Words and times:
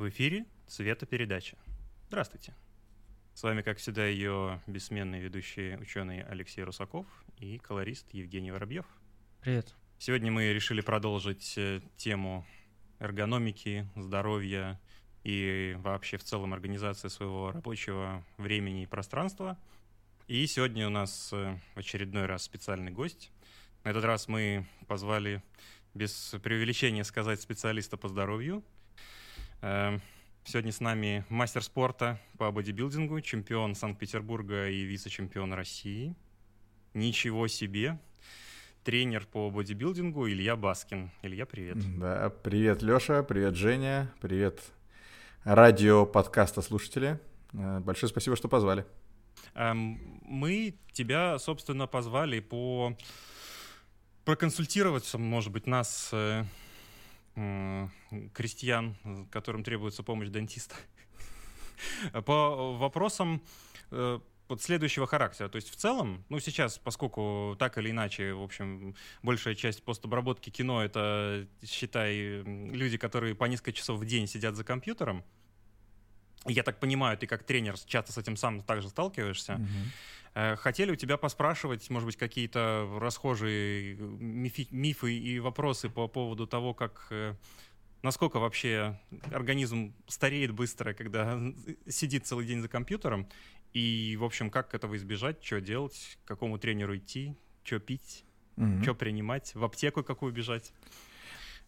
В 0.00 0.08
эфире 0.08 0.46
«Цветопередача». 0.66 1.58
Здравствуйте. 2.08 2.54
С 3.34 3.42
вами, 3.42 3.60
как 3.60 3.76
всегда, 3.76 4.06
ее 4.06 4.62
бессменный 4.66 5.20
ведущий 5.20 5.76
ученый 5.76 6.22
Алексей 6.22 6.62
Русаков 6.64 7.06
и 7.36 7.58
колорист 7.58 8.06
Евгений 8.14 8.50
Воробьев. 8.50 8.86
Привет. 9.42 9.74
Сегодня 9.98 10.32
мы 10.32 10.54
решили 10.54 10.80
продолжить 10.80 11.52
э, 11.58 11.82
тему 11.98 12.46
эргономики, 12.98 13.90
здоровья 13.94 14.80
и 15.22 15.76
вообще 15.80 16.16
в 16.16 16.24
целом 16.24 16.54
организации 16.54 17.08
своего 17.08 17.52
рабочего 17.52 18.24
времени 18.38 18.84
и 18.84 18.86
пространства. 18.86 19.58
И 20.28 20.46
сегодня 20.46 20.86
у 20.86 20.90
нас 20.90 21.30
э, 21.34 21.58
в 21.74 21.78
очередной 21.78 22.24
раз 22.24 22.44
специальный 22.44 22.90
гость. 22.90 23.30
На 23.84 23.90
этот 23.90 24.04
раз 24.04 24.28
мы 24.28 24.66
позвали 24.88 25.42
без 25.92 26.34
преувеличения 26.42 27.04
сказать 27.04 27.42
специалиста 27.42 27.98
по 27.98 28.08
здоровью– 28.08 28.64
сегодня 29.60 30.72
с 30.72 30.80
нами 30.80 31.24
мастер 31.28 31.62
спорта 31.62 32.18
по 32.38 32.50
бодибилдингу, 32.50 33.20
чемпион 33.20 33.74
Санкт-Петербурга 33.74 34.68
и 34.68 34.82
вице-чемпион 34.82 35.52
России. 35.52 36.14
Ничего 36.94 37.46
себе! 37.46 37.98
Тренер 38.84 39.26
по 39.26 39.50
бодибилдингу 39.50 40.26
Илья 40.28 40.56
Баскин. 40.56 41.10
Илья, 41.20 41.44
привет. 41.44 41.76
Да, 41.98 42.30
привет, 42.42 42.80
Лёша, 42.80 43.22
привет, 43.22 43.54
Женя, 43.54 44.10
привет, 44.22 44.62
радио 45.44 46.06
подкаста 46.06 46.62
слушатели. 46.62 47.20
Э, 47.52 47.80
большое 47.80 48.08
спасибо, 48.08 48.36
что 48.36 48.48
позвали. 48.48 48.86
Эм, 49.54 50.20
мы 50.22 50.74
тебя, 50.92 51.38
собственно, 51.38 51.86
позвали 51.86 52.40
по 52.40 52.96
проконсультироваться, 54.24 55.18
может 55.18 55.52
быть, 55.52 55.66
нас 55.66 56.08
э, 56.12 56.44
крестьян, 57.34 58.96
которым 59.30 59.64
требуется 59.64 60.02
помощь 60.02 60.28
дантиста. 60.28 60.76
По 62.24 62.76
вопросам 62.76 63.42
э, 63.90 64.20
вот 64.50 64.60
следующего 64.60 65.06
характера. 65.06 65.48
То 65.48 65.56
есть 65.56 65.70
в 65.70 65.76
целом, 65.76 66.24
ну 66.28 66.40
сейчас, 66.40 66.78
поскольку 66.78 67.56
так 67.58 67.78
или 67.78 67.90
иначе, 67.90 68.34
в 68.34 68.42
общем, 68.42 68.94
большая 69.22 69.54
часть 69.54 69.82
постобработки 69.84 70.50
кино— 70.50 70.82
это, 70.84 71.46
считай, 71.64 72.42
люди, 72.42 72.98
которые 72.98 73.34
по 73.34 73.44
несколько 73.44 73.72
часов 73.72 74.00
в 74.00 74.04
день 74.04 74.26
сидят 74.26 74.56
за 74.56 74.64
компьютером, 74.64 75.24
я 76.46 76.62
так 76.62 76.80
понимаю, 76.80 77.18
ты 77.18 77.26
как 77.26 77.44
тренер 77.44 77.78
часто 77.78 78.12
с 78.12 78.18
этим 78.18 78.36
сам 78.36 78.62
также 78.62 78.88
сталкиваешься. 78.88 79.54
Mm-hmm. 79.54 80.56
Хотели 80.56 80.92
у 80.92 80.96
тебя 80.96 81.16
поспрашивать, 81.16 81.90
может 81.90 82.06
быть, 82.06 82.16
какие-то 82.16 82.88
расхожие 83.00 83.96
мифи, 83.96 84.68
мифы 84.70 85.12
и 85.12 85.40
вопросы 85.40 85.88
по 85.90 86.06
поводу 86.06 86.46
того, 86.46 86.72
как 86.72 87.08
э, 87.10 87.34
насколько 88.02 88.38
вообще 88.38 88.98
организм 89.32 89.92
стареет 90.06 90.52
быстро, 90.52 90.94
когда 90.94 91.38
сидит 91.88 92.26
целый 92.26 92.46
день 92.46 92.62
за 92.62 92.68
компьютером, 92.68 93.28
и, 93.72 94.16
в 94.20 94.24
общем, 94.24 94.50
как 94.50 94.74
этого 94.74 94.96
избежать, 94.96 95.44
что 95.44 95.60
делать, 95.60 96.18
к 96.24 96.28
какому 96.28 96.58
тренеру 96.58 96.96
идти, 96.96 97.34
что 97.64 97.80
пить, 97.80 98.24
mm-hmm. 98.56 98.82
что 98.82 98.94
принимать, 98.94 99.54
в 99.54 99.64
аптеку 99.64 100.02
какую 100.02 100.32
бежать. 100.32 100.72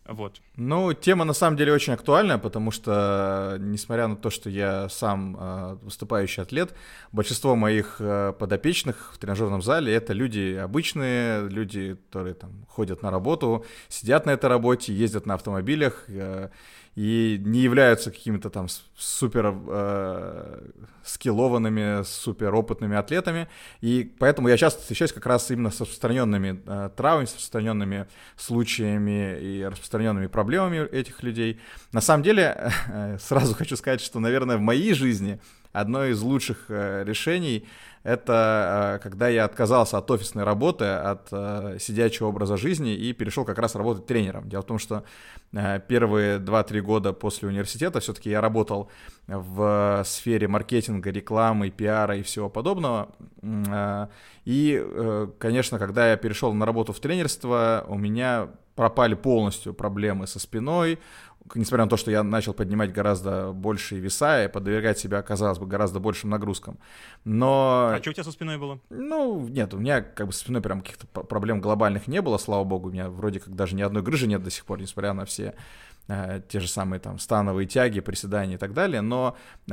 Вот. 0.07 0.41
Ну, 0.57 0.93
тема 0.95 1.25
на 1.25 1.33
самом 1.33 1.57
деле 1.57 1.73
очень 1.73 1.93
актуальная, 1.93 2.39
потому 2.39 2.73
что, 2.73 3.57
несмотря 3.61 4.09
на 4.09 4.17
то, 4.17 4.31
что 4.31 4.51
я 4.51 4.89
сам 4.89 5.37
э, 5.39 5.77
выступающий 5.83 6.43
атлет, 6.43 6.75
большинство 7.13 7.55
моих 7.55 7.97
э, 8.01 8.33
подопечных 8.37 9.13
в 9.15 9.19
тренажерном 9.19 9.63
зале 9.63 9.95
это 9.95 10.13
люди 10.13 10.59
обычные, 10.61 11.49
люди, 11.49 11.97
которые 12.09 12.35
там 12.35 12.67
ходят 12.69 13.03
на 13.03 13.11
работу, 13.13 13.65
сидят 13.89 14.27
на 14.27 14.31
этой 14.31 14.47
работе, 14.47 14.93
ездят 14.93 15.25
на 15.25 15.35
автомобилях. 15.35 16.05
Э, 16.09 16.49
и 16.95 17.41
не 17.43 17.61
являются 17.61 18.11
какими-то 18.11 18.51
там 18.51 18.67
супер 18.97 19.55
э, 19.69 20.61
скиллованными, 21.05 22.03
супер 22.05 22.55
опытными 22.55 22.97
атлетами. 22.97 23.49
И 23.81 24.15
поэтому 24.19 24.49
я 24.49 24.59
часто 24.59 24.83
встречаюсь 24.83 25.13
как 25.13 25.25
раз 25.25 25.51
именно 25.51 25.71
с 25.71 25.81
распространенными 25.81 26.63
э, 26.67 26.91
травмами, 26.95 27.25
с 27.25 27.35
распространенными 27.35 28.07
случаями 28.37 29.41
и 29.41 29.65
распространенными 29.65 30.27
проблемами 30.27 30.87
этих 30.89 31.23
людей. 31.23 31.61
На 31.93 32.03
самом 32.03 32.23
деле, 32.23 32.73
э, 32.89 33.17
сразу 33.21 33.55
хочу 33.55 33.77
сказать, 33.77 34.03
что, 34.03 34.21
наверное, 34.21 34.59
в 34.59 34.61
моей 34.61 34.93
жизни 34.93 35.41
одно 35.73 36.05
из 36.05 36.21
лучших 36.21 36.67
э, 36.69 37.05
решений 37.07 37.67
это 38.03 38.97
э, 38.97 39.03
когда 39.03 39.29
я 39.29 39.45
отказался 39.45 39.99
от 39.99 40.11
офисной 40.11 40.45
работы, 40.45 40.85
от 40.85 41.29
э, 41.31 41.77
сидячего 41.79 42.29
образа 42.29 42.57
жизни 42.57 42.95
и 42.95 43.13
перешел 43.13 43.45
как 43.45 43.59
раз 43.59 43.77
работать 43.77 44.07
тренером. 44.07 44.49
Дело 44.49 44.63
в 44.63 44.67
том, 44.67 44.79
что 44.79 45.05
э, 45.53 45.81
первые 45.87 46.39
2-3 46.39 46.81
года 46.81 47.13
после 47.13 47.49
университета 47.49 48.01
все-таки 48.01 48.31
я 48.31 48.41
работал 48.41 48.91
в 49.29 50.03
сфере 50.05 50.49
маркетинга, 50.49 51.11
рекламы, 51.11 51.71
пиара 51.71 52.17
и 52.17 52.23
всего 52.23 52.49
подобного. 52.49 53.09
И, 54.45 54.85
конечно, 55.39 55.79
когда 55.79 56.11
я 56.11 56.17
перешел 56.17 56.53
на 56.53 56.67
работу 56.67 56.93
в 56.93 56.99
тренерство, 56.99 57.85
у 57.87 57.97
меня 57.97 58.49
пропали 58.75 59.15
полностью 59.15 59.75
проблемы 59.75 60.27
со 60.27 60.39
спиной, 60.39 60.99
несмотря 61.55 61.85
на 61.85 61.91
то, 61.91 61.97
что 61.97 62.11
я 62.11 62.23
начал 62.23 62.55
поднимать 62.55 62.93
гораздо 62.93 63.53
большие 63.53 64.01
веса 64.01 64.45
и 64.45 64.49
подвергать 64.49 64.99
себя, 64.99 65.23
казалось 65.23 65.59
бы, 65.59 65.67
гораздо 65.67 66.01
большим 66.01 66.31
нагрузкам. 66.31 66.79
Но... 67.25 67.93
А 67.95 67.99
что 68.01 68.11
у 68.11 68.13
тебя 68.13 68.25
со 68.25 68.33
спиной 68.33 68.59
было? 68.59 68.81
Ну, 68.91 69.47
нет, 69.49 69.75
у 69.75 69.79
меня 69.79 70.03
как 70.03 70.29
бы 70.29 70.33
со 70.33 70.41
спиной 70.41 70.63
прям 70.63 70.81
каких-то 70.81 71.07
проблем 71.07 71.61
глобальных 71.61 72.07
не 72.07 72.23
было, 72.23 72.39
слава 72.39 72.65
богу. 72.65 72.89
У 72.89 72.93
меня 72.93 73.09
вроде 73.09 73.41
как 73.41 73.55
даже 73.55 73.75
ни 73.75 73.83
одной 73.83 74.03
грыжи 74.03 74.27
нет 74.27 74.43
до 74.43 74.51
сих 74.51 74.65
пор, 74.65 74.81
несмотря 74.81 75.13
на 75.13 75.25
все 75.25 75.55
э, 76.09 76.41
те 76.49 76.61
же 76.61 76.69
самые 76.69 77.01
там 77.01 77.19
становые 77.19 77.67
тяги, 77.67 78.01
приседания 78.01 78.55
и 78.55 78.59
так 78.59 78.73
далее. 78.73 79.01
Но 79.01 79.37
э, 79.69 79.73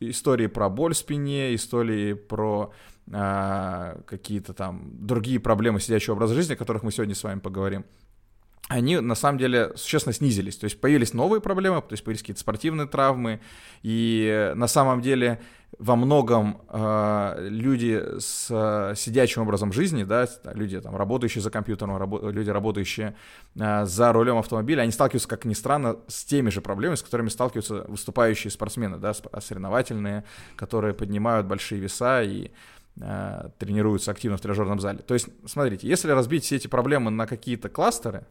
истории 0.00 0.46
про 0.46 0.68
боль 0.68 0.94
в 0.94 0.98
спине, 0.98 1.54
истории 1.54 2.14
про 2.14 2.72
э, 3.06 4.00
какие-то 4.06 4.54
там 4.54 4.90
другие 4.92 5.40
проблемы 5.40 5.80
сидячего 5.80 6.14
образа 6.14 6.34
жизни, 6.34 6.54
о 6.54 6.56
которых 6.56 6.82
мы 6.82 6.92
сегодня 6.92 7.14
с 7.14 7.22
вами 7.22 7.40
поговорим, 7.40 7.84
они 8.68 9.00
на 9.00 9.14
самом 9.14 9.38
деле 9.38 9.72
существенно 9.76 10.12
снизились. 10.12 10.56
То 10.56 10.64
есть 10.64 10.80
появились 10.80 11.12
новые 11.12 11.40
проблемы, 11.40 11.80
то 11.82 11.92
есть 11.92 12.04
появились 12.04 12.22
какие-то 12.22 12.40
спортивные 12.40 12.86
травмы. 12.86 13.40
И 13.82 14.52
на 14.54 14.66
самом 14.66 15.02
деле 15.02 15.40
во 15.78 15.96
многом 15.96 16.62
э, 16.68 17.48
люди 17.48 18.02
с 18.18 18.48
э, 18.50 18.94
сидячим 18.94 19.42
образом 19.42 19.72
жизни, 19.72 20.04
да, 20.04 20.28
люди 20.54 20.80
там 20.80 20.96
работающие 20.96 21.42
за 21.42 21.50
компьютером, 21.50 21.96
рабо- 21.96 22.30
люди 22.30 22.50
работающие 22.50 23.16
э, 23.56 23.84
за 23.86 24.12
рулем 24.12 24.38
автомобиля, 24.38 24.82
они 24.82 24.92
сталкиваются, 24.92 25.28
как 25.28 25.44
ни 25.44 25.54
странно, 25.54 25.96
с 26.08 26.24
теми 26.24 26.50
же 26.50 26.60
проблемами, 26.60 26.96
с 26.96 27.02
которыми 27.02 27.30
сталкиваются 27.30 27.84
выступающие 27.88 28.50
спортсмены, 28.50 28.98
да, 28.98 29.12
соревновательные, 29.14 30.24
которые 30.56 30.92
поднимают 30.92 31.46
большие 31.46 31.80
веса 31.80 32.22
и 32.22 32.50
э, 33.00 33.48
тренируются 33.58 34.10
активно 34.10 34.36
в 34.36 34.40
тренажерном 34.42 34.78
зале. 34.78 34.98
То 34.98 35.14
есть, 35.14 35.28
смотрите, 35.46 35.88
если 35.88 36.10
разбить 36.10 36.44
все 36.44 36.56
эти 36.56 36.68
проблемы 36.68 37.10
на 37.10 37.26
какие-то 37.26 37.70
кластеры, 37.70 38.26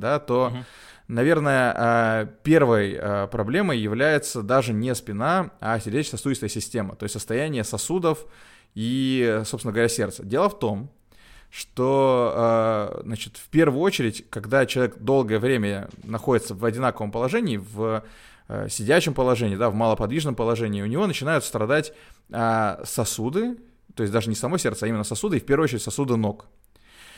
да, 0.00 0.18
то, 0.18 0.48
угу. 0.48 0.64
наверное, 1.08 1.74
а, 1.76 2.26
первой 2.42 2.96
а, 2.98 3.26
проблемой 3.26 3.78
является 3.78 4.42
даже 4.42 4.72
не 4.72 4.94
спина, 4.94 5.50
а 5.60 5.78
сердечно-сосудистая 5.78 6.50
система, 6.50 6.96
то 6.96 7.04
есть 7.04 7.12
состояние 7.12 7.64
сосудов 7.64 8.26
и, 8.74 9.42
собственно 9.44 9.72
говоря, 9.72 9.88
сердца. 9.88 10.24
Дело 10.24 10.48
в 10.48 10.58
том, 10.58 10.90
что, 11.50 12.32
а, 12.34 13.00
значит, 13.04 13.36
в 13.36 13.48
первую 13.48 13.80
очередь, 13.80 14.28
когда 14.30 14.66
человек 14.66 14.98
долгое 14.98 15.38
время 15.38 15.88
находится 16.04 16.54
в 16.54 16.64
одинаковом 16.64 17.10
положении, 17.10 17.58
в 17.58 18.04
сидячем 18.68 19.14
положении, 19.14 19.56
да, 19.56 19.70
в 19.70 19.74
малоподвижном 19.74 20.34
положении, 20.34 20.82
у 20.82 20.86
него 20.86 21.06
начинают 21.06 21.44
страдать 21.44 21.94
сосуды, 22.84 23.56
то 23.94 24.02
есть 24.02 24.12
даже 24.12 24.28
не 24.28 24.34
само 24.34 24.58
сердце, 24.58 24.84
а 24.84 24.88
именно 24.88 25.04
сосуды, 25.04 25.36
и 25.36 25.40
в 25.40 25.46
первую 25.46 25.64
очередь 25.64 25.82
сосуды 25.82 26.16
ног. 26.16 26.46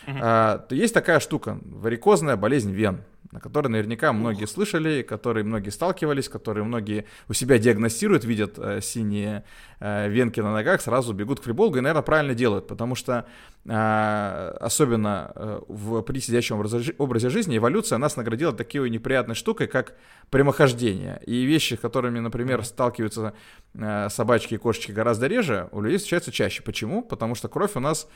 А, 0.06 0.66
есть 0.70 0.94
такая 0.94 1.20
штука, 1.20 1.58
варикозная 1.64 2.36
болезнь 2.36 2.72
вен, 2.72 3.02
на 3.34 3.40
которой 3.40 3.66
наверняка 3.66 4.12
многие 4.12 4.46
слышали, 4.46 5.02
которые 5.02 5.44
многие 5.44 5.70
сталкивались, 5.70 6.28
которые 6.28 6.62
многие 6.62 7.06
у 7.28 7.32
себя 7.32 7.58
диагностируют, 7.58 8.24
видят 8.24 8.58
э, 8.58 8.80
синие 8.80 9.42
э, 9.80 10.08
венки 10.08 10.38
на 10.38 10.52
ногах, 10.52 10.80
сразу 10.80 11.12
бегут 11.12 11.40
к 11.40 11.42
фриболгу 11.42 11.78
и, 11.78 11.80
наверное, 11.80 12.02
правильно 12.02 12.34
делают, 12.34 12.68
потому 12.68 12.94
что 12.94 13.26
э, 13.64 14.56
особенно 14.60 15.32
э, 15.34 15.60
в, 15.66 16.02
при 16.02 16.20
сидящем 16.20 16.56
образе, 16.56 16.94
образе 16.98 17.28
жизни 17.28 17.56
эволюция 17.56 17.98
нас 17.98 18.16
наградила 18.16 18.52
такой 18.52 18.88
неприятной 18.88 19.34
штукой, 19.34 19.66
как 19.66 19.94
прямохождение. 20.30 21.20
И 21.26 21.44
вещи, 21.44 21.74
с 21.74 21.80
которыми, 21.80 22.20
например, 22.20 22.64
сталкиваются 22.64 23.34
э, 23.74 24.08
собачки 24.10 24.54
и 24.54 24.58
кошечки 24.58 24.92
гораздо 24.92 25.26
реже, 25.26 25.68
у 25.72 25.80
людей 25.80 25.98
встречаются 25.98 26.30
чаще. 26.30 26.62
Почему? 26.62 27.02
Потому 27.02 27.34
что 27.34 27.48
кровь 27.48 27.72
у 27.74 27.80
нас 27.80 28.08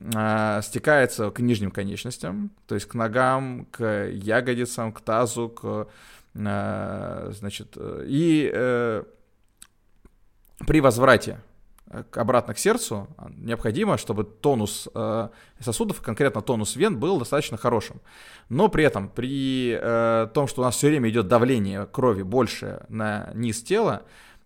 стекается 0.00 1.30
к 1.30 1.40
нижним 1.40 1.70
конечностям, 1.70 2.50
то 2.66 2.74
есть 2.74 2.86
к 2.86 2.94
ногам, 2.94 3.66
к 3.70 4.08
ягодицам, 4.10 4.92
к 4.92 5.00
тазу, 5.00 5.48
к, 5.48 5.88
э, 6.34 7.32
значит, 7.32 7.76
и 7.78 8.50
э, 8.52 9.04
при 10.66 10.80
возврате 10.80 11.38
обратно 12.12 12.54
к 12.54 12.58
сердцу, 12.58 13.08
необходимо, 13.36 13.98
чтобы 13.98 14.24
тонус 14.24 14.88
э, 14.94 15.28
сосудов, 15.60 16.00
конкретно 16.00 16.40
тонус 16.42 16.76
вен, 16.76 16.98
был 16.98 17.18
достаточно 17.18 17.56
хорошим. 17.56 18.00
Но 18.48 18.68
при 18.68 18.84
этом, 18.84 19.08
при 19.08 19.78
э, 19.80 20.28
том, 20.34 20.46
что 20.46 20.62
у 20.62 20.64
нас 20.64 20.76
все 20.76 20.88
время 20.88 21.08
идет 21.10 21.28
давление 21.28 21.86
крови 21.86 22.22
больше 22.22 22.84
на 22.88 23.30
низ 23.34 23.62
тела, 23.62 24.02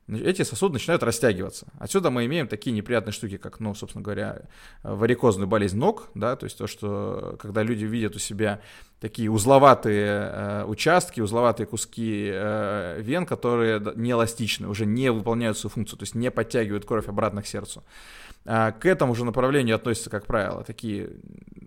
эти 0.09 0.43
сосуды 0.43 0.75
начинают 0.75 1.03
растягиваться. 1.03 1.67
Отсюда 1.79 2.11
мы 2.11 2.25
имеем 2.27 2.49
такие 2.49 2.73
неприятные 2.73 3.13
штуки, 3.13 3.37
как, 3.37 3.61
ну, 3.61 3.75
собственно 3.75 4.03
говоря, 4.03 4.43
варикозную 4.83 5.47
болезнь 5.47 5.77
ног, 5.77 6.09
да, 6.15 6.35
то 6.37 6.45
есть 6.45 6.57
то, 6.57 6.67
что 6.67 7.37
когда 7.39 7.63
люди 7.63 7.85
видят 7.85 8.17
у 8.17 8.19
себя 8.19 8.61
такие 9.01 9.31
узловатые 9.31 10.09
э, 10.09 10.65
участки, 10.65 11.21
узловатые 11.21 11.67
куски 11.67 12.31
э, 12.33 13.01
вен, 13.01 13.27
которые 13.27 13.81
не 13.97 14.11
эластичны, 14.11 14.69
уже 14.69 14.87
не 14.87 15.13
выполняют 15.13 15.59
свою 15.59 15.73
функцию, 15.73 15.99
то 15.99 16.03
есть 16.05 16.15
не 16.15 16.31
подтягивают 16.31 16.85
кровь 16.85 17.09
обратно 17.09 17.43
к 17.43 17.47
сердцу. 17.47 17.85
А 18.45 18.73
к 18.73 18.87
этому 18.87 19.15
же 19.15 19.25
направлению 19.25 19.77
относятся, 19.77 20.11
как 20.11 20.27
правило, 20.27 20.65
такие, 20.65 21.11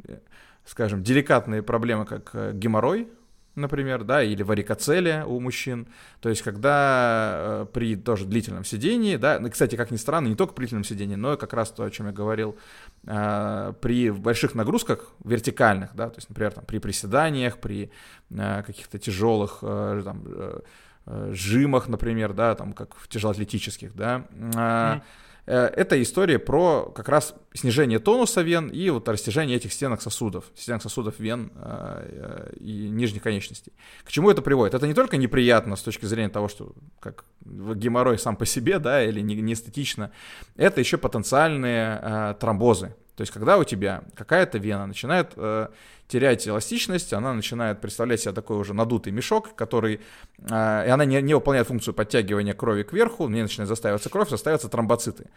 э, 0.07 0.17
скажем, 0.65 1.03
деликатные 1.03 1.61
проблемы, 1.61 2.05
как 2.05 2.31
э, 2.33 2.51
геморрой, 2.53 3.07
например, 3.55 4.03
да, 4.03 4.23
или 4.23 4.43
варикоцелия 4.43 5.25
у 5.25 5.39
мужчин. 5.39 5.87
То 6.19 6.29
есть, 6.29 6.41
когда 6.41 7.31
э, 7.35 7.65
при 7.71 7.95
тоже 7.95 8.25
длительном 8.25 8.63
сидении, 8.63 9.17
да, 9.17 9.39
ну, 9.39 9.49
кстати, 9.49 9.75
как 9.75 9.91
ни 9.91 9.97
странно, 9.97 10.27
не 10.27 10.35
только 10.35 10.53
при 10.53 10.63
длительном 10.63 10.83
сидении, 10.83 11.15
но 11.15 11.33
и 11.33 11.37
как 11.37 11.53
раз 11.53 11.71
то, 11.71 11.83
о 11.83 11.89
чем 11.89 12.07
я 12.07 12.11
говорил, 12.11 12.57
э, 13.05 13.73
при 13.81 14.09
больших 14.09 14.55
нагрузках 14.55 15.11
вертикальных, 15.23 15.95
да, 15.95 16.09
то 16.09 16.17
есть, 16.17 16.29
например, 16.29 16.53
там, 16.53 16.65
при 16.65 16.79
приседаниях, 16.79 17.57
при 17.57 17.91
э, 18.29 18.63
каких-то 18.63 18.99
тяжелых 18.99 19.59
э, 19.61 20.01
там, 20.03 20.23
э, 20.25 20.59
э, 21.07 21.31
жимах, 21.33 21.87
например, 21.87 22.33
да, 22.33 22.55
там, 22.55 22.73
как 22.73 22.95
в 22.95 23.07
тяжелоатлетических, 23.07 23.95
да, 23.95 24.25
э, 24.31 24.41
mm-hmm 24.41 25.01
это 25.45 26.01
история 26.01 26.39
про 26.39 26.91
как 26.95 27.09
раз 27.09 27.35
снижение 27.53 27.99
тонуса 27.99 28.41
вен 28.41 28.67
и 28.69 28.89
вот 28.89 29.07
растяжение 29.09 29.57
этих 29.57 29.73
стенок 29.73 30.01
сосудов, 30.01 30.45
стенок 30.55 30.81
сосудов 30.81 31.19
вен 31.19 31.51
э, 31.55 32.51
э, 32.51 32.53
и 32.59 32.89
нижних 32.89 33.23
конечностей. 33.23 33.73
К 34.03 34.11
чему 34.11 34.29
это 34.29 34.41
приводит? 34.41 34.73
Это 34.73 34.87
не 34.87 34.93
только 34.93 35.17
неприятно 35.17 35.75
с 35.75 35.81
точки 35.81 36.05
зрения 36.05 36.29
того, 36.29 36.47
что 36.47 36.73
как 36.99 37.25
геморрой 37.43 38.19
сам 38.19 38.35
по 38.35 38.45
себе, 38.45 38.79
да, 38.79 39.03
или 39.03 39.19
не, 39.21 39.35
не 39.35 39.53
эстетично, 39.53 40.11
это 40.55 40.79
еще 40.79 40.97
потенциальные 40.97 42.35
тромбозы. 42.39 42.95
То 43.15 43.21
есть, 43.21 43.31
когда 43.31 43.57
у 43.57 43.63
тебя 43.63 44.03
какая-то 44.15 44.57
вена 44.57 44.87
начинает 44.87 45.33
э, 45.35 45.67
терять 46.07 46.47
эластичность, 46.47 47.13
она 47.13 47.33
начинает 47.33 47.81
представлять 47.81 48.21
себе 48.21 48.33
такой 48.33 48.57
уже 48.57 48.73
надутый 48.73 49.11
мешок, 49.11 49.55
который, 49.55 50.01
э, 50.39 50.85
и 50.87 50.89
она 50.89 51.05
не, 51.05 51.21
не 51.21 51.33
выполняет 51.33 51.67
функцию 51.67 51.93
подтягивания 51.93 52.53
крови 52.53 52.83
кверху, 52.83 53.25
в 53.25 53.31
ней 53.31 53.41
начинает 53.41 53.67
застаиваться 53.67 54.09
кровь, 54.09 54.29
застаиваются 54.29 54.69
тромбоциты. 54.69 55.29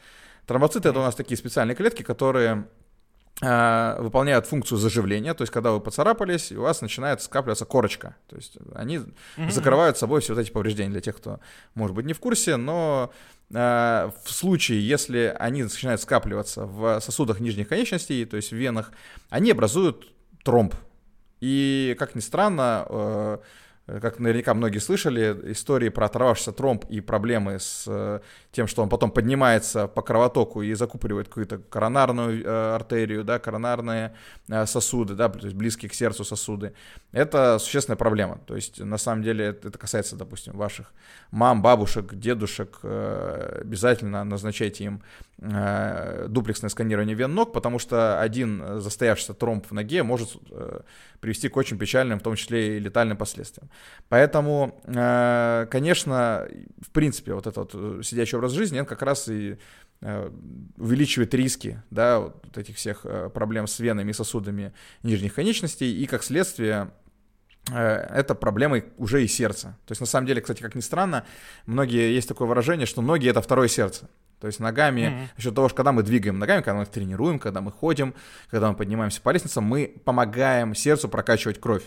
Тромбоциты— 0.47 0.88
это 0.91 1.00
у 1.00 1.03
нас 1.03 1.15
такие 1.15 1.37
специальные 1.37 1.75
клетки, 1.75 2.03
которые 2.03 2.67
э, 3.41 3.97
выполняют 4.00 4.47
функцию 4.47 4.79
заживления, 4.79 5.35
то 5.35 5.43
есть 5.43 5.53
когда 5.53 5.73
вы 5.73 5.81
поцарапались, 5.81 6.53
у 6.53 6.62
вас 6.62 6.81
начинает 6.81 7.23
скапливаться 7.23 7.65
корочка, 7.65 8.17
то 8.29 8.37
есть 8.37 8.56
они 8.75 8.99
mm-hmm. 8.99 9.50
закрывают 9.50 9.99
собой 9.99 10.20
все 10.20 10.35
вот 10.35 10.41
эти 10.41 10.50
повреждения 10.50 10.91
для 10.91 11.00
тех, 11.00 11.17
кто, 11.17 11.41
может 11.75 11.97
быть, 11.97 12.06
не 12.06 12.12
в 12.12 12.20
курсе, 12.20 12.56
но 12.56 13.12
в 13.50 14.12
случае, 14.26 14.87
если 14.87 15.35
они 15.38 15.62
начинают 15.62 16.00
скапливаться 16.00 16.67
в 16.67 17.00
сосудах 17.00 17.41
нижних 17.41 17.69
конечностей, 17.69 18.25
то 18.25 18.37
есть 18.37 18.50
в 18.50 18.56
венах, 18.56 18.93
они 19.31 19.50
образуют 19.50 20.12
тромб. 20.43 20.75
И, 21.41 21.94
как 21.99 22.14
ни 22.14 22.20
странно, 22.20 22.87
э, 22.88 23.38
Э, 23.38 23.38
как 23.87 24.19
наверняка 24.19 24.55
многие 24.55 24.79
слышали, 24.79 25.53
истории 25.53 25.91
про 25.91 26.07
оторвавшийся 26.07 26.53
тромб 26.53 26.85
и 26.89 27.01
проблемы 27.01 27.59
с 27.59 27.85
э, 27.87 28.21
тем, 28.51 28.67
что 28.67 28.83
он 28.83 28.89
потом 28.89 29.11
поднимается 29.11 29.89
по 29.89 30.01
кровотоку 30.01 30.63
и 30.63 30.73
закупоривает 30.73 31.29
какую-то 31.29 31.59
коронарную 31.59 32.43
э, 32.43 32.75
артерию, 32.75 33.25
да, 33.25 33.39
коронарные 33.39 34.15
сосуды, 34.67 35.15
да, 35.15 35.29
то 35.29 35.45
есть 35.45 35.57
близкие 35.57 35.91
к 35.91 35.95
сердцу 35.95 36.25
сосуды. 36.25 36.73
Это 37.13 37.59
существенная 37.59 37.97
проблема. 37.97 38.39
То 38.47 38.57
есть, 38.57 38.81
на 38.81 38.99
самом 38.99 39.23
деле, 39.23 39.47
это 39.47 39.79
касается, 39.79 40.17
допустим, 40.17 40.57
ваших 40.57 40.93
мам, 41.31 41.63
бабушек, 41.63 42.15
дедушек. 42.15 42.79
Обязательно 42.83 44.25
назначайте 44.25 44.85
им 44.85 45.03
дуплексное 45.39 46.71
сканирование 46.71 47.15
вен 47.17 47.35
ног, 47.35 47.53
потому 47.53 47.79
что 47.79 48.21
один 48.21 48.81
застоявшийся 48.81 49.35
тромб 49.35 49.67
в 49.67 49.73
ноге 49.73 50.03
может 50.03 50.37
привести 51.25 51.49
к 51.49 51.57
очень 51.57 51.79
печальным, 51.79 52.19
в 52.19 52.23
том 52.23 52.37
числе 52.37 52.77
и 52.77 52.81
летальным 52.81 53.17
последствиям. 53.17 53.71
Поэтому, 54.11 54.79
э, 54.85 55.67
конечно, 55.71 56.47
в 56.83 56.91
принципе, 56.91 57.33
вот 57.33 57.47
этот 57.47 57.73
вот 57.73 58.01
э, 58.01 58.03
сидячий 58.03 58.37
образ 58.37 58.53
жизни, 58.53 58.79
он 58.79 58.85
как 58.85 59.01
раз 59.01 59.29
и 59.29 59.57
э, 60.03 60.31
увеличивает 60.77 61.33
риски, 61.33 61.83
да, 61.91 62.21
вот 62.21 62.59
этих 62.59 62.77
всех 62.77 63.07
проблем 63.33 63.67
с 63.67 63.79
венами 63.81 64.11
и 64.11 64.13
сосудами 64.13 64.75
нижних 65.03 65.35
конечностей, 65.35 66.03
и 66.03 66.05
как 66.05 66.23
следствие 66.23 66.91
это 67.73 68.35
проблемы 68.35 68.87
уже 68.99 69.25
и 69.25 69.29
сердца. 69.29 69.77
То 69.87 69.93
есть, 69.93 70.01
на 70.01 70.07
самом 70.07 70.27
деле, 70.27 70.41
кстати, 70.41 70.63
как 70.63 70.75
ни 70.75 70.81
странно, 70.81 71.25
многие, 71.67 72.15
есть 72.15 72.29
такое 72.29 72.47
выражение, 72.47 72.87
что 72.87 73.03
ноги— 73.03 73.29
это 73.31 73.41
второе 73.41 73.69
сердце. 73.69 74.09
То 74.41 74.49
есть 74.49 74.61
ногами, 74.61 75.01
mm-hmm. 75.01 75.29
насчет 75.37 75.55
того, 75.55 75.69
что 75.69 75.77
когда 75.77 75.93
мы 75.93 76.03
двигаем 76.03 76.39
ногами, 76.39 76.61
когда 76.61 76.75
мы 76.77 76.83
их 76.83 76.91
тренируем, 76.91 77.39
когда 77.39 77.63
мы 77.63 77.73
ходим, 77.73 78.15
когда 78.51 78.71
мы 78.71 78.77
поднимаемся 78.77 79.23
по 79.23 79.31
лестницам, 79.31 79.65
мы 79.65 79.95
помогаем 80.05 80.75
сердцу 80.75 81.09
прокачивать 81.09 81.61
кровь. 81.61 81.85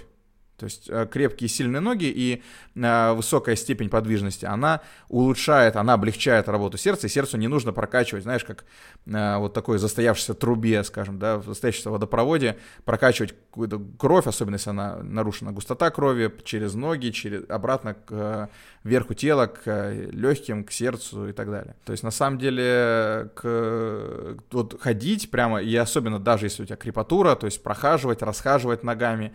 То 0.58 0.66
есть 0.66 0.90
э, 0.90 1.08
крепкие 1.10 1.50
сильные 1.50 1.82
ноги 1.82 2.06
и 2.06 2.42
э, 2.76 3.12
высокая 3.14 3.56
степень 3.56 3.90
подвижности, 3.90 4.46
она 4.46 4.82
улучшает, 5.08 5.76
она 5.76 5.94
облегчает 5.94 6.50
работу 6.50 6.78
сердца, 6.78 7.06
и 7.06 7.10
сердцу 7.10 7.38
не 7.38 7.48
нужно 7.48 7.74
прокачивать, 7.74 8.24
знаешь, 8.24 8.44
как 8.44 8.66
э, 9.06 9.38
вот 9.38 9.54
такой 9.54 9.78
застоявшейся 9.78 10.34
трубе, 10.34 10.84
скажем, 10.84 11.20
да, 11.20 11.38
в 11.38 11.46
застоявшемся 11.46 11.92
водопроводе, 11.92 12.58
прокачивать 12.86 13.36
какую-то 13.50 13.80
кровь, 14.00 14.26
особенно 14.26 14.56
если 14.56 14.72
она 14.72 14.98
нарушена 15.04 15.52
густота 15.52 15.92
крови, 15.92 16.34
через 16.44 16.74
ноги, 16.74 17.12
через, 17.12 17.48
обратно 17.50 17.94
к 17.94 18.50
верху 18.84 19.14
тела, 19.14 19.46
к 19.46 19.92
легким, 20.12 20.64
к 20.64 20.72
сердцу 20.72 21.30
и 21.30 21.34
так 21.34 21.52
далее. 21.52 21.76
То 21.86 21.92
есть 21.92 22.04
на 22.04 22.12
самом 22.12 22.40
деле 22.40 23.30
к, 23.36 24.38
вот 24.52 24.82
ходить 24.82 25.30
прямо, 25.30 25.62
и 25.62 25.76
особенно 25.76 26.20
даже 26.20 26.48
если 26.48 26.64
у 26.64 26.66
тебя 26.66 26.78
крепатура, 26.78 27.36
то 27.36 27.46
есть 27.46 27.62
прохаживать, 27.62 28.22
расхаживать 28.22 28.84
ногами, 28.84 29.34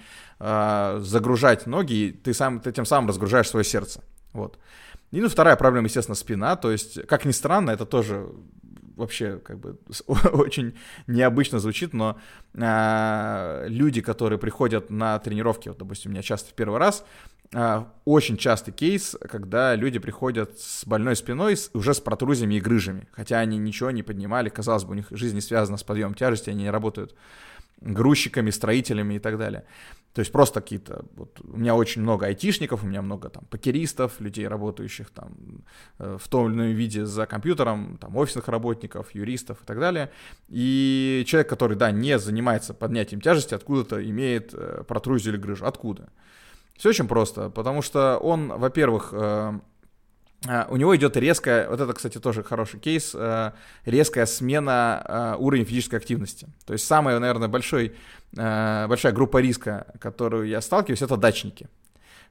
загружать 1.12 1.66
ноги, 1.66 1.92
и 1.92 2.10
ты, 2.10 2.34
сам, 2.34 2.60
ты 2.60 2.72
тем 2.72 2.84
самым 2.84 3.08
разгружаешь 3.08 3.48
свое 3.48 3.64
сердце. 3.64 4.02
Вот. 4.32 4.58
И 5.12 5.20
ну, 5.20 5.28
вторая 5.28 5.56
проблема, 5.56 5.86
естественно, 5.86 6.16
спина. 6.16 6.56
То 6.56 6.72
есть, 6.72 7.06
как 7.06 7.24
ни 7.24 7.32
странно, 7.32 7.70
это 7.70 7.86
тоже 7.86 8.26
вообще 8.96 9.38
как 9.38 9.58
бы 9.58 9.78
очень 10.32 10.74
необычно 11.06 11.58
звучит, 11.58 11.92
но 11.92 12.18
э, 12.54 13.64
люди, 13.68 14.00
которые 14.00 14.38
приходят 14.38 14.90
на 14.90 15.18
тренировки, 15.18 15.68
вот, 15.68 15.78
допустим, 15.78 16.10
у 16.10 16.12
меня 16.12 16.22
часто 16.22 16.50
в 16.50 16.54
первый 16.54 16.78
раз, 16.78 17.04
э, 17.52 17.84
очень 18.04 18.36
частый 18.36 18.72
кейс, 18.72 19.16
когда 19.20 19.74
люди 19.74 19.98
приходят 19.98 20.58
с 20.58 20.84
больной 20.86 21.16
спиной, 21.16 21.56
с, 21.56 21.70
уже 21.74 21.94
с 21.94 22.00
протрузиями 22.00 22.56
и 22.56 22.60
грыжами, 22.60 23.08
хотя 23.12 23.38
они 23.38 23.58
ничего 23.58 23.90
не 23.90 24.02
поднимали, 24.02 24.48
казалось 24.48 24.84
бы, 24.84 24.92
у 24.92 24.96
них 24.96 25.06
жизнь 25.10 25.34
не 25.34 25.42
связана 25.42 25.76
с 25.76 25.82
подъемом 25.82 26.14
тяжести, 26.14 26.50
они 26.50 26.64
не 26.64 26.70
работают 26.70 27.14
грузчиками, 27.80 28.50
строителями 28.50 29.14
и 29.14 29.18
так 29.18 29.38
далее. 29.38 29.64
То 30.14 30.20
есть 30.20 30.30
просто 30.30 30.60
какие-то, 30.60 31.06
вот, 31.16 31.40
у 31.42 31.56
меня 31.56 31.74
очень 31.74 32.02
много 32.02 32.26
айтишников, 32.26 32.84
у 32.84 32.86
меня 32.86 33.00
много 33.00 33.30
там 33.30 33.44
покеристов, 33.46 34.20
людей, 34.20 34.46
работающих 34.46 35.10
там 35.10 35.64
э, 35.98 36.18
в 36.20 36.28
том 36.28 36.48
или 36.48 36.54
ином 36.54 36.66
виде 36.66 37.06
за 37.06 37.24
компьютером, 37.26 37.96
там 37.98 38.14
офисных 38.16 38.48
работников, 38.48 39.14
юристов 39.14 39.62
и 39.62 39.64
так 39.64 39.80
далее. 39.80 40.10
И 40.48 41.24
человек, 41.26 41.48
который, 41.48 41.78
да, 41.78 41.90
не 41.90 42.18
занимается 42.18 42.74
поднятием 42.74 43.22
тяжести, 43.22 43.54
откуда-то 43.54 44.06
имеет 44.08 44.52
э, 44.52 44.84
протрузию 44.86 45.34
или 45.34 45.40
грыжу. 45.40 45.64
Откуда? 45.64 46.10
Все 46.76 46.90
очень 46.90 47.08
просто, 47.08 47.48
потому 47.48 47.80
что 47.80 48.18
он, 48.18 48.48
во-первых, 48.48 49.14
э, 50.48 50.66
у 50.68 50.76
него 50.76 50.96
идет 50.96 51.16
резкая, 51.16 51.68
вот 51.68 51.80
это, 51.80 51.92
кстати, 51.92 52.18
тоже 52.18 52.42
хороший 52.42 52.80
кейс, 52.80 53.14
резкая 53.84 54.26
смена 54.26 55.36
уровня 55.38 55.64
физической 55.64 55.96
активности. 55.96 56.48
То 56.66 56.72
есть 56.72 56.86
самый, 56.86 57.18
наверное, 57.18 57.48
большой 57.48 57.94
Э, 58.36 58.86
большая 58.88 59.12
группа 59.12 59.38
риска, 59.38 59.86
которую 60.00 60.48
я 60.48 60.60
сталкиваюсь, 60.60 61.02
это 61.02 61.16
дачники. 61.16 61.68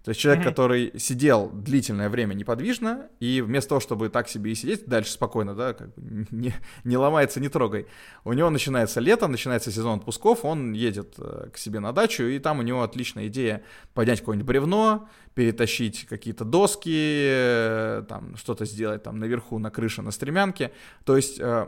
То 0.04 0.10
есть 0.10 0.20
человек, 0.20 0.44
mm-hmm. 0.44 0.50
который 0.50 1.00
сидел 1.00 1.52
длительное 1.52 2.10
время 2.10 2.34
неподвижно, 2.34 3.08
и 3.20 3.40
вместо 3.42 3.70
того, 3.70 3.82
чтобы 3.82 4.10
так 4.10 4.28
себе 4.28 4.52
и 4.52 4.56
сидеть 4.56 4.88
дальше 4.88 5.12
спокойно, 5.12 5.54
да, 5.54 5.74
как 5.74 5.94
бы 5.94 6.26
не, 6.32 6.56
не 6.84 6.98
ломается, 6.98 7.40
не 7.40 7.50
трогай, 7.50 7.86
у 8.24 8.34
него 8.34 8.50
начинается 8.50 9.00
лето, 9.00 9.28
начинается 9.28 9.72
сезон 9.72 10.00
отпусков, 10.00 10.44
он 10.44 10.74
едет 10.74 11.14
э, 11.20 11.50
к 11.54 11.58
себе 11.60 11.80
на 11.80 11.94
дачу, 11.94 12.24
и 12.24 12.40
там 12.40 12.58
у 12.58 12.64
него 12.64 12.82
отличная 12.82 13.28
идея 13.28 13.62
поднять 13.94 14.22
какое-нибудь 14.22 14.48
бревно, 14.48 15.08
перетащить 15.34 16.06
какие-то 16.08 16.44
доски, 16.44 16.90
э, 16.94 18.04
там 18.08 18.36
что-то 18.36 18.66
сделать 18.66 19.04
там 19.04 19.20
наверху, 19.20 19.60
на 19.60 19.72
крыше, 19.72 20.02
на 20.02 20.12
стремянке. 20.12 20.72
То 21.06 21.16
есть 21.16 21.40
э, 21.40 21.68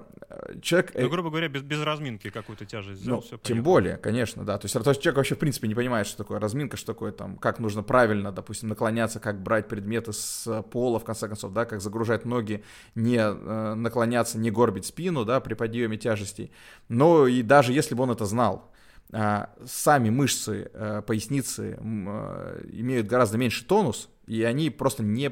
человек... 0.61 0.91
Ну, 0.95 1.09
грубо 1.09 1.29
говоря, 1.29 1.47
без, 1.47 1.61
без 1.61 1.81
разминки 1.81 2.29
какую-то 2.29 2.65
тяжесть 2.65 3.01
взял, 3.01 3.15
ну, 3.15 3.21
все 3.21 3.37
Тем 3.37 3.63
более, 3.63 3.97
конечно, 3.97 4.43
да. 4.43 4.57
То 4.57 4.65
есть, 4.65 4.73
то 4.73 4.89
есть 4.89 5.01
человек 5.01 5.17
вообще 5.17 5.35
в 5.35 5.39
принципе 5.39 5.67
не 5.67 5.75
понимает, 5.75 6.07
что 6.07 6.17
такое 6.17 6.39
разминка, 6.39 6.75
что 6.75 6.93
такое 6.93 7.11
там, 7.13 7.37
как 7.37 7.59
нужно 7.59 7.83
правильно, 7.83 8.31
допустим, 8.31 8.69
наклоняться, 8.69 9.19
как 9.19 9.41
брать 9.41 9.67
предметы 9.67 10.11
с 10.11 10.63
пола, 10.63 10.99
в 10.99 11.05
конце 11.05 11.27
концов, 11.27 11.53
да, 11.53 11.65
как 11.65 11.81
загружать 11.81 12.25
ноги, 12.25 12.63
не 12.95 13.17
э, 13.17 13.73
наклоняться, 13.75 14.37
не 14.37 14.51
горбить 14.51 14.85
спину, 14.85 15.23
да, 15.23 15.39
при 15.39 15.53
подъеме 15.53 15.97
тяжестей. 15.97 16.51
Но 16.89 17.27
и 17.27 17.41
даже 17.41 17.71
если 17.71 17.95
бы 17.95 18.03
он 18.03 18.11
это 18.11 18.25
знал, 18.25 18.72
сами 19.11 20.09
мышцы 20.09 20.71
э, 20.73 21.01
поясницы 21.05 21.77
э, 21.79 22.65
имеют 22.71 23.07
гораздо 23.07 23.37
меньше 23.37 23.65
тонус, 23.65 24.09
и 24.25 24.43
они 24.43 24.69
просто 24.69 25.03
не 25.03 25.31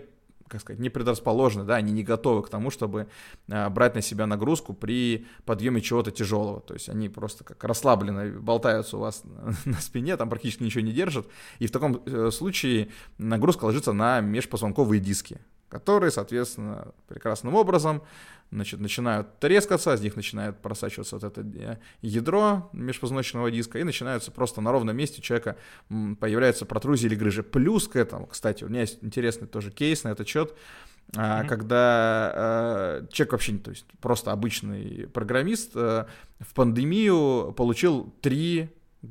как 0.52 0.60
сказать, 0.60 0.80
не 0.82 0.90
предрасположены, 0.90 1.64
да, 1.64 1.76
они 1.76 1.94
не 1.94 2.04
готовы 2.04 2.44
к 2.44 2.50
тому, 2.50 2.72
чтобы 2.72 3.08
а, 3.50 3.70
брать 3.70 3.96
на 3.96 4.02
себя 4.02 4.28
нагрузку 4.28 4.74
при 4.74 5.26
подъеме 5.46 5.80
чего-то 5.80 6.12
тяжелого. 6.12 6.60
То 6.60 6.74
есть 6.74 6.90
они 6.90 7.08
просто 7.08 7.46
как 7.46 7.64
расслабленно 7.64 8.38
болтаются 8.38 8.98
у 8.98 9.00
вас 9.00 9.24
на 9.66 9.80
спине, 9.80 10.18
там 10.18 10.30
практически 10.30 10.64
ничего 10.64 10.84
не 10.84 10.92
держат. 10.92 11.26
И 11.60 11.68
в 11.68 11.72
таком 11.72 12.04
э, 12.06 12.32
случае 12.32 12.90
нагрузка 13.18 13.64
ложится 13.64 13.94
на 13.94 14.20
межпозвонковые 14.20 15.00
диски, 15.00 15.40
которые, 15.70 16.12
соответственно, 16.12 16.90
прекрасным 17.08 17.56
образом 17.56 18.04
значит, 18.52 18.80
начинают 18.80 19.40
трескаться, 19.40 19.94
из 19.94 20.02
них 20.02 20.16
начинает 20.16 20.62
просачиваться 20.62 21.16
вот 21.16 21.24
это 21.24 21.42
э, 21.42 21.78
ядро 22.02 22.70
межпозвоночного 22.74 23.50
диска, 23.50 23.80
и 23.80 23.84
начинаются 23.84 24.32
просто 24.32 24.62
на 24.62 24.72
ровном 24.72 24.96
месте 24.96 25.20
у 25.20 25.24
человека 25.24 25.58
появляются 26.20 26.66
протрузии 26.66 27.08
или 27.08 27.16
грыжи. 27.16 27.44
Плюс 27.44 27.88
к 27.88 27.96
этому, 27.96 28.28
кстати, 28.28 28.64
у 28.64 28.70
меня 28.70 28.82
есть 28.82 29.00
интересный 29.02 29.48
тоже 29.48 29.72
кейс 29.72 30.04
на 30.04 30.10
этот 30.10 30.28
счет, 30.28 30.54
mm-hmm. 31.14 31.48
когда 31.48 32.32
э, 32.36 33.08
человек 33.12 33.32
вообще, 33.32 33.58
то 33.58 33.72
есть 33.72 33.86
просто 34.02 34.32
обычный 34.32 35.08
программист, 35.08 35.72
э, 35.76 36.06
в 36.40 36.54
пандемию 36.54 37.54
получил 37.54 38.14
три 38.22 38.70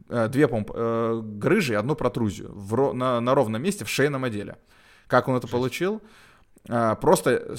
э, 0.09 0.29
две, 0.29 0.49
по 0.49 0.65
э, 0.69 1.21
грыжи 1.25 1.73
и 1.73 1.77
одну 1.77 1.97
протрузию 1.97 2.53
в, 2.53 2.93
на, 2.93 3.21
на 3.21 3.35
ровном 3.35 3.63
месте 3.63 3.87
в 3.87 3.89
шейном 3.89 4.25
отделе. 4.25 4.59
Как 5.07 5.29
он 5.29 5.37
это 5.37 5.47
Жесть. 5.47 5.53
получил? 5.53 6.03
А, 6.69 6.95
просто 6.95 7.57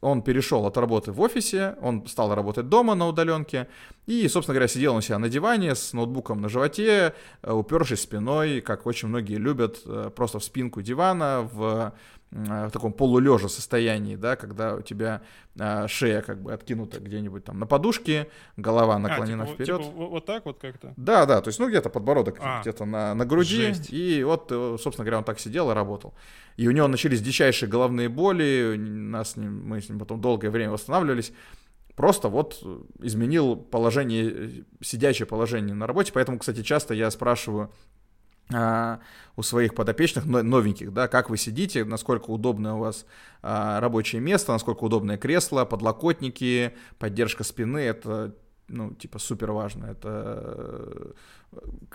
он 0.00 0.22
перешел 0.22 0.66
от 0.66 0.76
работы 0.76 1.12
в 1.12 1.20
офисе, 1.20 1.76
он 1.80 2.06
стал 2.06 2.34
работать 2.34 2.68
дома 2.68 2.94
на 2.94 3.06
удаленке, 3.06 3.68
и, 4.06 4.26
собственно 4.28 4.54
говоря, 4.54 4.68
сидел 4.68 4.94
он 4.94 5.02
себя 5.02 5.18
на 5.18 5.28
диване 5.28 5.74
с 5.74 5.92
ноутбуком 5.92 6.40
на 6.40 6.48
животе, 6.48 7.14
э, 7.42 7.52
упершись 7.52 8.02
спиной, 8.02 8.60
как 8.60 8.86
очень 8.86 9.08
многие 9.08 9.36
любят, 9.36 9.80
э, 9.86 10.10
просто 10.14 10.40
в 10.40 10.44
спинку 10.44 10.82
дивана, 10.82 11.48
в 11.52 11.92
в 12.30 12.70
таком 12.70 12.92
полулежа 12.92 13.48
состоянии, 13.48 14.14
да, 14.14 14.36
когда 14.36 14.76
у 14.76 14.82
тебя 14.82 15.22
а, 15.58 15.88
шея 15.88 16.22
как 16.22 16.40
бы 16.40 16.52
откинута 16.52 17.00
где-нибудь 17.00 17.44
там 17.44 17.58
на 17.58 17.66
подушке, 17.66 18.28
голова 18.56 18.96
а, 18.96 18.98
наклонена 18.98 19.44
а, 19.44 19.46
типа, 19.46 19.54
вперед. 19.54 19.82
Типа, 19.82 20.06
вот 20.06 20.26
так 20.26 20.44
вот 20.44 20.58
как-то? 20.60 20.94
Да, 20.96 21.26
да, 21.26 21.40
то 21.40 21.48
есть, 21.48 21.58
ну, 21.58 21.68
где-то 21.68 21.90
подбородок 21.90 22.36
а, 22.40 22.60
где-то 22.60 22.84
на, 22.84 23.14
на 23.14 23.26
груди, 23.26 23.66
жесть. 23.66 23.92
и 23.92 24.22
вот, 24.22 24.46
э, 24.50 24.76
собственно 24.80 25.04
говоря, 25.04 25.18
он 25.18 25.24
так 25.24 25.40
сидел 25.40 25.70
и 25.70 25.74
работал. 25.74 26.14
И 26.56 26.68
у 26.68 26.70
него 26.70 26.86
начались 26.86 27.20
дичайшие 27.20 27.68
головные 27.68 28.08
боли, 28.08 28.76
нас 28.78 29.32
с 29.32 29.36
ним, 29.36 29.66
мы 29.66 29.80
с 29.80 29.88
ним 29.88 29.98
потом 29.98 30.20
долгое 30.20 30.50
время 30.50 30.70
восстанавливались, 30.70 31.32
просто 31.96 32.28
вот 32.28 32.62
изменил 33.00 33.56
положение, 33.56 34.64
сидячее 34.80 35.26
положение 35.26 35.74
на 35.74 35.88
работе, 35.88 36.12
поэтому, 36.12 36.38
кстати, 36.38 36.62
часто 36.62 36.94
я 36.94 37.10
спрашиваю 37.10 37.72
у 39.36 39.42
своих 39.42 39.74
подопечных 39.74 40.26
новеньких, 40.26 40.92
да, 40.92 41.08
как 41.08 41.30
вы 41.30 41.36
сидите, 41.36 41.84
насколько 41.84 42.30
удобное 42.30 42.74
у 42.74 42.78
вас 42.78 43.06
а, 43.42 43.80
рабочее 43.80 44.20
место, 44.20 44.52
насколько 44.52 44.84
удобное 44.84 45.16
кресло, 45.16 45.64
подлокотники, 45.64 46.74
поддержка 46.98 47.44
спины, 47.44 47.78
это 47.78 48.34
ну, 48.70 48.94
типа, 48.94 49.18
супер 49.18 49.50
важно. 49.52 49.86
Это, 49.86 51.12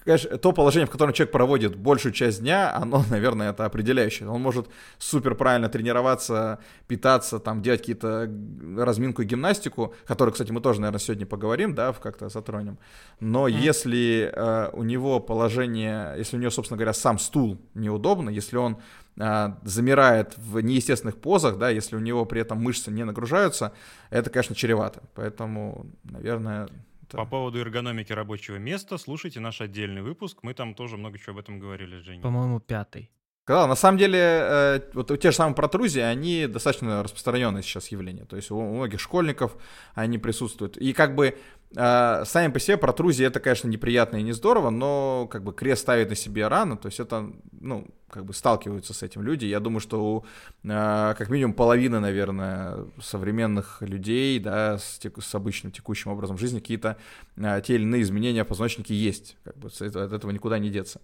конечно, 0.03 0.37
то 0.37 0.51
положение, 0.51 0.87
в 0.87 0.91
котором 0.91 1.13
человек 1.13 1.31
проводит 1.31 1.75
большую 1.75 2.11
часть 2.13 2.41
дня, 2.41 2.75
оно, 2.75 3.03
наверное, 3.09 3.51
это 3.51 3.65
определяющее. 3.65 4.29
Он 4.29 4.41
может 4.41 4.67
супер 4.97 5.35
правильно 5.35 5.69
тренироваться, 5.69 6.59
питаться, 6.87 7.39
там, 7.39 7.61
делать 7.61 7.81
какие-то 7.81 8.29
разминку 8.77 9.21
и 9.21 9.25
гимнастику, 9.25 9.93
которую, 10.05 10.33
кстати, 10.33 10.51
мы 10.51 10.61
тоже, 10.61 10.81
наверное, 10.81 10.99
сегодня 10.99 11.25
поговорим, 11.25 11.73
да, 11.75 11.93
как-то 11.93 12.29
затронем. 12.29 12.77
Но 13.19 13.47
mm-hmm. 13.47 13.69
если 13.69 14.31
э, 14.33 14.69
у 14.73 14.83
него 14.83 15.19
положение, 15.19 16.15
если 16.17 16.37
у 16.37 16.39
него, 16.39 16.51
собственно 16.51 16.77
говоря, 16.77 16.93
сам 16.93 17.19
стул 17.19 17.57
неудобно, 17.73 18.29
если 18.29 18.57
он 18.57 18.77
замирает 19.17 20.37
в 20.37 20.59
неестественных 20.59 21.19
позах, 21.21 21.57
да, 21.57 21.69
если 21.69 21.95
у 21.95 21.99
него 21.99 22.25
при 22.25 22.41
этом 22.41 22.61
мышцы 22.61 22.91
не 22.91 23.05
нагружаются, 23.05 23.73
это, 24.09 24.29
конечно, 24.29 24.55
чревато. 24.55 25.03
Поэтому, 25.13 25.85
наверное... 26.03 26.67
Это... 27.03 27.17
По 27.17 27.25
поводу 27.25 27.59
эргономики 27.59 28.11
рабочего 28.11 28.57
места, 28.57 28.97
слушайте 28.97 29.39
наш 29.39 29.61
отдельный 29.61 30.01
выпуск. 30.01 30.39
Мы 30.41 30.53
там 30.53 30.73
тоже 30.73 30.97
много 30.97 31.17
чего 31.17 31.33
об 31.33 31.39
этом 31.39 31.59
говорили, 31.59 31.99
Женя. 31.99 32.21
По-моему, 32.21 32.59
пятый. 32.59 33.11
Да, 33.47 33.67
на 33.67 33.75
самом 33.75 33.99
деле, 33.99 34.19
э, 34.19 34.79
вот 34.93 35.19
те 35.19 35.29
же 35.29 35.37
самые 35.37 35.55
протрузии, 35.55 36.01
они 36.01 36.47
достаточно 36.47 37.03
распространенное 37.03 37.61
сейчас 37.61 37.89
явление. 37.89 38.25
То 38.25 38.35
есть 38.35 38.49
у 38.49 38.59
многих 38.59 38.99
школьников 38.99 39.55
они 39.93 40.17
присутствуют. 40.17 40.77
И 40.77 40.93
как 40.93 41.13
бы 41.13 41.37
сами 41.73 42.51
по 42.51 42.59
себе 42.59 42.77
протрузии 42.77 43.25
это, 43.25 43.39
конечно, 43.39 43.67
неприятно 43.67 44.17
и 44.17 44.23
не 44.23 44.31
здорово, 44.31 44.69
но 44.69 45.27
как 45.29 45.43
бы 45.43 45.53
крест 45.53 45.81
ставит 45.81 46.09
на 46.09 46.15
себе 46.15 46.47
рано, 46.47 46.77
то 46.77 46.87
есть 46.87 46.99
это, 46.99 47.31
ну, 47.59 47.87
как 48.09 48.23
бы 48.23 48.33
сталкиваются 48.33 48.93
с 48.93 49.03
этим 49.03 49.23
люди. 49.23 49.45
Я 49.45 49.59
думаю, 49.59 49.81
что 49.81 50.01
у, 50.01 50.25
э, 50.63 51.13
как 51.17 51.29
минимум 51.29 51.53
половины, 51.53 51.99
наверное, 51.99 52.85
современных 53.01 53.81
людей, 53.81 54.39
да, 54.39 54.77
с, 54.77 54.99
тек, 54.99 55.21
с 55.21 55.35
обычным 55.35 55.73
текущим 55.73 56.11
образом 56.11 56.37
жизни 56.37 56.59
какие-то 56.59 56.95
э, 57.35 57.61
те 57.65 57.75
или 57.75 57.83
иные 57.83 58.03
изменения 58.03 58.45
в 58.45 58.47
позвоночнике 58.47 58.95
есть. 58.95 59.35
Как 59.43 59.57
бы 59.57 59.67
от 59.67 59.81
этого 60.13 60.31
никуда 60.31 60.59
не 60.59 60.69
деться. 60.69 61.01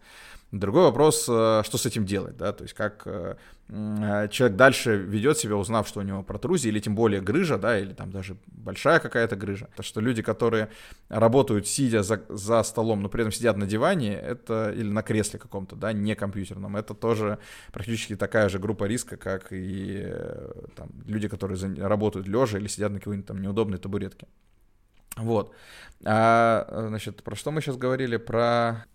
Другой 0.52 0.84
вопрос, 0.84 1.24
что 1.24 1.64
с 1.64 1.86
этим 1.86 2.06
делать, 2.06 2.38
да, 2.38 2.54
то 2.54 2.64
есть 2.64 2.74
как 2.76 3.08
человек 3.72 4.58
дальше 4.58 4.98
ведет 4.98 5.38
себя, 5.38 5.56
узнав, 5.56 5.88
что 5.88 6.02
у 6.02 6.04
него 6.04 6.24
протрузия, 6.24 6.70
или 6.70 6.80
тем 6.80 6.94
более 6.94 7.22
грыжа, 7.22 7.58
да, 7.58 7.80
или 7.80 7.94
там 7.94 8.12
даже 8.12 8.36
большая 8.48 9.00
какая-то 9.00 9.38
грыжа. 9.38 9.70
То, 9.78 9.84
что 9.84 10.02
люди, 10.02 10.22
которые 10.22 10.68
работают 11.08 11.68
сидя 11.68 12.04
за, 12.04 12.22
за 12.28 12.64
столом, 12.64 13.02
но 13.02 13.08
при 13.08 13.22
этом 13.22 13.32
сидят 13.32 13.56
на 13.56 13.66
диване, 13.66 14.14
это 14.14 14.72
или 14.72 14.90
на 14.90 15.04
кресле 15.04 15.40
каком-то, 15.40 15.78
да, 15.78 15.94
не 15.94 16.16
компьютерном, 16.16 16.76
это 16.76 16.94
тоже 16.94 17.38
практически 17.72 18.18
такая 18.18 18.50
же 18.50 18.60
группа 18.60 18.84
риска, 18.84 19.16
как 19.16 19.48
и 19.52 20.14
там, 20.76 20.90
люди, 21.06 21.30
которые 21.30 21.58
работают 21.82 22.28
лежа 22.28 22.58
или 22.58 22.68
сидят 22.68 22.92
на 22.92 23.00
какой-нибудь 23.00 23.28
там 23.28 23.42
неудобной 23.42 23.80
табуретке. 23.80 24.28
Вот. 25.16 25.56
А, 26.04 26.86
значит, 26.90 27.24
про 27.24 27.36
что 27.36 27.52
мы 27.52 27.62
сейчас 27.62 27.78
говорили? 27.78 28.18
Про 28.18 28.86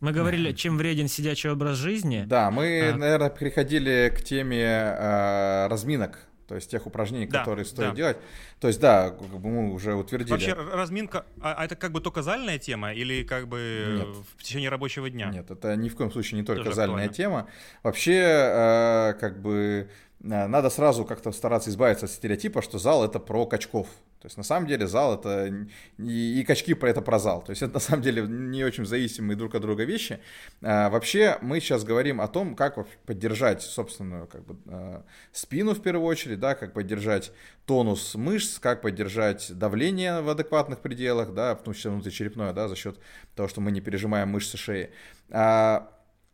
мы 0.00 0.12
говорили, 0.12 0.52
чем 0.52 0.76
вреден 0.76 1.08
сидячий 1.08 1.50
образ 1.50 1.78
жизни. 1.78 2.24
Да, 2.26 2.50
мы, 2.50 2.90
а. 2.92 2.96
наверное, 2.96 3.30
переходили 3.30 4.12
к 4.14 4.22
теме 4.22 4.62
э, 4.62 5.66
разминок, 5.68 6.18
то 6.46 6.54
есть 6.54 6.70
тех 6.70 6.86
упражнений, 6.86 7.26
да, 7.26 7.40
которые 7.40 7.64
стоит 7.64 7.90
да. 7.90 7.94
делать. 7.94 8.16
То 8.60 8.68
есть, 8.68 8.80
да, 8.80 9.14
мы 9.42 9.72
уже 9.72 9.94
утвердили. 9.94 10.30
Вообще, 10.30 10.52
разминка, 10.52 11.24
а, 11.40 11.54
а 11.54 11.64
это 11.64 11.76
как 11.76 11.92
бы 11.92 12.00
только 12.00 12.22
зальная 12.22 12.58
тема 12.58 12.92
или 12.92 13.22
как 13.22 13.48
бы 13.48 13.96
Нет. 13.98 14.08
в 14.36 14.42
течение 14.42 14.68
рабочего 14.68 15.08
дня? 15.08 15.30
Нет, 15.30 15.50
это 15.50 15.74
ни 15.76 15.88
в 15.88 15.96
коем 15.96 16.10
случае 16.10 16.40
не 16.40 16.46
только 16.46 16.64
Тоже 16.64 16.76
зальная 16.76 17.06
актуально. 17.06 17.14
тема. 17.14 17.48
Вообще, 17.82 18.20
э, 18.20 19.14
как 19.20 19.40
бы 19.40 19.88
надо 20.24 20.70
сразу 20.70 21.04
как-то 21.04 21.32
стараться 21.32 21.70
избавиться 21.70 22.06
от 22.06 22.12
стереотипа, 22.12 22.62
что 22.62 22.78
зал 22.78 23.04
это 23.04 23.18
про 23.18 23.46
качков. 23.46 23.88
То 24.24 24.26
есть 24.26 24.38
на 24.38 24.42
самом 24.42 24.66
деле 24.66 24.86
зал 24.86 25.18
это 25.18 25.54
и, 25.98 26.40
и 26.40 26.44
качки 26.44 26.72
про 26.72 26.88
это 26.88 27.02
про 27.02 27.18
зал. 27.18 27.42
То 27.42 27.50
есть 27.50 27.60
это 27.60 27.74
на 27.74 27.80
самом 27.80 28.00
деле 28.00 28.22
не 28.22 28.64
очень 28.64 28.86
зависимые 28.86 29.36
друг 29.36 29.54
от 29.54 29.60
друга 29.60 29.84
вещи. 29.84 30.18
А, 30.62 30.88
вообще 30.88 31.36
мы 31.42 31.60
сейчас 31.60 31.84
говорим 31.84 32.22
о 32.22 32.28
том, 32.28 32.56
как 32.56 32.88
поддержать 33.04 33.60
собственную 33.60 34.26
как 34.26 34.46
бы, 34.46 34.56
а, 34.66 35.04
спину 35.30 35.74
в 35.74 35.82
первую 35.82 36.06
очередь, 36.06 36.40
да, 36.40 36.54
как 36.54 36.72
поддержать 36.72 37.32
тонус 37.66 38.14
мышц, 38.14 38.58
как 38.58 38.80
поддержать 38.80 39.52
давление 39.52 40.22
в 40.22 40.30
адекватных 40.30 40.78
пределах, 40.78 41.34
да, 41.34 41.54
в 41.54 41.62
том 41.62 41.74
числе 41.74 41.90
внутричерепное, 41.90 42.54
да, 42.54 42.68
за 42.68 42.76
счет 42.76 42.98
того, 43.34 43.46
что 43.46 43.60
мы 43.60 43.72
не 43.72 43.82
пережимаем 43.82 44.30
мышцы 44.30 44.56
шеи. 44.56 44.90
А, 45.28 45.90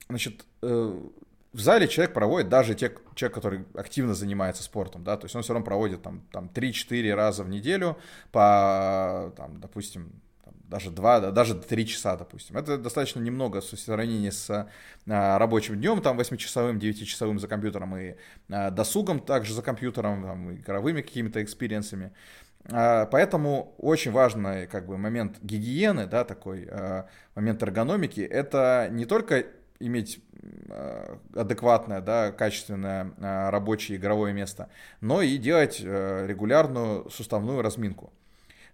значит, 0.09 0.45
э, 0.63 0.97
в 1.53 1.61
зале 1.61 1.89
человек 1.89 2.15
проводит, 2.15 2.49
даже 2.49 2.75
те, 2.75 2.93
человек, 3.15 3.35
который 3.35 3.65
активно 3.75 4.15
занимается 4.15 4.63
спортом, 4.63 5.03
да, 5.03 5.17
то 5.17 5.25
есть 5.25 5.35
он 5.35 5.43
все 5.43 5.53
равно 5.53 5.65
проводит 5.65 6.03
там, 6.03 6.23
там 6.33 6.51
3-4 6.53 7.15
раза 7.15 7.43
в 7.43 7.49
неделю 7.49 7.99
по, 8.31 9.33
там, 9.37 9.61
допустим, 9.61 10.13
даже 10.71 10.91
2, 10.91 11.33
даже 11.33 11.57
3 11.57 11.87
часа, 11.87 12.17
допустим. 12.17 12.57
Это 12.57 12.79
достаточно 12.79 13.19
немного 13.19 13.61
в 13.61 13.65
сравнении 13.65 14.31
с 14.31 14.49
а, 15.09 15.39
рабочим 15.39 15.77
днем, 15.77 16.01
там 16.01 16.19
8-часовым, 16.19 16.79
9-часовым 16.79 17.41
за 17.41 17.49
компьютером 17.49 17.97
и 17.97 18.15
а, 18.49 18.71
досугом 18.71 19.19
также 19.19 19.53
за 19.53 19.63
компьютером, 19.63 20.23
там, 20.23 20.55
игровыми 20.55 21.03
какими-то 21.03 21.43
experience 21.43 21.93
ами. 21.93 22.13
А, 22.71 23.07
поэтому 23.07 23.75
очень 23.79 24.13
важный 24.13 24.69
как 24.69 24.87
бы 24.87 24.97
момент 24.97 25.39
гигиены, 25.43 26.07
да, 26.07 26.25
такой 26.25 26.69
момент 27.35 27.63
эргономики, 27.65 28.21
это 28.21 28.89
не 28.93 29.07
только 29.07 29.47
иметь 29.81 30.23
адекватное, 31.35 32.01
да, 32.01 32.33
качественное 32.33 33.13
рабочее 33.51 33.99
игровое 33.99 34.33
место, 34.33 34.69
но 35.01 35.23
и 35.23 35.37
делать 35.37 35.81
регулярную 35.81 37.11
суставную 37.11 37.63
разминку. 37.63 38.13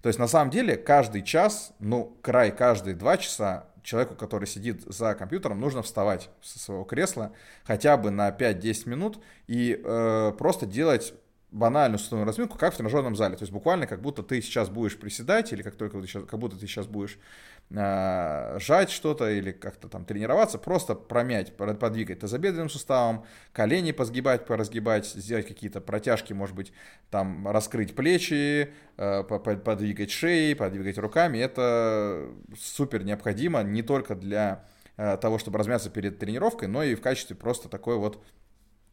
То 0.02 0.08
есть 0.08 0.18
на 0.18 0.28
самом 0.28 0.50
деле 0.50 0.76
каждый 0.76 1.23
час, 1.23 1.73
ну, 1.80 2.16
край 2.23 2.52
каждые 2.52 2.94
два 2.94 3.16
часа 3.16 3.66
человеку, 3.87 4.14
который 4.14 4.46
сидит 4.46 4.82
за 4.82 5.14
компьютером, 5.14 5.61
нужно 5.61 5.82
вставать 5.82 6.28
со 6.42 6.58
своего 6.58 6.85
кресла 6.85 7.32
хотя 7.64 7.96
бы 7.96 8.11
на 8.11 8.28
5-10 8.30 8.88
минут 8.88 9.18
и 9.46 9.80
э, 9.82 10.32
просто 10.37 10.66
делать 10.66 11.14
банальную 11.53 11.99
суставную 11.99 12.26
разминку, 12.26 12.59
как 12.59 12.75
в 12.75 12.76
тренажерном 12.76 13.15
зале. 13.15 13.37
То 13.37 13.43
есть 13.43 13.53
буквально 13.53 13.87
как 13.87 14.00
будто 14.00 14.23
ты 14.23 14.43
сейчас 14.43 14.69
будешь 14.69 14.99
приседать, 14.99 15.53
или 15.53 15.62
как 15.62 15.76
только 15.76 16.00
ты 16.00 16.07
сейчас, 16.07 16.25
как 16.25 16.38
будто 16.41 16.59
ты 16.59 16.67
сейчас 16.67 16.87
будешь 16.87 17.19
э, 17.71 18.59
жать 18.61 18.91
что-то, 18.91 19.31
или 19.31 19.53
как-то 19.53 19.88
там 19.88 20.05
тренироваться, 20.05 20.59
просто 20.59 20.95
промять, 20.95 21.57
подвигать 21.57 22.21
тазобедренным 22.21 22.69
суставом, 22.69 23.25
колени 23.53 23.93
позгибать, 23.93 24.45
поразгибать, 24.45 25.07
сделать 25.07 25.47
какие-то 25.47 25.81
протяжки, 25.81 26.33
может 26.33 26.57
быть, 26.57 26.73
там 27.11 27.49
раскрыть 27.49 27.95
плечи, 27.95 28.73
э, 28.97 29.23
подвигать 29.23 30.11
шеей, 30.11 30.57
подвигать 30.57 30.99
руками. 30.99 31.38
Это 31.38 32.29
супер 32.59 33.05
необходимо 33.05 33.62
не 33.62 33.83
только 33.83 34.17
для 34.17 34.65
э, 34.97 35.17
того, 35.17 35.38
чтобы 35.38 35.59
размяться 35.59 35.91
перед 35.91 36.19
тренировкой, 36.19 36.67
но 36.67 36.83
и 36.83 36.97
в 36.97 37.00
качестве 37.00 37.37
просто 37.37 37.69
такой 37.69 37.97
вот 37.97 38.21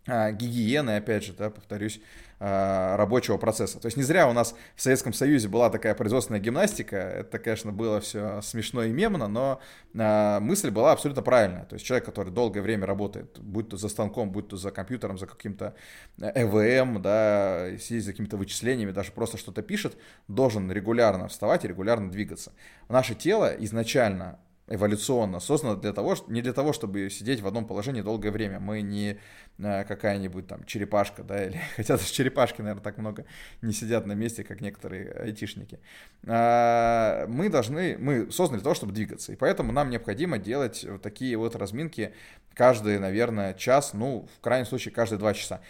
гигиены, 0.05 0.97
опять 0.97 1.23
же, 1.23 1.33
да, 1.33 1.49
повторюсь, 1.49 2.01
а, 2.45 2.97
рабочего 2.97 3.37
процесса. 3.37 3.79
То 3.79 3.85
есть 3.85 3.95
не 3.95 4.03
зря 4.03 4.27
у 4.27 4.33
нас 4.33 4.53
в 4.75 4.81
Советском 4.81 5.13
Союзе 5.13 5.47
была 5.47 5.69
такая 5.69 5.95
производственная 5.95 6.41
гимнастика. 6.41 6.97
Это, 6.97 7.39
конечно, 7.39 7.71
было 7.71 8.01
все 8.01 8.41
смешно 8.41 8.83
и 8.83 8.91
мемно, 8.91 9.29
но 9.29 9.61
а, 9.97 10.41
мысль 10.41 10.69
была 10.69 10.91
абсолютно 10.91 11.21
правильная. 11.23 11.63
То 11.63 11.75
есть 11.75 11.85
человек, 11.85 12.05
который 12.05 12.33
долгое 12.33 12.59
время 12.59 12.85
работает, 12.85 13.39
будь 13.39 13.69
то 13.69 13.77
за 13.77 13.87
станком, 13.87 14.31
будь 14.31 14.49
то 14.49 14.57
за 14.57 14.71
компьютером, 14.71 15.17
за 15.17 15.25
каким-то 15.25 15.73
ЭВМ, 16.19 17.01
да, 17.01 17.69
сидит 17.79 18.03
за 18.03 18.11
какими-то 18.11 18.35
вычислениями, 18.35 18.91
даже 18.91 19.13
просто 19.13 19.37
что-то 19.37 19.61
пишет, 19.61 19.95
должен 20.27 20.69
регулярно 20.69 21.29
вставать 21.29 21.63
и 21.63 21.69
регулярно 21.69 22.11
двигаться. 22.11 22.51
Наше 22.89 23.15
тело 23.15 23.53
изначально 23.59 24.37
эволюционно 24.67 25.39
создано 25.39 25.75
для 25.75 25.91
того, 25.91 26.15
не 26.27 26.41
для 26.41 26.53
того, 26.53 26.71
чтобы 26.71 27.09
сидеть 27.09 27.41
в 27.41 27.47
одном 27.47 27.65
положении 27.65 28.01
долгое 28.01 28.31
время. 28.31 28.59
Мы 28.59 28.81
не 28.81 29.17
э, 29.57 29.83
какая-нибудь 29.83 30.47
там 30.47 30.63
черепашка, 30.63 31.23
да, 31.23 31.45
или 31.45 31.59
хотя 31.75 31.97
даже 31.97 32.11
черепашки, 32.11 32.61
наверное, 32.61 32.83
так 32.83 32.97
много 32.97 33.25
не 33.61 33.73
сидят 33.73 34.05
на 34.05 34.13
месте, 34.13 34.43
как 34.43 34.61
некоторые 34.61 35.11
айтишники. 35.11 35.79
А, 36.25 37.27
мы 37.27 37.49
должны, 37.49 37.97
мы 37.97 38.31
созданы 38.31 38.59
для 38.59 38.63
того, 38.63 38.75
чтобы 38.75 38.93
двигаться, 38.93 39.33
и 39.33 39.35
поэтому 39.35 39.73
нам 39.73 39.89
необходимо 39.89 40.37
делать 40.37 40.85
вот 40.87 41.01
такие 41.01 41.35
вот 41.37 41.55
разминки 41.55 42.13
каждый, 42.53 42.99
наверное, 42.99 43.53
час, 43.53 43.93
ну, 43.93 44.27
в 44.37 44.41
крайнем 44.41 44.65
случае, 44.65 44.93
каждые 44.93 45.19
два 45.19 45.33
часа. 45.33 45.61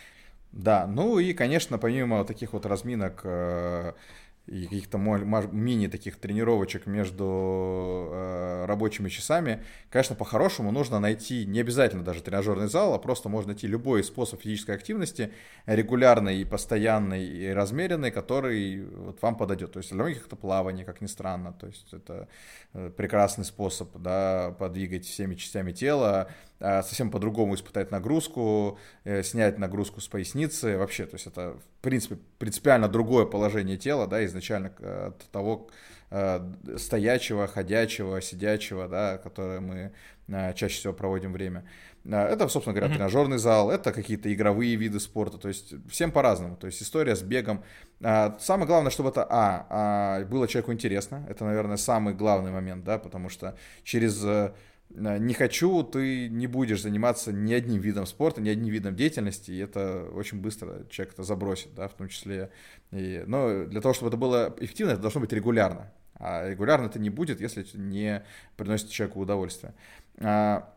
Да, 0.52 0.86
ну 0.86 1.18
и, 1.18 1.34
конечно, 1.34 1.80
помимо 1.80 2.24
таких 2.26 2.54
вот 2.54 2.68
разминок 2.68 3.22
э, 3.24 3.94
и 4.46 4.66
каких-то 4.66 4.98
мини 4.98 5.88
таких 5.88 6.18
тренировочек 6.18 6.86
между 6.86 8.10
э, 8.12 8.66
рабочими 8.66 9.08
часами, 9.08 9.64
конечно, 9.90 10.16
по-хорошему 10.16 10.72
нужно 10.72 11.00
найти 11.00 11.46
не 11.46 11.62
обязательно 11.62 12.04
даже 12.04 12.22
тренажерный 12.22 12.68
зал, 12.68 12.94
а 12.94 13.00
просто 13.00 13.30
можно 13.30 13.54
найти 13.54 13.68
любой 13.68 14.04
способ 14.04 14.42
физической 14.42 14.76
активности, 14.76 15.32
регулярный 15.66 16.42
и 16.42 16.46
постоянный 16.46 17.26
и 17.26 17.50
размеренный, 17.52 18.12
который 18.12 18.86
вот 18.86 19.22
вам 19.22 19.38
подойдет. 19.38 19.72
То 19.72 19.80
есть 19.80 19.92
для 19.92 20.04
многих 20.04 20.28
это 20.28 20.36
плавание, 20.36 20.84
как 20.84 21.00
ни 21.00 21.08
странно, 21.08 21.54
то 21.54 21.68
есть 21.68 21.94
это 21.94 22.28
э, 22.74 22.90
прекрасный 22.90 23.46
способ 23.46 23.96
да, 23.96 24.54
подвигать 24.60 25.06
всеми 25.06 25.36
частями 25.36 25.72
тела, 25.72 26.30
совсем 26.64 27.12
по-другому 27.12 27.56
испытать 27.56 27.92
нагрузку, 27.92 28.80
э, 29.04 29.22
снять 29.24 29.60
нагрузку 29.60 30.00
с 30.00 30.08
поясницы, 30.08 30.78
вообще, 30.78 31.06
то 31.06 31.16
есть 31.16 31.28
это, 31.28 31.58
в 31.58 31.82
принципе, 31.82 32.18
принципиально 32.40 32.88
другое 32.88 33.26
положение 33.26 33.78
тела, 33.78 34.08
да, 34.08 34.24
изначально 34.26 34.72
э, 34.80 35.08
от 35.08 35.30
того 35.32 35.70
э, 36.10 36.40
стоячего, 36.78 37.48
ходячего, 37.48 38.22
сидячего, 38.22 38.88
да, 38.88 39.18
которое 39.18 39.60
мы 39.60 39.92
чаще 40.56 40.78
всего 40.78 40.94
проводим 40.94 41.34
время. 41.34 41.66
Это, 42.06 42.48
собственно 42.48 42.74
говоря, 42.74 42.94
mm-hmm. 42.94 42.96
тренажерный 42.96 43.38
зал, 43.38 43.70
это 43.70 43.92
какие-то 43.92 44.34
игровые 44.34 44.76
виды 44.76 45.02
спорта, 45.02 45.38
то 45.38 45.50
есть 45.50 45.74
всем 45.90 46.12
по-разному. 46.12 46.56
То 46.56 46.68
есть 46.68 46.82
история 46.82 47.16
с 47.16 47.22
бегом. 47.22 47.62
Самое 48.00 48.68
главное, 48.68 48.90
чтобы 48.90 49.10
это, 49.10 49.28
а, 49.30 49.68
а, 49.70 50.26
было 50.26 50.48
человеку 50.48 50.72
интересно, 50.72 51.26
это, 51.30 51.44
наверное, 51.44 51.78
самый 51.78 52.14
главный 52.14 52.52
момент, 52.52 52.86
да, 52.86 53.00
потому 53.00 53.28
что 53.28 53.58
через 53.84 54.26
не 54.90 55.34
хочу, 55.34 55.84
ты 55.84 56.30
не 56.30 56.48
будешь 56.48 56.82
заниматься 56.82 57.34
ни 57.34 57.54
одним 57.54 57.82
видом 57.82 58.06
спорта, 58.06 58.42
ни 58.42 58.50
одним 58.50 58.72
видом 58.72 58.96
деятельности, 58.96 59.52
и 59.52 59.58
это 59.58 60.10
очень 60.14 60.40
быстро 60.40 60.86
человек 60.90 61.14
это 61.14 61.24
забросит, 61.24 61.74
да, 61.74 61.88
в 61.88 61.94
том 61.94 62.10
числе. 62.10 62.52
И, 62.92 63.24
но 63.26 63.66
для 63.66 63.82
того, 63.82 63.94
чтобы 63.94 64.10
это 64.10 64.18
было 64.18 64.56
эффективно, 64.60 64.92
это 64.92 65.02
должно 65.02 65.22
быть 65.22 65.34
регулярно. 65.34 65.92
А 66.16 66.48
регулярно 66.48 66.86
это 66.86 67.00
не 67.00 67.10
будет, 67.10 67.42
если 67.42 67.66
не 67.74 68.24
приносит 68.56 68.90
человеку 68.90 69.20
удовольствие. 69.22 69.74
А, 70.20 70.72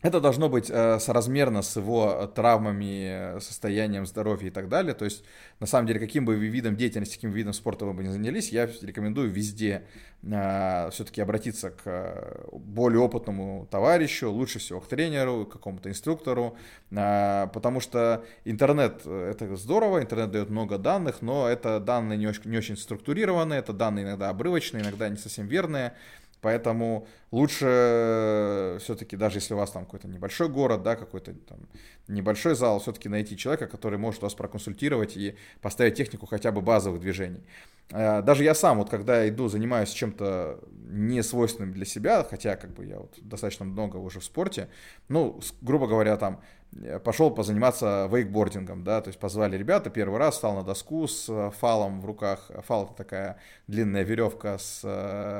это 0.00 0.20
должно 0.20 0.48
быть 0.48 0.70
э, 0.70 1.00
соразмерно 1.00 1.62
с 1.62 1.76
его 1.76 2.30
травмами, 2.32 3.40
состоянием 3.40 4.06
здоровья 4.06 4.46
и 4.46 4.50
так 4.50 4.68
далее. 4.68 4.94
То 4.94 5.04
есть, 5.04 5.24
на 5.58 5.66
самом 5.66 5.88
деле, 5.88 5.98
каким 5.98 6.24
бы 6.24 6.36
видом 6.36 6.76
деятельности, 6.76 7.16
каким 7.16 7.30
видом 7.30 7.52
спорта 7.52 7.84
вы 7.84 7.94
бы 7.94 8.04
ни 8.04 8.08
занялись, 8.08 8.50
я 8.50 8.66
рекомендую 8.66 9.28
везде 9.28 9.82
э, 10.22 10.90
все-таки 10.92 11.20
обратиться 11.20 11.70
к 11.70 12.48
более 12.52 13.00
опытному 13.00 13.66
товарищу, 13.72 14.30
лучше 14.30 14.60
всего 14.60 14.80
к 14.80 14.86
тренеру, 14.86 15.46
к 15.46 15.54
какому-то 15.54 15.90
инструктору, 15.90 16.56
э, 16.92 17.48
потому 17.52 17.80
что 17.80 18.24
интернет 18.44 19.02
э, 19.04 19.32
это 19.32 19.56
здорово, 19.56 20.00
интернет 20.00 20.30
дает 20.30 20.48
много 20.48 20.78
данных, 20.78 21.22
но 21.22 21.48
это 21.48 21.80
данные 21.80 22.18
не 22.18 22.28
очень, 22.28 22.48
не 22.48 22.58
очень 22.58 22.76
структурированные, 22.76 23.58
это 23.58 23.72
данные 23.72 24.04
иногда 24.04 24.28
обрывочные, 24.28 24.84
иногда 24.84 25.08
не 25.08 25.16
совсем 25.16 25.48
верные. 25.48 25.94
Поэтому 26.40 27.06
лучше 27.32 27.66
э, 27.68 28.78
все-таки, 28.80 29.16
даже 29.16 29.38
если 29.38 29.54
у 29.54 29.56
вас 29.56 29.70
там 29.72 29.84
какой-то 29.84 30.06
небольшой 30.06 30.48
город, 30.48 30.82
да, 30.82 30.94
какой-то 30.94 31.34
там 31.34 31.58
небольшой 32.06 32.54
зал, 32.54 32.78
все-таки 32.78 33.08
найти 33.08 33.36
человека, 33.36 33.66
который 33.66 33.98
может 33.98 34.22
вас 34.22 34.34
проконсультировать 34.34 35.16
и 35.16 35.36
поставить 35.60 35.94
технику 35.94 36.26
хотя 36.26 36.52
бы 36.52 36.60
базовых 36.60 37.00
движений. 37.00 37.42
Э, 37.90 38.22
даже 38.22 38.44
я 38.44 38.54
сам, 38.54 38.78
вот 38.78 38.88
когда 38.88 39.28
иду, 39.28 39.48
занимаюсь 39.48 39.90
чем-то 39.90 40.60
не 40.90 41.22
свойственным 41.22 41.72
для 41.72 41.84
себя, 41.84 42.22
хотя 42.22 42.56
как 42.56 42.72
бы 42.72 42.86
я 42.86 42.98
вот 42.98 43.18
достаточно 43.20 43.64
много 43.64 43.96
уже 43.96 44.20
в 44.20 44.24
спорте, 44.24 44.68
ну, 45.08 45.40
грубо 45.60 45.88
говоря, 45.88 46.16
там 46.16 46.40
э, 46.72 47.00
пошел 47.00 47.32
позаниматься 47.32 48.08
вейкбордингом, 48.12 48.84
да, 48.84 49.00
то 49.00 49.08
есть 49.08 49.18
позвали 49.18 49.56
ребята, 49.56 49.90
первый 49.90 50.18
раз 50.18 50.36
стал 50.36 50.54
на 50.54 50.62
доску 50.62 51.08
с 51.08 51.50
фалом 51.58 52.00
в 52.00 52.04
руках, 52.06 52.50
фал 52.64 52.84
это 52.84 52.94
такая 52.94 53.38
длинная 53.66 54.04
веревка 54.04 54.56
с 54.58 54.82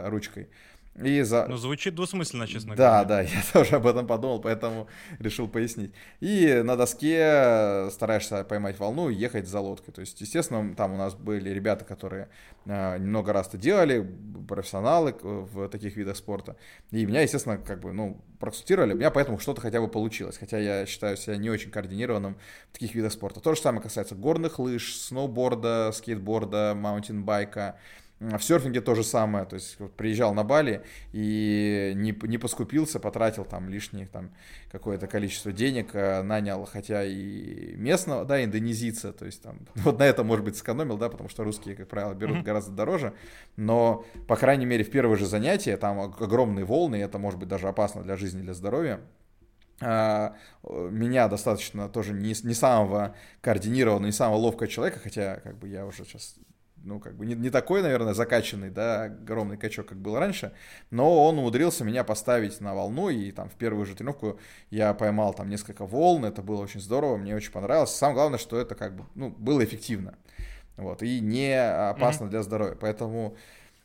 ручкой, 0.09 0.49
и 1.03 1.23
за... 1.23 1.47
Ну, 1.47 1.57
звучит 1.57 1.95
двусмысленно, 1.95 2.47
честно 2.47 2.75
да, 2.75 3.05
говоря. 3.05 3.09
Да, 3.09 3.23
да, 3.23 3.23
я 3.37 3.43
тоже 3.53 3.77
об 3.77 3.87
этом 3.87 4.07
подумал, 4.07 4.41
поэтому 4.41 4.89
решил 5.19 5.47
пояснить. 5.47 5.93
И 6.21 6.61
на 6.65 6.77
доске 6.77 7.89
стараешься 7.91 8.43
поймать 8.45 8.79
волну 8.79 9.09
и 9.09 9.15
ехать 9.15 9.47
за 9.47 9.61
лодкой. 9.61 9.95
То 9.95 10.01
есть, 10.01 10.21
естественно, 10.21 10.75
там 10.75 10.95
у 10.95 10.97
нас 10.97 11.15
были 11.15 11.51
ребята, 11.51 11.85
которые 11.85 12.29
э, 12.67 12.99
немного 12.99 13.33
раз 13.33 13.49
это 13.49 13.59
делали, 13.59 14.09
профессионалы 14.49 15.15
в 15.23 15.69
таких 15.69 15.97
видах 15.97 16.17
спорта. 16.17 16.57
И 16.91 17.07
меня, 17.07 17.23
естественно, 17.23 17.59
как 17.59 17.81
бы, 17.81 17.93
ну, 17.93 18.21
проконсультировали, 18.41 18.95
у 18.95 18.97
меня 18.97 19.11
поэтому 19.11 19.39
что-то 19.39 19.61
хотя 19.61 19.81
бы 19.81 19.89
получилось. 19.89 20.37
Хотя 20.37 20.59
я 20.59 20.85
считаю 20.87 21.17
себя 21.17 21.37
не 21.37 21.49
очень 21.49 21.71
координированным 21.71 22.37
в 22.71 22.73
таких 22.73 22.95
видах 22.97 23.13
спорта. 23.13 23.41
То 23.41 23.55
же 23.55 23.61
самое 23.61 23.83
касается 23.83 24.17
горных 24.17 24.59
лыж, 24.59 24.97
сноуборда, 24.97 25.93
скейтборда, 25.93 26.75
маунтинбайка. 26.75 27.77
В 28.21 28.41
серфинге 28.41 28.81
то 28.81 28.97
же 28.97 29.05
самое, 29.05 29.45
то 29.45 29.55
есть 29.55 29.79
вот, 29.79 29.95
приезжал 29.95 30.35
на 30.35 30.43
Бали 30.43 30.83
и 31.13 31.93
не, 31.95 32.17
не 32.23 32.37
поскупился, 32.37 32.99
потратил 32.99 33.45
там 33.45 33.69
лишнее 33.69 34.07
там 34.07 34.31
какое-то 34.73 35.07
количество 35.07 35.53
денег, 35.53 35.91
э, 35.95 36.23
нанял, 36.23 36.65
хотя 36.65 37.05
и 37.05 37.77
местного, 37.77 38.25
да, 38.25 38.43
индонезийца, 38.43 39.13
то 39.13 39.25
есть 39.25 39.41
там 39.43 39.61
вот 39.77 40.01
на 40.01 40.03
это, 40.03 40.25
может 40.25 40.45
быть, 40.45 40.57
сэкономил, 40.57 40.99
да, 40.99 41.11
потому 41.11 41.29
что 41.29 41.45
русские, 41.45 41.77
как 41.77 41.87
правило, 41.87 42.13
берут 42.13 42.39
mm-hmm. 42.39 42.43
гораздо 42.43 42.73
дороже, 42.73 43.15
но, 43.57 44.05
по 44.27 44.35
крайней 44.35 44.67
мере, 44.67 44.83
в 44.83 44.91
первое 44.91 45.17
же 45.17 45.27
занятие 45.27 45.77
там 45.77 46.01
огромные 46.01 46.65
волны, 46.65 46.97
и 46.97 47.01
это 47.01 47.19
может 47.19 47.39
быть 47.39 47.49
даже 47.49 47.69
опасно 47.69 48.03
для 48.03 48.17
жизни, 48.17 48.43
для 48.43 48.55
здоровья, 48.55 49.01
а, 49.81 50.35
меня 50.65 51.29
достаточно 51.29 51.89
тоже 51.89 52.13
не, 52.13 52.35
не 52.43 52.55
самого 52.55 53.15
координированного, 53.43 54.07
не 54.07 54.13
самого 54.13 54.39
ловкого 54.39 54.67
человека, 54.67 54.99
хотя 54.99 55.37
как 55.37 55.57
бы 55.57 55.69
я 55.69 55.87
уже 55.87 56.05
сейчас 56.05 56.35
ну, 56.89 57.01
как 57.01 57.17
бы 57.17 57.27
не, 57.27 57.35
не 57.35 57.51
такой, 57.51 57.83
наверное, 57.83 58.15
закачанный, 58.15 58.71
да, 58.71 59.05
огромный 59.05 59.59
качок, 59.59 59.87
как 59.87 59.99
был 59.99 60.19
раньше, 60.19 60.53
но 60.91 61.25
он 61.25 61.39
умудрился 61.39 61.85
меня 61.85 62.03
поставить 62.03 62.61
на 62.61 62.75
волну, 62.75 63.11
и 63.11 63.31
там 63.31 63.51
в 63.51 63.55
первую 63.55 63.85
же 63.85 63.95
тренировку 63.95 64.41
я 64.71 64.95
поймал 64.95 65.35
там 65.35 65.51
несколько 65.51 65.85
волн, 65.85 66.25
это 66.25 66.43
было 66.43 66.63
очень 66.63 66.81
здорово, 66.81 67.19
мне 67.19 67.37
очень 67.37 67.53
понравилось. 67.53 67.95
Самое 67.95 68.15
главное, 68.15 68.39
что 68.39 68.59
это 68.59 68.75
как 68.75 68.97
бы, 68.97 69.05
ну, 69.15 69.31
было 69.31 69.63
эффективно, 69.63 70.17
вот, 70.77 71.03
и 71.03 71.21
не 71.21 71.55
опасно 71.55 72.25
mm-hmm. 72.25 72.31
для 72.31 72.43
здоровья, 72.43 72.77
поэтому 72.81 73.37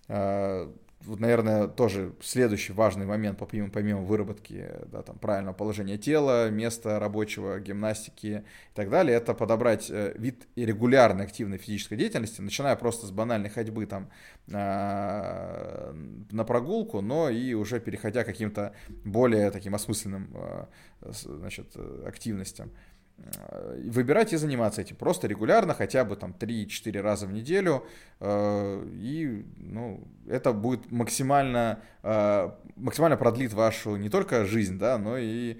э, 0.07 0.71
вот, 1.05 1.19
наверное, 1.19 1.67
тоже 1.67 2.13
следующий 2.21 2.73
важный 2.73 3.05
момент, 3.05 3.37
помимо, 3.37 3.69
помимо 3.69 4.01
выработки 4.01 4.69
да, 4.87 5.01
там, 5.01 5.17
правильного 5.17 5.53
положения 5.53 5.97
тела, 5.97 6.49
места 6.49 6.99
рабочего, 6.99 7.59
гимнастики 7.59 8.43
и 8.71 8.75
так 8.75 8.89
далее, 8.89 9.17
это 9.17 9.33
подобрать 9.33 9.89
э, 9.89 10.13
вид 10.17 10.47
регулярной 10.55 11.25
активной 11.25 11.57
физической 11.57 11.95
деятельности, 11.95 12.41
начиная 12.41 12.75
просто 12.75 13.05
с 13.05 13.11
банальной 13.11 13.49
ходьбы 13.49 13.85
там, 13.85 14.09
э, 14.47 15.93
на 16.31 16.43
прогулку, 16.45 17.01
но 17.01 17.29
и 17.29 17.53
уже 17.53 17.79
переходя 17.79 18.23
к 18.23 18.27
каким-то 18.27 18.73
более 19.03 19.51
таким 19.51 19.75
осмысленным 19.75 20.29
э, 20.33 20.65
значит, 21.01 21.75
активностям. 22.05 22.71
Э, 23.17 23.79
выбирать 23.85 24.33
и 24.33 24.37
заниматься 24.37 24.81
этим 24.81 24.95
просто 24.95 25.27
регулярно, 25.27 25.73
хотя 25.73 26.03
бы 26.03 26.15
там 26.15 26.35
3-4 26.37 26.99
раза 26.99 27.27
в 27.27 27.31
неделю, 27.31 27.85
э, 28.19 28.87
и 28.95 29.45
ну, 29.57 30.07
это 30.27 30.51
будет 30.51 30.91
максимально, 30.91 31.79
э, 32.01 32.51
максимально 32.75 33.15
продлит 33.15 33.53
вашу 33.53 33.95
не 33.97 34.09
только 34.09 34.45
жизнь, 34.45 34.79
да, 34.79 34.97
но 34.97 35.17
и 35.17 35.57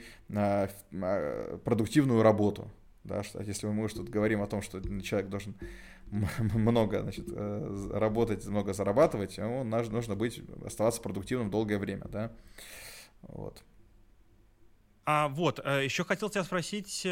продуктивную 1.63 2.23
работу. 2.23 2.69
Да, 3.03 3.21
что, 3.21 3.41
если 3.43 3.67
мы 3.67 3.87
что-то 3.89 4.11
говорим 4.11 4.41
о 4.41 4.47
том, 4.47 4.61
что 4.61 4.81
человек 5.01 5.29
должен 5.29 5.55
много 6.53 7.01
значит, 7.01 7.27
работать, 7.91 8.45
много 8.47 8.73
зарабатывать, 8.73 9.37
ему 9.37 9.63
нужно 9.63 10.15
быть, 10.15 10.41
оставаться 10.65 11.01
продуктивным 11.01 11.51
долгое 11.51 11.77
время. 11.77 12.05
Да? 12.05 12.31
Вот. 13.21 13.61
А 15.05 15.27
вот, 15.27 15.59
еще 15.59 16.03
хотел 16.03 16.29
тебя 16.29 16.43
спросить, 16.43 17.05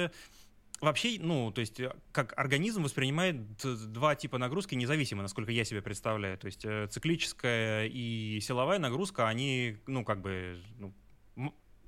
Вообще, 0.81 1.17
ну, 1.19 1.51
то 1.51 1.61
есть, 1.61 1.79
э, 1.79 1.93
как 2.11 2.33
организм 2.37 2.81
воспринимает 2.81 3.55
два 3.91 4.15
типа 4.15 4.39
нагрузки 4.39 4.73
независимо, 4.73 5.21
насколько 5.21 5.51
я 5.51 5.63
себе 5.63 5.79
представляю. 5.83 6.39
То 6.39 6.47
есть, 6.47 6.65
э, 6.65 6.87
циклическая 6.89 7.85
и 7.85 8.39
силовая 8.41 8.79
нагрузка, 8.79 9.27
они, 9.27 9.77
ну, 9.85 10.03
как 10.03 10.21
бы, 10.21 10.59
ну, 10.79 10.95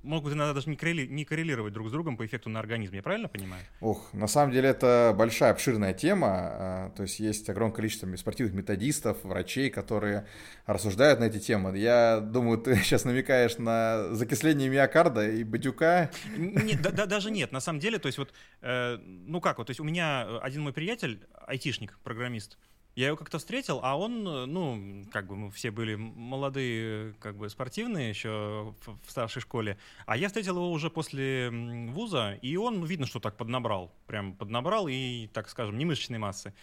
могут 0.04 0.32
иногда 0.32 0.52
даже 0.52 0.70
не, 0.70 0.76
коррели, 0.76 1.06
не 1.06 1.24
коррелировать 1.24 1.72
друг 1.72 1.88
с 1.88 1.92
другом 1.92 2.16
по 2.16 2.24
эффекту 2.24 2.50
на 2.50 2.60
организм, 2.60 2.94
я 2.94 3.02
правильно 3.02 3.28
понимаю? 3.28 3.62
Ох, 3.80 4.12
на 4.12 4.26
самом 4.26 4.52
деле 4.52 4.68
это 4.68 5.14
большая, 5.16 5.50
обширная 5.50 5.94
тема, 5.94 6.28
а, 6.28 6.90
то 6.90 7.02
есть 7.02 7.18
есть 7.18 7.48
огромное 7.48 7.74
количество 7.74 8.14
спортивных 8.16 8.54
методистов, 8.54 9.18
врачей, 9.24 9.70
которые 9.70 10.26
рассуждают 10.66 11.20
на 11.20 11.24
эти 11.24 11.38
темы. 11.38 11.76
Я 11.78 12.20
думаю, 12.20 12.58
ты 12.58 12.76
сейчас 12.82 13.04
намекаешь 13.04 13.58
на 13.58 14.14
закисление 14.14 14.68
миокарда 14.68 15.28
и 15.28 15.42
бадюка. 15.42 16.10
Нет, 16.36 16.82
да, 16.82 16.90
да, 16.90 17.06
даже 17.06 17.30
нет, 17.30 17.52
на 17.52 17.60
самом 17.60 17.80
деле, 17.80 17.98
то 17.98 18.06
есть 18.06 18.18
вот, 18.18 18.32
э, 18.60 18.98
ну 18.98 19.40
как 19.40 19.58
вот, 19.58 19.66
то 19.66 19.70
есть 19.70 19.80
у 19.80 19.84
меня 19.84 20.38
один 20.38 20.62
мой 20.62 20.72
приятель, 20.72 21.20
айтишник, 21.46 21.98
программист, 22.04 22.58
я 22.96 23.08
его 23.08 23.16
как-то 23.16 23.38
встретил, 23.38 23.80
а 23.82 23.98
он, 23.98 24.22
ну, 24.22 25.04
как 25.12 25.26
бы 25.26 25.36
мы 25.36 25.50
все 25.50 25.70
были 25.70 25.96
молодые, 25.96 27.14
как 27.20 27.36
бы 27.36 27.48
спортивные 27.48 28.08
еще 28.08 28.74
в 28.86 29.10
старшей 29.10 29.42
школе, 29.42 29.78
а 30.06 30.16
я 30.16 30.28
встретил 30.28 30.56
его 30.56 30.70
уже 30.70 30.90
после 30.90 31.50
вуза, 31.50 32.38
и 32.40 32.56
он, 32.56 32.80
ну, 32.80 32.86
видно, 32.86 33.06
что 33.06 33.18
так 33.18 33.36
поднабрал, 33.36 33.92
прям 34.06 34.34
поднабрал 34.34 34.86
и, 34.88 35.28
так 35.32 35.48
скажем, 35.48 35.76
не 35.76 35.84
мышечной 35.84 36.18
массы. 36.18 36.54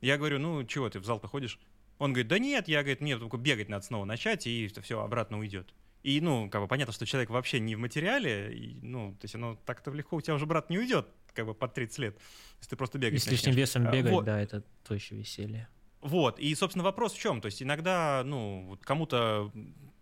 Я 0.00 0.16
говорю, 0.16 0.38
ну, 0.38 0.64
чего 0.64 0.88
ты 0.88 1.00
в 1.00 1.04
зал-то 1.04 1.26
ходишь? 1.26 1.58
Он 1.98 2.12
говорит, 2.12 2.28
да 2.28 2.38
нет, 2.38 2.68
я, 2.68 2.82
говорит, 2.82 3.00
нет, 3.00 3.18
только 3.18 3.36
бегать 3.36 3.68
надо 3.68 3.84
снова 3.84 4.04
начать, 4.04 4.46
и 4.46 4.70
все, 4.82 5.00
обратно 5.00 5.38
уйдет. 5.38 5.74
И, 6.02 6.20
ну, 6.20 6.50
как 6.50 6.60
бы 6.60 6.68
понятно, 6.68 6.92
что 6.92 7.06
человек 7.06 7.30
вообще 7.30 7.58
не 7.60 7.76
в 7.76 7.78
материале, 7.78 8.54
и, 8.54 8.78
ну, 8.82 9.12
то 9.12 9.24
есть 9.24 9.34
оно 9.34 9.58
так-то 9.64 9.90
легко 9.90 10.16
у 10.16 10.20
тебя 10.20 10.34
уже, 10.34 10.44
брат, 10.44 10.68
не 10.68 10.78
уйдет, 10.78 11.08
как 11.34 11.46
бы 11.46 11.54
под 11.54 11.74
30 11.74 11.98
лет, 11.98 12.18
если 12.60 12.70
ты 12.70 12.76
просто 12.76 12.98
бегаешь. 12.98 13.22
И 13.22 13.24
с 13.24 13.30
лишним 13.30 13.54
весом 13.54 13.86
а, 13.86 13.90
бегать, 13.90 14.12
вот. 14.12 14.24
да, 14.24 14.40
это 14.40 14.62
то 14.86 14.94
еще 14.94 15.16
веселье. 15.16 15.68
Вот, 16.00 16.38
и, 16.38 16.54
собственно, 16.54 16.84
вопрос 16.84 17.14
в 17.14 17.18
чем? 17.18 17.40
То 17.40 17.46
есть 17.46 17.62
иногда, 17.62 18.22
ну, 18.26 18.78
кому-то 18.82 19.50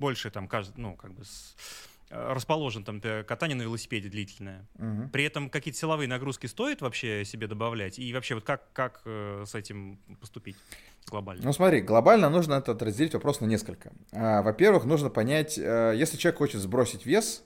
больше 0.01 0.31
там, 0.33 0.49
кажется, 0.49 0.81
ну, 0.81 0.97
как 0.97 1.15
бы 1.15 1.25
с, 1.25 1.55
э, 2.11 2.33
расположен 2.33 2.83
там 2.83 3.01
катание 3.01 3.57
на 3.57 3.63
велосипеде 3.63 4.09
длительное. 4.09 4.67
Угу. 4.79 5.11
При 5.13 5.23
этом 5.23 5.49
какие-то 5.49 5.79
силовые 5.79 6.09
нагрузки 6.09 6.49
стоит 6.49 6.81
вообще 6.81 7.25
себе 7.25 7.47
добавлять? 7.47 8.01
И 8.01 8.13
вообще 8.13 8.35
вот 8.35 8.43
как, 8.43 8.73
как 8.73 9.03
э, 9.05 9.45
с 9.47 9.55
этим 9.55 10.01
поступить 10.21 10.57
глобально? 11.07 11.45
Ну 11.45 11.53
смотри, 11.53 11.81
глобально 11.83 12.29
нужно 12.31 12.55
этот 12.55 12.83
разделить 12.83 13.15
вопрос 13.15 13.41
на 13.41 13.47
несколько. 13.47 13.93
А, 14.11 14.43
во-первых, 14.43 14.85
нужно 14.85 15.09
понять, 15.09 15.57
э, 15.57 15.95
если 15.97 16.17
человек 16.17 16.39
хочет 16.39 16.61
сбросить 16.61 17.07
вес, 17.07 17.45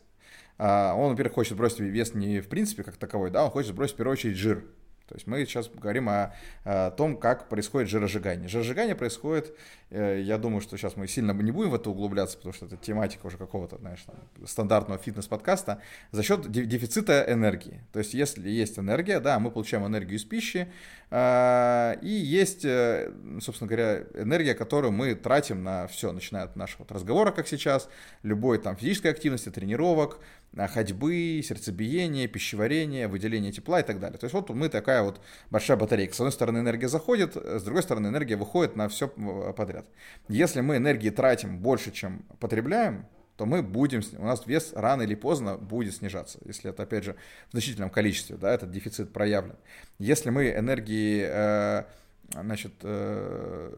он, 0.59 1.11
во-первых, 1.11 1.35
хочет 1.35 1.53
сбросить 1.55 1.81
вес 1.81 2.15
не 2.15 2.41
в 2.41 2.49
принципе 2.49 2.83
как 2.83 2.97
таковой, 2.97 3.31
да, 3.31 3.45
он 3.45 3.51
хочет 3.51 3.71
сбросить 3.71 3.95
в 3.95 3.99
первую 3.99 4.13
очередь 4.13 4.37
жир. 4.37 4.65
То 5.09 5.15
есть 5.15 5.27
мы 5.27 5.45
сейчас 5.45 5.69
говорим 5.69 6.09
о, 6.09 6.35
о 6.65 6.91
том, 6.91 7.17
как 7.17 7.49
происходит 7.49 7.89
жиросжигание. 7.89 8.49
Жиросжигание 8.49 8.97
происходит, 8.97 9.57
э, 9.91 10.21
я 10.21 10.37
думаю, 10.37 10.61
что 10.61 10.77
сейчас 10.77 10.97
мы 10.97 11.07
сильно 11.07 11.31
не 11.31 11.53
будем 11.53 11.71
в 11.71 11.75
это 11.77 11.91
углубляться, 11.91 12.37
потому 12.37 12.53
что 12.53 12.67
это 12.67 12.77
тематика 12.77 13.27
уже 13.27 13.37
какого-то, 13.37 13.79
знаешь, 13.79 14.03
там, 14.05 14.17
стандартного 14.47 15.01
фитнес-подкаста, 15.01 15.81
за 16.11 16.23
счет 16.25 16.51
дефицита 16.51 17.25
энергии. 17.29 17.85
То 17.93 18.01
есть 18.01 18.15
если 18.15 18.49
есть 18.49 18.81
энергия, 18.81 19.21
да, 19.21 19.39
мы 19.39 19.53
получаем 19.53 19.87
энергию 19.87 20.19
из 20.19 20.25
пищи, 20.25 20.67
э, 21.11 21.95
и 22.03 22.09
есть, 22.09 22.65
э, 22.65 23.13
собственно 23.41 23.69
говоря, 23.69 24.03
энергия, 24.15 24.55
которую 24.55 24.91
мы 24.91 25.15
тратим 25.15 25.63
на 25.63 25.87
все, 25.87 26.11
начиная 26.11 26.45
от 26.45 26.57
нашего 26.57 26.85
разговора, 26.89 27.31
как 27.31 27.47
сейчас, 27.47 27.89
любой 28.25 28.59
там 28.59 28.77
физической 28.77 29.13
активности, 29.13 29.51
тренировок, 29.51 30.19
ходьбы, 30.57 31.43
сердцебиения, 31.45 32.29
пищеварения, 32.29 33.09
выделения 33.09 33.53
тепла 33.53 33.81
и 33.81 33.83
так 33.83 34.01
далее. 34.01 34.19
То 34.19 34.25
есть 34.25 34.35
вот 34.35 34.49
мы 34.51 34.69
такая 34.69 35.03
вот 35.03 35.21
большая 35.51 35.77
батарейка. 35.77 36.15
С 36.15 36.21
одной 36.21 36.33
стороны 36.33 36.59
энергия 36.59 36.89
заходит, 36.89 37.37
с 37.37 37.63
другой 37.63 37.83
стороны 37.83 38.09
энергия 38.09 38.37
выходит 38.37 38.77
на 38.77 38.89
все 38.89 39.09
подряд. 39.09 39.87
Если 40.29 40.63
мы 40.63 40.79
энергии 40.79 41.11
тратим 41.11 41.59
больше, 41.59 41.91
чем 41.91 42.25
потребляем, 42.41 43.07
то 43.37 43.45
мы 43.45 43.63
будем, 43.63 44.01
у 44.19 44.25
нас 44.25 44.47
вес 44.47 44.73
рано 44.75 45.03
или 45.03 45.15
поздно 45.15 45.59
будет 45.59 45.95
снижаться, 45.95 46.39
если 46.45 46.71
это, 46.71 46.85
опять 46.85 47.05
же, 47.05 47.17
в 47.49 47.53
значительном 47.53 47.91
количестве, 47.91 48.37
да, 48.37 48.53
этот 48.53 48.71
дефицит 48.71 49.13
проявлен. 49.13 49.57
Если 49.99 50.31
мы 50.31 50.51
энергии, 50.51 51.27
э, 51.29 51.85
значит, 52.33 52.73
э, 52.83 53.73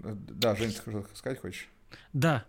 да, 0.00 0.56
Жень, 0.56 0.72
ты 0.72 1.04
сказать 1.14 1.40
хочешь? 1.40 1.70
Да, 2.12 2.44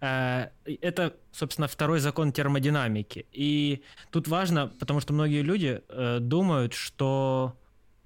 это, 0.00 1.14
собственно, 1.30 1.68
второй 1.68 2.00
закон 2.00 2.32
термодинамики. 2.32 3.26
И 3.32 3.82
тут 4.10 4.28
важно, 4.28 4.68
потому 4.78 5.00
что 5.00 5.12
многие 5.12 5.42
люди 5.42 5.82
э, 5.88 6.18
думают, 6.20 6.72
что 6.72 7.58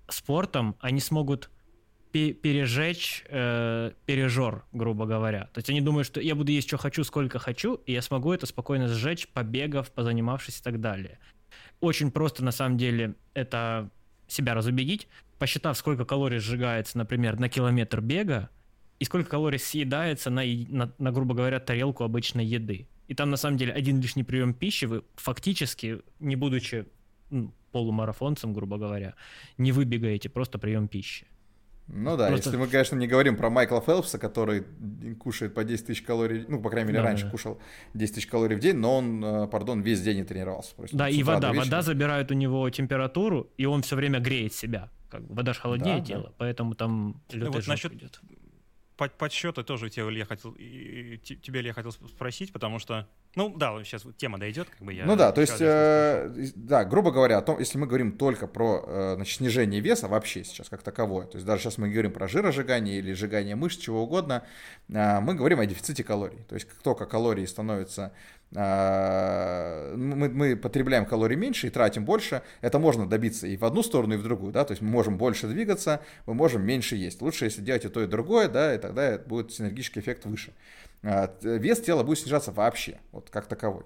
спортом 0.08 0.76
они 0.80 1.00
смогут 1.00 1.50
пережечь 2.12 3.24
э, 3.28 3.90
пережор, 4.06 4.64
грубо 4.72 5.04
говоря. 5.04 5.48
То 5.52 5.58
есть 5.58 5.70
они 5.70 5.80
думают, 5.80 6.06
что 6.06 6.20
я 6.20 6.36
буду 6.36 6.52
есть, 6.52 6.68
что 6.68 6.78
хочу, 6.78 7.02
сколько 7.02 7.40
хочу, 7.40 7.74
и 7.86 7.92
я 7.92 8.02
смогу 8.02 8.32
это 8.32 8.46
спокойно 8.46 8.86
сжечь, 8.86 9.26
побегав, 9.28 9.90
позанимавшись 9.90 10.60
и 10.60 10.62
так 10.62 10.80
далее. 10.80 11.18
Очень 11.80 12.12
просто, 12.12 12.44
на 12.44 12.52
самом 12.52 12.78
деле, 12.78 13.14
это 13.34 13.90
себя 14.28 14.54
разубедить. 14.54 15.08
Посчитав, 15.38 15.76
сколько 15.76 16.04
калорий 16.04 16.38
сжигается, 16.38 16.98
например, 16.98 17.38
на 17.40 17.48
километр 17.48 18.00
бега, 18.00 18.48
и 18.98 19.04
сколько 19.04 19.30
калорий 19.30 19.58
съедается 19.58 20.30
на, 20.30 20.42
на, 20.44 20.92
на, 20.98 21.12
грубо 21.12 21.34
говоря, 21.34 21.60
тарелку 21.60 22.04
обычной 22.04 22.44
еды. 22.44 22.86
И 23.08 23.14
там, 23.14 23.30
на 23.30 23.36
самом 23.36 23.56
деле, 23.58 23.72
один 23.72 24.00
лишний 24.00 24.24
прием 24.24 24.54
пищи 24.54 24.86
вы 24.86 25.02
фактически, 25.16 26.00
не 26.20 26.36
будучи 26.36 26.86
ну, 27.30 27.52
полумарафонцем, 27.72 28.54
грубо 28.54 28.78
говоря, 28.78 29.14
не 29.58 29.72
выбегаете 29.72 30.28
просто 30.28 30.58
прием 30.58 30.88
пищи. 30.88 31.26
Ну 31.86 32.16
да, 32.16 32.28
Просто... 32.28 32.48
если 32.48 32.56
мы, 32.58 32.66
конечно, 32.66 32.96
не 32.96 33.06
говорим 33.06 33.36
про 33.36 33.50
Майкла 33.50 33.82
Фелпса, 33.82 34.18
который 34.18 34.64
кушает 35.18 35.52
по 35.52 35.64
10 35.64 35.86
тысяч 35.86 36.02
калорий, 36.02 36.46
ну, 36.48 36.62
по 36.62 36.70
крайней 36.70 36.88
мере, 36.88 37.02
да, 37.02 37.08
раньше 37.08 37.24
да. 37.26 37.30
кушал 37.30 37.60
10 37.92 38.14
тысяч 38.14 38.26
калорий 38.26 38.56
в 38.56 38.60
день, 38.60 38.76
но 38.76 38.96
он, 38.96 39.22
э, 39.22 39.46
пардон, 39.48 39.82
весь 39.82 40.00
день 40.00 40.18
не 40.18 40.24
тренировался. 40.24 40.74
Просто 40.74 40.96
да, 40.96 41.10
и 41.10 41.22
вода. 41.22 41.52
Вода 41.52 41.82
забирает 41.82 42.30
у 42.30 42.34
него 42.34 42.68
температуру, 42.70 43.50
и 43.58 43.66
он 43.66 43.82
все 43.82 43.96
время 43.96 44.18
греет 44.18 44.54
себя. 44.54 44.90
Как 45.10 45.26
бы 45.26 45.34
вода 45.34 45.52
же 45.52 45.60
холоднее 45.60 45.98
да, 45.98 46.04
тело, 46.04 46.22
да. 46.24 46.32
поэтому 46.38 46.74
там 46.74 47.20
ну, 47.32 47.50
вот 47.50 47.66
насчет, 47.66 47.92
идет 47.92 48.18
подсчеты 48.96 49.64
тоже 49.64 49.90
тебе 49.90 50.08
Илья 50.08 50.24
хотел, 50.24 50.54
тебе 50.54 51.60
Илья 51.60 51.72
хотел 51.72 51.92
спросить, 51.92 52.52
потому 52.52 52.78
что, 52.78 53.08
ну 53.34 53.54
да, 53.56 53.82
сейчас 53.82 54.04
тема 54.16 54.38
дойдет, 54.38 54.68
как 54.70 54.82
бы 54.82 54.92
я. 54.92 55.04
Ну 55.04 55.16
да, 55.16 55.32
то 55.32 55.40
есть, 55.40 55.56
э, 55.60 56.30
да, 56.54 56.84
грубо 56.84 57.10
говоря, 57.10 57.38
о 57.38 57.42
том, 57.42 57.58
если 57.58 57.78
мы 57.78 57.86
говорим 57.86 58.16
только 58.16 58.46
про 58.46 58.84
э, 58.86 59.14
значит, 59.16 59.38
снижение 59.38 59.80
веса 59.80 60.06
вообще 60.06 60.44
сейчас 60.44 60.68
как 60.68 60.82
таковое, 60.82 61.26
то 61.26 61.36
есть 61.36 61.46
даже 61.46 61.62
сейчас 61.62 61.78
мы 61.78 61.88
говорим 61.88 62.12
про 62.12 62.28
жиросжигание 62.28 62.98
или 62.98 63.12
сжигание 63.12 63.56
мышц, 63.56 63.78
чего 63.78 64.02
угодно, 64.04 64.44
э, 64.88 65.20
мы 65.20 65.34
говорим 65.34 65.60
о 65.60 65.66
дефиците 65.66 66.04
калорий. 66.04 66.44
То 66.48 66.54
есть 66.54 66.66
как 66.68 66.78
только 66.78 67.06
калории 67.06 67.46
становятся 67.46 68.12
мы, 68.52 70.28
мы 70.28 70.56
потребляем 70.56 71.06
калорий 71.06 71.36
меньше 71.36 71.66
и 71.66 71.70
тратим 71.70 72.04
больше, 72.04 72.42
это 72.60 72.78
можно 72.78 73.08
добиться 73.08 73.46
и 73.46 73.56
в 73.56 73.64
одну 73.64 73.82
сторону, 73.82 74.14
и 74.14 74.16
в 74.16 74.22
другую, 74.22 74.52
да, 74.52 74.64
то 74.64 74.72
есть 74.72 74.82
мы 74.82 74.90
можем 74.90 75.18
больше 75.18 75.48
двигаться, 75.48 76.02
мы 76.26 76.34
можем 76.34 76.62
меньше 76.62 76.94
есть. 76.96 77.20
Лучше, 77.20 77.46
если 77.46 77.62
делать 77.62 77.84
и 77.84 77.88
то, 77.88 78.02
и 78.02 78.06
другое, 78.06 78.48
да, 78.48 78.74
и 78.74 78.78
тогда 78.78 79.18
будет 79.18 79.52
синергический 79.52 80.00
эффект 80.00 80.24
выше. 80.26 80.52
А, 81.02 81.34
вес 81.42 81.80
тела 81.80 82.02
будет 82.02 82.20
снижаться 82.20 82.52
вообще, 82.52 83.00
вот 83.12 83.28
как 83.30 83.46
таковой. 83.46 83.84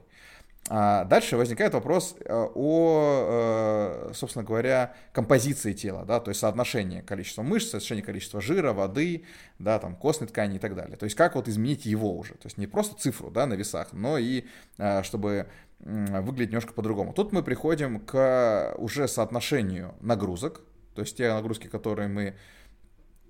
А 0.70 1.04
дальше 1.04 1.38
возникает 1.38 1.72
вопрос 1.72 2.14
э, 2.20 2.48
о, 2.54 4.08
э, 4.10 4.12
собственно 4.12 4.44
говоря, 4.44 4.94
композиции 5.12 5.72
тела, 5.72 6.04
да, 6.04 6.20
то 6.20 6.30
есть 6.30 6.40
соотношение 6.40 7.02
количества 7.02 7.42
мышц, 7.42 7.70
соотношение 7.70 8.04
количества 8.04 8.42
жира, 8.42 8.74
воды, 8.74 9.24
да, 9.58 9.78
там, 9.78 9.96
костной 9.96 10.28
ткани 10.28 10.56
и 10.56 10.58
так 10.58 10.74
далее. 10.74 10.98
То 10.98 11.04
есть 11.04 11.16
как 11.16 11.36
вот 11.36 11.48
изменить 11.48 11.86
его 11.86 12.14
уже, 12.14 12.34
то 12.34 12.46
есть 12.46 12.58
не 12.58 12.66
просто 12.66 13.00
цифру, 13.00 13.30
да, 13.30 13.46
на 13.46 13.54
весах, 13.54 13.88
но 13.92 14.18
и 14.18 14.44
э, 14.76 15.02
чтобы 15.04 15.46
выглядеть 15.78 16.50
немножко 16.50 16.72
по-другому. 16.72 17.12
Тут 17.12 17.32
мы 17.32 17.42
приходим 17.42 18.00
к 18.00 18.74
уже 18.78 19.06
соотношению 19.08 19.94
нагрузок, 20.00 20.60
то 20.94 21.02
есть 21.02 21.16
те 21.16 21.32
нагрузки, 21.32 21.68
которые 21.68 22.08
мы 22.08 22.34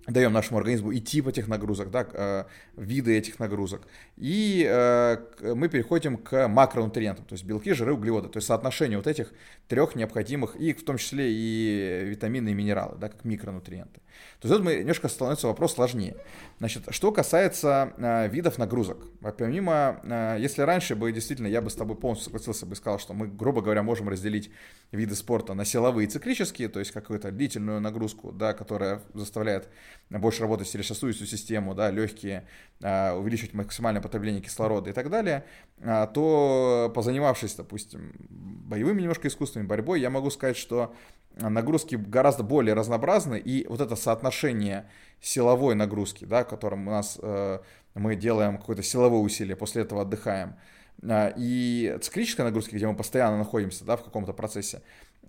даем 0.09 0.33
нашему 0.33 0.59
организму 0.59 0.91
и 0.91 1.01
тип 1.01 1.29
этих 1.29 1.49
нагрузок, 1.49 1.91
да, 1.91 2.07
э, 2.13 2.45
виды 2.77 3.17
этих 3.17 3.39
нагрузок. 3.39 3.83
И 4.17 4.67
э, 4.69 5.55
мы 5.55 5.69
переходим 5.69 6.17
к 6.17 6.49
макронутриентам, 6.49 7.25
то 7.25 7.35
есть 7.35 7.45
белки, 7.45 7.73
жиры, 7.73 7.93
углеводы, 7.93 8.29
то 8.29 8.39
есть 8.39 8.47
соотношение 8.47 8.99
вот 8.99 9.07
этих 9.07 9.33
трех 9.69 9.95
необходимых, 9.95 10.57
и 10.57 10.73
в 10.73 10.85
том 10.85 10.97
числе 10.97 11.31
и 11.31 12.05
витамины 12.05 12.51
и 12.51 12.55
минералы, 12.55 12.97
да, 12.99 13.09
как 13.09 13.25
микронутриенты. 13.25 14.01
То 14.41 14.49
тут 14.49 14.63
мы, 14.63 14.77
немножко 14.77 15.09
становится 15.09 15.49
вопрос 15.49 15.75
сложнее. 15.75 16.17
Значит, 16.59 16.85
что 16.91 17.11
касается 17.11 17.93
э, 17.97 18.29
видов 18.29 18.59
нагрузок. 18.59 18.99
Помимо, 19.21 20.01
э, 20.05 20.37
если 20.39 20.63
раньше 20.63 20.95
бы 20.95 21.11
действительно 21.11 21.49
я 21.49 21.61
бы 21.61 21.71
с 21.71 21.75
тобой 21.75 21.97
полностью 21.97 22.27
согласился 22.27 22.65
бы 22.65 22.75
и 22.75 22.77
сказал, 22.77 22.99
что 22.99 23.15
мы, 23.15 23.27
грубо 23.27 23.63
говоря, 23.63 23.83
можем 23.83 24.09
разделить 24.09 24.51
виды 24.93 25.15
спорта 25.17 25.55
на 25.55 25.65
силовые 25.65 26.07
и 26.07 26.11
циклические, 26.11 26.69
то 26.69 26.79
есть 26.79 26.93
какую-то 26.93 27.33
длительную 27.33 27.81
нагрузку, 27.81 28.33
да, 28.33 28.55
которая 28.55 29.03
заставляет 29.15 29.69
больше 30.09 30.43
работать 30.43 30.69
сердечно-сосудистую 30.69 31.27
систему, 31.27 31.75
да, 31.75 31.91
легкие, 31.91 32.47
э, 32.81 33.13
увеличивать 33.13 33.55
максимальное 33.55 34.01
потребление 34.01 34.41
кислорода 34.41 34.91
и 34.91 34.93
так 34.93 35.11
далее, 35.11 35.45
э, 35.79 36.07
то 36.15 36.93
позанимавшись, 36.95 37.55
допустим, 37.55 38.13
боевыми 38.29 39.01
немножко 39.01 39.29
искусствами, 39.29 39.67
борьбой, 39.67 40.01
я 40.01 40.11
могу 40.11 40.31
сказать, 40.31 40.57
что 40.57 40.95
нагрузки 41.37 41.95
гораздо 41.95 42.43
более 42.43 42.75
разнообразны, 42.75 43.39
и 43.39 43.67
вот 43.69 43.81
это 43.81 43.97
соотношение 43.97 44.89
силовой 45.21 45.75
нагрузки, 45.75 46.25
да, 46.25 46.45
которым 46.45 46.89
у 46.89 46.91
нас 46.91 47.19
э, 47.21 47.59
мы 47.95 48.17
делаем 48.17 48.59
какое-то 48.59 48.83
силовое 48.83 49.21
усилие, 49.21 49.57
после 49.57 49.83
этого 49.83 50.03
отдыхаем, 50.03 50.57
э, 51.03 51.33
и 51.37 51.99
циклической 52.01 52.45
нагрузки, 52.45 52.75
где 52.75 52.87
мы 52.87 52.97
постоянно 52.97 53.39
находимся, 53.39 53.85
да, 53.85 53.97
в 53.97 54.05
каком-то 54.05 54.33
процессе, 54.33 54.83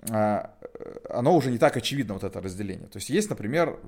э, 0.09 0.43
оно 1.09 1.35
уже 1.35 1.51
не 1.51 1.57
так 1.57 1.77
очевидно, 1.77 2.15
вот 2.15 2.23
это 2.23 2.41
разделение. 2.41 2.87
То 2.87 2.97
есть 2.97 3.09
есть, 3.09 3.29
например, 3.29 3.79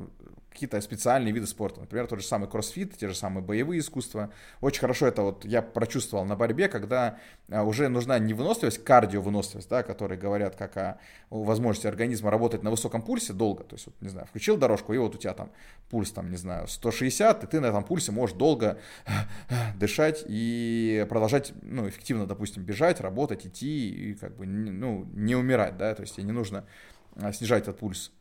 какие-то 0.51 0.79
специальные 0.81 1.33
виды 1.33 1.47
спорта. 1.47 1.79
Например, 1.79 2.07
тот 2.07 2.19
же 2.19 2.25
самый 2.25 2.49
кроссфит, 2.49 2.97
те 2.97 3.07
же 3.07 3.15
самые 3.15 3.43
боевые 3.43 3.79
искусства. 3.79 4.31
Очень 4.59 4.81
хорошо 4.81 5.07
это 5.07 5.21
вот 5.21 5.45
я 5.45 5.61
прочувствовал 5.61 6.25
на 6.25 6.35
борьбе, 6.35 6.67
когда 6.67 7.17
а, 7.49 7.63
уже 7.63 7.87
нужна 7.87 8.19
не 8.19 8.33
выносливость, 8.33 8.83
кардиовыносливость, 8.83 9.69
да, 9.69 9.81
которые 9.81 10.19
говорят 10.19 10.57
как 10.57 10.75
о 10.75 10.99
возможности 11.29 11.87
организма 11.87 12.31
работать 12.31 12.63
на 12.63 12.69
высоком 12.69 13.01
пульсе 13.01 13.31
долго. 13.31 13.63
То 13.63 13.75
есть, 13.75 13.85
вот, 13.85 13.95
не 14.01 14.09
знаю, 14.09 14.27
включил 14.27 14.57
дорожку, 14.57 14.93
и 14.93 14.97
вот 14.97 15.15
у 15.15 15.17
тебя 15.17 15.33
там 15.33 15.51
пульс, 15.89 16.11
там, 16.11 16.29
не 16.29 16.37
знаю, 16.37 16.67
160, 16.67 17.45
и 17.45 17.47
ты 17.47 17.59
на 17.61 17.67
этом 17.67 17.85
пульсе 17.85 18.11
можешь 18.11 18.35
долго 18.35 18.77
дышать 19.75 20.23
и 20.27 21.05
продолжать, 21.07 21.53
ну, 21.61 21.87
эффективно, 21.87 22.27
допустим, 22.27 22.63
бежать, 22.63 22.99
работать, 22.99 23.45
идти, 23.45 23.89
и 23.89 24.13
как 24.15 24.35
бы, 24.35 24.45
ну, 24.45 25.07
не 25.13 25.35
умирать, 25.35 25.77
да, 25.77 25.95
то 25.95 26.01
есть 26.01 26.15
тебе 26.15 26.25
не 26.25 26.33
нужно 26.33 26.65
а, 27.15 27.31
снижать 27.31 27.63
этот 27.63 27.79
пульс 27.79 28.11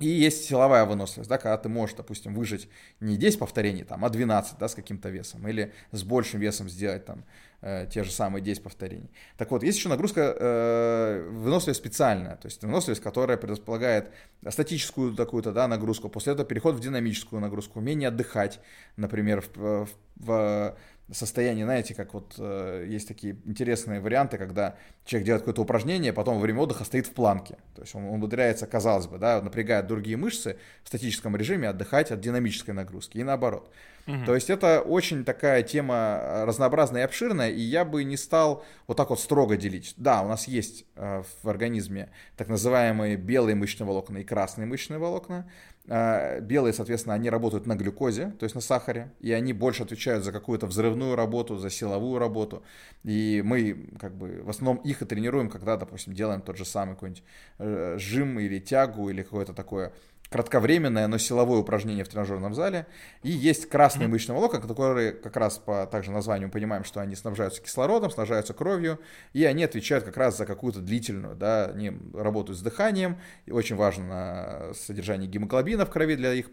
и 0.00 0.08
есть 0.08 0.44
силовая 0.44 0.84
выносливость, 0.86 1.30
да, 1.30 1.38
когда 1.38 1.56
ты 1.56 1.68
можешь, 1.68 1.94
допустим, 1.94 2.34
выжить 2.34 2.68
не 2.98 3.16
10 3.16 3.38
повторений, 3.38 3.84
там, 3.84 4.04
а 4.04 4.10
12, 4.10 4.58
да, 4.58 4.68
с 4.68 4.74
каким-то 4.74 5.08
весом, 5.08 5.46
или 5.46 5.72
с 5.92 6.02
большим 6.02 6.40
весом 6.40 6.68
сделать 6.68 7.04
там 7.04 7.24
э, 7.60 7.86
те 7.88 8.02
же 8.02 8.10
самые 8.10 8.42
10 8.42 8.62
повторений. 8.62 9.08
Так 9.38 9.52
вот, 9.52 9.62
есть 9.62 9.78
еще 9.78 9.88
нагрузка 9.88 10.36
э, 10.36 11.28
выносливость 11.30 11.78
специальная, 11.78 12.34
то 12.36 12.46
есть 12.46 12.62
выносливость, 12.64 13.02
которая 13.02 13.36
предполагает 13.36 14.10
статическую 14.48 15.14
такую-то, 15.14 15.52
да, 15.52 15.68
нагрузку, 15.68 16.08
после 16.08 16.32
этого 16.32 16.46
переход 16.46 16.74
в 16.74 16.80
динамическую 16.80 17.40
нагрузку, 17.40 17.78
умение 17.78 18.08
отдыхать, 18.08 18.58
например, 18.96 19.44
в, 19.54 19.56
в, 19.56 19.88
в 20.16 20.76
состояние, 21.12 21.64
знаете, 21.64 21.94
как 21.94 22.14
вот 22.14 22.34
э, 22.38 22.86
есть 22.88 23.06
такие 23.06 23.36
интересные 23.44 24.00
варианты, 24.00 24.38
когда 24.38 24.76
человек 25.04 25.26
делает 25.26 25.42
какое-то 25.42 25.62
упражнение, 25.62 26.12
потом 26.12 26.36
во 26.36 26.40
время 26.40 26.60
отдыха 26.60 26.84
стоит 26.84 27.06
в 27.06 27.12
планке. 27.12 27.58
То 27.74 27.82
есть 27.82 27.94
он 27.94 28.04
умудряется, 28.04 28.66
казалось 28.66 29.06
бы, 29.06 29.18
да, 29.18 29.42
напрягает 29.42 29.86
другие 29.86 30.16
мышцы 30.16 30.56
в 30.82 30.88
статическом 30.88 31.36
режиме 31.36 31.68
отдыхать 31.68 32.10
от 32.10 32.20
динамической 32.20 32.72
нагрузки 32.72 33.18
и 33.18 33.22
наоборот. 33.22 33.70
Угу. 34.06 34.24
То 34.26 34.34
есть 34.34 34.50
это 34.50 34.80
очень 34.80 35.24
такая 35.24 35.62
тема 35.62 36.18
э, 36.20 36.44
разнообразная 36.44 37.02
и 37.02 37.04
обширная, 37.04 37.50
и 37.50 37.60
я 37.60 37.84
бы 37.84 38.04
не 38.04 38.16
стал 38.16 38.64
вот 38.86 38.96
так 38.96 39.10
вот 39.10 39.20
строго 39.20 39.56
делить. 39.56 39.94
Да, 39.96 40.22
у 40.22 40.28
нас 40.28 40.46
есть 40.48 40.84
э, 40.96 41.22
в 41.42 41.48
организме 41.48 42.10
так 42.36 42.48
называемые 42.48 43.16
белые 43.16 43.54
мышечные 43.54 43.86
волокна 43.86 44.18
и 44.18 44.24
красные 44.24 44.66
мышечные 44.66 44.98
волокна. 44.98 45.50
А, 45.86 46.40
белые, 46.40 46.72
соответственно, 46.72 47.14
они 47.14 47.28
работают 47.28 47.66
на 47.66 47.76
глюкозе, 47.76 48.32
то 48.38 48.44
есть 48.44 48.54
на 48.54 48.62
сахаре, 48.62 49.12
и 49.20 49.32
они 49.32 49.52
больше 49.52 49.82
отвечают 49.82 50.24
за 50.24 50.32
какую-то 50.32 50.66
взрывную 50.66 51.14
работу, 51.14 51.58
за 51.58 51.68
силовую 51.68 52.18
работу. 52.18 52.62
И 53.02 53.42
мы 53.44 53.90
как 54.00 54.16
бы 54.16 54.40
в 54.42 54.48
основном 54.48 54.78
их 54.78 55.02
и 55.02 55.04
тренируем, 55.04 55.50
когда, 55.50 55.76
допустим, 55.76 56.14
делаем 56.14 56.40
тот 56.40 56.56
же 56.56 56.64
самый 56.64 56.94
какой-нибудь 56.94 57.22
э, 57.58 57.96
жим 57.98 58.38
или 58.38 58.60
тягу 58.60 59.10
или 59.10 59.22
какое-то 59.22 59.52
такое 59.52 59.92
кратковременное, 60.34 61.06
но 61.06 61.16
силовое 61.16 61.60
упражнение 61.60 62.02
в 62.02 62.08
тренажерном 62.08 62.54
зале. 62.54 62.88
И 63.22 63.30
есть 63.30 63.68
красные 63.68 64.08
мышечные 64.08 64.34
волокна, 64.34 64.60
которые 64.60 65.12
как 65.12 65.36
раз 65.36 65.58
по 65.58 65.86
также 65.86 66.10
названию 66.10 66.48
мы 66.48 66.52
понимаем, 66.52 66.82
что 66.82 66.98
они 66.98 67.14
снабжаются 67.14 67.62
кислородом, 67.62 68.10
снабжаются 68.10 68.52
кровью, 68.52 68.98
и 69.32 69.44
они 69.44 69.62
отвечают 69.62 70.02
как 70.02 70.16
раз 70.16 70.36
за 70.36 70.44
какую-то 70.44 70.80
длительную, 70.80 71.36
да, 71.36 71.66
они 71.66 71.92
работают 72.12 72.58
с 72.58 72.62
дыханием, 72.62 73.20
и 73.46 73.52
очень 73.52 73.76
важно 73.76 74.72
содержание 74.74 75.30
гемоглобина 75.30 75.86
в 75.86 75.90
крови 75.90 76.16
для 76.16 76.34
их 76.34 76.46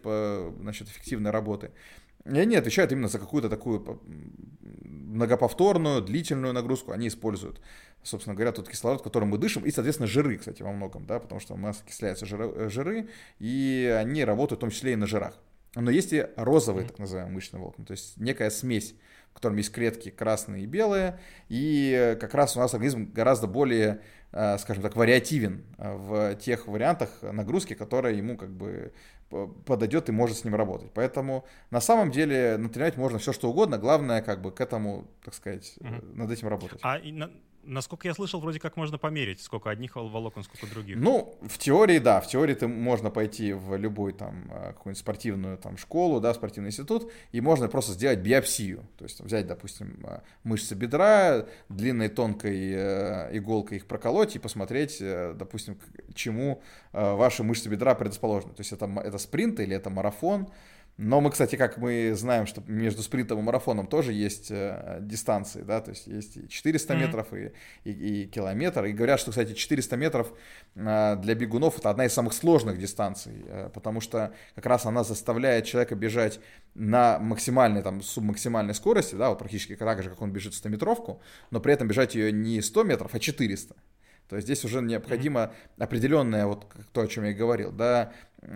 значит, 0.60 0.86
эффективной 0.86 1.32
работы. 1.32 1.72
И 2.24 2.38
они 2.38 2.56
отвечают 2.56 2.92
именно 2.92 3.08
за 3.08 3.18
какую-то 3.18 3.48
такую 3.48 4.00
многоповторную, 4.84 6.02
длительную 6.02 6.52
нагрузку, 6.52 6.92
они 6.92 7.08
используют 7.08 7.60
собственно 8.02 8.34
говоря, 8.34 8.52
тот 8.52 8.68
кислород, 8.68 9.02
которым 9.02 9.30
мы 9.30 9.38
дышим, 9.38 9.64
и, 9.64 9.70
соответственно, 9.70 10.06
жиры, 10.06 10.36
кстати, 10.36 10.62
во 10.62 10.72
многом, 10.72 11.06
да, 11.06 11.18
потому 11.18 11.40
что 11.40 11.54
у 11.54 11.56
нас 11.56 11.82
окисляются 11.84 12.26
жиры, 12.26 12.52
э, 12.54 12.68
жиры, 12.68 13.08
и 13.38 13.96
они 13.98 14.24
работают 14.24 14.58
в 14.58 14.62
том 14.62 14.70
числе 14.70 14.92
и 14.92 14.96
на 14.96 15.06
жирах. 15.06 15.38
Но 15.74 15.90
есть 15.90 16.12
и 16.12 16.26
розовые, 16.36 16.86
так 16.86 16.98
называемые 16.98 17.34
мышечные 17.34 17.60
волокна, 17.60 17.84
то 17.84 17.92
есть 17.92 18.18
некая 18.18 18.50
смесь, 18.50 18.94
в 19.30 19.34
котором 19.34 19.56
есть 19.56 19.72
клетки 19.72 20.10
красные 20.10 20.64
и 20.64 20.66
белые, 20.66 21.18
и 21.48 22.16
как 22.20 22.34
раз 22.34 22.56
у 22.56 22.60
нас 22.60 22.74
организм 22.74 23.10
гораздо 23.12 23.46
более, 23.46 24.02
э, 24.32 24.58
скажем 24.58 24.82
так, 24.82 24.96
вариативен 24.96 25.64
э, 25.78 25.94
в 25.94 26.34
тех 26.36 26.66
вариантах 26.66 27.10
нагрузки, 27.22 27.74
которые 27.74 28.18
ему 28.18 28.36
как 28.36 28.50
бы 28.50 28.92
подойдет 29.64 30.08
и 30.08 30.12
может 30.12 30.38
с 30.38 30.44
ним 30.44 30.54
работать. 30.54 30.90
Поэтому 30.94 31.44
на 31.70 31.80
самом 31.80 32.10
деле 32.10 32.56
натренировать 32.56 32.96
можно 32.96 33.18
все 33.18 33.32
что 33.32 33.50
угодно, 33.50 33.78
главное 33.78 34.22
как 34.22 34.42
бы 34.42 34.52
к 34.52 34.60
этому, 34.60 35.06
так 35.24 35.34
сказать, 35.34 35.74
угу. 35.80 36.06
над 36.14 36.30
этим 36.30 36.48
работать. 36.48 36.80
А 36.82 36.98
насколько 37.64 38.08
я 38.08 38.14
слышал, 38.14 38.40
вроде 38.40 38.58
как 38.60 38.76
можно 38.76 38.98
померить, 38.98 39.40
сколько 39.40 39.70
одних 39.70 39.96
волокон, 39.96 40.44
сколько 40.44 40.66
других. 40.66 40.96
Ну, 40.96 41.38
в 41.42 41.58
теории, 41.58 41.98
да, 41.98 42.20
в 42.20 42.28
теории 42.28 42.54
ты 42.54 42.68
можно 42.68 43.10
пойти 43.10 43.52
в 43.52 43.76
любой 43.76 44.12
там 44.12 44.50
э, 44.50 44.72
какую-нибудь 44.72 44.98
спортивную 44.98 45.58
там 45.58 45.76
школу, 45.76 46.20
да, 46.20 46.34
спортивный 46.34 46.70
институт, 46.70 47.10
и 47.32 47.40
можно 47.40 47.68
просто 47.68 47.92
сделать 47.92 48.20
биопсию, 48.20 48.84
то 48.98 49.04
есть 49.04 49.20
взять, 49.20 49.46
допустим, 49.46 50.04
э, 50.04 50.20
мышцы 50.44 50.74
бедра, 50.74 51.46
длинной 51.68 52.08
тонкой 52.08 52.72
э, 52.72 53.36
иголкой 53.36 53.78
их 53.78 53.86
проколоть 53.86 54.36
и 54.36 54.38
посмотреть, 54.38 54.98
допустим, 55.00 55.76
к 55.76 56.14
чему 56.14 56.62
ваши 56.92 57.42
мышцы 57.42 57.68
бедра 57.68 57.94
предрасположены. 57.94 58.52
То 58.54 58.60
есть 58.60 58.72
это, 58.72 58.86
это 59.04 59.18
спринт 59.18 59.60
или 59.60 59.74
это 59.74 59.90
марафон, 59.90 60.48
но 60.98 61.20
мы, 61.20 61.30
кстати, 61.30 61.56
как 61.56 61.78
мы 61.78 62.12
знаем, 62.14 62.46
что 62.46 62.62
между 62.66 63.02
спринтом 63.02 63.38
и 63.38 63.42
марафоном 63.42 63.86
тоже 63.86 64.12
есть 64.12 64.50
э, 64.50 64.98
дистанции, 65.00 65.62
да, 65.62 65.80
то 65.80 65.90
есть 65.90 66.06
есть 66.06 66.36
и 66.36 66.48
400 66.48 66.92
mm-hmm. 66.92 66.98
метров, 66.98 67.32
и, 67.32 67.52
и, 67.84 67.90
и 67.90 68.26
километр. 68.26 68.84
И 68.84 68.92
говорят, 68.92 69.18
что, 69.18 69.30
кстати, 69.30 69.54
400 69.54 69.96
метров 69.96 70.32
э, 70.74 71.16
для 71.16 71.34
бегунов 71.34 71.78
это 71.78 71.88
одна 71.88 72.04
из 72.04 72.12
самых 72.12 72.34
сложных 72.34 72.78
дистанций, 72.78 73.44
э, 73.46 73.70
потому 73.72 74.00
что 74.02 74.34
как 74.54 74.66
раз 74.66 74.84
она 74.84 75.02
заставляет 75.02 75.64
человека 75.64 75.94
бежать 75.94 76.40
на 76.74 77.18
максимальной, 77.18 77.82
там, 77.82 78.02
субмаксимальной 78.02 78.74
скорости, 78.74 79.14
да, 79.14 79.30
вот 79.30 79.38
практически 79.38 79.74
так 79.74 80.02
же, 80.02 80.10
как 80.10 80.20
он 80.20 80.30
бежит 80.30 80.52
100-метровку, 80.52 81.20
но 81.50 81.60
при 81.60 81.72
этом 81.72 81.88
бежать 81.88 82.14
ее 82.14 82.32
не 82.32 82.60
100 82.60 82.84
метров, 82.84 83.14
а 83.14 83.18
400. 83.18 83.74
То 84.32 84.36
есть 84.36 84.46
здесь 84.46 84.64
уже 84.64 84.80
необходимо 84.80 85.52
определенное, 85.76 86.46
вот 86.46 86.64
то, 86.94 87.02
о 87.02 87.06
чем 87.06 87.24
я 87.24 87.32
и 87.32 87.34
говорил, 87.34 87.70
да, 87.70 88.14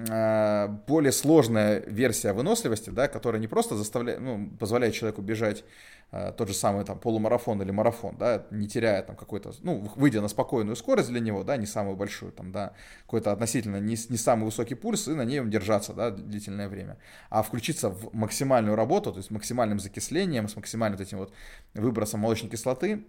а, 0.09 0.69
более 0.69 1.12
сложная 1.12 1.81
версия 1.81 2.33
выносливости, 2.33 2.89
да, 2.89 3.09
которая 3.09 3.43
не 3.43 3.47
просто 3.47 3.77
заставляет, 3.77 4.21
ну, 4.23 4.49
позволяет 4.59 4.95
человеку 4.95 5.21
бежать 5.21 5.65
а, 6.12 6.33
тот 6.33 6.49
же 6.49 6.55
самый 6.55 6.87
там 6.87 6.99
полумарафон 6.99 7.61
или 7.61 7.73
марафон, 7.73 8.17
да, 8.17 8.47
не 8.51 8.69
теряя 8.69 9.03
там 9.03 9.17
какой-то, 9.17 9.53
ну, 9.61 9.87
выйдя 9.97 10.23
на 10.23 10.29
спокойную 10.29 10.77
скорость 10.77 11.11
для 11.11 11.21
него, 11.21 11.45
да, 11.45 11.59
не 11.59 11.67
самую 11.67 11.95
большую, 11.95 12.33
там, 12.33 12.53
да, 12.53 12.73
какой-то 13.03 13.33
относительно 13.33 13.79
не, 13.79 13.99
не 14.09 14.17
самый 14.17 14.47
высокий 14.47 14.77
пульс 14.77 15.07
и 15.09 15.11
на 15.12 15.27
ней 15.27 15.45
держаться, 15.45 15.93
да, 15.93 16.11
длительное 16.11 16.71
время, 16.71 16.97
а 17.29 17.43
включиться 17.43 17.91
в 17.91 18.15
максимальную 18.15 18.77
работу, 18.77 19.12
то 19.12 19.19
есть 19.19 19.31
максимальным 19.31 19.79
закислением, 19.79 20.49
с 20.49 20.57
максимальным 20.57 20.97
вот 20.97 21.07
этим 21.07 21.19
вот 21.19 21.35
выбросом 21.75 22.21
молочной 22.21 22.51
кислоты, 22.51 23.05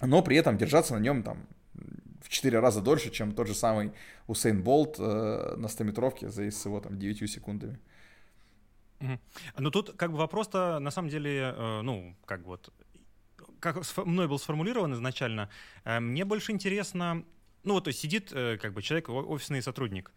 но 0.00 0.22
при 0.22 0.36
этом 0.36 0.56
держаться 0.56 0.94
на 0.94 1.00
нем 1.00 1.24
там 1.24 1.48
в 2.28 2.30
4 2.30 2.60
раза 2.60 2.80
дольше, 2.82 3.10
чем 3.10 3.32
тот 3.32 3.46
же 3.46 3.54
самый 3.54 3.92
Усейн 4.26 4.62
Болт 4.62 4.96
э, 4.98 5.54
на 5.56 5.66
100-метровке 5.66 6.28
за 6.28 6.42
с 6.42 6.66
его 6.66 6.80
там 6.80 6.98
9 6.98 7.30
секундами. 7.30 7.78
Ну 9.56 9.70
тут 9.70 9.96
как 9.96 10.12
бы 10.12 10.18
вопрос-то 10.18 10.78
на 10.78 10.90
самом 10.90 11.08
деле, 11.08 11.54
э, 11.56 11.80
ну, 11.82 12.14
как 12.26 12.44
вот, 12.44 12.72
как 13.60 13.82
мной 13.96 14.28
был 14.28 14.38
сформулирован 14.38 14.92
изначально, 14.92 15.48
э, 15.84 16.00
мне 16.00 16.24
больше 16.24 16.52
интересно, 16.52 17.24
ну 17.64 17.74
вот, 17.74 17.84
то 17.84 17.88
есть 17.88 18.00
сидит 18.00 18.30
э, 18.32 18.58
как 18.60 18.74
бы 18.74 18.82
человек, 18.82 19.08
офисный 19.08 19.62
сотрудник, 19.62 20.12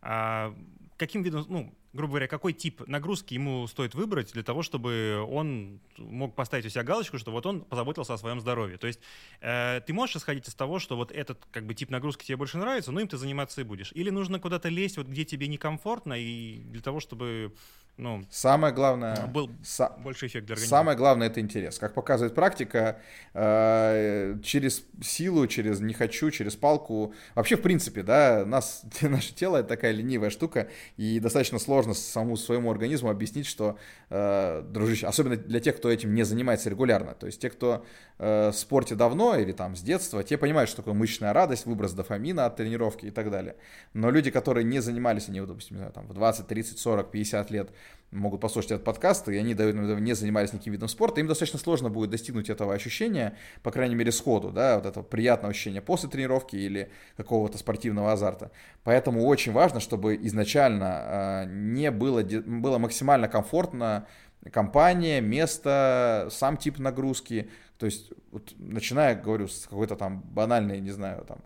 а 0.00 0.54
каким 0.96 1.22
видом, 1.22 1.46
ну, 1.48 1.74
грубо 1.92 2.12
говоря, 2.12 2.28
какой 2.28 2.52
тип 2.52 2.82
нагрузки 2.86 3.34
ему 3.34 3.66
стоит 3.66 3.94
выбрать 3.94 4.32
для 4.32 4.42
того, 4.42 4.62
чтобы 4.62 5.24
он 5.28 5.80
мог 5.98 6.34
поставить 6.34 6.66
у 6.66 6.68
себя 6.68 6.82
галочку, 6.82 7.18
что 7.18 7.30
вот 7.30 7.44
он 7.46 7.62
позаботился 7.62 8.14
о 8.14 8.18
своем 8.18 8.40
здоровье. 8.40 8.78
То 8.78 8.86
есть 8.86 9.00
э, 9.40 9.80
ты 9.86 9.92
можешь 9.92 10.16
исходить 10.16 10.48
из 10.48 10.54
того, 10.54 10.78
что 10.78 10.96
вот 10.96 11.12
этот 11.12 11.38
как 11.50 11.66
бы 11.66 11.74
тип 11.74 11.90
нагрузки 11.90 12.24
тебе 12.24 12.36
больше 12.36 12.58
нравится, 12.58 12.92
но 12.92 13.00
им 13.00 13.08
ты 13.08 13.16
заниматься 13.16 13.60
и 13.60 13.64
будешь. 13.64 13.92
Или 13.92 14.10
нужно 14.10 14.40
куда-то 14.40 14.68
лезть, 14.68 14.96
вот 14.96 15.06
где 15.06 15.24
тебе 15.24 15.48
некомфортно, 15.48 16.14
и 16.14 16.60
для 16.64 16.80
того, 16.80 17.00
чтобы 17.00 17.52
ну, 17.98 18.24
самое 18.30 18.72
главное, 18.72 19.26
был 19.26 19.50
са- 19.62 20.00
больше 20.00 20.26
эффект 20.26 20.46
для 20.46 20.54
организма. 20.54 20.78
Самое 20.78 20.96
главное 20.96 21.26
это 21.26 21.40
интерес. 21.40 21.78
Как 21.78 21.92
показывает 21.92 22.34
практика, 22.34 22.98
э, 23.34 24.38
через 24.42 24.84
силу, 25.02 25.46
через 25.46 25.80
не 25.80 25.92
хочу, 25.92 26.30
через 26.30 26.56
палку. 26.56 27.12
Вообще, 27.34 27.56
в 27.56 27.62
принципе, 27.62 28.02
да, 28.02 28.44
нас, 28.46 28.82
наше 29.02 29.34
тело 29.34 29.58
это 29.58 29.68
такая 29.68 29.92
ленивая 29.92 30.30
штука, 30.30 30.70
и 30.96 31.20
достаточно 31.20 31.58
сложно 31.58 31.81
самому 31.94 32.36
своему 32.36 32.70
организму 32.70 33.10
объяснить, 33.10 33.46
что, 33.46 33.78
э, 34.10 34.62
дружище, 34.62 35.06
особенно 35.06 35.36
для 35.36 35.60
тех, 35.60 35.76
кто 35.76 35.90
этим 35.90 36.14
не 36.14 36.24
занимается 36.24 36.70
регулярно. 36.70 37.14
То 37.14 37.26
есть 37.26 37.40
те, 37.40 37.50
кто 37.50 37.84
э, 38.18 38.50
в 38.50 38.54
спорте 38.54 38.94
давно 38.94 39.36
или 39.36 39.52
там 39.52 39.76
с 39.76 39.82
детства, 39.82 40.22
те 40.22 40.38
понимают, 40.38 40.70
что 40.70 40.78
такое 40.78 40.94
мышечная 40.94 41.32
радость, 41.32 41.66
выброс 41.66 41.92
дофамина 41.92 42.46
от 42.46 42.56
тренировки 42.56 43.06
и 43.06 43.10
так 43.10 43.30
далее. 43.30 43.56
Но 43.94 44.10
люди, 44.10 44.30
которые 44.30 44.64
не 44.64 44.80
занимались, 44.80 45.28
они, 45.28 45.40
допустим, 45.40 45.76
не 45.76 45.78
знаю, 45.78 45.92
там, 45.92 46.06
в 46.06 46.14
20, 46.14 46.46
30, 46.46 46.78
40, 46.78 47.10
50 47.10 47.50
лет, 47.50 47.70
могут 48.12 48.40
послушать 48.40 48.72
этот 48.72 48.84
подкаст, 48.84 49.28
и 49.28 49.36
они 49.36 49.54
не 49.54 50.14
занимались 50.14 50.52
никаким 50.52 50.74
видом 50.74 50.88
спорта, 50.88 51.20
им 51.20 51.26
достаточно 51.26 51.58
сложно 51.58 51.88
будет 51.88 52.10
достигнуть 52.10 52.50
этого 52.50 52.74
ощущения, 52.74 53.36
по 53.62 53.70
крайней 53.70 53.94
мере, 53.94 54.12
сходу, 54.12 54.50
да, 54.50 54.76
вот 54.76 54.86
этого 54.86 55.02
приятного 55.02 55.50
ощущения 55.50 55.80
после 55.80 56.08
тренировки 56.08 56.54
или 56.54 56.90
какого-то 57.16 57.58
спортивного 57.58 58.12
азарта. 58.12 58.52
Поэтому 58.84 59.26
очень 59.26 59.52
важно, 59.52 59.80
чтобы 59.80 60.14
изначально 60.22 61.44
э, 61.44 61.44
не 61.50 61.90
было, 61.90 62.22
было 62.22 62.78
максимально 62.78 63.28
комфортно 63.28 64.06
компания, 64.52 65.20
место, 65.20 66.28
сам 66.30 66.56
тип 66.56 66.78
нагрузки, 66.78 67.48
то 67.78 67.86
есть, 67.86 68.12
вот, 68.30 68.52
начиная, 68.58 69.20
говорю, 69.20 69.48
с 69.48 69.66
какой-то 69.66 69.96
там 69.96 70.20
банальной, 70.20 70.80
не 70.80 70.90
знаю, 70.90 71.24
там, 71.24 71.38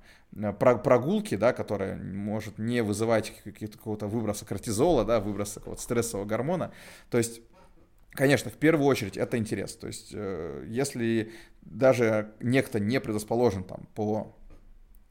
прогулки, 0.59 1.37
да, 1.37 1.53
которая 1.53 1.97
может 1.97 2.59
не 2.59 2.83
вызывать 2.83 3.33
какого-то 3.45 4.07
выброса 4.07 4.45
кортизола, 4.45 5.05
да, 5.05 5.21
выброса 5.21 5.61
какого-то 5.61 5.83
стрессового 5.83 6.25
гормона. 6.25 6.73
То 7.11 7.19
есть 7.19 7.41
Конечно, 8.17 8.51
в 8.51 8.55
первую 8.55 8.87
очередь 8.87 9.19
это 9.19 9.37
интерес. 9.37 9.77
То 9.77 9.89
есть, 9.89 10.13
э, 10.15 10.65
если 10.69 11.33
даже 11.61 12.33
некто 12.41 12.81
не 12.81 12.99
предрасположен 12.99 13.63
там 13.63 13.87
по 13.95 14.35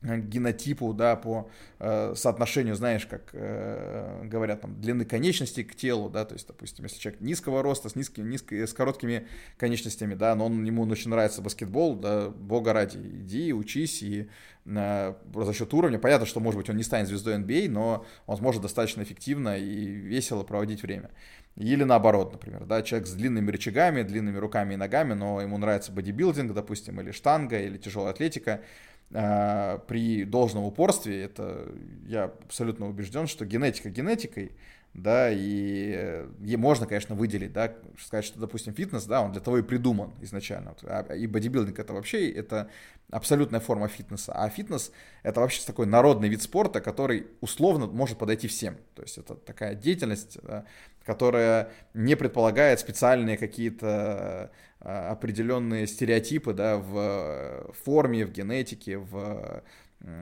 генотипу, 0.06 0.94
да, 0.94 1.16
по 1.16 1.50
э, 1.80 2.14
соотношению, 2.16 2.76
знаешь, 2.76 3.06
как 3.06 3.30
э, 3.34 4.22
говорят, 4.26 4.62
там, 4.62 4.80
длины 4.80 5.06
конечностей 5.06 5.64
к 5.64 5.76
телу, 5.76 6.10
да, 6.10 6.26
то 6.26 6.34
есть, 6.34 6.48
допустим, 6.48 6.86
если 6.86 7.00
человек 7.00 7.22
низкого 7.22 7.64
роста, 7.64 7.90
с, 7.90 7.96
низкими, 7.96 8.30
низко, 8.30 8.56
с 8.56 8.74
короткими 8.74 9.28
конечностями, 9.58 10.14
да, 10.14 10.36
но 10.36 10.46
он, 10.46 10.64
ему 10.64 10.84
очень 10.84 11.10
нравится 11.10 11.42
баскетбол, 11.42 11.96
да, 11.96 12.30
бога 12.30 12.74
ради, 12.74 12.98
иди, 12.98 13.54
учись, 13.54 14.04
и 14.04 14.30
э, 14.66 15.14
за 15.34 15.54
счет 15.54 15.74
уровня, 15.74 16.00
понятно, 16.00 16.26
что, 16.26 16.40
может 16.40 16.60
быть, 16.60 16.70
он 16.70 16.78
не 16.78 16.84
станет 16.84 17.08
звездой 17.08 17.36
NBA, 17.36 17.68
а, 17.68 17.72
но 17.72 18.06
он 18.26 18.38
сможет 18.38 18.62
достаточно 18.62 19.02
эффективно 19.02 19.58
и 19.58 19.86
весело 19.86 20.44
проводить 20.44 20.84
время. 20.84 21.12
Или 21.56 21.86
наоборот, 21.86 22.34
например, 22.34 22.66
да, 22.66 22.82
человек 22.82 23.08
с 23.08 23.14
длинными 23.14 23.50
рычагами, 23.50 24.02
длинными 24.02 24.38
руками 24.38 24.74
и 24.74 24.78
ногами, 24.78 25.14
но 25.14 25.42
ему 25.42 25.58
нравится 25.58 25.92
бодибилдинг, 25.94 26.54
допустим, 26.54 27.00
или 27.00 27.12
штанга, 27.12 27.60
или 27.62 27.78
тяжелая 27.78 28.12
атлетика, 28.12 28.62
при 29.10 30.26
должном 30.26 30.66
упорстве, 30.66 31.24
это 31.24 31.72
я 32.08 32.26
абсолютно 32.26 32.90
убежден, 32.90 33.28
что 33.28 33.46
генетика 33.46 33.90
генетикой, 33.90 34.52
да, 34.96 35.30
и, 35.30 36.26
и 36.42 36.56
можно, 36.56 36.88
конечно, 36.88 37.16
выделить, 37.16 37.52
да, 37.52 37.74
сказать, 38.00 38.24
что, 38.24 38.40
допустим, 38.40 38.74
фитнес, 38.74 39.06
да, 39.06 39.22
он 39.22 39.34
для 39.34 39.42
того 39.42 39.58
и 39.58 39.62
придуман 39.62 40.14
изначально, 40.22 40.74
а, 40.84 41.02
и 41.14 41.28
бодибилдинг 41.28 41.78
это 41.78 41.94
вообще, 41.94 42.32
это 42.32 42.70
абсолютная 43.12 43.60
форма 43.60 43.90
фитнеса, 43.90 44.32
а 44.34 44.50
фитнес 44.50 44.92
это 45.22 45.42
вообще 45.42 45.62
такой 45.66 45.86
народный 45.86 46.30
вид 46.30 46.42
спорта, 46.42 46.80
который 46.80 47.28
условно 47.42 47.88
может 47.88 48.18
подойти 48.18 48.48
всем, 48.48 48.78
то 48.96 49.02
есть 49.02 49.18
это 49.18 49.36
такая 49.36 49.76
деятельность, 49.76 50.40
да, 50.44 50.64
которая 51.06 51.72
не 51.94 52.16
предполагает 52.16 52.80
специальные 52.80 53.38
какие-то 53.38 54.52
а, 54.80 55.12
определенные 55.12 55.88
стереотипы 55.88 56.54
да, 56.54 56.78
в 56.78 57.74
форме, 57.84 58.26
в 58.26 58.32
генетике, 58.32 58.98
в 58.98 59.64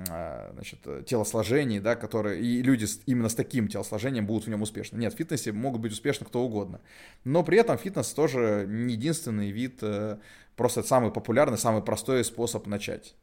а, 0.10 0.52
значит, 0.54 0.80
телосложении, 1.06 1.80
да, 1.80 1.96
которые, 1.96 2.42
и 2.42 2.62
люди 2.62 2.86
с, 2.86 3.02
именно 3.06 3.30
с 3.30 3.36
таким 3.36 3.68
телосложением 3.68 4.26
будут 4.26 4.46
в 4.46 4.50
нем 4.50 4.62
успешны. 4.62 4.98
Нет, 4.98 5.14
в 5.14 5.18
фитнесе 5.18 5.52
могут 5.52 5.82
быть 5.82 5.92
успешны 5.92 6.26
кто 6.26 6.44
угодно. 6.44 6.82
Но 7.24 7.44
при 7.44 7.58
этом 7.58 7.78
фитнес 7.78 8.14
тоже 8.14 8.66
не 8.68 8.94
единственный 8.94 9.52
вид, 9.52 9.80
э, 9.82 10.18
просто 10.56 10.84
самый 10.84 11.12
популярный, 11.12 11.58
самый 11.58 11.82
простой 11.82 12.24
способ 12.24 12.68
начать. 12.68 13.16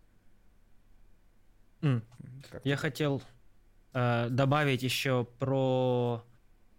Mm. 1.82 2.02
Я 2.64 2.76
хотел 2.76 3.22
э, 3.94 4.28
добавить 4.30 4.82
еще 4.82 5.26
про... 5.38 6.24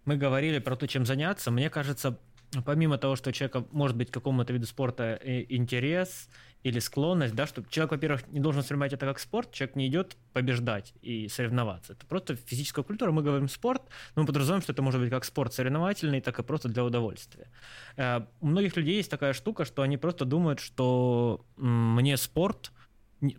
Мы 0.06 0.18
говорили 0.18 0.60
про 0.60 0.76
то, 0.76 0.88
чем 0.88 1.06
заняться. 1.06 1.52
Мне 1.52 1.70
кажется, 1.70 2.18
помимо 2.66 2.98
того, 2.98 3.16
что 3.16 3.30
у 3.30 3.34
человека 3.34 3.66
может 3.72 3.96
быть 3.96 4.12
какому-то 4.12 4.52
виду 4.52 4.66
спорта 4.66 5.20
интерес 5.24 6.30
или 6.64 6.80
склонность, 6.80 7.34
да, 7.34 7.48
что 7.48 7.64
человек, 7.70 7.92
во-первых, 7.92 8.28
не 8.28 8.40
должен 8.40 8.62
воспринимать 8.62 8.94
это 8.94 9.06
как 9.06 9.20
спорт, 9.20 9.52
человек 9.52 9.76
не 9.76 9.88
идет 9.88 10.16
побеждать 10.34 10.94
и 11.02 11.28
соревноваться. 11.28 11.94
Это 11.94 12.06
просто 12.06 12.36
физическая 12.36 12.84
культура. 12.84 13.12
Мы 13.12 13.24
говорим 13.24 13.48
спорт, 13.48 13.82
но 14.16 14.22
мы 14.22 14.28
подразумеваем, 14.28 14.62
что 14.62 14.74
это 14.74 14.82
может 14.82 15.02
быть 15.02 15.10
как 15.10 15.26
спорт 15.26 15.54
соревновательный, 15.54 16.22
так 16.22 16.38
и 16.40 16.44
просто 16.44 16.70
для 16.70 16.84
удовольствия. 16.84 17.50
Э, 17.98 18.22
у 18.42 18.48
многих 18.48 18.76
людей 18.76 18.98
есть 18.98 19.10
такая 19.10 19.34
штука, 19.34 19.66
что 19.66 19.82
они 19.82 19.98
просто 19.98 20.26
думают, 20.26 20.60
что 20.60 21.46
мне 21.58 22.16
спорт, 22.18 22.72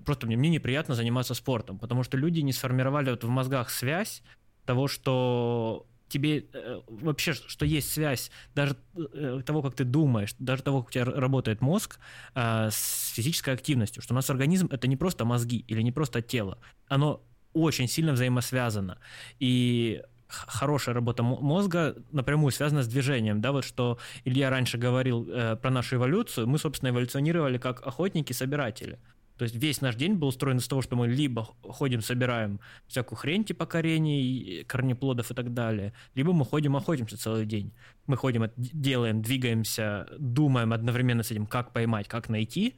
просто 0.05 0.27
мне, 0.27 0.37
мне 0.37 0.49
неприятно 0.49 0.95
заниматься 0.95 1.35
спортом, 1.35 1.79
потому 1.79 2.03
что 2.03 2.17
люди 2.17 2.41
не 2.41 2.53
сформировали 2.53 3.11
вот 3.11 3.23
в 3.23 3.29
мозгах 3.29 3.71
связь 3.71 4.23
того, 4.65 4.89
что 4.89 5.87
тебе 6.13 6.45
э, 6.53 6.81
вообще, 6.87 7.33
что 7.33 7.65
есть 7.65 7.93
связь 7.93 8.31
даже 8.55 8.77
э, 8.97 9.43
того, 9.45 9.63
как 9.63 9.75
ты 9.75 9.85
думаешь, 9.85 10.35
даже 10.39 10.63
того, 10.63 10.83
как 10.83 10.89
у 10.89 10.93
тебя 10.93 11.05
работает 11.05 11.61
мозг 11.61 11.99
э, 12.35 12.69
с 12.71 13.13
физической 13.15 13.55
активностью, 13.55 14.03
что 14.03 14.15
у 14.15 14.17
нас 14.17 14.31
организм 14.31 14.69
это 14.71 14.87
не 14.87 14.97
просто 14.97 15.25
мозги 15.25 15.65
или 15.69 15.83
не 15.83 15.93
просто 15.93 16.23
тело, 16.23 16.59
оно 16.89 17.23
очень 17.55 17.89
сильно 17.89 18.13
взаимосвязано. 18.13 18.99
И 19.41 20.03
хорошая 20.29 20.95
работа 20.95 21.23
мозга 21.23 21.97
напрямую 22.11 22.53
связана 22.53 22.83
с 22.83 22.89
движением, 22.89 23.41
да, 23.41 23.53
вот 23.53 23.65
что 23.65 23.99
Илья 24.25 24.51
раньше 24.51 24.79
говорил 24.79 25.29
э, 25.29 25.57
про 25.57 25.71
нашу 25.71 25.97
эволюцию, 25.97 26.47
мы, 26.47 26.59
собственно, 26.59 26.91
эволюционировали 26.91 27.59
как 27.59 27.87
охотники-собиратели. 27.87 28.99
То 29.43 29.45
есть 29.45 29.57
весь 29.57 29.81
наш 29.81 29.97
день 29.97 30.15
был 30.15 30.29
устроен 30.29 30.59
из 30.59 30.69
того, 30.69 30.83
что 30.83 30.95
мы 30.95 31.09
либо 31.09 31.49
ходим, 31.65 32.01
собираем 32.01 32.61
всякую 32.87 33.19
хрень 33.19 33.45
типа 33.45 33.67
корений, 33.67 34.63
корнеплодов 34.69 35.33
и 35.33 35.35
так 35.35 35.53
далее, 35.53 35.95
либо 36.15 36.33
мы 36.33 36.45
ходим, 36.45 36.77
охотимся 36.77 37.19
целый 37.19 37.45
день. 37.45 37.73
Мы 38.07 38.17
ходим, 38.17 38.49
делаем, 38.57 39.21
двигаемся, 39.21 40.07
думаем 40.17 40.73
одновременно 40.73 41.25
с 41.25 41.33
этим, 41.33 41.47
как 41.47 41.73
поймать, 41.73 42.07
как 42.07 42.29
найти, 42.29 42.77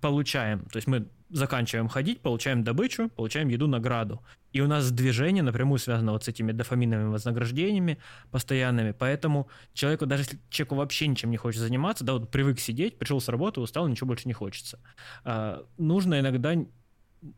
получаем. 0.00 0.60
То 0.66 0.76
есть 0.76 0.86
мы 0.86 1.08
заканчиваем 1.30 1.88
ходить, 1.88 2.20
получаем 2.20 2.62
добычу, 2.62 3.08
получаем 3.08 3.48
еду, 3.48 3.66
награду. 3.66 4.22
И 4.52 4.60
у 4.60 4.68
нас 4.68 4.90
движение 4.92 5.42
напрямую 5.42 5.78
связано 5.78 6.12
вот 6.12 6.24
с 6.24 6.28
этими 6.28 6.52
дофаминовыми 6.52 7.10
вознаграждениями 7.10 7.98
постоянными. 8.30 8.92
Поэтому 8.92 9.48
человеку, 9.72 10.06
даже 10.06 10.22
если 10.22 10.38
человеку 10.48 10.76
вообще 10.76 11.08
ничем 11.08 11.30
не 11.30 11.36
хочется 11.36 11.66
заниматься, 11.66 12.04
да, 12.04 12.12
вот 12.12 12.30
привык 12.30 12.60
сидеть, 12.60 12.98
пришел 12.98 13.20
с 13.20 13.28
работы, 13.28 13.60
устал, 13.60 13.88
ничего 13.88 14.08
больше 14.08 14.28
не 14.28 14.34
хочется. 14.34 14.78
А, 15.24 15.64
нужно 15.76 16.20
иногда 16.20 16.54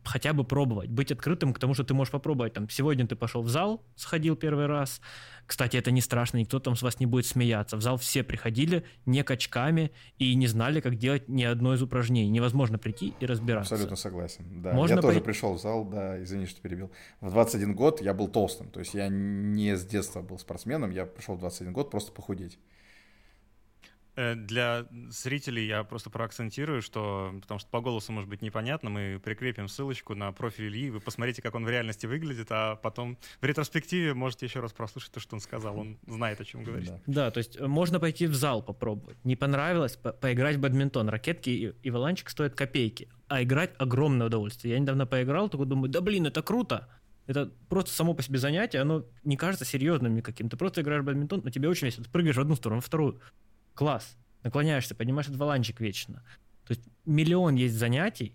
хотя 0.05 0.33
бы 0.33 0.45
пробовать, 0.45 0.91
быть 0.91 1.13
открытым 1.13 1.53
к 1.53 1.59
тому, 1.59 1.75
что 1.75 1.85
ты 1.85 1.95
можешь 1.95 2.13
попробовать. 2.13 2.53
Там, 2.53 2.69
сегодня 2.69 3.07
ты 3.07 3.17
пошел 3.17 3.43
в 3.43 3.49
зал, 3.49 3.85
сходил 3.97 4.37
первый 4.37 4.67
раз. 4.67 5.01
Кстати, 5.47 5.77
это 5.77 5.91
не 5.91 6.01
страшно, 6.01 6.39
никто 6.39 6.59
там 6.59 6.75
с 6.75 6.83
вас 6.83 6.99
не 6.99 7.07
будет 7.07 7.27
смеяться. 7.27 7.77
В 7.77 7.83
зал 7.83 7.97
все 7.97 8.25
приходили 8.25 8.85
не 9.05 9.23
качками 9.23 9.93
и 10.19 10.35
не 10.35 10.47
знали, 10.47 10.81
как 10.81 10.97
делать 10.97 11.29
ни 11.29 11.45
одно 11.45 11.75
из 11.75 11.83
упражнений. 11.83 12.31
Невозможно 12.31 12.79
прийти 12.79 13.15
и 13.21 13.27
разбираться. 13.27 13.75
Абсолютно 13.75 13.97
согласен. 13.97 14.63
Да. 14.63 14.73
Можно 14.73 14.97
я 14.97 15.03
тоже 15.03 15.21
по... 15.21 15.27
пришел 15.27 15.55
в 15.55 15.61
зал, 15.61 15.85
да, 15.85 16.23
извини, 16.23 16.47
что 16.47 16.61
перебил. 16.61 16.91
В 17.21 17.31
21 17.31 17.75
год 17.75 18.01
я 18.01 18.13
был 18.15 18.29
толстым, 18.29 18.71
то 18.71 18.81
есть 18.81 18.95
я 18.95 19.09
не 19.09 19.77
с 19.77 19.85
детства 19.85 20.23
был 20.23 20.39
спортсменом, 20.39 20.91
я 20.91 21.07
пришел 21.07 21.37
в 21.37 21.39
21 21.39 21.73
год 21.73 21.91
просто 21.91 22.13
похудеть. 22.13 22.59
Э, 24.17 24.35
для 24.35 24.87
зрителей 25.11 25.67
я 25.67 25.85
просто 25.85 26.09
проакцентирую, 26.09 26.81
что, 26.81 27.35
потому 27.43 27.61
что 27.61 27.69
по 27.69 27.83
голосу 27.83 28.13
может 28.13 28.31
быть 28.31 28.41
непонятно, 28.41 28.89
мы 28.89 29.21
прикрепим 29.23 29.69
ссылочку 29.69 30.15
на 30.15 30.33
профиль 30.33 30.69
Ильи, 30.69 30.91
вы 30.91 31.01
посмотрите, 31.01 31.43
как 31.43 31.55
он 31.55 31.67
в 31.67 31.69
реальности 31.69 32.07
выглядит, 32.07 32.47
а 32.51 32.77
потом 32.77 33.19
в 33.41 33.45
ретроспективе 33.45 34.15
можете 34.15 34.47
еще 34.47 34.61
раз 34.61 34.73
прослушать 34.73 35.13
то, 35.13 35.21
что 35.21 35.37
он 35.37 35.41
сказал, 35.41 35.79
он 35.79 35.99
знает, 36.07 36.41
о 36.41 36.45
чем 36.47 36.65
говорить. 36.65 36.89
Да, 36.89 37.01
да 37.07 37.31
то 37.31 37.39
есть 37.39 37.59
э, 37.59 37.67
можно 37.67 38.01
пойти 38.01 38.27
в 38.27 38.35
зал 38.35 38.63
попробовать. 38.63 39.23
Не 39.25 39.37
понравилось, 39.37 39.97
по 39.97 40.13
поиграть 40.13 40.57
в 40.57 40.61
бадминтон. 40.61 41.11
Ракетки 41.11 41.51
и, 41.51 41.75
и 41.83 41.91
валанчик 41.91 42.31
стоят 42.31 42.55
копейки, 42.55 43.11
а 43.29 43.43
играть 43.43 43.75
огромное 43.77 44.29
удовольствие. 44.29 44.75
Я 44.75 44.81
недавно 44.81 45.07
поиграл, 45.07 45.51
только 45.51 45.67
думаю, 45.67 45.91
да 45.91 46.01
блин, 46.01 46.27
это 46.27 46.43
круто. 46.43 46.89
Это 47.27 47.53
просто 47.69 47.93
само 47.93 48.15
по 48.15 48.23
себе 48.23 48.39
занятие, 48.39 48.79
оно 48.79 49.05
не 49.25 49.37
кажется 49.37 49.65
серьезным 49.65 50.15
никаким. 50.15 50.49
Ты 50.49 50.57
просто 50.57 50.81
играешь 50.81 51.03
в 51.03 51.07
бадминтон, 51.07 51.43
но 51.45 51.51
тебе 51.51 51.69
очень 51.69 51.87
весело. 51.87 52.05
Ты 52.05 52.11
прыгаешь 52.11 52.37
в 52.37 52.41
одну 52.41 52.55
сторону, 52.55 52.81
в 52.81 52.87
вторую 52.87 53.21
класс, 53.77 54.17
наклоняешься, 54.43 54.97
поднимаешь 54.97 55.29
этот 55.29 55.39
валанчик 55.39 55.81
вечно. 55.81 56.25
То 56.67 56.73
есть 56.73 56.83
миллион 57.05 57.55
есть 57.55 57.75
занятий, 57.75 58.35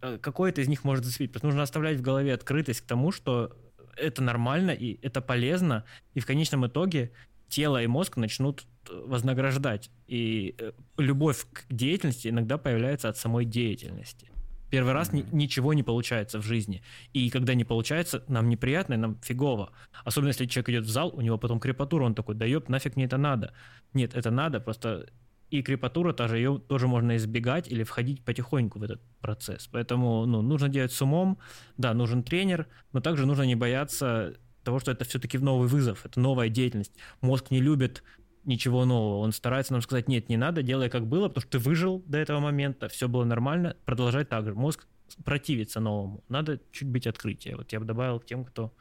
э, 0.00 0.16
какое-то 0.18 0.62
из 0.62 0.68
них 0.68 0.84
может 0.84 1.04
зацепить. 1.04 1.32
Просто 1.32 1.46
нужно 1.46 1.62
оставлять 1.62 1.98
в 1.98 2.02
голове 2.02 2.32
открытость 2.32 2.80
к 2.80 2.86
тому, 2.86 3.12
что 3.12 3.54
это 3.96 4.22
нормально 4.22 4.70
и 4.70 4.98
это 5.02 5.20
полезно, 5.20 5.84
и 6.14 6.20
в 6.20 6.26
конечном 6.26 6.66
итоге 6.66 7.12
тело 7.48 7.82
и 7.82 7.86
мозг 7.86 8.16
начнут 8.16 8.66
э, 8.88 9.04
вознаграждать. 9.06 9.90
И 10.06 10.54
э, 10.58 10.72
любовь 10.96 11.44
к 11.52 11.66
деятельности 11.68 12.28
иногда 12.28 12.56
появляется 12.56 13.08
от 13.08 13.16
самой 13.18 13.44
деятельности. 13.44 14.30
Первый 14.70 14.92
раз 14.92 15.12
ни, 15.12 15.24
ничего 15.32 15.74
не 15.74 15.82
получается 15.82 16.38
в 16.38 16.42
жизни. 16.42 16.82
И 17.12 17.30
когда 17.30 17.54
не 17.54 17.64
получается, 17.64 18.24
нам 18.28 18.48
неприятно, 18.48 18.94
и 18.94 18.98
нам 18.98 19.18
фигово. 19.22 19.72
Особенно 20.04 20.28
если 20.28 20.46
человек 20.46 20.68
идет 20.70 20.84
в 20.84 20.90
зал, 20.90 21.10
у 21.14 21.20
него 21.20 21.38
потом 21.38 21.60
крепатура, 21.60 22.04
он 22.04 22.14
такой, 22.14 22.34
да 22.34 22.44
ёб, 22.44 22.68
нафиг 22.68 22.96
мне 22.96 23.06
это 23.06 23.16
надо. 23.16 23.52
Нет, 23.94 24.14
это 24.14 24.30
надо, 24.30 24.60
просто 24.60 25.08
и 25.50 25.62
крепатура 25.62 26.12
тоже, 26.12 26.36
ее 26.36 26.58
тоже 26.58 26.88
можно 26.88 27.16
избегать 27.16 27.68
или 27.68 27.82
входить 27.82 28.22
потихоньку 28.22 28.78
в 28.78 28.82
этот 28.82 29.00
процесс. 29.20 29.66
Поэтому 29.66 30.26
ну, 30.26 30.42
нужно 30.42 30.68
делать 30.68 30.92
с 30.92 31.00
умом, 31.00 31.38
да, 31.78 31.94
нужен 31.94 32.22
тренер, 32.22 32.66
но 32.92 33.00
также 33.00 33.24
нужно 33.24 33.44
не 33.44 33.54
бояться 33.54 34.36
того, 34.62 34.78
что 34.78 34.90
это 34.90 35.06
все-таки 35.06 35.38
новый 35.38 35.66
вызов, 35.66 36.04
это 36.04 36.20
новая 36.20 36.50
деятельность. 36.50 36.92
Мозг 37.22 37.50
не 37.50 37.60
любит 37.60 38.02
ничего 38.48 38.84
нового. 38.84 39.18
Он 39.18 39.32
старается 39.32 39.72
нам 39.72 39.82
сказать, 39.82 40.08
нет, 40.08 40.28
не 40.28 40.36
надо, 40.36 40.62
делай 40.62 40.90
как 40.90 41.06
было, 41.06 41.28
потому 41.28 41.42
что 41.42 41.52
ты 41.52 41.58
выжил 41.58 42.02
до 42.06 42.18
этого 42.18 42.40
момента, 42.40 42.88
все 42.88 43.08
было 43.08 43.24
нормально, 43.24 43.76
продолжать 43.84 44.28
так 44.28 44.44
же. 44.46 44.54
Мозг 44.54 44.86
противится 45.24 45.78
новому. 45.80 46.24
Надо 46.28 46.60
чуть 46.72 46.88
быть 46.88 47.06
открытие. 47.06 47.56
Вот 47.56 47.72
я 47.72 47.78
бы 47.78 47.86
добавил 47.86 48.18
к 48.18 48.26
тем, 48.26 48.44
кто 48.44 48.72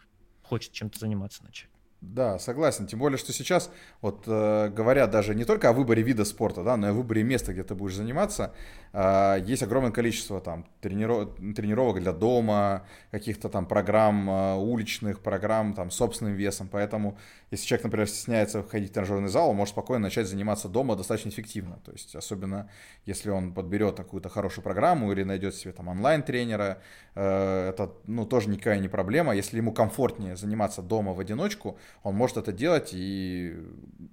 хочет 0.41 0.71
чем-то 0.71 0.97
заниматься 0.97 1.43
начать. 1.43 1.69
Да, 1.99 2.37
согласен. 2.37 2.85
Тем 2.85 2.99
более, 2.99 3.17
что 3.17 3.33
сейчас, 3.33 3.71
вот 4.01 4.23
э, 4.27 4.69
говорят 4.69 5.09
даже 5.09 5.33
не 5.33 5.45
только 5.45 5.69
о 5.69 5.73
выборе 5.73 6.03
вида 6.03 6.25
спорта, 6.25 6.63
да, 6.63 6.77
но 6.77 6.87
и 6.87 6.89
о 6.91 6.93
выборе 6.93 7.23
места, 7.23 7.53
где 7.53 7.63
ты 7.63 7.73
будешь 7.73 7.95
заниматься. 7.95 8.53
Э, 8.93 9.37
есть 9.43 9.63
огромное 9.63 9.89
количество 9.89 10.39
там 10.39 10.67
трениров... 10.79 11.35
тренировок 11.55 11.99
для 11.99 12.13
дома, 12.13 12.85
каких-то 13.09 13.49
там 13.49 13.65
программ 13.65 14.29
э, 14.29 14.55
уличных, 14.57 15.21
программ 15.21 15.73
там 15.73 15.89
собственным 15.89 16.35
весом. 16.35 16.69
Поэтому, 16.71 17.17
если 17.49 17.65
человек, 17.65 17.85
например, 17.85 18.07
стесняется 18.07 18.61
ходить 18.61 18.91
в 18.91 18.93
тренажерный 18.93 19.29
зал, 19.29 19.49
он 19.49 19.55
может 19.55 19.73
спокойно 19.73 20.03
начать 20.03 20.27
заниматься 20.27 20.69
дома 20.69 20.95
достаточно 20.95 21.29
эффективно. 21.29 21.79
То 21.83 21.91
есть, 21.93 22.15
особенно 22.15 22.69
если 23.07 23.31
он 23.31 23.53
подберет 23.53 23.97
какую-то 23.97 24.29
хорошую 24.29 24.63
программу 24.63 25.11
или 25.11 25.23
найдет 25.23 25.55
себе 25.55 25.73
там 25.73 25.87
онлайн-тренера, 25.87 26.77
э, 27.15 27.69
это, 27.69 27.91
ну, 28.05 28.27
тоже 28.27 28.49
никакая 28.49 28.77
не 28.77 28.87
проблема. 28.87 29.35
Если 29.35 29.57
ему 29.57 29.71
комфортнее 29.71 30.35
заниматься 30.35 30.83
дома 30.83 31.13
в 31.13 31.19
одиночку, 31.19 31.79
он 32.03 32.15
может 32.15 32.37
это 32.37 32.51
делать, 32.51 32.91
и 32.93 33.55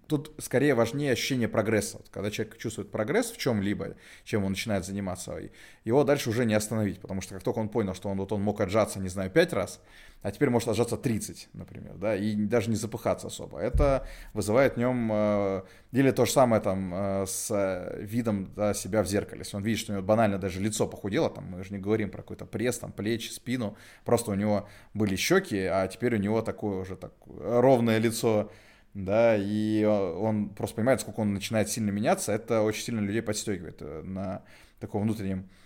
тут 0.07 0.33
скорее 0.39 0.75
важнее 0.75 1.13
ощущение 1.13 1.49
прогресса. 1.49 2.01
Когда 2.11 2.31
человек 2.31 2.57
чувствует 2.59 2.91
прогресс 2.91 3.31
в 3.31 3.37
чем-либо, 3.39 3.97
чем 4.25 4.45
он 4.45 4.53
начинает 4.53 4.85
заниматься, 4.85 5.39
его 5.85 6.05
дальше 6.05 6.31
уже 6.31 6.45
не 6.45 6.55
остановить, 6.55 7.01
потому 7.01 7.21
что 7.21 7.35
как 7.35 7.43
только 7.43 7.59
он 7.59 7.69
понял, 7.69 7.95
что 7.95 8.09
он, 8.09 8.19
вот 8.19 8.33
он 8.33 8.43
мог 8.43 8.61
отжаться, 8.61 9.01
не 9.01 9.09
знаю, 9.09 9.31
5 9.31 9.53
раз, 9.53 9.81
а 10.25 10.31
теперь 10.31 10.49
может 10.49 10.71
отжаться 10.71 10.97
30, 10.97 11.51
например, 11.53 11.99
да, 11.99 12.17
и 12.17 12.35
даже 12.35 12.71
не 12.71 12.77
запыхаться 12.77 13.27
особо. 13.27 13.59
Это 13.59 14.09
вызывает 14.33 14.75
в 14.75 14.77
нем, 14.79 15.11
э, 15.13 15.63
или 15.93 16.11
то 16.13 16.25
же 16.25 16.33
самое 16.33 16.63
там 16.63 16.95
э, 16.95 17.27
с 17.27 17.95
видом 17.99 18.51
да, 18.57 18.73
себя 18.73 19.03
в 19.03 19.07
зеркале. 19.07 19.41
Если 19.41 19.55
он 19.55 19.63
видит, 19.63 19.81
что 19.81 19.93
у 19.93 19.97
него 19.97 20.07
банально 20.07 20.39
даже 20.39 20.63
лицо 20.63 20.87
похудело, 20.87 21.29
там, 21.29 21.45
мы 21.51 21.63
же 21.63 21.75
не 21.75 21.79
говорим 21.79 22.11
про 22.11 22.23
какой-то 22.23 22.47
пресс, 22.47 22.79
там, 22.79 22.91
плечи, 22.91 23.33
спину, 23.33 23.77
просто 24.07 24.31
у 24.31 24.35
него 24.35 24.67
были 24.95 25.15
щеки, 25.15 25.59
а 25.59 25.87
теперь 25.89 26.15
у 26.15 26.19
него 26.19 26.41
такое 26.41 26.81
уже 26.81 26.97
так 26.97 27.13
ровное 27.27 27.99
лицо, 27.99 28.51
да, 28.95 29.37
и 29.37 29.85
он 29.85 30.49
просто 30.49 30.77
понимает, 30.77 31.03
сколько 31.03 31.21
он 31.21 31.35
начинает 31.35 31.69
сильно 31.69 31.91
меняться, 31.91 32.33
это 32.33 32.63
очень 32.63 32.83
сильно 32.83 33.01
людей 33.01 33.21
подстегивает 33.21 33.77
э, 33.83 34.03
на 34.03 34.43
таком 34.81 35.03
внутреннем 35.03 35.41
э, 35.41 35.64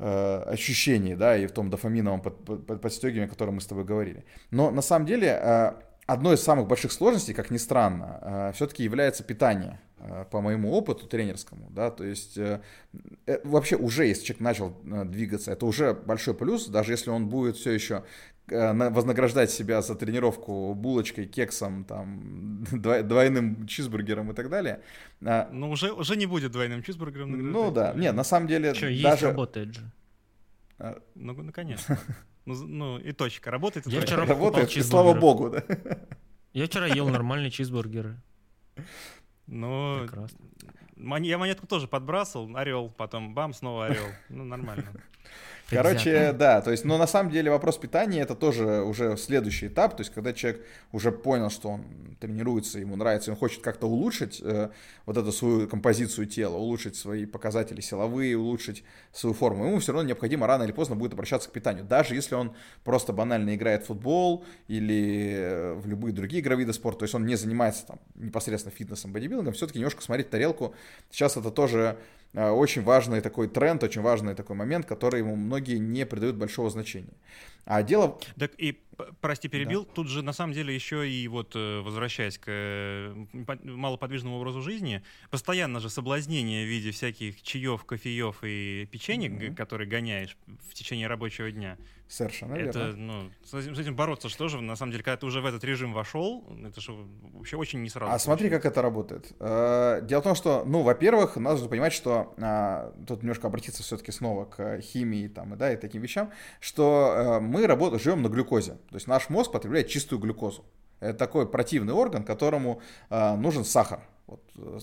ощущении, 0.00 1.14
да, 1.14 1.36
и 1.36 1.46
в 1.46 1.52
том 1.52 1.70
дофаминовом 1.70 2.20
под, 2.20 2.66
под, 2.66 2.80
подстегивании, 2.80 3.26
о 3.26 3.30
котором 3.30 3.56
мы 3.56 3.60
с 3.60 3.66
тобой 3.66 3.84
говорили. 3.84 4.24
Но 4.50 4.70
на 4.70 4.82
самом 4.82 5.06
деле 5.06 5.28
э, 5.28 5.72
одной 6.06 6.34
из 6.34 6.42
самых 6.42 6.66
больших 6.66 6.92
сложностей, 6.92 7.34
как 7.34 7.50
ни 7.50 7.58
странно, 7.58 8.18
э, 8.22 8.52
все-таки 8.54 8.82
является 8.82 9.22
питание 9.22 9.78
э, 9.98 10.24
по 10.30 10.40
моему 10.40 10.72
опыту 10.72 11.06
тренерскому, 11.06 11.68
да, 11.70 11.90
то 11.90 12.04
есть 12.04 12.38
э, 12.38 12.60
э, 13.26 13.40
вообще 13.44 13.76
уже, 13.76 14.06
если 14.06 14.24
человек 14.24 14.40
начал 14.40 14.76
э, 14.84 15.04
двигаться, 15.04 15.52
это 15.52 15.66
уже 15.66 15.94
большой 15.94 16.34
плюс, 16.34 16.66
даже 16.66 16.92
если 16.92 17.10
он 17.10 17.28
будет 17.28 17.56
все 17.56 17.72
еще 17.72 18.04
Э, 18.39 18.39
вознаграждать 18.50 19.50
себя 19.50 19.82
за 19.82 19.94
тренировку 19.94 20.74
булочкой, 20.74 21.26
кексом, 21.26 21.84
там, 21.84 22.64
двойным 22.72 23.66
чизбургером 23.66 24.30
и 24.30 24.34
так 24.34 24.48
далее. 24.48 24.80
А, 25.24 25.48
ну, 25.52 25.70
уже, 25.70 25.92
уже 25.92 26.16
не 26.16 26.26
будет 26.26 26.52
двойным 26.52 26.82
чизбургером. 26.82 27.52
Ну 27.52 27.70
да, 27.70 27.92
нет, 27.94 28.14
на 28.14 28.24
самом 28.24 28.48
деле... 28.48 28.74
Что, 28.74 28.86
даже... 28.86 28.94
есть 28.94 29.22
работает 29.22 29.74
же. 29.74 29.90
А... 30.78 31.00
Ну, 31.14 31.34
наконец-то. 31.34 31.98
Ну, 32.46 32.54
ну, 32.66 32.98
и 32.98 33.12
точка. 33.12 33.50
Работает 33.50 33.86
и 33.86 33.90
Я 33.90 34.00
вчера 34.00 34.24
Работает, 34.24 34.74
и 34.74 34.82
слава 34.82 35.12
богу, 35.12 35.50
да. 35.50 35.62
Я 36.52 36.66
вчера 36.66 36.86
ел 36.86 37.06
нормальные 37.08 37.50
чизбургеры. 37.50 38.16
Ну, 39.46 40.08
я 40.96 41.38
монетку 41.38 41.66
тоже 41.66 41.86
подбрасывал, 41.86 42.56
орел, 42.56 42.90
потом 42.90 43.34
бам, 43.34 43.52
снова 43.52 43.86
орел. 43.86 44.06
Ну, 44.30 44.44
нормально. 44.44 44.84
Короче, 45.70 46.32
да, 46.32 46.60
то 46.60 46.70
есть, 46.70 46.84
но 46.84 46.98
на 46.98 47.06
самом 47.06 47.30
деле 47.30 47.50
вопрос 47.50 47.78
питания 47.78 48.20
это 48.20 48.34
тоже 48.34 48.82
уже 48.82 49.16
следующий 49.16 49.68
этап, 49.68 49.96
то 49.96 50.00
есть, 50.02 50.12
когда 50.12 50.32
человек 50.32 50.64
уже 50.92 51.12
понял, 51.12 51.50
что 51.50 51.70
он 51.70 51.84
тренируется, 52.20 52.78
ему 52.78 52.96
нравится, 52.96 53.30
он 53.30 53.36
хочет 53.36 53.62
как-то 53.62 53.86
улучшить 53.86 54.40
э, 54.42 54.70
вот 55.06 55.16
эту 55.16 55.32
свою 55.32 55.68
композицию 55.68 56.26
тела, 56.26 56.56
улучшить 56.56 56.96
свои 56.96 57.24
показатели 57.24 57.80
силовые, 57.80 58.36
улучшить 58.36 58.84
свою 59.12 59.34
форму, 59.34 59.66
ему 59.66 59.78
все 59.78 59.92
равно 59.92 60.08
необходимо 60.08 60.46
рано 60.46 60.64
или 60.64 60.72
поздно 60.72 60.96
будет 60.96 61.14
обращаться 61.14 61.48
к 61.48 61.52
питанию, 61.52 61.84
даже 61.84 62.14
если 62.14 62.34
он 62.34 62.52
просто 62.84 63.12
банально 63.12 63.54
играет 63.54 63.84
в 63.84 63.86
футбол 63.86 64.44
или 64.68 65.34
э, 65.34 65.72
в 65.74 65.86
любые 65.86 66.12
другие 66.12 66.42
игровые 66.42 66.66
виды 66.66 66.74
спорта, 66.74 67.00
то 67.00 67.04
есть 67.04 67.14
он 67.14 67.24
не 67.24 67.36
занимается 67.36 67.86
там 67.86 68.00
непосредственно 68.16 68.74
фитнесом, 68.74 69.12
бодибилдингом, 69.12 69.54
все-таки 69.54 69.78
немножко 69.78 70.02
смотреть 70.02 70.30
тарелку, 70.30 70.74
сейчас 71.10 71.36
это 71.36 71.50
тоже 71.50 71.96
очень 72.34 72.82
важный 72.82 73.20
такой 73.20 73.48
тренд, 73.48 73.82
очень 73.82 74.02
важный 74.02 74.34
такой 74.34 74.56
момент, 74.56 74.86
который 74.86 75.20
ему 75.20 75.36
многие 75.36 75.78
не 75.78 76.06
придают 76.06 76.36
большого 76.36 76.70
значения. 76.70 77.14
А 77.64 77.82
дело... 77.82 78.18
Так 78.38 78.52
и, 78.58 78.80
прости, 79.20 79.48
перебил, 79.48 79.84
да. 79.84 79.90
тут 79.94 80.08
же 80.08 80.22
на 80.22 80.32
самом 80.32 80.52
деле 80.52 80.74
еще 80.74 81.08
и 81.08 81.26
вот 81.28 81.52
э, 81.54 81.80
возвращаясь 81.80 82.38
к 82.38 82.44
э, 82.48 83.14
малоподвижному 83.62 84.36
образу 84.36 84.62
жизни, 84.62 85.02
постоянно 85.30 85.80
же 85.80 85.90
соблазнение 85.90 86.64
в 86.64 86.68
виде 86.68 86.90
всяких 86.90 87.42
чаев, 87.42 87.84
кофеев 87.84 88.38
и 88.42 88.88
печенья, 88.90 89.28
mm-hmm. 89.28 89.54
которые 89.54 89.88
гоняешь 89.88 90.36
в 90.68 90.74
течение 90.74 91.06
рабочего 91.06 91.50
дня. 91.50 91.76
Совершенно 92.08 92.54
это, 92.54 92.86
верно. 92.86 92.96
Ну, 92.96 93.30
с, 93.44 93.54
этим, 93.54 93.76
с 93.76 93.78
этим 93.78 93.94
бороться 93.94 94.28
что 94.28 94.48
же, 94.48 94.60
на 94.60 94.74
самом 94.74 94.90
деле, 94.90 95.04
когда 95.04 95.16
ты 95.16 95.26
уже 95.26 95.40
в 95.40 95.46
этот 95.46 95.62
режим 95.62 95.92
вошел, 95.92 96.44
это 96.66 96.80
же 96.80 96.92
вообще 97.34 97.56
очень 97.56 97.82
не 97.82 97.88
сразу. 97.88 98.12
А 98.12 98.18
смотри, 98.18 98.50
как 98.50 98.64
это 98.64 98.82
работает. 98.82 99.32
Дело 99.38 100.20
в 100.20 100.24
том, 100.24 100.34
что, 100.34 100.64
ну, 100.66 100.82
во-первых, 100.82 101.36
надо 101.36 101.68
понимать, 101.68 101.92
что 101.92 102.34
а, 102.38 102.92
тут 103.06 103.22
немножко 103.22 103.46
обратиться 103.46 103.84
все-таки 103.84 104.10
снова 104.10 104.44
к 104.44 104.80
химии 104.80 105.28
там, 105.28 105.56
да, 105.56 105.72
и 105.72 105.76
таким 105.76 106.02
вещам, 106.02 106.32
что 106.58 107.38
мы 107.50 107.66
работаем, 107.66 108.00
живем 108.00 108.22
на 108.22 108.28
глюкозе. 108.28 108.72
То 108.88 108.94
есть 108.94 109.06
наш 109.06 109.28
мозг 109.28 109.52
потребляет 109.52 109.88
чистую 109.88 110.20
глюкозу. 110.20 110.64
Это 111.00 111.18
такой 111.18 111.48
противный 111.48 111.94
орган, 111.94 112.24
которому 112.24 112.80
э, 113.08 113.36
нужен 113.36 113.64
сахар. 113.64 114.00
Вот, 114.30 114.42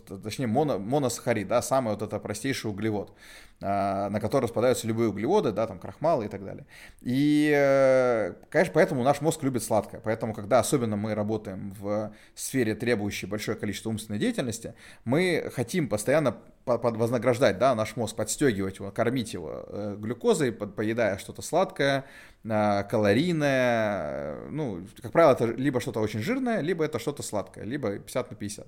э, 0.09 0.17
точнее, 0.21 0.47
моно, 0.47 0.77
моносахарид, 0.77 1.47
да, 1.47 1.61
самый 1.61 1.93
вот 1.93 2.01
это 2.01 2.19
простейший 2.19 2.69
углевод, 2.69 3.13
э, 3.61 4.09
на 4.09 4.19
который 4.19 4.43
распадаются 4.43 4.87
любые 4.87 5.09
углеводы, 5.09 5.53
да, 5.53 5.67
там 5.67 5.79
крахмалы 5.79 6.25
и 6.25 6.27
так 6.27 6.43
далее. 6.43 6.65
И, 7.01 7.53
э, 7.55 8.33
конечно, 8.49 8.73
поэтому 8.73 9.03
наш 9.03 9.21
мозг 9.21 9.41
любит 9.43 9.63
сладкое. 9.63 10.01
Поэтому, 10.01 10.33
когда 10.33 10.59
особенно 10.59 10.97
мы 10.97 11.15
работаем 11.15 11.73
в 11.79 12.11
сфере, 12.35 12.75
требующей 12.75 13.27
большое 13.27 13.57
количество 13.57 13.89
умственной 13.89 14.19
деятельности, 14.19 14.73
мы 15.05 15.49
хотим 15.53 15.87
постоянно 15.87 16.37
вознаграждать, 16.67 17.57
да, 17.57 17.73
наш 17.75 17.95
мозг, 17.95 18.15
подстегивать 18.15 18.77
его, 18.79 18.91
кормить 18.91 19.33
его 19.33 19.65
э, 19.67 19.95
глюкозой, 19.97 20.51
поедая 20.51 21.17
что-то 21.17 21.41
сладкое, 21.41 22.05
э, 22.43 22.83
калорийное, 22.83 24.49
ну, 24.49 24.85
как 25.01 25.11
правило, 25.11 25.31
это 25.31 25.45
либо 25.45 25.81
что-то 25.81 25.99
очень 25.99 26.21
жирное, 26.21 26.61
либо 26.61 26.83
это 26.85 26.99
что-то 26.99 27.23
сладкое, 27.23 27.63
либо 27.63 27.97
50 27.97 28.31
на 28.31 28.37
50. 28.37 28.67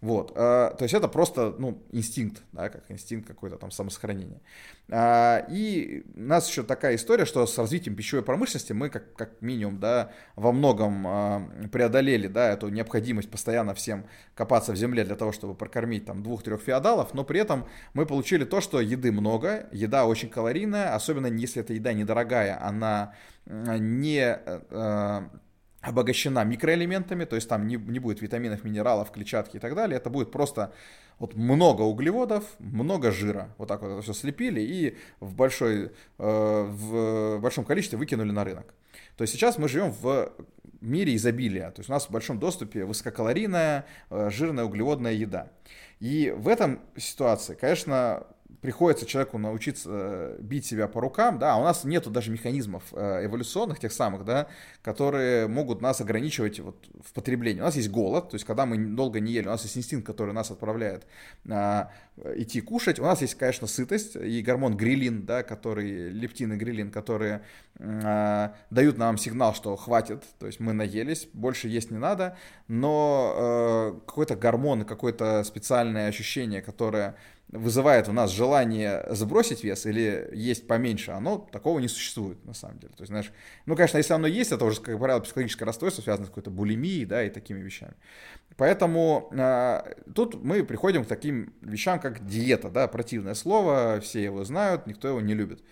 Вот, 0.00 0.32
э, 0.32 0.34
то 0.34 0.78
есть 0.80 0.94
это 0.94 1.06
просто, 1.06 1.54
ну, 1.58 1.82
инстинкт, 1.92 2.42
да, 2.52 2.68
как 2.68 2.90
инстинкт 2.90 3.28
какой-то 3.28 3.56
там 3.56 3.70
самосохранения. 3.70 4.40
Э, 4.92 5.46
и 5.48 6.04
у 6.14 6.20
нас 6.20 6.48
еще 6.48 6.62
такая 6.62 6.96
история, 6.96 7.24
что 7.24 7.46
с 7.46 7.56
развитием 7.56 7.96
пищевой 7.96 8.22
промышленности 8.22 8.74
мы 8.74 8.90
как, 8.90 9.14
как 9.14 9.40
минимум, 9.40 9.80
да, 9.80 10.12
во 10.36 10.52
многом 10.52 11.06
э, 11.06 11.68
преодолели, 11.72 12.26
да, 12.26 12.50
эту 12.50 12.68
необходимость 12.68 13.30
постоянно 13.30 13.74
всем 13.74 14.04
копаться 14.34 14.72
в 14.72 14.76
земле 14.76 15.04
для 15.04 15.16
того, 15.16 15.32
чтобы 15.32 15.54
прокормить 15.54 16.04
там 16.04 16.22
двух-трех 16.22 16.60
феодалов, 16.60 17.14
но 17.14 17.24
при 17.24 17.40
этом 17.40 17.66
мы 17.94 18.04
получили 18.04 18.44
то, 18.44 18.60
что 18.60 18.80
еды 18.82 19.12
много, 19.12 19.66
еда 19.72 20.04
очень 20.04 20.28
калорийная, 20.28 20.94
особенно 20.94 21.26
если 21.26 21.62
эта 21.62 21.72
еда 21.72 21.94
недорогая, 21.94 22.62
она 22.62 23.14
не... 23.46 24.38
Э, 24.44 25.22
обогащена 25.82 26.44
микроэлементами, 26.44 27.24
то 27.24 27.34
есть 27.34 27.48
там 27.48 27.66
не, 27.66 27.74
не 27.74 27.98
будет 27.98 28.22
витаминов, 28.22 28.62
минералов, 28.62 29.10
клетчатки 29.10 29.56
и 29.56 29.58
так 29.58 29.74
далее, 29.74 29.96
это 29.96 30.10
будет 30.10 30.30
просто 30.30 30.72
вот 31.22 31.36
много 31.36 31.82
углеводов, 31.82 32.44
много 32.58 33.12
жира. 33.12 33.54
Вот 33.56 33.68
так 33.68 33.80
вот 33.80 33.92
это 33.92 34.02
все 34.02 34.12
слепили 34.12 34.60
и 34.60 34.96
в, 35.20 35.36
большой, 35.36 35.92
э, 36.18 36.64
в 36.68 37.38
большом 37.38 37.64
количестве 37.64 37.96
выкинули 37.96 38.32
на 38.32 38.42
рынок. 38.42 38.74
То 39.16 39.22
есть 39.22 39.32
сейчас 39.32 39.56
мы 39.56 39.68
живем 39.68 39.92
в 39.92 40.32
мире 40.80 41.14
изобилия, 41.14 41.70
то 41.70 41.78
есть 41.78 41.88
у 41.88 41.92
нас 41.92 42.06
в 42.06 42.10
большом 42.10 42.40
доступе 42.40 42.84
высококалорийная, 42.84 43.86
э, 44.10 44.30
жирная 44.32 44.64
углеводная 44.64 45.12
еда. 45.12 45.52
И 46.00 46.34
в 46.36 46.48
этом 46.48 46.80
ситуации, 46.96 47.54
конечно, 47.54 48.26
приходится 48.62 49.04
человеку 49.06 49.38
научиться 49.38 49.88
э, 49.92 50.36
бить 50.40 50.64
себя 50.64 50.86
по 50.86 51.00
рукам, 51.00 51.38
да, 51.40 51.54
а 51.54 51.56
у 51.56 51.64
нас 51.64 51.82
нету 51.84 52.10
даже 52.10 52.30
механизмов 52.30 52.84
э, 52.92 53.26
эволюционных, 53.26 53.80
тех 53.80 53.92
самых, 53.92 54.24
да, 54.24 54.46
которые 54.82 55.48
могут 55.48 55.82
нас 55.82 56.00
ограничивать 56.00 56.60
вот 56.60 56.76
в 57.04 57.12
потреблении. 57.12 57.60
У 57.60 57.64
нас 57.64 57.74
есть 57.74 57.90
голод, 57.90 58.30
то 58.30 58.36
есть 58.36 58.46
когда 58.46 58.64
мы 58.64 58.78
долго 58.78 59.18
не 59.18 59.32
ели, 59.32 59.48
у 59.48 59.50
нас 59.50 59.64
есть 59.64 59.76
инстинкт, 59.76 60.06
который 60.06 60.32
нас 60.32 60.52
отправляет 60.52 61.06
а, 61.50 61.90
идти 62.36 62.60
кушать. 62.60 63.00
У 63.00 63.02
нас 63.02 63.20
есть, 63.20 63.34
конечно, 63.34 63.66
сытость 63.66 64.14
и 64.14 64.40
гормон 64.42 64.76
грилин, 64.76 65.26
да, 65.26 65.42
который, 65.42 66.10
лептин 66.10 66.52
и 66.52 66.56
грилин, 66.56 66.92
которые 66.92 67.42
а, 67.80 68.54
дают 68.70 68.96
нам 68.96 69.18
сигнал, 69.18 69.54
что 69.54 69.74
хватит, 69.74 70.22
то 70.38 70.46
есть 70.46 70.60
мы 70.60 70.72
наелись, 70.72 71.28
больше 71.32 71.66
есть 71.66 71.90
не 71.90 71.98
надо, 71.98 72.36
но 72.68 73.34
а, 73.36 74.00
какой-то 74.06 74.36
гормон, 74.36 74.84
какое-то 74.84 75.42
специальное 75.42 76.06
ощущение, 76.06 76.62
которое 76.62 77.16
вызывает 77.52 78.08
у 78.08 78.12
нас 78.12 78.30
желание 78.30 79.04
сбросить 79.10 79.62
вес 79.62 79.84
или 79.84 80.30
есть 80.32 80.66
поменьше, 80.66 81.10
оно 81.10 81.46
такого 81.52 81.78
не 81.78 81.88
существует 81.88 82.42
на 82.46 82.54
самом 82.54 82.78
деле. 82.78 82.94
То 82.96 83.02
есть, 83.02 83.10
знаешь, 83.10 83.30
ну, 83.66 83.76
конечно, 83.76 83.98
если 83.98 84.14
оно 84.14 84.26
есть, 84.26 84.52
это 84.52 84.64
уже, 84.64 84.80
как 84.80 84.98
правило, 84.98 85.20
психологическое 85.20 85.66
расстройство, 85.66 86.02
связано 86.02 86.26
с 86.26 86.30
какой-то 86.30 86.50
булимией, 86.50 87.04
да, 87.04 87.22
и 87.22 87.30
такими 87.30 87.60
вещами. 87.60 87.94
Поэтому 88.56 89.28
э, 89.32 89.82
тут 90.14 90.42
мы 90.42 90.64
приходим 90.64 91.04
к 91.04 91.08
таким 91.08 91.52
вещам, 91.60 92.00
как 92.00 92.26
диета, 92.26 92.70
да, 92.70 92.88
противное 92.88 93.34
слово, 93.34 94.00
все 94.00 94.24
его 94.24 94.44
знают, 94.44 94.86
никто 94.86 95.08
его 95.08 95.20
не 95.20 95.34
любит. 95.34 95.62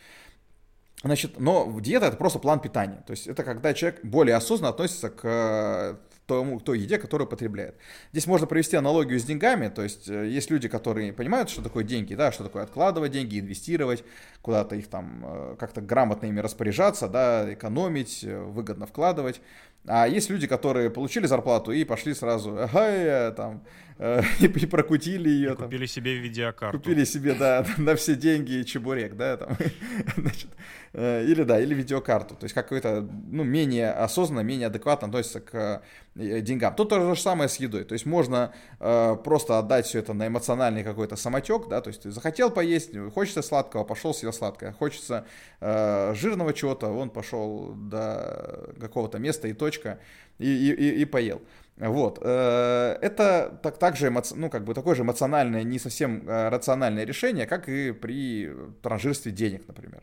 Значит, 1.02 1.40
но 1.40 1.80
диета 1.80 2.06
это 2.06 2.16
просто 2.18 2.38
план 2.38 2.60
питания. 2.60 3.02
То 3.06 3.12
есть 3.12 3.26
это 3.26 3.42
когда 3.42 3.72
человек 3.72 4.04
более 4.04 4.36
осознанно 4.36 4.68
относится 4.68 5.08
к 5.08 5.98
тому, 6.30 6.60
той 6.60 6.78
еде, 6.78 6.98
которую 6.98 7.28
потребляет. 7.28 7.74
Здесь 8.12 8.26
можно 8.26 8.46
провести 8.46 8.76
аналогию 8.76 9.18
с 9.18 9.24
деньгами, 9.24 9.68
то 9.68 9.82
есть 9.82 10.08
э, 10.08 10.28
есть 10.28 10.50
люди, 10.50 10.68
которые 10.68 11.12
понимают, 11.12 11.50
что 11.50 11.62
такое 11.62 11.82
деньги, 11.84 12.14
да, 12.14 12.30
что 12.30 12.44
такое 12.44 12.62
откладывать 12.62 13.12
деньги, 13.12 13.40
инвестировать, 13.40 14.04
куда-то 14.42 14.76
их 14.76 14.86
там 14.88 15.24
э, 15.24 15.56
как-то 15.58 15.80
грамотно 15.80 16.26
ими 16.26 16.40
распоряжаться, 16.40 17.08
да, 17.08 17.52
экономить, 17.52 18.22
э, 18.22 18.38
выгодно 18.38 18.86
вкладывать. 18.86 19.40
А 19.86 20.06
есть 20.06 20.30
люди, 20.30 20.46
которые 20.46 20.90
получили 20.90 21.26
зарплату 21.26 21.72
и 21.72 21.84
пошли 21.84 22.14
сразу, 22.14 22.56
ага, 22.58 23.32
там, 23.32 23.62
и, 24.00 24.46
и 24.62 24.66
прокутили 24.66 25.28
ее. 25.28 25.52
И 25.52 25.54
там, 25.54 25.66
купили 25.66 25.86
себе 25.86 26.16
видеокарту. 26.16 26.78
Купили 26.78 27.04
себе, 27.04 27.34
да, 27.34 27.66
на 27.78 27.94
все 27.96 28.14
деньги 28.14 28.62
чебурек, 28.62 29.14
да, 29.16 29.36
там, 29.36 29.56
значит, 30.16 30.48
э, 30.92 31.24
или, 31.24 31.42
да, 31.42 31.60
или 31.60 31.74
видеокарту. 31.74 32.34
То 32.34 32.44
есть 32.44 32.54
какой-то, 32.54 33.06
ну, 33.30 33.44
менее 33.44 33.90
осознанно, 33.90 34.40
менее 34.40 34.68
адекватно 34.68 35.08
относится 35.08 35.40
к 35.40 35.82
э, 36.14 36.40
деньгам. 36.40 36.74
Тут 36.74 36.88
то 36.88 37.14
же 37.14 37.20
самое 37.20 37.48
с 37.48 37.56
едой. 37.56 37.84
То 37.84 37.92
есть 37.92 38.06
можно 38.06 38.54
э, 38.78 39.16
просто 39.22 39.58
отдать 39.58 39.86
все 39.86 39.98
это 39.98 40.14
на 40.14 40.26
эмоциональный 40.26 40.82
какой-то 40.82 41.16
самотек, 41.16 41.68
да, 41.68 41.82
то 41.82 41.88
есть 41.88 42.02
ты 42.02 42.10
захотел 42.10 42.50
поесть, 42.50 42.96
хочется 43.12 43.42
сладкого, 43.42 43.84
пошел 43.84 44.14
съел 44.14 44.32
сладкое, 44.32 44.72
хочется 44.72 45.26
э, 45.60 46.14
жирного 46.14 46.54
чего-то, 46.54 46.88
он 46.88 47.10
пошел 47.10 47.74
до 47.74 48.70
какого-то 48.80 49.18
места 49.18 49.48
и 49.48 49.52
точка, 49.52 49.98
и, 50.38 50.70
и, 50.70 51.02
и 51.02 51.04
поел. 51.04 51.42
Вот. 51.80 52.18
Э, 52.22 52.98
это 53.00 53.58
так, 53.62 53.78
также 53.78 54.12
ну, 54.34 54.50
как 54.50 54.64
бы 54.64 54.74
такое 54.74 54.94
же 54.94 55.02
эмоциональное, 55.02 55.62
не 55.62 55.78
совсем 55.78 56.28
э, 56.28 56.48
рациональное 56.50 57.04
решение, 57.04 57.46
как 57.46 57.68
и 57.68 57.92
при 57.92 58.50
транжирстве 58.82 59.32
денег, 59.32 59.66
например. 59.66 60.02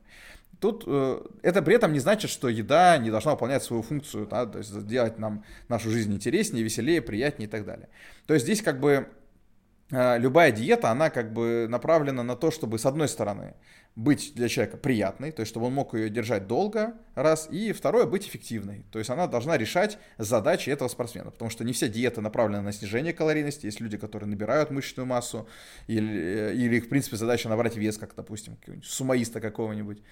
Тут 0.59 0.85
э, 0.87 1.21
это 1.43 1.61
при 1.61 1.75
этом 1.75 1.93
не 1.93 1.99
значит, 1.99 2.31
что 2.31 2.49
еда 2.49 2.97
не 2.97 3.11
должна 3.11 3.33
выполнять 3.33 3.61
свою 3.61 3.83
функцию, 3.83 4.25
да, 4.25 4.47
то 4.47 4.57
есть 4.57 4.71
сделать 4.71 5.19
нам 5.19 5.43
нашу 5.69 5.91
жизнь 5.91 6.11
интереснее, 6.11 6.63
веселее, 6.63 6.99
приятнее 6.99 7.47
и 7.47 7.51
так 7.51 7.63
далее. 7.63 7.89
То 8.25 8.33
есть 8.33 8.45
здесь 8.45 8.63
как 8.63 8.79
бы 8.79 9.07
любая 9.89 10.51
диета, 10.51 10.91
она 10.91 11.09
как 11.09 11.33
бы 11.33 11.67
направлена 11.69 12.23
на 12.23 12.35
то, 12.35 12.51
чтобы 12.51 12.77
с 12.77 12.85
одной 12.85 13.07
стороны 13.07 13.53
быть 13.97 14.33
для 14.35 14.47
человека 14.47 14.77
приятной, 14.77 15.31
то 15.31 15.39
есть 15.39 15.49
чтобы 15.49 15.65
он 15.65 15.73
мог 15.73 15.95
ее 15.95 16.11
держать 16.11 16.45
долго, 16.45 16.93
раз, 17.15 17.47
и 17.49 17.71
второе, 17.71 18.05
быть 18.05 18.27
эффективной, 18.27 18.85
то 18.91 18.99
есть 18.99 19.09
она 19.09 19.25
должна 19.25 19.57
решать 19.57 19.97
задачи 20.19 20.69
этого 20.69 20.87
спортсмена, 20.87 21.31
потому 21.31 21.49
что 21.49 21.63
не 21.63 21.73
все 21.73 21.89
диеты 21.89 22.21
направлены 22.21 22.61
на 22.61 22.71
снижение 22.71 23.11
калорийности, 23.11 23.65
есть 23.65 23.79
люди, 23.79 23.97
которые 23.97 24.29
набирают 24.29 24.69
мышечную 24.69 25.07
массу, 25.07 25.47
или, 25.87 26.15
э, 26.15 26.53
или 26.53 26.75
их, 26.75 26.85
в 26.85 26.89
принципе, 26.89 27.17
задача 27.17 27.49
набрать 27.49 27.75
вес, 27.75 27.97
как, 27.97 28.13
допустим, 28.13 28.55
сумоиста 28.83 29.41
какого-нибудь, 29.41 30.03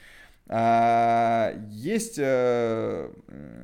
а, 0.48 1.54
есть 1.72 2.20
э, 2.20 3.12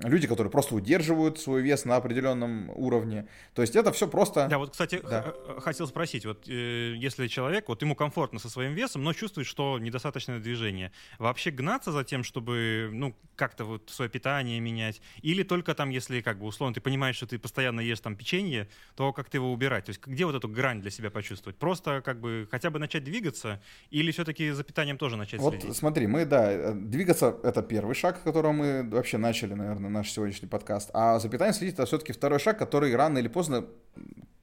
люди, 0.03 0.27
которые 0.27 0.49
просто 0.49 0.73
удерживают 0.73 1.39
свой 1.39 1.61
вес 1.61 1.85
на 1.85 1.95
определенном 1.95 2.71
уровне. 2.71 3.27
То 3.53 3.61
есть 3.61 3.75
это 3.75 3.91
все 3.91 4.07
просто... 4.07 4.47
Да, 4.47 4.57
вот, 4.57 4.71
кстати, 4.71 4.99
да. 5.03 5.33
хотел 5.59 5.85
спросить, 5.85 6.25
вот 6.25 6.47
э, 6.47 6.95
если 6.95 7.27
человек, 7.27 7.69
вот 7.69 7.83
ему 7.83 7.95
комфортно 7.95 8.39
со 8.39 8.49
своим 8.49 8.73
весом, 8.73 9.03
но 9.03 9.13
чувствует, 9.13 9.45
что 9.45 9.77
недостаточное 9.77 10.39
движение, 10.39 10.91
вообще 11.19 11.51
гнаться 11.51 11.91
за 11.91 12.03
тем, 12.03 12.23
чтобы, 12.23 12.89
ну, 12.91 13.15
как-то 13.35 13.65
вот 13.65 13.89
свое 13.91 14.09
питание 14.09 14.59
менять, 14.59 15.01
или 15.21 15.43
только 15.43 15.75
там, 15.75 15.91
если, 15.91 16.21
как 16.21 16.39
бы, 16.39 16.47
условно, 16.47 16.73
ты 16.73 16.81
понимаешь, 16.81 17.15
что 17.15 17.27
ты 17.27 17.37
постоянно 17.37 17.81
ешь 17.81 17.99
там 17.99 18.15
печенье, 18.15 18.67
то 18.95 19.13
как 19.13 19.29
ты 19.29 19.37
его 19.37 19.53
убирать? 19.53 19.85
То 19.85 19.91
есть 19.91 20.01
где 20.03 20.25
вот 20.25 20.33
эту 20.33 20.47
грань 20.47 20.81
для 20.81 20.89
себя 20.89 21.11
почувствовать? 21.11 21.57
Просто, 21.57 22.01
как 22.01 22.19
бы, 22.19 22.47
хотя 22.49 22.71
бы 22.71 22.79
начать 22.79 23.03
двигаться, 23.03 23.61
или 23.91 24.11
все-таки 24.11 24.49
за 24.49 24.63
питанием 24.63 24.97
тоже 24.97 25.15
начать 25.15 25.39
вот 25.39 25.53
следить? 25.53 25.75
смотри, 25.75 26.07
мы, 26.07 26.25
да, 26.25 26.70
двигаться— 26.73 27.37
это 27.43 27.61
первый 27.61 27.95
шаг, 27.95 28.17
с 28.17 28.23
которого 28.23 28.51
мы 28.51 28.89
вообще 28.89 29.17
начали, 29.17 29.53
наверное, 29.53 29.89
наш 29.89 30.11
сегодняшний 30.11 30.47
подкаст. 30.47 30.89
А 30.93 31.19
за 31.19 31.29
питанием 31.29 31.53
следить— 31.53 31.73
это 31.75 31.85
все-таки 31.85 32.13
второй 32.13 32.39
шаг, 32.39 32.57
который 32.57 32.95
рано 32.95 33.17
или 33.17 33.27
поздно 33.27 33.65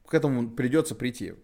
к 0.06 0.14
этому 0.14 0.48
придется 0.50 0.94
прийти. 0.94 1.34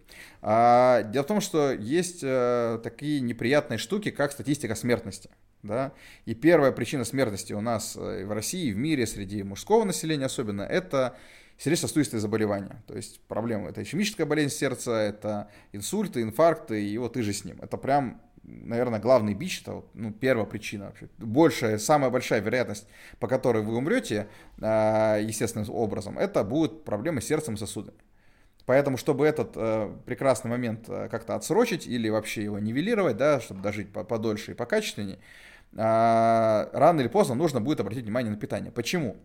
А, 0.40 1.02
дело 1.02 1.22
в 1.22 1.26
том, 1.26 1.40
что 1.40 1.72
есть 1.72 2.22
а, 2.24 2.78
такие 2.78 3.20
неприятные 3.20 3.78
штуки, 3.78 4.10
как 4.10 4.32
статистика 4.32 4.74
смертности. 4.74 5.30
Да? 5.62 5.92
И 6.24 6.34
первая 6.34 6.72
причина 6.72 7.04
смертности 7.04 7.52
у 7.54 7.60
нас 7.60 7.96
э, 7.96 8.24
в 8.26 8.32
России, 8.32 8.70
в 8.70 8.76
мире, 8.76 9.06
среди 9.06 9.42
мужского 9.42 9.84
населения 9.84 10.26
особенно, 10.26 10.60
это 10.60 11.16
сердечно-сосудистые 11.56 12.20
заболевания. 12.20 12.82
То 12.86 12.94
есть 12.94 13.20
проблемы. 13.22 13.70
Это 13.70 13.82
ишемическая 13.82 14.26
болезнь 14.26 14.54
сердца, 14.54 14.92
это 14.92 15.48
инсульты, 15.72 16.20
инфаркты, 16.22 16.86
и 16.86 16.98
вот 16.98 17.14
ты 17.14 17.22
же 17.22 17.32
с 17.32 17.44
ним. 17.44 17.58
Это 17.62 17.76
прям 17.78 18.20
наверное, 18.46 19.00
главный 19.00 19.34
бич, 19.34 19.62
это 19.62 19.74
вот, 19.74 19.90
ну, 19.94 20.12
первая 20.12 20.46
причина 20.46 20.86
вообще. 20.86 21.08
Большая, 21.18 21.78
самая 21.78 22.10
большая 22.10 22.40
вероятность, 22.40 22.86
по 23.18 23.28
которой 23.28 23.62
вы 23.62 23.76
умрете 23.76 24.28
а, 24.60 25.18
естественным 25.18 25.68
образом, 25.70 26.18
это 26.18 26.44
будут 26.44 26.84
проблемы 26.84 27.20
с 27.20 27.26
сердцем 27.26 27.54
и 27.54 27.56
сосудами. 27.56 27.98
Поэтому, 28.66 28.96
чтобы 28.96 29.26
этот 29.26 29.52
э, 29.56 29.94
прекрасный 30.06 30.50
момент 30.50 30.88
э, 30.88 31.08
как-то 31.10 31.34
отсрочить 31.34 31.86
или 31.86 32.08
вообще 32.08 32.44
его 32.44 32.58
нивелировать, 32.58 33.18
да, 33.18 33.38
чтобы 33.38 33.60
дожить 33.60 33.92
подольше 33.92 34.52
и 34.52 34.54
покачественнее, 34.54 35.18
э, 35.72 35.76
рано 35.76 37.00
или 37.00 37.08
поздно 37.08 37.34
нужно 37.34 37.60
будет 37.60 37.80
обратить 37.80 38.04
внимание 38.04 38.30
на 38.30 38.38
питание. 38.38 38.72
Почему? 38.72 39.16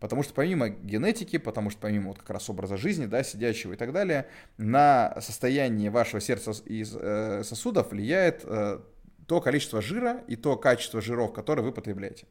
Потому 0.00 0.22
что 0.22 0.32
помимо 0.34 0.68
генетики, 0.68 1.38
потому 1.38 1.70
что 1.70 1.80
помимо 1.80 2.08
вот 2.08 2.18
как 2.18 2.30
раз 2.30 2.48
образа 2.48 2.76
жизни, 2.76 3.06
да, 3.06 3.22
сидящего 3.22 3.72
и 3.72 3.76
так 3.76 3.92
далее, 3.92 4.28
на 4.56 5.20
состояние 5.20 5.90
вашего 5.90 6.20
сердца 6.20 6.52
и 6.64 6.84
э, 6.88 7.42
сосудов 7.44 7.90
влияет 7.90 8.42
э, 8.44 8.80
то 9.26 9.40
количество 9.40 9.82
жира 9.82 10.22
и 10.26 10.36
то 10.36 10.56
качество 10.56 11.00
жиров, 11.00 11.32
которые 11.32 11.64
вы 11.64 11.72
потребляете. 11.72 12.26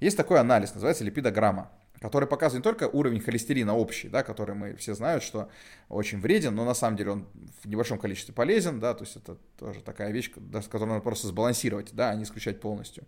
Есть 0.00 0.16
такой 0.16 0.38
анализ, 0.38 0.74
называется 0.74 1.04
липидограмма. 1.04 1.70
который 2.02 2.28
показывает 2.28 2.64
не 2.64 2.68
только 2.68 2.88
уровень 2.88 3.20
холестерина 3.20 3.76
общий, 3.76 4.08
да, 4.08 4.24
который 4.24 4.56
мы 4.56 4.74
все 4.74 4.92
знают, 4.92 5.22
что 5.22 5.48
очень 5.88 6.20
вреден, 6.20 6.52
но 6.54 6.64
на 6.64 6.74
самом 6.74 6.96
деле 6.96 7.12
он 7.12 7.28
в 7.62 7.68
небольшом 7.68 7.96
количестве 7.96 8.34
полезен, 8.34 8.80
да, 8.80 8.92
то 8.92 9.04
есть 9.04 9.16
это 9.16 9.36
тоже 9.56 9.80
такая 9.82 10.10
вещь, 10.10 10.32
с 10.34 10.66
которой 10.66 10.88
надо 10.88 11.00
просто 11.00 11.28
сбалансировать, 11.28 11.94
да, 11.94 12.10
а 12.10 12.14
не 12.16 12.24
исключать 12.24 12.60
полностью. 12.60 13.04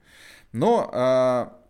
Но 0.53 0.89
э, 0.93 1.64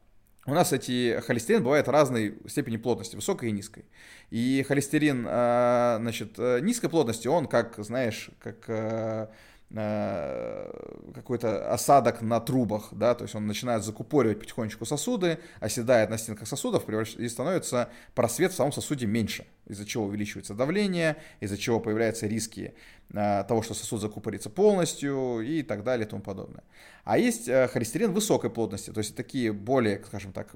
у 0.46 0.52
нас 0.52 0.72
эти 0.72 1.20
холестерин 1.26 1.62
бывает 1.62 1.88
разной 1.88 2.38
степени 2.46 2.76
плотности, 2.76 3.16
высокой 3.16 3.48
и 3.48 3.52
низкой. 3.52 3.84
И 4.30 4.64
холестерин, 4.66 5.26
э, 5.28 5.96
значит, 6.00 6.34
э, 6.38 6.60
низкой 6.60 6.88
плотности, 6.88 7.28
он 7.28 7.46
как, 7.46 7.76
знаешь, 7.78 8.30
как... 8.40 8.64
Э, 8.68 9.28
Э, 9.76 10.70
какой-то 11.14 11.72
осадок 11.72 12.22
на 12.22 12.38
трубах, 12.38 12.90
да, 12.92 13.14
то 13.14 13.24
есть 13.24 13.34
он 13.34 13.48
начинает 13.48 13.82
закупоривать 13.82 14.38
потихонечку 14.38 14.84
сосуды, 14.84 15.38
оседает 15.58 16.10
на 16.10 16.18
стенках 16.18 16.46
сосудов 16.46 16.88
и 16.88 17.28
становится 17.28 17.88
просвет 18.14 18.52
в 18.52 18.54
самом 18.54 18.70
сосуде 18.72 19.06
меньше, 19.06 19.46
из-за 19.66 19.84
чего 19.84 20.04
увеличивается 20.04 20.54
давление, 20.54 21.16
из-за 21.40 21.58
чего 21.58 21.80
появляются 21.80 22.28
риски 22.28 22.74
того, 23.12 23.62
что 23.62 23.74
сосуд 23.74 24.00
закупорится 24.00 24.50
полностью 24.50 25.40
и 25.40 25.62
так 25.62 25.84
далее 25.84 26.06
и 26.06 26.08
тому 26.08 26.22
подобное. 26.22 26.64
А 27.04 27.18
есть 27.18 27.48
э, 27.48 27.68
холестерин 27.68 28.12
высокой 28.12 28.50
плотности, 28.50 28.90
то 28.90 28.98
есть 28.98 29.14
такие 29.14 29.52
более, 29.52 30.02
скажем 30.04 30.32
так, 30.32 30.48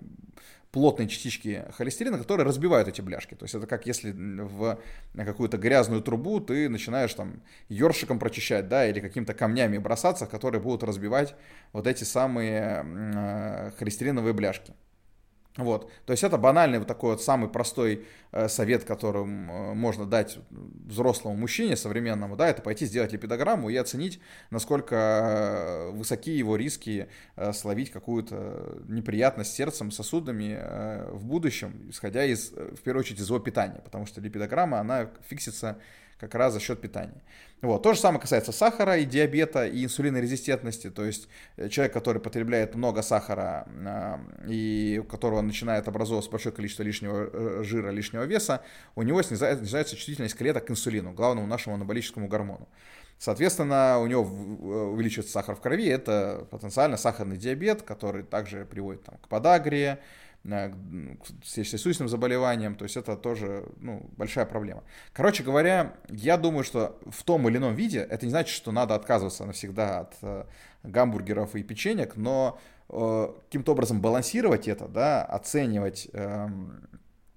плотные 0.70 1.08
частички 1.08 1.64
холестерина, 1.76 2.18
которые 2.18 2.46
разбивают 2.46 2.88
эти 2.88 3.00
бляшки. 3.00 3.34
То 3.34 3.44
есть 3.44 3.54
это 3.54 3.66
как 3.66 3.86
если 3.86 4.12
в 4.12 4.80
какую-то 5.14 5.56
грязную 5.56 6.02
трубу 6.02 6.40
ты 6.40 6.68
начинаешь 6.68 7.14
там 7.14 7.42
ёршиком 7.68 8.18
прочищать, 8.18 8.68
да, 8.68 8.86
или 8.86 9.00
какими-то 9.00 9.34
камнями 9.34 9.78
бросаться, 9.78 10.26
которые 10.26 10.60
будут 10.60 10.82
разбивать 10.82 11.34
вот 11.72 11.86
эти 11.86 12.04
самые 12.04 12.84
э, 12.84 13.70
холестериновые 13.78 14.34
бляшки. 14.34 14.72
Вот, 15.58 15.90
то 16.06 16.12
есть 16.12 16.22
это 16.22 16.38
банальный 16.38 16.78
вот 16.78 16.86
такой 16.86 17.10
вот 17.10 17.22
самый 17.22 17.50
простой 17.50 18.06
э, 18.30 18.48
совет, 18.48 18.84
которым 18.84 19.50
э, 19.50 19.74
можно 19.74 20.06
дать 20.06 20.38
взрослому 20.50 21.36
мужчине 21.36 21.76
современному, 21.76 22.36
да, 22.36 22.48
это 22.48 22.62
пойти 22.62 22.86
сделать 22.86 23.10
липидограмму 23.10 23.68
и 23.68 23.74
оценить, 23.74 24.20
насколько 24.50 24.94
э, 24.94 25.90
высоки 25.90 26.30
его 26.30 26.54
риски 26.54 27.08
словить 27.52 27.90
какую-то 27.90 28.84
неприятность 28.86 29.52
сердцем, 29.52 29.90
сосудами 29.90 30.56
в 31.10 31.24
будущем, 31.24 31.90
исходя 31.90 32.24
из, 32.24 32.50
в 32.50 32.80
первую 32.82 33.00
очередь, 33.00 33.18
из 33.18 33.28
его 33.28 33.40
питания, 33.40 33.80
потому 33.82 34.06
что 34.06 34.20
липидограмма, 34.20 34.78
она 34.78 35.10
фиксится 35.28 35.78
как 36.18 36.34
раз 36.34 36.52
за 36.52 36.60
счет 36.60 36.80
питания. 36.80 37.20
Вот. 37.60 37.82
То 37.82 37.92
же 37.92 37.98
самое 37.98 38.20
касается 38.20 38.52
сахара 38.52 38.98
и 38.98 39.04
диабета, 39.04 39.66
и 39.66 39.84
инсулинорезистентности. 39.84 40.90
То 40.90 41.04
есть 41.04 41.28
э, 41.56 41.68
человек, 41.68 41.92
который 41.92 42.22
потребляет 42.22 42.76
много 42.76 43.02
сахара 43.02 43.66
э, 43.68 44.48
и 44.48 45.00
у 45.02 45.04
которого 45.04 45.40
начинает 45.40 45.88
образовываться 45.88 46.30
большое 46.30 46.54
количество 46.54 46.84
лишнего 46.84 47.28
э, 47.32 47.62
жира, 47.64 47.90
лишнего 47.90 48.22
веса, 48.22 48.62
у 48.94 49.02
него 49.02 49.22
снижается, 49.22 49.64
снижается 49.64 49.96
чувствительность 49.96 50.36
клеток 50.36 50.66
к 50.66 50.70
инсулину, 50.70 51.12
главному 51.12 51.48
нашему 51.48 51.74
анаболическому 51.74 52.28
гормону. 52.28 52.68
Соответственно, 53.18 53.98
у 53.98 54.06
него 54.06 54.22
увеличивается 54.22 55.32
сахар 55.32 55.56
в 55.56 55.60
крови, 55.60 55.88
это 55.88 56.46
потенциально 56.52 56.96
сахарный 56.96 57.36
диабет, 57.36 57.82
который 57.82 58.22
также 58.22 58.64
приводит 58.64 59.02
там, 59.02 59.16
к 59.16 59.26
подагре, 59.26 59.98
сердечно-сосудистым 60.44 62.08
заболеваниям, 62.08 62.74
то 62.74 62.84
есть 62.84 62.96
это 62.96 63.16
тоже 63.16 63.66
ну, 63.78 64.08
большая 64.16 64.46
проблема. 64.46 64.84
Короче 65.12 65.42
говоря, 65.42 65.94
я 66.08 66.36
думаю, 66.36 66.64
что 66.64 66.98
в 67.06 67.22
том 67.22 67.48
или 67.48 67.58
ином 67.58 67.74
виде, 67.74 67.98
это 67.98 68.24
не 68.24 68.30
значит, 68.30 68.54
что 68.54 68.72
надо 68.72 68.94
отказываться 68.94 69.44
навсегда 69.44 70.00
от 70.00 70.14
э, 70.22 70.44
гамбургеров 70.84 71.54
и 71.54 71.62
печенек, 71.62 72.16
но 72.16 72.58
э, 72.88 73.32
каким-то 73.44 73.72
образом 73.72 74.00
балансировать 74.00 74.68
это, 74.68 74.88
да, 74.88 75.22
оценивать 75.22 76.08
э, 76.12 76.48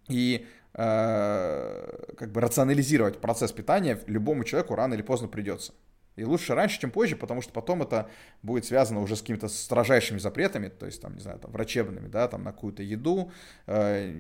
и 0.08 0.48
э, 0.74 2.14
как 2.18 2.32
бы 2.32 2.42
рационализировать 2.42 3.20
процесс 3.20 3.52
питания 3.52 4.00
любому 4.08 4.44
человеку 4.44 4.76
рано 4.76 4.94
или 4.94 5.02
поздно 5.02 5.28
придется. 5.28 5.74
И 6.18 6.26
лучше 6.26 6.56
раньше, 6.56 6.80
чем 6.80 6.92
позже, 6.92 7.16
потому 7.16 7.42
что 7.42 7.54
потом 7.54 7.82
это 7.82 8.10
будет 8.44 8.66
связано 8.66 9.00
уже 9.00 9.16
с 9.16 9.22
какими-то 9.22 9.48
строжайшими 9.48 10.20
запретами, 10.20 10.68
то 10.68 10.86
есть, 10.86 11.02
там, 11.02 11.16
не 11.16 11.22
знаю, 11.22 11.40
там, 11.40 11.52
врачебными, 11.52 12.08
да, 12.08 12.28
там, 12.28 12.44
на 12.44 12.52
какую-то 12.52 12.84
еду 12.84 13.32
э, 13.66 14.12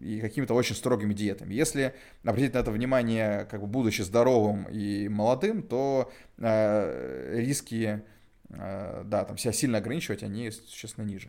и 0.00 0.20
какими-то 0.20 0.54
очень 0.54 0.76
строгими 0.76 1.14
диетами. 1.14 1.52
Если 1.52 1.94
обратить 2.24 2.54
на 2.54 2.58
это 2.58 2.70
внимание, 2.70 3.46
как 3.50 3.60
бы, 3.60 3.66
будучи 3.66 4.02
здоровым 4.02 4.64
и 4.70 5.08
молодым, 5.08 5.62
то 5.62 6.12
э, 6.38 7.40
риски, 7.40 8.02
э, 8.50 9.02
да, 9.04 9.24
там, 9.24 9.36
себя 9.36 9.52
сильно 9.52 9.78
ограничивать, 9.78 10.22
они 10.22 10.50
существенно 10.50 11.04
ниже. 11.04 11.28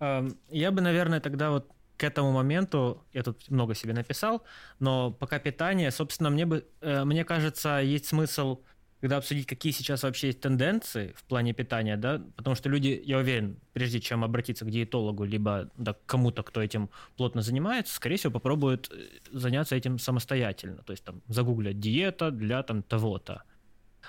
Эм, 0.00 0.36
я 0.48 0.70
бы, 0.70 0.80
наверное, 0.80 1.20
тогда 1.20 1.50
вот 1.50 1.70
к 1.96 2.04
этому 2.04 2.32
моменту, 2.32 3.04
я 3.12 3.22
тут 3.22 3.50
много 3.50 3.74
себе 3.74 3.92
написал, 3.92 4.44
но 4.78 5.10
пока 5.10 5.38
питание, 5.38 5.90
собственно, 5.90 6.30
мне 6.30 6.46
бы, 6.46 6.64
э, 6.80 7.04
мне 7.04 7.24
кажется, 7.24 7.78
есть 7.78 8.06
смысл 8.06 8.60
когда 9.00 9.16
обсудить, 9.16 9.46
какие 9.46 9.72
сейчас 9.72 10.02
вообще 10.02 10.28
есть 10.28 10.40
тенденции 10.40 11.12
в 11.16 11.24
плане 11.24 11.52
питания, 11.52 11.96
да, 11.96 12.20
потому 12.36 12.56
что 12.56 12.68
люди, 12.68 13.00
я 13.04 13.18
уверен, 13.18 13.58
прежде 13.72 14.00
чем 14.00 14.24
обратиться 14.24 14.64
к 14.64 14.70
диетологу, 14.70 15.24
либо 15.24 15.70
да, 15.76 15.94
к 15.94 16.04
кому-то, 16.06 16.42
кто 16.42 16.60
этим 16.62 16.90
плотно 17.16 17.42
занимается, 17.42 17.94
скорее 17.94 18.16
всего, 18.16 18.32
попробуют 18.32 18.90
э, 18.90 19.06
заняться 19.30 19.76
этим 19.76 19.98
самостоятельно, 19.98 20.82
то 20.82 20.92
есть 20.92 21.04
там 21.04 21.22
загуглят 21.28 21.78
диета 21.78 22.30
для 22.30 22.62
там 22.62 22.82
того-то. 22.82 23.42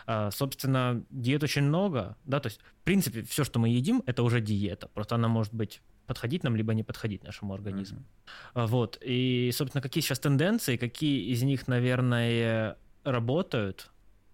А, 0.05 0.31
собственно, 0.31 1.03
диет 1.09 1.43
очень 1.43 1.63
много, 1.63 2.17
да, 2.25 2.39
то 2.39 2.47
есть, 2.47 2.59
в 2.81 2.83
принципе, 2.83 3.21
все, 3.23 3.43
что 3.43 3.59
мы 3.59 3.69
едим, 3.69 4.01
это 4.05 4.23
уже 4.23 4.41
диета, 4.41 4.87
просто 4.87 5.15
она 5.15 5.27
может 5.27 5.53
быть 5.53 5.81
подходить 6.07 6.43
нам, 6.43 6.55
либо 6.55 6.73
не 6.73 6.83
подходить 6.83 7.23
нашему 7.23 7.53
организму. 7.53 7.99
Mm-hmm. 8.55 8.67
Вот, 8.67 8.97
и, 9.01 9.51
собственно, 9.53 9.81
какие 9.83 10.01
сейчас 10.01 10.19
тенденции, 10.19 10.77
какие 10.77 11.31
из 11.31 11.43
них, 11.43 11.67
наверное, 11.67 12.77
работают, 13.03 13.91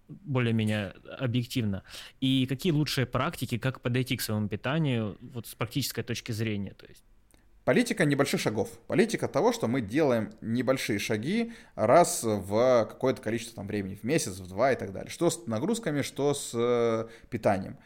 более-менее 0.08 0.94
объективно. 1.20 1.84
И 2.22 2.46
какие 2.48 2.72
лучшие 2.72 3.06
практики, 3.06 3.58
как 3.58 3.82
подойти 3.82 4.18
к 4.18 4.22
своему 4.22 4.48
питанию 4.48 5.18
вот 5.22 5.48
с 5.48 5.56
практической 5.56 6.04
точки 6.04 6.32
зрения? 6.32 6.74
То 6.74 6.86
есть 6.88 7.04
Политика 7.66 8.06
небольших 8.06 8.40
шагов. 8.40 8.70
Политика 8.86 9.28
того, 9.28 9.52
что 9.52 9.68
мы 9.68 9.82
делаем 9.82 10.32
небольшие 10.40 11.00
шаги 11.00 11.52
раз 11.74 12.22
в 12.24 12.86
какое-то 12.88 13.24
количество 13.24 13.56
там, 13.56 13.68
времени, 13.68 13.96
в 13.96 14.04
месяц, 14.04 14.38
в 14.38 14.48
два 14.48 14.72
и 14.72 14.76
так 14.76 14.94
далее. 14.94 15.10
Что 15.10 15.32
с 15.32 15.48
нагрузками, 15.48 16.04
что 16.04 16.36
с 16.36 16.52
э, 16.54 17.08
питанием. 17.32 17.78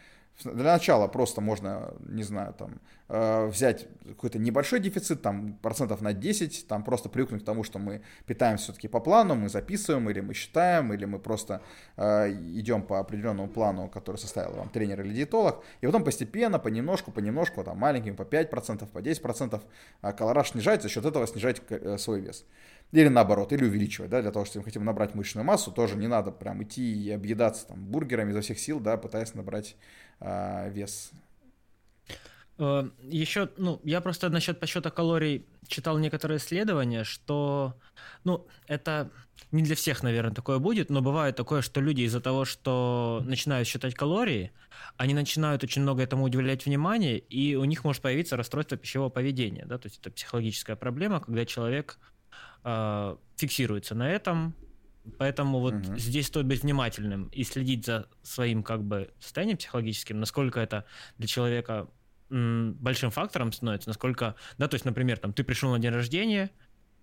Для 0.43 0.73
начала 0.73 1.07
просто 1.07 1.41
можно, 1.41 1.93
не 2.07 2.23
знаю, 2.23 2.53
там, 2.53 2.79
э, 3.09 3.47
взять 3.47 3.87
какой-то 4.07 4.39
небольшой 4.39 4.79
дефицит, 4.79 5.21
там, 5.21 5.53
процентов 5.61 6.01
на 6.01 6.13
10, 6.13 6.65
там, 6.67 6.83
просто 6.83 7.09
привыкнуть 7.09 7.43
к 7.43 7.45
тому, 7.45 7.63
что 7.63 7.77
мы 7.77 8.01
питаемся 8.25 8.65
все-таки 8.65 8.87
по 8.87 8.99
плану, 9.01 9.35
мы 9.35 9.49
записываем, 9.49 10.09
или 10.09 10.21
мы 10.21 10.33
считаем, 10.33 10.93
или 10.93 11.05
мы 11.05 11.19
просто 11.19 11.61
э, 11.97 12.31
идем 12.31 12.83
по 12.83 12.99
определенному 12.99 13.49
плану, 13.49 13.89
который 13.89 14.17
составил 14.17 14.53
вам 14.53 14.69
тренер 14.69 15.01
или 15.01 15.13
диетолог, 15.13 15.63
и 15.81 15.85
потом 15.85 16.03
постепенно, 16.03 16.57
понемножку, 16.57 17.11
понемножку, 17.11 17.63
там, 17.63 17.77
маленьким, 17.77 18.15
по 18.15 18.23
5%, 18.23 18.87
по 18.87 18.99
10%, 18.99 19.61
э, 20.01 20.13
колораж 20.13 20.51
снижать, 20.51 20.81
за 20.81 20.89
счет 20.89 21.05
этого 21.05 21.27
снижать 21.27 21.61
э, 21.69 21.97
свой 21.97 22.21
вес. 22.21 22.45
Или 22.91 23.07
наоборот, 23.07 23.53
или 23.53 23.65
увеличивать, 23.65 24.09
да, 24.09 24.21
для 24.21 24.31
того, 24.31 24.45
чтобы 24.45 24.61
мы 24.61 24.65
хотим 24.65 24.83
набрать 24.83 25.13
мышечную 25.13 25.45
массу, 25.45 25.71
тоже 25.71 25.95
не 25.95 26.07
надо 26.07 26.31
прям 26.31 26.63
идти 26.63 26.81
и 26.81 27.11
объедаться 27.11 27.67
там 27.67 27.85
бургерами 27.85 28.31
изо 28.31 28.41
всех 28.41 28.57
сил, 28.57 28.79
да, 28.79 28.97
пытаясь 28.97 29.35
набрать 29.35 29.75
э, 30.19 30.71
вес. 30.71 31.11
Э, 32.57 32.89
Еще, 33.03 33.49
ну, 33.57 33.79
я 33.83 34.01
просто 34.01 34.29
насчет 34.29 34.59
подсчета 34.59 34.91
калорий 34.91 35.45
читал 35.67 35.97
некоторые 35.97 36.37
исследования, 36.37 37.03
что, 37.03 37.75
ну, 38.23 38.47
это 38.67 39.11
не 39.51 39.63
для 39.63 39.75
всех, 39.75 40.03
наверное, 40.03 40.33
такое 40.33 40.59
будет, 40.59 40.89
но 40.89 41.01
бывает 41.01 41.35
такое, 41.35 41.61
что 41.61 41.81
люди 41.81 42.01
из-за 42.01 42.19
того, 42.19 42.45
что 42.45 43.23
начинают 43.25 43.67
считать 43.67 43.95
калории, 43.95 44.51
они 44.97 45.13
начинают 45.13 45.63
очень 45.63 45.81
много 45.81 46.03
этому 46.03 46.25
уделять 46.25 46.65
внимание, 46.65 47.17
и 47.17 47.55
у 47.55 47.63
них 47.65 47.83
может 47.83 48.01
появиться 48.01 48.35
расстройство 48.35 48.77
пищевого 48.77 49.09
поведения, 49.09 49.65
да, 49.65 49.77
то 49.77 49.87
есть 49.87 49.99
это 49.99 50.11
психологическая 50.11 50.75
проблема, 50.75 51.19
когда 51.21 51.45
человек 51.45 51.97
э, 52.63 53.15
фиксируется 53.37 53.95
на 53.95 54.11
этом, 54.11 54.53
поэтому 55.09 55.59
вот 55.59 55.73
угу. 55.73 55.97
здесь 55.97 56.27
стоит 56.27 56.45
быть 56.45 56.63
внимательным 56.63 57.27
и 57.27 57.43
следить 57.43 57.85
за 57.85 58.07
своим 58.21 58.63
как 58.63 58.83
бы 58.83 59.11
состоянием 59.19 59.57
психологическим, 59.57 60.19
насколько 60.19 60.59
это 60.59 60.85
для 61.17 61.27
человека 61.27 61.89
большим 62.29 63.09
фактором 63.09 63.51
становится, 63.51 63.89
насколько, 63.89 64.35
да, 64.59 64.67
то 64.67 64.75
есть, 64.75 64.85
например, 64.85 65.17
там 65.17 65.33
ты 65.33 65.43
пришел 65.43 65.71
на 65.71 65.79
день 65.79 65.91
рождения, 65.91 66.51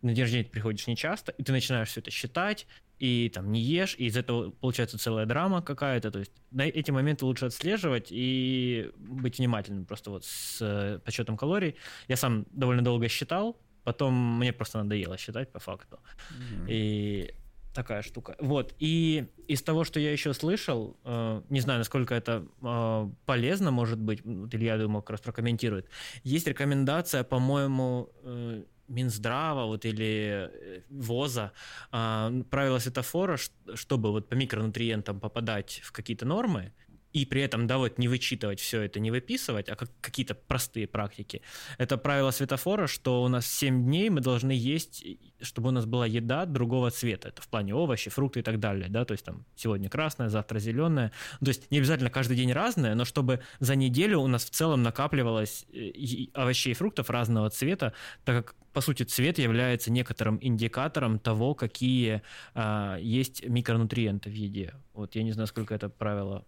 на 0.03 0.13
день 0.13 0.23
рождения 0.23 0.45
ты 0.45 0.51
приходишь 0.51 0.87
нечасто, 0.87 1.33
и 1.33 1.43
ты 1.43 1.51
начинаешь 1.51 1.89
все 1.89 2.01
это 2.01 2.13
считать, 2.13 2.69
и 3.01 3.29
там 3.35 3.51
не 3.51 3.61
ешь, 3.61 3.97
и 3.99 4.07
из 4.07 4.17
этого 4.17 4.51
получается 4.51 4.99
целая 4.99 5.27
драма 5.27 5.63
какая-то. 5.63 6.13
То 6.13 6.21
есть 6.21 6.33
на 6.53 6.63
эти 6.63 6.93
моменты 6.93 7.25
лучше 7.25 7.47
отслеживать 7.47 8.09
и 8.11 8.91
быть 8.97 9.39
внимательным 9.39 9.85
просто 9.85 10.11
вот 10.11 10.25
с 10.25 10.59
э, 10.61 11.01
подсчетом 11.05 11.37
калорий. 11.37 11.75
Я 12.07 12.17
сам 12.17 12.47
довольно 12.53 12.83
долго 12.83 13.09
считал, 13.09 13.57
Потом 13.87 14.39
мне 14.39 14.53
просто 14.53 14.79
надоело 14.79 15.17
считать 15.17 15.53
по 15.53 15.61
факту. 15.61 16.01
Mm-hmm. 16.31 16.67
И 16.69 17.35
такая 17.77 18.03
штука. 18.03 18.35
Вот. 18.41 18.75
И 18.79 19.27
из 19.47 19.63
того, 19.63 19.85
что 19.85 20.01
я 20.01 20.13
еще 20.13 20.35
слышал, 20.35 20.97
э, 21.05 21.43
не 21.51 21.61
знаю, 21.61 21.79
насколько 21.79 22.15
это 22.15 22.45
э, 22.63 23.11
полезно, 23.27 23.71
может 23.71 23.99
быть, 23.99 24.25
вот 24.25 24.55
Илья, 24.55 24.79
думаю, 24.79 25.03
как 25.03 25.11
раз 25.11 25.21
прокомментирует. 25.21 25.87
Есть 26.25 26.47
рекомендация, 26.49 27.23
по-моему, 27.23 28.09
э, 28.23 28.63
Минздрава 28.89 29.67
вот 29.67 29.85
или 29.85 30.49
э, 30.53 30.81
ВОЗа 30.91 31.53
а, 31.91 32.33
правила 32.51 32.79
светофора, 32.79 33.37
чтобы 33.75 34.11
вот 34.11 34.29
по 34.29 34.35
микронутриентам 34.35 35.21
попадать 35.21 35.81
в 35.85 35.93
какие-то 35.93 36.25
нормы, 36.25 36.73
и 37.17 37.25
при 37.25 37.41
этом, 37.41 37.67
да, 37.67 37.79
вот 37.79 37.97
не 37.97 38.09
вычитывать 38.09 38.61
все 38.61 38.83
это, 38.83 39.01
не 39.01 39.11
выписывать, 39.11 39.71
а 39.71 39.75
как 39.75 39.91
какие-то 40.03 40.35
простые 40.35 40.87
практики. 40.87 41.41
Это 41.79 41.97
правило 41.97 42.31
светофора, 42.31 42.87
что 42.87 43.23
у 43.23 43.29
нас 43.29 43.47
7 43.47 43.85
дней 43.85 44.11
мы 44.11 44.21
должны 44.21 44.51
есть, 44.51 45.03
чтобы 45.41 45.69
у 45.69 45.73
нас 45.73 45.87
была 45.87 46.07
еда 46.07 46.45
другого 46.45 46.91
цвета. 46.91 47.29
Это 47.29 47.41
в 47.41 47.49
плане 47.49 47.75
овощи, 47.75 48.11
фрукты 48.11 48.41
и 48.41 48.43
так 48.43 48.61
далее, 48.61 48.91
да, 48.91 49.07
то 49.07 49.13
есть 49.13 49.25
там 49.25 49.47
сегодня 49.55 49.89
красная, 49.89 50.29
завтра 50.29 50.59
зеленая. 50.59 51.11
То 51.41 51.49
есть 51.49 51.71
не 51.71 51.79
обязательно 51.79 52.11
каждый 52.11 52.37
день 52.37 52.53
разное, 52.53 52.95
но 52.95 53.07
чтобы 53.07 53.41
за 53.61 53.77
неделю 53.77 54.21
у 54.21 54.27
нас 54.27 54.45
в 54.45 54.51
целом 54.51 54.83
накапливалось 54.83 55.65
э, 55.73 56.27
овощей 56.35 56.73
и 56.73 56.75
фруктов 56.75 57.09
разного 57.09 57.49
цвета, 57.49 57.95
так 58.25 58.45
как 58.45 58.55
по 58.75 58.83
сути, 58.83 59.05
цвет 59.05 59.39
является 59.39 59.91
некоторым 59.91 60.39
индикатором 60.43 61.19
того, 61.19 61.55
какие 61.55 62.21
а, 62.53 62.99
есть 62.99 63.43
микронутриенты 63.43 64.29
в 64.29 64.35
еде. 64.35 64.75
Вот 64.93 65.15
я 65.15 65.23
не 65.23 65.33
знаю, 65.33 65.47
сколько 65.47 65.75
это 65.75 65.89
правило 65.89 66.45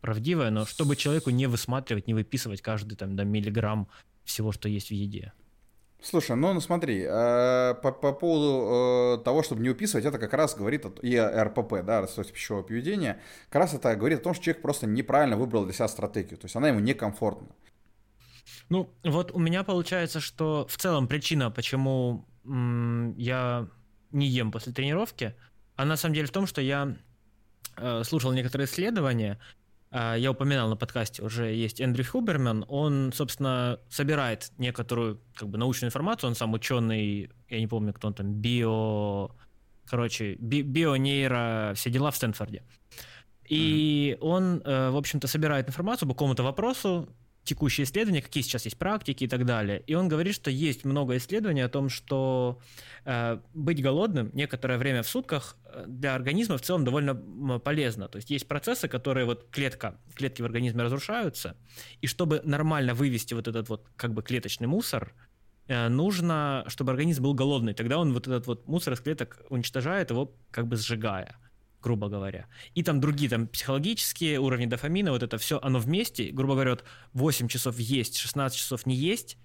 правдивое, 0.00 0.50
но 0.50 0.66
чтобы 0.66 0.96
человеку 0.96 1.30
не 1.30 1.46
высматривать, 1.46 2.06
не 2.06 2.14
выписывать 2.14 2.62
каждый 2.62 2.96
там 2.96 3.16
да, 3.16 3.24
миллиграмм 3.24 3.88
всего, 4.24 4.52
что 4.52 4.68
есть 4.68 4.88
в 4.88 4.92
еде. 4.92 5.32
Слушай, 6.02 6.36
ну, 6.36 6.52
ну 6.54 6.60
смотри, 6.60 7.02
э, 7.06 7.74
по, 7.82 7.92
по 7.92 8.12
поводу 8.12 9.18
э, 9.20 9.24
того, 9.24 9.42
чтобы 9.42 9.60
не 9.60 9.68
уписывать, 9.68 10.06
это 10.06 10.18
как 10.18 10.32
раз 10.32 10.56
говорит 10.56 10.86
о, 10.86 10.92
и 11.02 11.18
РПП, 11.18 11.84
да, 11.84 12.00
расстройство 12.00 12.34
пищевого 12.34 12.62
поведения, 12.62 13.20
как 13.50 13.60
раз 13.60 13.74
это 13.74 13.94
говорит 13.96 14.20
о 14.20 14.22
том, 14.22 14.34
что 14.34 14.44
человек 14.44 14.62
просто 14.62 14.86
неправильно 14.86 15.36
выбрал 15.36 15.64
для 15.64 15.74
себя 15.74 15.88
стратегию, 15.88 16.38
то 16.38 16.46
есть 16.46 16.56
она 16.56 16.68
ему 16.68 16.80
некомфортна. 16.80 17.48
Ну, 18.70 18.88
вот 19.04 19.32
у 19.32 19.38
меня 19.38 19.62
получается, 19.62 20.20
что 20.20 20.66
в 20.70 20.76
целом 20.78 21.06
причина, 21.06 21.50
почему 21.50 22.26
м- 22.44 23.14
я 23.18 23.68
не 24.10 24.26
ем 24.26 24.52
после 24.52 24.72
тренировки, 24.72 25.34
она 25.76 25.90
на 25.90 25.96
самом 25.96 26.14
деле 26.14 26.26
в 26.28 26.32
том, 26.32 26.46
что 26.46 26.62
я 26.62 26.96
э, 27.76 28.02
слушал 28.04 28.32
некоторые 28.32 28.66
исследования, 28.66 29.38
я 29.92 30.30
упоминал 30.30 30.68
на 30.68 30.76
подкасте, 30.76 31.22
уже 31.22 31.52
есть 31.52 31.80
Эндрю 31.80 32.04
Хуберман, 32.04 32.64
он, 32.68 33.12
собственно, 33.12 33.80
собирает 33.88 34.52
некоторую 34.58 35.20
как 35.34 35.48
бы 35.48 35.58
научную 35.58 35.88
информацию, 35.88 36.28
он 36.28 36.36
сам 36.36 36.52
ученый, 36.52 37.30
я 37.48 37.60
не 37.60 37.66
помню, 37.66 37.92
кто 37.92 38.08
он 38.08 38.14
там, 38.14 38.32
био... 38.32 39.30
Короче, 39.86 40.36
би, 40.38 40.62
бионейро, 40.62 41.72
все 41.74 41.90
дела 41.90 42.12
в 42.12 42.16
Стэнфорде. 42.16 42.62
И 43.48 44.16
mm-hmm. 44.16 44.24
он, 44.24 44.62
э, 44.64 44.90
в 44.90 44.96
общем-то, 44.96 45.26
собирает 45.26 45.66
информацию 45.66 46.08
по 46.08 46.14
какому-то 46.14 46.44
вопросу, 46.44 47.08
текущие 47.50 47.84
исследования, 47.84 48.22
какие 48.22 48.44
сейчас 48.44 48.64
есть 48.64 48.78
практики 48.78 49.24
и 49.24 49.28
так 49.28 49.44
далее. 49.44 49.82
И 49.88 49.94
он 49.94 50.08
говорит, 50.08 50.34
что 50.36 50.50
есть 50.50 50.84
много 50.84 51.16
исследований 51.16 51.62
о 51.62 51.68
том, 51.68 51.88
что 51.88 52.60
э, 53.04 53.40
быть 53.54 53.82
голодным 53.82 54.30
некоторое 54.34 54.78
время 54.78 55.02
в 55.02 55.08
сутках 55.08 55.56
э, 55.64 55.84
для 55.88 56.14
организма 56.14 56.56
в 56.56 56.60
целом 56.60 56.84
довольно 56.84 57.14
полезно. 57.58 58.06
То 58.06 58.18
есть 58.18 58.30
есть 58.30 58.46
процессы, 58.46 58.86
которые 58.86 59.26
вот 59.26 59.48
клетка, 59.50 59.96
клетки 60.14 60.42
в 60.42 60.44
организме 60.44 60.84
разрушаются, 60.84 61.56
и 62.00 62.06
чтобы 62.06 62.40
нормально 62.44 62.94
вывести 62.94 63.34
вот 63.34 63.48
этот 63.48 63.68
вот 63.68 63.84
как 63.96 64.12
бы 64.12 64.22
клеточный 64.22 64.68
мусор, 64.68 65.12
э, 65.66 65.88
нужно, 65.88 66.64
чтобы 66.68 66.92
организм 66.92 67.24
был 67.24 67.34
голодный. 67.34 67.74
Тогда 67.74 67.98
он 67.98 68.12
вот 68.12 68.28
этот 68.28 68.46
вот 68.46 68.68
мусор 68.68 68.94
из 68.94 69.00
клеток 69.00 69.42
уничтожает 69.48 70.10
его 70.10 70.32
как 70.52 70.68
бы 70.68 70.76
сжигая 70.76 71.36
грубо 71.82 72.08
говоря. 72.08 72.46
И 72.74 72.82
там 72.82 73.00
другие, 73.00 73.30
там 73.30 73.46
психологические 73.46 74.38
уровни 74.38 74.66
дофамина, 74.66 75.12
вот 75.12 75.22
это 75.22 75.38
все, 75.38 75.58
оно 75.62 75.78
вместе, 75.78 76.30
грубо 76.30 76.54
говоря, 76.54 76.70
вот 76.70 76.84
8 77.12 77.48
часов 77.48 77.78
есть, 77.78 78.16
16 78.16 78.58
часов 78.58 78.86
не 78.86 78.94
есть. 78.94 79.36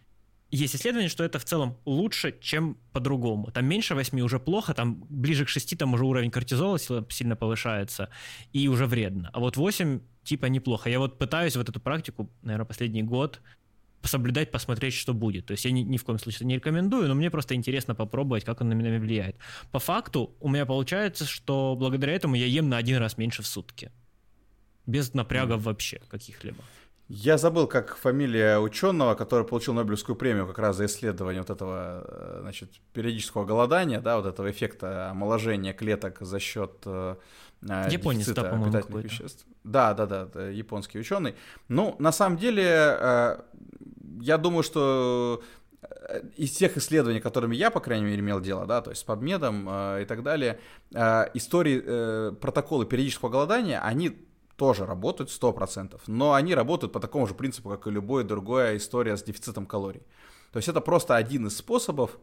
Есть 0.52 0.76
исследование, 0.76 1.10
что 1.10 1.24
это 1.24 1.40
в 1.40 1.44
целом 1.44 1.78
лучше, 1.86 2.38
чем 2.40 2.78
по-другому. 2.94 3.52
Там 3.52 3.66
меньше 3.66 3.96
8 3.96 4.20
уже 4.22 4.40
плохо, 4.40 4.74
там 4.74 5.04
ближе 5.10 5.44
к 5.46 5.50
6 5.50 5.78
там 5.78 5.94
уже 5.94 6.06
уровень 6.06 6.32
кортизола 6.32 6.78
сильно 7.10 7.36
повышается, 7.36 8.10
и 8.54 8.68
уже 8.68 8.86
вредно. 8.86 9.32
А 9.34 9.40
вот 9.40 9.58
8 9.58 10.02
типа 10.24 10.46
неплохо. 10.46 10.90
Я 10.90 11.00
вот 11.00 11.18
пытаюсь 11.18 11.56
вот 11.56 11.70
эту 11.70 11.80
практику, 11.80 12.32
наверное, 12.42 12.66
последний 12.66 13.04
год 13.04 13.42
соблюдать, 14.08 14.52
посмотреть, 14.52 14.94
что 14.94 15.14
будет. 15.14 15.46
То 15.46 15.52
есть 15.52 15.66
я 15.66 15.72
ни, 15.72 15.82
ни 15.82 15.98
в 15.98 16.04
коем 16.04 16.20
случае 16.20 16.48
не 16.48 16.56
рекомендую, 16.56 17.08
но 17.08 17.16
мне 17.16 17.30
просто 17.30 17.56
интересно 17.56 17.96
попробовать, 17.96 18.44
как 18.44 18.62
он 18.62 18.70
на 18.70 18.74
меня 18.74 18.98
влияет. 19.00 19.36
По 19.72 19.80
факту 19.80 20.36
у 20.40 20.50
меня 20.50 20.66
получается, 20.66 21.26
что 21.26 21.76
благодаря 21.78 22.14
этому 22.14 22.36
я 22.36 22.46
ем 22.46 22.70
на 22.70 22.78
один 22.78 22.98
раз 22.98 23.18
меньше 23.18 23.42
в 23.42 23.48
сутки. 23.48 23.92
Без 24.86 25.14
напрягов 25.14 25.64
вообще 25.64 26.00
каких-либо. 26.10 26.64
Я 27.08 27.38
забыл, 27.38 27.68
как 27.68 27.98
фамилия 27.98 28.58
ученого, 28.58 29.14
который 29.14 29.46
получил 29.46 29.76
Нобелевскую 29.76 30.16
премию 30.16 30.48
как 30.48 30.58
раз 30.58 30.76
за 30.76 30.88
исследование 30.88 31.42
вот 31.42 31.52
этого, 31.52 32.04
э, 32.08 32.38
значит, 32.42 32.72
периодического 32.94 33.46
голодания, 33.46 34.02
да, 34.02 34.18
вот 34.18 34.26
этого 34.26 34.50
эффекта 34.50 35.12
омоложения 35.12 35.74
клеток 35.74 36.18
за 36.22 36.40
счет 36.40 36.72
э, 36.86 37.16
э 37.70 37.90
Японец, 37.92 38.28
да, 38.30 38.44
по-моему, 38.46 38.98
веществ. 38.98 39.46
Да, 39.64 39.94
да, 39.94 40.26
да, 40.26 40.50
японский 40.50 40.98
ученый. 40.98 41.36
Ну, 41.68 41.96
на 42.00 42.12
самом 42.12 42.40
деле, 42.40 42.98
я 44.22 44.38
думаю, 44.38 44.64
что 44.64 45.42
э, 45.82 46.22
из 46.38 46.52
тех 46.52 46.78
исследований, 46.78 47.20
которыми 47.20 47.56
я, 47.56 47.72
по 47.72 47.80
крайней 47.80 48.06
мере, 48.06 48.20
имел 48.20 48.42
дело, 48.42 48.66
да, 48.66 48.82
то 48.82 48.92
есть 48.92 49.02
с 49.02 49.06
PubMed 49.06 49.98
э, 49.98 50.04
и 50.04 50.06
так 50.06 50.24
далее, 50.24 50.60
э, 50.94 51.26
истории, 51.34 51.82
э, 51.86 52.32
протоколы 52.40 52.86
периодического 52.86 53.30
голодания, 53.30 53.82
они 53.82 54.18
тоже 54.56 54.86
работают 54.86 55.30
100%, 55.30 56.00
но 56.08 56.34
они 56.34 56.56
работают 56.56 56.94
по 56.94 57.00
такому 57.00 57.28
же 57.28 57.34
принципу, 57.34 57.70
как 57.70 57.88
и 57.88 57.92
любая 57.92 58.24
другая 58.24 58.78
история 58.78 59.18
с 59.18 59.24
дефицитом 59.24 59.66
калорий. 59.66 60.02
То 60.52 60.58
есть 60.58 60.70
это 60.70 60.80
просто 60.82 61.16
один 61.16 61.48
из 61.48 61.58
способов 61.58 62.18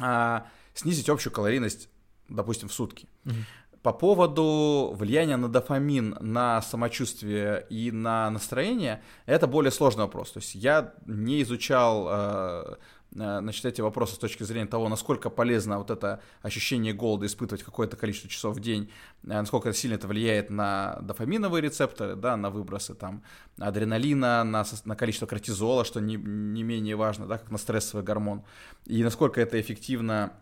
э, 0.00 0.40
снизить 0.74 1.08
общую 1.08 1.32
калорийность, 1.32 1.88
допустим, 2.28 2.68
в 2.68 2.72
сутки. 2.72 3.08
Mm-hmm. 3.24 3.44
По 3.82 3.92
поводу 3.92 4.94
влияния 4.96 5.36
на 5.36 5.48
дофамин, 5.48 6.16
на 6.20 6.62
самочувствие 6.62 7.66
и 7.68 7.90
на 7.90 8.30
настроение, 8.30 9.02
это 9.26 9.48
более 9.48 9.72
сложный 9.72 10.04
вопрос. 10.04 10.30
То 10.30 10.38
есть 10.38 10.54
я 10.54 10.94
не 11.04 11.42
изучал 11.42 12.06
э, 12.08 12.76
э, 13.16 13.38
значит, 13.40 13.64
эти 13.64 13.80
вопросы 13.80 14.14
с 14.14 14.18
точки 14.18 14.44
зрения 14.44 14.68
того, 14.68 14.88
насколько 14.88 15.30
полезно 15.30 15.78
вот 15.78 15.90
это 15.90 16.22
ощущение 16.42 16.92
голода 16.92 17.26
испытывать 17.26 17.64
какое-то 17.64 17.96
количество 17.96 18.30
часов 18.30 18.56
в 18.56 18.60
день, 18.60 18.88
э, 19.24 19.28
насколько 19.30 19.72
сильно 19.72 19.96
это 19.96 20.06
влияет 20.06 20.48
на 20.48 21.00
дофаминовые 21.02 21.60
рецепторы, 21.60 22.14
да, 22.14 22.36
на 22.36 22.50
выбросы 22.50 22.94
там 22.94 23.24
адреналина, 23.58 24.44
на, 24.44 24.64
на 24.84 24.94
количество 24.94 25.26
кортизола, 25.26 25.84
что 25.84 26.00
не, 26.00 26.14
не 26.14 26.62
менее 26.62 26.94
важно, 26.94 27.26
да, 27.26 27.36
как 27.36 27.50
на 27.50 27.58
стрессовый 27.58 28.04
гормон, 28.04 28.44
и 28.86 29.02
насколько 29.02 29.40
это 29.40 29.60
эффективно, 29.60 30.34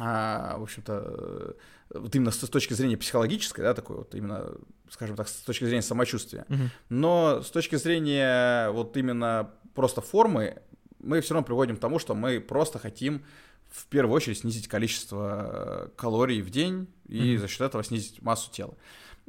а, 0.00 0.56
в 0.58 0.62
общем-то, 0.62 1.56
вот 1.94 2.14
именно 2.14 2.30
с 2.30 2.38
точки 2.38 2.74
зрения 2.74 2.96
психологической, 2.96 3.64
да, 3.64 3.74
такой 3.74 3.98
вот 3.98 4.14
именно, 4.14 4.52
скажем 4.90 5.16
так, 5.16 5.28
с 5.28 5.32
точки 5.42 5.64
зрения 5.64 5.82
самочувствия. 5.82 6.44
Угу. 6.48 6.62
Но 6.90 7.42
с 7.42 7.50
точки 7.50 7.76
зрения 7.76 8.70
вот 8.70 8.96
именно 8.96 9.50
просто 9.74 10.00
формы, 10.00 10.62
мы 10.98 11.20
все 11.20 11.34
равно 11.34 11.46
приводим 11.46 11.76
к 11.76 11.80
тому, 11.80 11.98
что 11.98 12.14
мы 12.14 12.40
просто 12.40 12.78
хотим 12.78 13.24
в 13.70 13.86
первую 13.86 14.14
очередь 14.14 14.38
снизить 14.38 14.68
количество 14.68 15.90
калорий 15.96 16.40
в 16.42 16.50
день 16.50 16.88
и 17.08 17.34
угу. 17.34 17.40
за 17.40 17.48
счет 17.48 17.62
этого 17.62 17.82
снизить 17.82 18.22
массу 18.22 18.50
тела. 18.50 18.74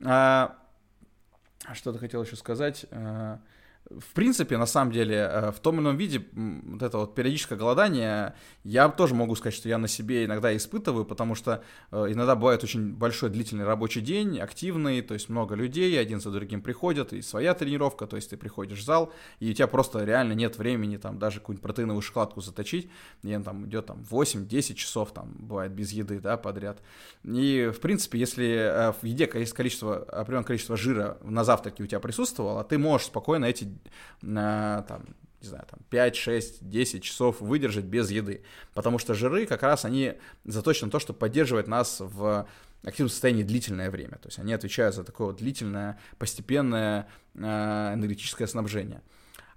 А, 0.03 0.55
что-то 1.73 1.99
хотел 1.99 2.23
еще 2.23 2.35
сказать. 2.35 2.85
А, 2.91 3.39
в 3.89 4.13
принципе, 4.13 4.57
на 4.57 4.65
самом 4.65 4.91
деле, 4.91 5.15
э, 5.15 5.51
в 5.51 5.59
том 5.59 5.75
или 5.75 5.81
ином 5.81 5.97
виде 5.97 6.25
вот 6.33 6.81
это 6.81 6.97
вот 6.97 7.15
периодическое 7.15 7.57
голодание, 7.57 8.33
я 8.63 8.89
тоже 8.89 9.13
могу 9.13 9.35
сказать, 9.35 9.53
что 9.53 9.69
я 9.69 9.77
на 9.77 9.87
себе 9.87 10.25
иногда 10.25 10.55
испытываю, 10.55 11.05
потому 11.05 11.35
что 11.35 11.63
э, 11.91 12.07
иногда 12.09 12.35
бывает 12.35 12.63
очень 12.63 12.93
большой 12.93 13.29
длительный 13.29 13.65
рабочий 13.65 14.01
день, 14.01 14.39
активный, 14.39 15.01
то 15.01 15.13
есть 15.13 15.29
много 15.29 15.55
людей, 15.55 15.99
один 15.99 16.19
за 16.19 16.31
другим 16.31 16.61
приходят, 16.61 17.13
и 17.13 17.21
своя 17.21 17.53
тренировка, 17.53 18.07
то 18.07 18.15
есть 18.15 18.31
ты 18.31 18.37
приходишь 18.37 18.79
в 18.79 18.83
зал, 18.83 19.13
и 19.39 19.51
у 19.51 19.53
тебя 19.53 19.67
просто 19.67 20.03
реально 20.03 20.33
нет 20.33 20.57
времени 20.57 20.97
там 20.97 21.19
даже 21.19 21.39
какую-нибудь 21.39 21.63
протеиновую 21.63 22.01
шоколадку 22.01 22.41
заточить, 22.41 22.89
и 23.21 23.37
там 23.37 23.67
идет 23.67 23.85
там 23.85 24.03
8-10 24.09 24.73
часов, 24.73 25.13
там 25.13 25.33
бывает 25.37 25.71
без 25.71 25.91
еды, 25.91 26.19
да, 26.19 26.37
подряд. 26.37 26.81
И, 27.23 27.71
в 27.73 27.79
принципе, 27.79 28.17
если 28.17 28.47
э, 28.47 28.93
в 28.93 29.03
еде 29.03 29.29
есть 29.35 29.53
количество, 29.53 29.97
определенное 29.97 30.45
количество 30.45 30.75
жира 30.75 31.17
на 31.21 31.43
завтраке 31.43 31.83
у 31.83 31.87
тебя 31.87 31.99
присутствовало, 31.99 32.63
ты 32.63 32.77
можешь 32.77 33.07
спокойно 33.07 33.45
эти 33.45 33.74
там, 34.21 35.05
не 35.41 35.47
знаю, 35.47 35.65
там 35.69 35.79
5, 35.89 36.15
6, 36.15 36.69
10 36.69 37.03
часов 37.03 37.41
выдержать 37.41 37.85
без 37.85 38.09
еды. 38.11 38.43
Потому 38.73 38.97
что 38.97 39.13
жиры 39.13 39.45
как 39.45 39.63
раз 39.63 39.85
они 39.85 40.13
заточены 40.43 40.87
на 40.87 40.91
то, 40.91 40.99
чтобы 40.99 41.19
поддерживать 41.19 41.67
нас 41.67 41.97
в 41.99 42.47
активном 42.83 43.09
состоянии 43.09 43.43
длительное 43.43 43.89
время. 43.89 44.17
То 44.17 44.27
есть 44.27 44.39
они 44.39 44.53
отвечают 44.53 44.95
за 44.95 45.03
такое 45.03 45.27
вот 45.27 45.37
длительное, 45.37 45.99
постепенное 46.17 47.07
э, 47.33 47.39
энергетическое 47.39 48.47
снабжение. 48.47 49.01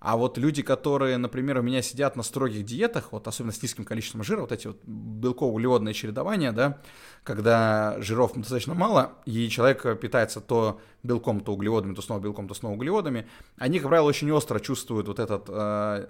А 0.01 0.17
вот 0.17 0.39
люди, 0.39 0.63
которые, 0.63 1.17
например, 1.17 1.59
у 1.59 1.63
меня 1.63 1.83
сидят 1.83 2.15
на 2.15 2.23
строгих 2.23 2.65
диетах, 2.65 3.11
вот 3.11 3.27
особенно 3.27 3.53
с 3.53 3.61
низким 3.61 3.85
количеством 3.85 4.23
жира, 4.23 4.43
вот 4.43 4.53
эти 4.53 4.69
вот 4.69 4.81
белково-углеводные 4.85 5.93
чередования, 5.93 6.53
да, 6.53 6.81
когда 7.29 8.01
жиров 8.01 8.33
достаточно 8.35 8.73
мало, 8.73 9.13
и 9.27 9.51
человек 9.51 10.01
питается 10.01 10.41
то 10.41 10.81
белком, 11.03 11.41
то 11.41 11.53
углеводами, 11.53 11.95
то 11.95 12.01
снова 12.01 12.21
белком, 12.21 12.49
то 12.49 12.55
снова 12.55 12.73
углеводами, 12.73 13.29
они, 13.59 13.81
как 13.81 13.89
правило, 13.89 14.07
очень 14.09 14.33
остро 14.33 14.59
чувствуют 14.61 15.09
вот 15.09 15.19
этот 15.19 15.45
э, 15.49 16.07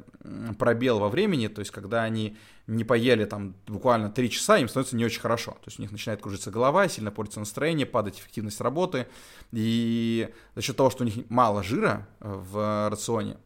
пробел 0.60 1.00
во 1.00 1.08
времени, 1.08 1.48
то 1.48 1.58
есть 1.58 1.72
когда 1.72 2.04
они 2.04 2.36
не 2.68 2.84
поели 2.84 3.24
там 3.24 3.56
буквально 3.66 4.10
3 4.10 4.30
часа, 4.30 4.58
им 4.58 4.68
становится 4.68 4.94
не 4.94 5.04
очень 5.04 5.20
хорошо. 5.20 5.52
То 5.52 5.66
есть 5.66 5.80
у 5.80 5.82
них 5.82 5.90
начинает 5.90 6.22
кружиться 6.22 6.52
голова, 6.52 6.86
сильно 6.86 7.10
портится 7.10 7.40
настроение, 7.40 7.86
падать 7.86 8.20
эффективность 8.20 8.60
работы. 8.60 9.08
И 9.50 10.28
за 10.54 10.62
счет 10.62 10.76
того, 10.76 10.90
что 10.90 11.02
у 11.02 11.06
них 11.06 11.28
мало 11.30 11.64
жира 11.64 12.06
в 12.20 12.88
рационе, 12.90 13.38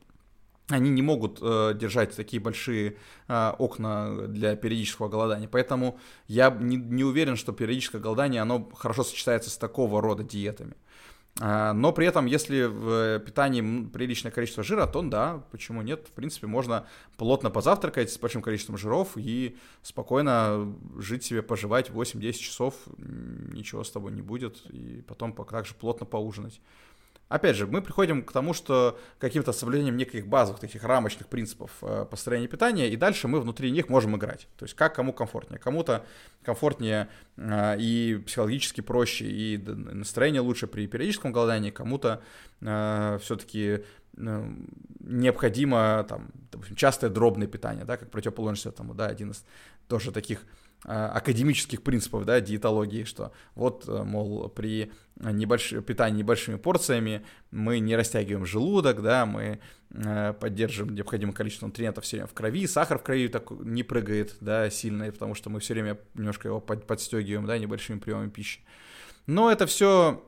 они 0.69 0.91
не 0.91 1.03
могут 1.03 1.39
э, 1.41 1.75
держать 1.75 2.15
такие 2.17 2.41
большие 2.41 2.97
э, 3.29 3.53
окна 3.59 4.27
для 4.29 4.57
периодического 4.57 5.09
голодания. 5.09 5.49
Поэтому 5.49 5.99
я 6.29 6.51
не, 6.51 6.77
не 6.77 7.05
уверен, 7.05 7.37
что 7.37 7.53
периодическое 7.53 8.01
голодание, 8.01 8.43
оно 8.43 8.71
хорошо 8.75 9.05
сочетается 9.05 9.51
с 9.51 9.59
такого 9.59 10.01
рода 10.01 10.23
диетами. 10.23 10.75
Э, 11.41 11.73
но 11.73 11.93
при 11.93 12.07
этом, 12.07 12.27
если 12.27 12.65
в 12.65 13.19
питании 13.21 13.87
приличное 13.87 14.31
количество 14.31 14.63
жира, 14.63 14.87
то 14.87 15.03
да, 15.03 15.45
почему 15.51 15.83
нет? 15.83 16.07
В 16.09 16.13
принципе, 16.13 16.47
можно 16.47 16.87
плотно 17.17 17.51
позавтракать 17.51 18.13
с 18.13 18.19
большим 18.19 18.41
количеством 18.41 18.79
жиров 18.79 19.13
и 19.17 19.57
спокойно 19.83 20.75
жить 20.99 21.25
себе, 21.25 21.43
поживать 21.43 21.91
8-10 21.91 22.33
часов, 22.35 22.75
ничего 22.97 23.83
с 23.83 23.91
тобой 23.91 24.13
не 24.13 24.23
будет, 24.23 24.65
и 24.71 25.03
потом 25.03 25.35
также 25.35 25.75
плотно 25.75 26.07
поужинать. 26.07 26.61
Опять 27.33 27.57
же, 27.57 27.67
мы 27.67 27.81
приходим 27.81 28.23
к 28.23 28.31
тому, 28.31 28.53
что 28.53 28.99
каким-то 29.19 29.53
соблюдением 29.53 29.97
неких 29.97 30.27
базовых 30.27 30.61
таких 30.61 30.85
рамочных 30.85 31.29
принципов 31.29 31.71
э, 31.81 32.05
построения 32.11 32.47
питания, 32.47 32.91
и 32.91 32.97
дальше 32.97 33.27
мы 33.27 33.41
внутри 33.41 33.71
них 33.71 33.89
можем 33.89 34.15
играть. 34.19 34.49
То 34.59 34.67
есть 34.67 34.75
как 34.75 34.95
кому 34.95 35.15
комфортнее. 35.15 35.59
Кому-то 35.59 36.05
комфортнее 36.43 37.09
э, 37.39 37.79
и 37.79 38.23
психологически 38.27 38.83
проще, 38.83 39.25
и 39.25 39.57
настроение 39.57 40.43
лучше 40.43 40.67
при 40.67 40.87
периодическом 40.87 41.33
голодании, 41.33 41.71
кому-то 41.71 42.23
э, 42.61 43.19
все-таки 43.23 43.83
необходимо 44.15 46.05
там, 46.07 46.29
допустим, 46.51 46.77
частое 46.77 47.09
дробное 47.09 47.47
питание, 47.47 47.87
да, 47.87 47.97
как 47.97 48.11
противоположность 48.11 48.67
этому, 48.67 48.93
да, 48.93 49.07
один 49.07 49.31
из 49.31 49.43
тоже 49.89 50.13
таких 50.13 50.45
академических 50.85 51.83
принципов, 51.83 52.25
да, 52.25 52.41
диетологии, 52.41 53.05
что 53.05 53.33
вот, 53.55 53.85
э, 53.87 54.03
мол, 54.03 54.49
при 54.49 54.91
небольш... 55.17 55.73
питании 55.87 56.19
небольшими 56.19 56.57
порциями 56.57 57.25
мы 57.51 57.79
не 57.79 57.95
растягиваем 57.95 58.45
желудок, 58.45 59.01
да, 59.01 59.25
мы 59.25 59.61
э, 59.91 60.35
поддерживаем 60.41 60.95
необходимое 60.95 61.35
количество 61.35 61.67
нутриентов 61.67 62.05
все 62.05 62.17
время 62.17 62.27
в 62.27 62.35
крови, 62.35 62.67
сахар 62.67 62.99
в 62.99 63.03
крови 63.05 63.29
так 63.29 63.51
не 63.51 63.85
прыгает, 63.85 64.37
да, 64.41 64.71
сильно, 64.71 65.11
потому 65.13 65.35
что 65.35 65.51
мы 65.51 65.61
все 65.61 65.75
время 65.75 65.99
немножко 66.15 66.49
его 66.49 66.61
подстегиваем, 66.61 67.47
да, 67.47 67.59
небольшими 67.59 67.99
приемами 67.99 68.31
пищи. 68.31 68.61
Но 69.27 69.53
это 69.53 69.67
все 69.67 70.25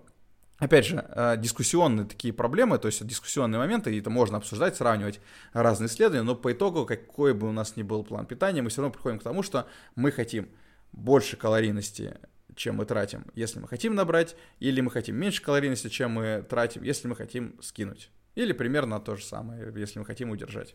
опять 0.58 0.86
же, 0.86 1.04
э, 1.08 1.36
дискуссионные 1.38 2.06
такие 2.06 2.32
проблемы, 2.32 2.78
то 2.78 2.86
есть 2.86 3.04
дискуссионные 3.06 3.58
моменты, 3.58 3.94
и 3.94 4.00
это 4.00 4.10
можно 4.10 4.38
обсуждать, 4.38 4.76
сравнивать 4.76 5.20
разные 5.52 5.88
исследования, 5.88 6.22
но 6.22 6.34
по 6.34 6.52
итогу, 6.52 6.86
какой 6.86 7.34
бы 7.34 7.48
у 7.48 7.52
нас 7.52 7.76
ни 7.76 7.82
был 7.82 8.04
план 8.04 8.26
питания, 8.26 8.62
мы 8.62 8.70
все 8.70 8.82
равно 8.82 8.92
приходим 8.92 9.18
к 9.18 9.22
тому, 9.22 9.42
что 9.42 9.66
мы 9.94 10.10
хотим 10.10 10.48
больше 10.92 11.36
калорийности, 11.36 12.18
чем 12.54 12.76
мы 12.76 12.84
тратим, 12.84 13.26
если 13.34 13.58
мы 13.58 13.68
хотим 13.68 13.94
набрать, 13.94 14.36
или 14.60 14.80
мы 14.80 14.90
хотим 14.90 15.16
меньше 15.16 15.42
калорийности, 15.42 15.88
чем 15.88 16.12
мы 16.12 16.44
тратим, 16.48 16.82
если 16.82 17.08
мы 17.08 17.16
хотим 17.16 17.60
скинуть. 17.60 18.10
Или 18.34 18.52
примерно 18.52 19.00
то 19.00 19.16
же 19.16 19.24
самое, 19.24 19.72
если 19.76 19.98
мы 19.98 20.04
хотим 20.04 20.30
удержать. 20.30 20.74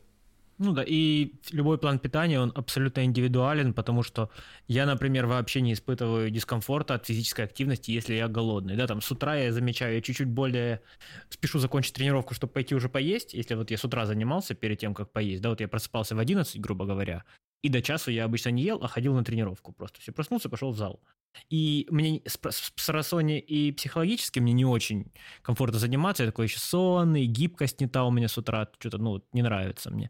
Ну 0.61 0.73
да, 0.73 0.83
и 0.85 1.31
любой 1.51 1.77
план 1.77 1.99
питания, 1.99 2.37
он 2.37 2.51
абсолютно 2.53 3.05
индивидуален, 3.05 3.73
потому 3.73 4.03
что 4.03 4.29
я, 4.67 4.85
например, 4.85 5.25
вообще 5.25 5.61
не 5.61 5.71
испытываю 5.71 6.29
дискомфорта 6.31 6.95
от 6.95 7.05
физической 7.05 7.45
активности, 7.45 7.91
если 7.91 8.15
я 8.15 8.27
голодный. 8.27 8.75
Да, 8.75 8.85
там 8.85 9.01
с 9.01 9.09
утра 9.09 9.37
я 9.37 9.53
замечаю, 9.53 9.95
я 9.95 10.01
чуть-чуть 10.01 10.27
более 10.27 10.81
спешу 11.29 11.59
закончить 11.59 11.93
тренировку, 11.93 12.33
чтобы 12.33 12.51
пойти 12.51 12.75
уже 12.75 12.89
поесть. 12.89 13.33
Если 13.33 13.55
вот 13.55 13.71
я 13.71 13.77
с 13.77 13.85
утра 13.85 14.05
занимался 14.05 14.53
перед 14.53 14.77
тем, 14.79 14.93
как 14.93 15.13
поесть, 15.13 15.41
да, 15.41 15.49
вот 15.49 15.61
я 15.61 15.69
просыпался 15.69 16.13
в 16.13 16.19
11, 16.19 16.59
грубо 16.59 16.85
говоря, 16.85 17.23
и 17.61 17.69
до 17.69 17.81
часу 17.81 18.11
я 18.11 18.25
обычно 18.25 18.49
не 18.49 18.63
ел, 18.63 18.79
а 18.81 18.87
ходил 18.87 19.13
на 19.13 19.23
тренировку 19.23 19.73
просто. 19.73 19.99
Все, 20.01 20.11
проснулся, 20.11 20.49
пошел 20.49 20.71
в 20.71 20.77
зал. 20.77 21.01
И 21.49 21.87
мне 21.89 22.21
с, 22.25 22.39
с, 22.75 22.89
рассоне 22.89 23.39
и 23.39 23.71
психологически 23.71 24.39
мне 24.39 24.53
не 24.53 24.65
очень 24.65 25.11
комфортно 25.41 25.79
заниматься. 25.79 26.23
Я 26.23 26.29
такой 26.29 26.45
еще 26.45 26.59
сонный, 26.59 27.25
гибкость 27.25 27.81
не 27.81 27.87
та 27.87 28.03
у 28.05 28.11
меня 28.11 28.27
с 28.27 28.37
утра, 28.37 28.69
что-то, 28.79 28.97
ну, 28.97 29.23
не 29.33 29.41
нравится 29.41 29.91
мне. 29.91 30.09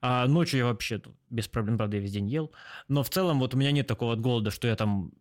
А 0.00 0.26
ночью 0.26 0.58
я 0.58 0.66
вообще 0.66 1.00
без 1.30 1.48
проблем, 1.48 1.78
правда, 1.78 1.96
я 1.96 2.02
весь 2.02 2.12
день 2.12 2.28
ел. 2.28 2.52
Но 2.88 3.02
в 3.02 3.10
целом 3.10 3.38
вот 3.38 3.54
у 3.54 3.56
меня 3.56 3.70
нет 3.72 3.86
такого 3.86 4.10
вот 4.10 4.20
голода, 4.20 4.50
что 4.50 4.68
я 4.68 4.76
там 4.76 5.12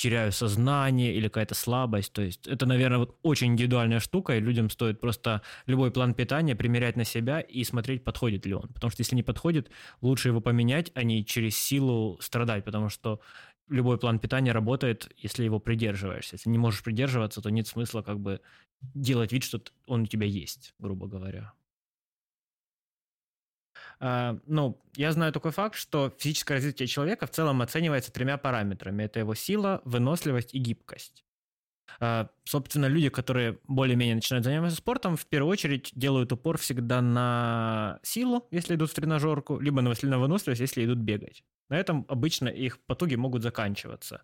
теряю 0.00 0.32
сознание 0.32 1.14
или 1.14 1.28
какая-то 1.28 1.54
слабость. 1.54 2.12
То 2.14 2.22
есть 2.22 2.46
это, 2.46 2.64
наверное, 2.64 2.98
вот 2.98 3.18
очень 3.22 3.48
индивидуальная 3.48 4.00
штука, 4.00 4.36
и 4.36 4.40
людям 4.40 4.70
стоит 4.70 4.98
просто 4.98 5.42
любой 5.66 5.90
план 5.90 6.14
питания 6.14 6.56
примерять 6.56 6.96
на 6.96 7.04
себя 7.04 7.40
и 7.40 7.64
смотреть, 7.64 8.02
подходит 8.02 8.46
ли 8.46 8.54
он. 8.54 8.68
Потому 8.68 8.90
что 8.90 9.02
если 9.02 9.14
не 9.14 9.22
подходит, 9.22 9.70
лучше 10.00 10.28
его 10.28 10.40
поменять, 10.40 10.90
а 10.94 11.02
не 11.02 11.22
через 11.24 11.58
силу 11.58 12.18
страдать, 12.22 12.64
потому 12.64 12.88
что 12.88 13.20
любой 13.68 13.98
план 13.98 14.18
питания 14.18 14.52
работает, 14.52 15.12
если 15.18 15.44
его 15.44 15.60
придерживаешься. 15.60 16.36
Если 16.36 16.48
не 16.48 16.58
можешь 16.58 16.82
придерживаться, 16.82 17.42
то 17.42 17.50
нет 17.50 17.66
смысла 17.66 18.00
как 18.00 18.18
бы 18.20 18.40
делать 18.94 19.32
вид, 19.32 19.44
что 19.44 19.60
он 19.86 20.02
у 20.02 20.06
тебя 20.06 20.26
есть, 20.26 20.74
грубо 20.78 21.08
говоря. 21.08 21.52
А, 24.00 24.38
ну, 24.46 24.80
я 24.96 25.12
знаю 25.12 25.32
такой 25.32 25.52
факт, 25.52 25.76
что 25.76 26.12
физическое 26.18 26.54
развитие 26.54 26.88
человека 26.88 27.26
в 27.26 27.30
целом 27.30 27.60
оценивается 27.62 28.12
тремя 28.12 28.38
параметрами. 28.38 29.04
Это 29.04 29.20
его 29.20 29.34
сила, 29.34 29.82
выносливость 29.84 30.54
и 30.54 30.58
гибкость. 30.58 31.24
А, 32.00 32.30
собственно, 32.44 32.86
люди, 32.86 33.10
которые 33.10 33.58
более-менее 33.68 34.14
начинают 34.14 34.44
заниматься 34.44 34.76
спортом, 34.78 35.16
в 35.16 35.26
первую 35.26 35.52
очередь 35.52 35.90
делают 35.94 36.32
упор 36.32 36.56
всегда 36.58 37.02
на 37.02 37.98
силу, 38.02 38.46
если 38.50 38.74
идут 38.74 38.90
в 38.90 38.94
тренажерку, 38.94 39.58
либо 39.58 39.82
на 39.82 39.90
выносливость, 40.18 40.60
если 40.60 40.84
идут 40.84 40.98
бегать. 40.98 41.44
На 41.68 41.76
этом 41.78 42.04
обычно 42.08 42.48
их 42.48 42.80
потуги 42.86 43.16
могут 43.16 43.42
заканчиваться. 43.42 44.22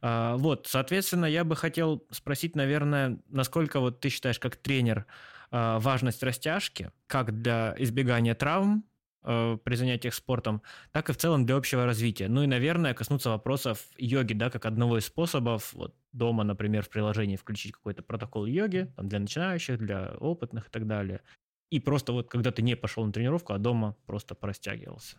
А, 0.00 0.36
вот, 0.36 0.66
соответственно, 0.66 1.26
я 1.26 1.44
бы 1.44 1.54
хотел 1.54 2.06
спросить, 2.10 2.56
наверное, 2.56 3.20
насколько 3.28 3.80
вот 3.80 4.00
ты 4.00 4.08
считаешь 4.08 4.38
как 4.38 4.56
тренер 4.56 5.06
важность 5.50 6.22
растяжки, 6.22 6.92
как 7.06 7.42
для 7.42 7.74
избегания 7.78 8.34
травм, 8.34 8.84
при 9.22 9.74
занятиях 9.74 10.14
спортом, 10.14 10.62
так 10.90 11.10
и 11.10 11.12
в 11.12 11.16
целом 11.16 11.46
для 11.46 11.56
общего 11.56 11.84
развития. 11.84 12.28
Ну 12.28 12.42
и, 12.42 12.46
наверное, 12.46 12.94
коснуться 12.94 13.30
вопросов 13.30 13.86
йоги, 13.96 14.34
да, 14.34 14.50
как 14.50 14.66
одного 14.66 14.98
из 14.98 15.06
способов, 15.06 15.72
вот 15.74 15.94
дома, 16.12 16.44
например, 16.44 16.82
в 16.82 16.88
приложении 16.88 17.36
включить 17.36 17.72
какой-то 17.72 18.02
протокол 18.02 18.46
йоги, 18.46 18.92
там, 18.96 19.08
для 19.08 19.18
начинающих, 19.20 19.78
для 19.78 20.14
опытных 20.18 20.68
и 20.68 20.70
так 20.70 20.86
далее. 20.86 21.20
И 21.70 21.80
просто 21.80 22.12
вот, 22.12 22.28
когда 22.28 22.50
ты 22.50 22.62
не 22.62 22.76
пошел 22.76 23.04
на 23.06 23.12
тренировку, 23.12 23.52
а 23.54 23.58
дома 23.58 23.96
просто 24.06 24.34
простягивался. 24.34 25.16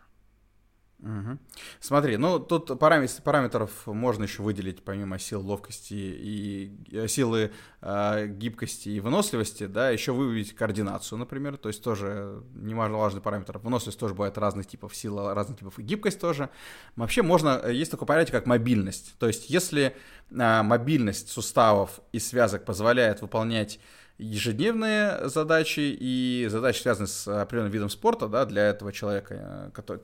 Угу. 1.04 1.38
Смотри, 1.82 2.16
ну 2.16 2.40
тут 2.40 2.80
параметр, 2.80 3.22
параметров 3.24 3.88
можно 3.88 4.24
еще 4.24 4.42
выделить 4.42 4.84
помимо 4.84 5.20
сил 5.20 5.46
ловкости 5.46 5.94
и 5.94 7.08
силы 7.10 7.52
э, 7.82 8.28
гибкости 8.28 8.88
и 8.88 9.02
выносливости, 9.02 9.66
да, 9.66 9.90
еще 9.90 10.14
выявить 10.14 10.56
координацию, 10.56 11.20
например, 11.20 11.58
то 11.58 11.68
есть 11.68 11.84
тоже 11.84 12.42
немаловажный 12.56 13.20
параметр. 13.20 13.58
Выносливость 13.58 14.00
тоже 14.00 14.14
бывает 14.14 14.38
разных 14.38 14.66
типов, 14.66 14.96
сила 14.96 15.34
разных 15.34 15.60
типов 15.60 15.78
и 15.78 15.84
гибкость 15.84 16.22
тоже. 16.22 16.50
Вообще 16.96 17.22
можно, 17.22 17.60
э, 17.62 17.74
есть 17.74 17.92
такое 17.92 18.08
понятие, 18.08 18.32
как 18.32 18.46
мобильность, 18.46 19.16
то 19.20 19.28
есть 19.28 19.50
если 19.50 19.98
э, 20.32 20.62
мобильность 20.62 21.28
суставов 21.28 22.00
и 22.14 22.20
связок 22.20 22.64
позволяет 22.64 23.22
выполнять 23.22 23.82
ежедневные 24.18 25.28
задачи 25.28 25.96
и 26.00 26.48
задачи, 26.50 26.82
связанные 26.82 27.08
с 27.08 27.28
определенным 27.28 27.72
видом 27.72 27.90
спорта, 27.90 28.28
да, 28.28 28.46
для 28.46 28.70
этого 28.70 28.94
человека, 28.94 29.36
э, 29.38 29.72
который, 29.74 30.02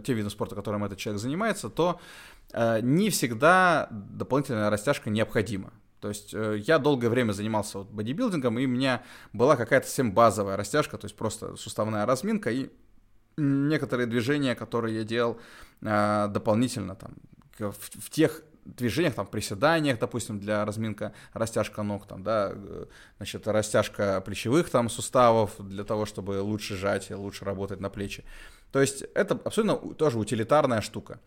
те 0.00 0.12
виды 0.12 0.30
спорта, 0.30 0.54
которым 0.54 0.84
этот 0.84 0.98
человек 0.98 1.20
занимается, 1.20 1.68
то 1.68 2.00
э, 2.52 2.80
не 2.80 3.10
всегда 3.10 3.88
дополнительная 3.90 4.70
растяжка 4.70 5.10
необходима. 5.10 5.72
То 6.00 6.08
есть 6.08 6.32
э, 6.32 6.62
я 6.66 6.78
долгое 6.78 7.10
время 7.10 7.32
занимался 7.32 7.78
вот 7.78 7.90
бодибилдингом, 7.90 8.58
и 8.58 8.64
у 8.64 8.68
меня 8.68 9.02
была 9.32 9.56
какая-то 9.56 9.86
совсем 9.86 10.12
базовая 10.12 10.56
растяжка, 10.56 10.96
то 10.96 11.04
есть 11.04 11.16
просто 11.16 11.56
суставная 11.56 12.06
разминка 12.06 12.50
и 12.50 12.70
некоторые 13.36 14.06
движения, 14.06 14.54
которые 14.54 14.98
я 14.98 15.04
делал 15.04 15.38
дополнительно 15.80 16.94
там 16.94 17.14
в, 17.58 17.72
в 17.72 18.10
тех 18.10 18.42
движениях, 18.76 19.14
там, 19.14 19.26
приседаниях, 19.26 19.98
допустим, 19.98 20.38
для 20.38 20.64
разминка, 20.64 21.12
растяжка 21.32 21.82
ног, 21.82 22.06
там, 22.06 22.22
да, 22.22 22.52
э, 22.54 22.86
значит, 23.16 23.46
растяжка 23.48 24.20
плечевых 24.20 24.70
там 24.70 24.88
суставов 24.88 25.54
для 25.58 25.84
того, 25.84 26.06
чтобы 26.06 26.40
лучше 26.40 26.76
жать 26.76 27.10
лучше 27.10 27.44
работать 27.44 27.80
на 27.80 27.90
плечи. 27.90 28.24
То 28.72 28.80
есть 28.80 29.02
это 29.14 29.34
абсолютно 29.44 29.94
тоже 29.94 30.18
утилитарная 30.18 30.80
штука. 30.80 31.18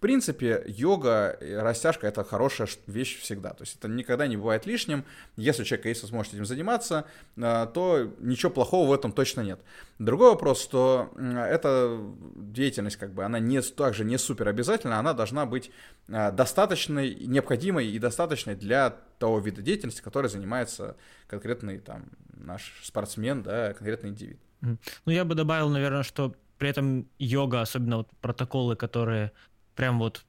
Принципе, 0.00 0.64
йога, 0.66 1.36
растяжка— 1.40 2.06
это 2.08 2.24
хорошая 2.24 2.68
вещь 2.86 3.20
всегда. 3.20 3.50
То 3.50 3.64
есть 3.64 3.76
это 3.76 3.86
никогда 3.86 4.26
не 4.26 4.38
бывает 4.38 4.64
лишним. 4.64 5.04
Если 5.36 5.62
у 5.62 5.64
человека 5.66 5.90
есть 5.90 6.02
возможность 6.02 6.34
этим 6.34 6.46
заниматься, 6.46 7.04
э, 7.36 7.66
то 7.74 8.10
ничего 8.18 8.50
плохого 8.50 8.88
в 8.88 8.92
этом 8.94 9.12
точно 9.12 9.42
нет. 9.42 9.60
Другой 9.98 10.30
вопрос, 10.30 10.62
что 10.62 11.12
эта 11.18 12.00
деятельность, 12.34 12.96
как 12.96 13.12
бы, 13.12 13.24
она 13.24 13.38
не, 13.38 13.60
также 13.60 14.04
не 14.04 14.16
супер 14.16 14.48
обязательна, 14.48 14.98
она 14.98 15.12
должна 15.12 15.44
быть 15.44 15.70
э, 16.08 16.32
достаточной, 16.32 17.14
необходимой 17.26 17.86
и 17.86 17.98
достаточной 17.98 18.54
для 18.54 18.96
того 19.18 19.38
вида 19.38 19.60
деятельности, 19.60 20.00
который 20.00 20.30
занимается 20.30 20.96
конкретный 21.26 21.78
там 21.78 22.06
наш 22.32 22.80
спортсмен, 22.82 23.42
да, 23.42 23.74
конкретный 23.74 24.10
индивид. 24.10 24.40
Ну, 24.62 24.78
я 25.12 25.24
бы 25.26 25.34
добавил, 25.34 25.68
наверное, 25.68 26.02
что 26.02 26.34
при 26.58 26.68
этом 26.68 27.08
йога, 27.18 27.62
особенно 27.62 27.98
вот 27.98 28.08
протоколы, 28.20 28.76
которые 28.76 29.32
прям 29.74 29.98
вот 29.98 30.24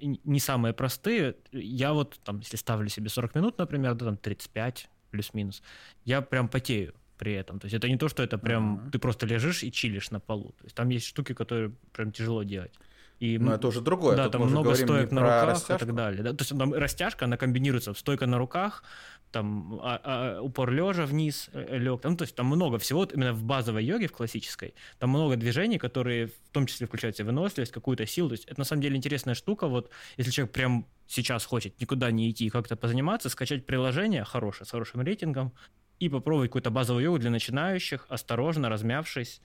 не 0.00 0.40
самые 0.40 0.72
простые, 0.72 1.36
я 1.52 1.92
вот 1.92 2.20
там, 2.24 2.38
если 2.38 2.56
ставлю 2.56 2.88
себе 2.88 3.08
40 3.08 3.34
минут, 3.34 3.58
например, 3.58 3.94
да, 3.94 4.06
там 4.06 4.16
35 4.16 4.88
плюс-минус, 5.10 5.62
я 6.04 6.22
прям 6.22 6.48
потею 6.48 6.94
при 7.18 7.34
этом. 7.34 7.58
То 7.58 7.66
есть 7.66 7.74
это 7.74 7.88
не 7.88 7.98
то, 7.98 8.08
что 8.08 8.22
это 8.22 8.38
прям 8.38 8.76
uh-huh. 8.76 8.90
ты 8.92 8.98
просто 8.98 9.26
лежишь 9.26 9.62
и 9.62 9.70
чилишь 9.70 10.10
на 10.10 10.20
полу. 10.20 10.54
То 10.58 10.64
есть 10.64 10.76
там 10.76 10.88
есть 10.88 11.06
штуки, 11.06 11.34
которые 11.34 11.72
прям 11.92 12.12
тяжело 12.12 12.42
делать. 12.44 12.72
И, 13.18 13.36
Но 13.36 13.52
это 13.52 13.68
уже 13.68 13.82
другое. 13.82 14.16
Да, 14.16 14.24
Тут 14.24 14.32
там 14.32 14.42
много 14.46 14.74
стоек 14.74 15.10
на 15.10 15.20
руках 15.20 15.48
растяжку. 15.48 15.74
и 15.74 15.86
так 15.86 15.94
далее. 15.94 16.22
Да? 16.22 16.30
То 16.30 16.42
есть 16.42 16.58
там 16.58 16.72
растяжка, 16.72 17.26
она 17.26 17.36
комбинируется 17.36 17.92
в 17.92 17.98
стойка 17.98 18.26
на 18.26 18.38
руках, 18.38 18.82
там 19.30 19.78
а, 19.82 20.00
а, 20.02 20.42
упор 20.42 20.70
лежа 20.70 21.06
вниз 21.06 21.50
э, 21.52 21.78
лег, 21.78 22.00
там, 22.00 22.16
то 22.16 22.22
есть 22.22 22.34
там 22.34 22.46
много 22.46 22.78
всего, 22.78 23.04
именно 23.04 23.32
в 23.32 23.44
базовой 23.44 23.84
йоге, 23.84 24.08
в 24.08 24.12
классической, 24.12 24.74
там 24.98 25.10
много 25.10 25.36
движений, 25.36 25.78
которые 25.78 26.28
в 26.28 26.50
том 26.52 26.66
числе 26.66 26.86
включают 26.86 27.16
в 27.16 27.18
себя 27.18 27.26
выносливость, 27.26 27.72
какую-то 27.72 28.06
силу, 28.06 28.28
то 28.28 28.34
есть 28.34 28.44
это 28.46 28.58
на 28.58 28.64
самом 28.64 28.82
деле 28.82 28.96
интересная 28.96 29.34
штука, 29.34 29.66
вот 29.66 29.90
если 30.16 30.30
человек 30.30 30.52
прям 30.52 30.86
сейчас 31.06 31.44
хочет 31.44 31.80
никуда 31.80 32.10
не 32.10 32.30
идти 32.30 32.46
и 32.46 32.50
как-то 32.50 32.76
позаниматься, 32.76 33.28
скачать 33.28 33.66
приложение 33.66 34.24
хорошее, 34.24 34.66
с 34.66 34.70
хорошим 34.70 35.02
рейтингом, 35.02 35.52
и 35.98 36.08
попробовать 36.08 36.50
какую-то 36.50 36.70
базовую 36.70 37.04
йогу 37.04 37.18
для 37.18 37.30
начинающих, 37.30 38.06
осторожно, 38.08 38.68
размявшись, 38.68 39.42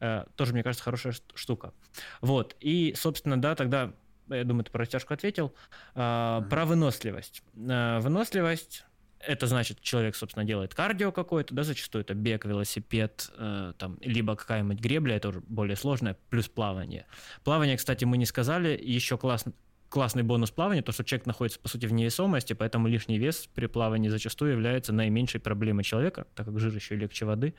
э, 0.00 0.24
тоже, 0.36 0.52
мне 0.52 0.62
кажется, 0.62 0.84
хорошая 0.84 1.14
штука. 1.34 1.74
Вот, 2.20 2.56
и, 2.60 2.94
собственно, 2.96 3.40
да, 3.40 3.54
тогда 3.54 3.92
я 4.28 4.44
думаю, 4.44 4.64
ты 4.64 4.70
про 4.70 4.80
растяжку 4.80 5.14
ответил. 5.14 5.54
mm-hmm. 5.94 6.48
Про 6.48 6.66
выносливость. 6.66 7.42
Э, 7.56 7.98
выносливость 8.00 8.84
это 9.20 9.46
значит, 9.46 9.80
человек, 9.80 10.16
собственно, 10.16 10.44
делает 10.44 10.74
кардио 10.74 11.12
какое-то, 11.12 11.54
да, 11.54 11.62
зачастую 11.62 12.02
это 12.02 12.14
бег, 12.14 12.44
велосипед, 12.44 13.30
э, 13.36 13.72
там, 13.78 13.98
либо 14.00 14.36
какая-нибудь 14.36 14.80
гребля, 14.80 15.16
это 15.16 15.28
уже 15.28 15.40
более 15.40 15.76
сложное, 15.76 16.16
плюс 16.30 16.48
плавание. 16.48 17.06
Плавание, 17.44 17.76
кстати, 17.76 18.04
мы 18.04 18.16
не 18.16 18.26
сказали, 18.26 18.78
еще 18.80 19.18
классно, 19.18 19.52
классный 19.88 20.22
бонус 20.22 20.50
плавания, 20.50 20.82
то, 20.82 20.92
что 20.92 21.04
человек 21.04 21.26
находится, 21.26 21.58
по 21.58 21.68
сути, 21.68 21.86
в 21.86 21.92
невесомости, 21.92 22.52
поэтому 22.52 22.88
лишний 22.88 23.18
вес 23.18 23.48
при 23.54 23.66
плавании 23.66 24.08
зачастую 24.08 24.52
является 24.52 24.92
наименьшей 24.92 25.40
проблемой 25.40 25.84
человека, 25.84 26.26
так 26.34 26.46
как 26.46 26.58
жир 26.58 26.74
еще 26.74 26.94
легче 26.94 27.24
воды. 27.24 27.54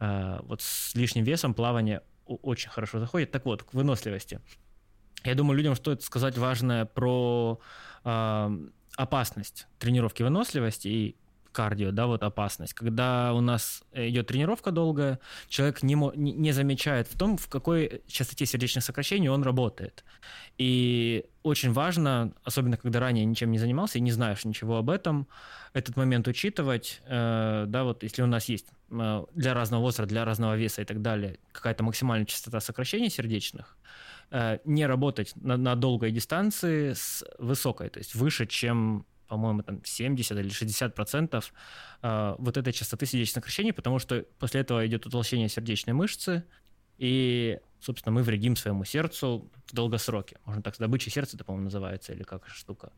Э, 0.00 0.38
вот 0.42 0.62
с 0.62 0.94
лишним 0.94 1.24
весом 1.24 1.54
плавание 1.54 2.02
очень 2.26 2.70
хорошо 2.70 3.00
заходит. 3.00 3.30
Так 3.30 3.44
вот, 3.44 3.62
к 3.62 3.74
выносливости. 3.74 4.40
Я 5.24 5.34
думаю, 5.34 5.56
людям 5.56 5.74
стоит 5.74 6.02
сказать 6.02 6.38
важное 6.38 6.84
про 6.84 7.60
опасность 8.96 9.66
тренировки 9.78 10.22
выносливости 10.22 10.88
и 10.88 11.16
кардио, 11.54 11.92
да, 11.92 12.06
вот 12.06 12.22
опасность. 12.22 12.74
Когда 12.74 13.32
у 13.32 13.40
нас 13.40 13.84
идет 13.92 14.26
тренировка 14.26 14.72
долгая, 14.72 15.20
человек 15.48 15.82
не, 15.82 15.94
не 16.16 16.52
замечает 16.52 17.06
в 17.06 17.16
том, 17.16 17.38
в 17.38 17.48
какой 17.48 18.02
частоте 18.06 18.44
сердечных 18.44 18.84
сокращений 18.84 19.28
он 19.28 19.42
работает. 19.42 20.04
И 20.58 21.24
очень 21.42 21.72
важно, 21.72 22.32
особенно 22.42 22.76
когда 22.76 23.00
ранее 23.00 23.24
ничем 23.24 23.50
не 23.52 23.58
занимался 23.58 23.98
и 23.98 24.00
не 24.02 24.10
знаешь 24.10 24.44
ничего 24.44 24.76
об 24.76 24.90
этом, 24.90 25.28
этот 25.72 25.96
момент 25.96 26.28
учитывать, 26.28 27.00
э, 27.06 27.64
да, 27.68 27.84
вот 27.84 28.02
если 28.02 28.22
у 28.22 28.26
нас 28.26 28.48
есть 28.48 28.66
э, 28.90 29.24
для 29.34 29.54
разного 29.54 29.82
возраста, 29.82 30.06
для 30.06 30.24
разного 30.24 30.56
веса 30.56 30.82
и 30.82 30.84
так 30.84 31.02
далее 31.02 31.38
какая-то 31.52 31.84
максимальная 31.84 32.26
частота 32.26 32.60
сокращений 32.60 33.10
сердечных, 33.10 33.76
Э, 34.30 34.58
не 34.64 34.86
работать 34.86 35.32
на, 35.36 35.56
на 35.56 35.74
долгой 35.74 36.10
дистанции 36.10 36.92
с 36.92 37.24
высокой, 37.38 37.88
то 37.88 37.98
есть 37.98 38.14
выше, 38.14 38.46
чем 38.46 39.06
по-моему, 39.26 39.62
там 39.62 39.82
70 39.84 40.38
или 40.38 40.48
60 40.48 40.94
процентов 40.94 41.52
э, 42.02 42.34
вот 42.38 42.56
этой 42.56 42.72
частоты 42.72 43.06
сердечных 43.06 43.42
сокращений, 43.42 43.72
потому 43.72 43.98
что 43.98 44.24
после 44.38 44.60
этого 44.60 44.86
идет 44.86 45.06
утолщение 45.06 45.48
сердечной 45.48 45.94
мышцы, 45.94 46.44
и, 46.98 47.58
собственно, 47.80 48.12
мы 48.12 48.22
вредим 48.22 48.54
своему 48.54 48.84
сердцу 48.84 49.50
в 49.66 49.74
долгосроке. 49.74 50.38
Можно 50.44 50.62
так, 50.62 50.76
добыча 50.78 51.10
сердца, 51.10 51.36
это, 51.36 51.44
по-моему, 51.44 51.64
называется, 51.64 52.12
или 52.12 52.22
как 52.22 52.46
штука. 52.48 52.92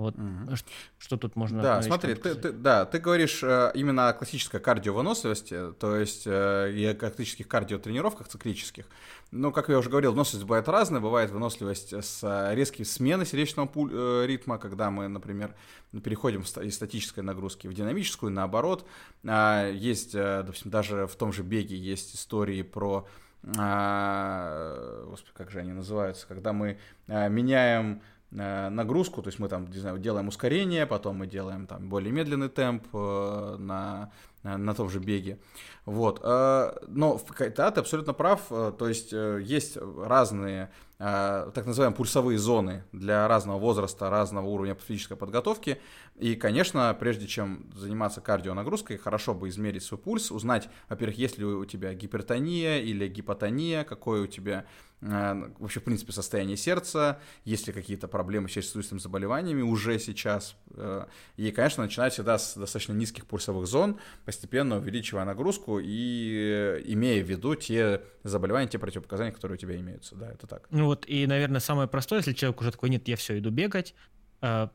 Вот 0.00 0.14
угу. 0.14 0.56
что, 0.56 0.70
что 0.98 1.16
тут 1.18 1.36
можно... 1.36 1.60
Да, 1.60 1.82
смотри, 1.82 2.14
ты, 2.14 2.34
ты, 2.34 2.52
да, 2.52 2.86
ты 2.86 2.98
говоришь 2.98 3.42
э, 3.42 3.70
именно 3.74 4.08
о 4.08 4.14
классической 4.14 4.58
кардиовыносливости, 4.58 5.72
то 5.78 5.94
есть 5.94 6.22
э, 6.24 6.72
и 6.72 6.86
о 6.86 6.94
классических 6.94 7.46
кардиотренировках 7.46 8.28
циклических. 8.28 8.86
Ну, 9.30 9.52
как 9.52 9.68
я 9.68 9.76
уже 9.76 9.90
говорил, 9.90 10.12
выносливость 10.12 10.46
бывает 10.46 10.68
разная. 10.68 11.02
Бывает 11.02 11.30
выносливость 11.30 11.92
с 11.92 12.50
резкой 12.54 12.86
смены 12.86 13.26
сердечного 13.26 13.66
пуль, 13.66 13.90
э, 13.92 14.24
ритма, 14.26 14.56
когда 14.56 14.90
мы, 14.90 15.06
например, 15.06 15.54
переходим 16.02 16.40
из 16.40 16.74
статической 16.74 17.22
нагрузки 17.22 17.66
в 17.66 17.74
динамическую, 17.74 18.32
наоборот. 18.32 18.86
Э, 19.22 19.70
есть, 19.74 20.14
э, 20.14 20.42
допустим, 20.44 20.70
даже 20.70 21.08
в 21.08 21.14
том 21.16 21.30
же 21.34 21.42
беге 21.42 21.76
есть 21.76 22.14
истории 22.14 22.62
про... 22.62 23.06
Э, 23.42 25.04
господи, 25.10 25.32
как 25.34 25.50
же 25.50 25.58
они 25.58 25.72
называются? 25.72 26.26
Когда 26.26 26.54
мы 26.54 26.78
э, 27.06 27.28
меняем 27.28 28.00
нагрузку, 28.30 29.22
то 29.22 29.28
есть 29.28 29.38
мы 29.38 29.48
там, 29.48 29.68
не 29.70 29.78
знаю, 29.78 29.98
делаем 29.98 30.28
ускорение, 30.28 30.86
потом 30.86 31.16
мы 31.16 31.26
делаем 31.26 31.66
там 31.66 31.88
более 31.88 32.12
медленный 32.12 32.48
темп 32.48 32.86
э, 32.92 33.56
на, 33.58 34.12
на 34.42 34.74
том 34.74 34.88
же 34.88 34.98
беге. 34.98 35.38
Вот. 35.84 36.20
Э, 36.22 36.72
но 36.86 37.20
да, 37.56 37.70
ты 37.70 37.80
абсолютно 37.80 38.12
прав, 38.12 38.48
то 38.48 38.88
есть 38.88 39.12
есть 39.12 39.76
разные 39.76 40.70
так 40.98 41.64
называемые 41.64 41.96
пульсовые 41.96 42.38
зоны 42.38 42.84
для 42.92 43.26
разного 43.26 43.58
возраста, 43.58 44.10
разного 44.10 44.46
уровня 44.48 44.74
физической 44.74 45.16
подготовки. 45.16 45.80
И, 46.18 46.34
конечно, 46.34 46.94
прежде 47.00 47.26
чем 47.26 47.70
заниматься 47.74 48.20
кардионагрузкой, 48.20 48.98
хорошо 48.98 49.32
бы 49.32 49.48
измерить 49.48 49.82
свой 49.82 49.98
пульс, 49.98 50.30
узнать, 50.30 50.68
во-первых, 50.90 51.16
есть 51.16 51.38
ли 51.38 51.46
у 51.46 51.64
тебя 51.64 51.94
гипертония 51.94 52.80
или 52.80 53.08
гипотония, 53.08 53.84
какой 53.84 54.20
у 54.20 54.26
тебя 54.26 54.66
Э, 55.02 55.50
вообще, 55.58 55.80
в 55.80 55.84
принципе, 55.84 56.12
состояние 56.12 56.56
сердца, 56.56 57.20
есть 57.44 57.66
ли 57.66 57.72
какие-то 57.72 58.06
проблемы 58.06 58.48
с 58.48 58.52
сердечно-сосудистыми 58.52 58.98
заболеваниями 58.98 59.62
уже 59.62 59.98
сейчас. 59.98 60.56
Э, 60.70 61.06
и, 61.36 61.50
конечно, 61.50 61.82
начинать 61.82 62.12
всегда 62.12 62.38
с 62.38 62.54
достаточно 62.54 62.92
низких 62.92 63.26
пульсовых 63.26 63.66
зон, 63.66 63.98
постепенно 64.30 64.76
увеличивая 64.76 65.24
нагрузку 65.24 65.78
и 65.78 66.78
э, 66.78 66.82
имея 66.86 67.22
в 67.22 67.28
виду 67.28 67.54
те 67.54 68.02
заболевания, 68.24 68.68
те 68.68 68.78
противопоказания, 68.78 69.32
которые 69.32 69.56
у 69.56 69.58
тебя 69.58 69.76
имеются. 69.76 70.14
Да, 70.14 70.30
это 70.30 70.46
так. 70.46 70.66
Ну 70.70 70.86
вот, 70.86 71.04
и, 71.08 71.26
наверное, 71.26 71.60
самое 71.60 71.88
простое, 71.88 72.20
если 72.20 72.32
человек 72.32 72.60
уже 72.60 72.70
такой, 72.70 72.90
нет, 72.90 73.08
я 73.08 73.16
все, 73.16 73.38
иду 73.38 73.50
бегать, 73.50 73.94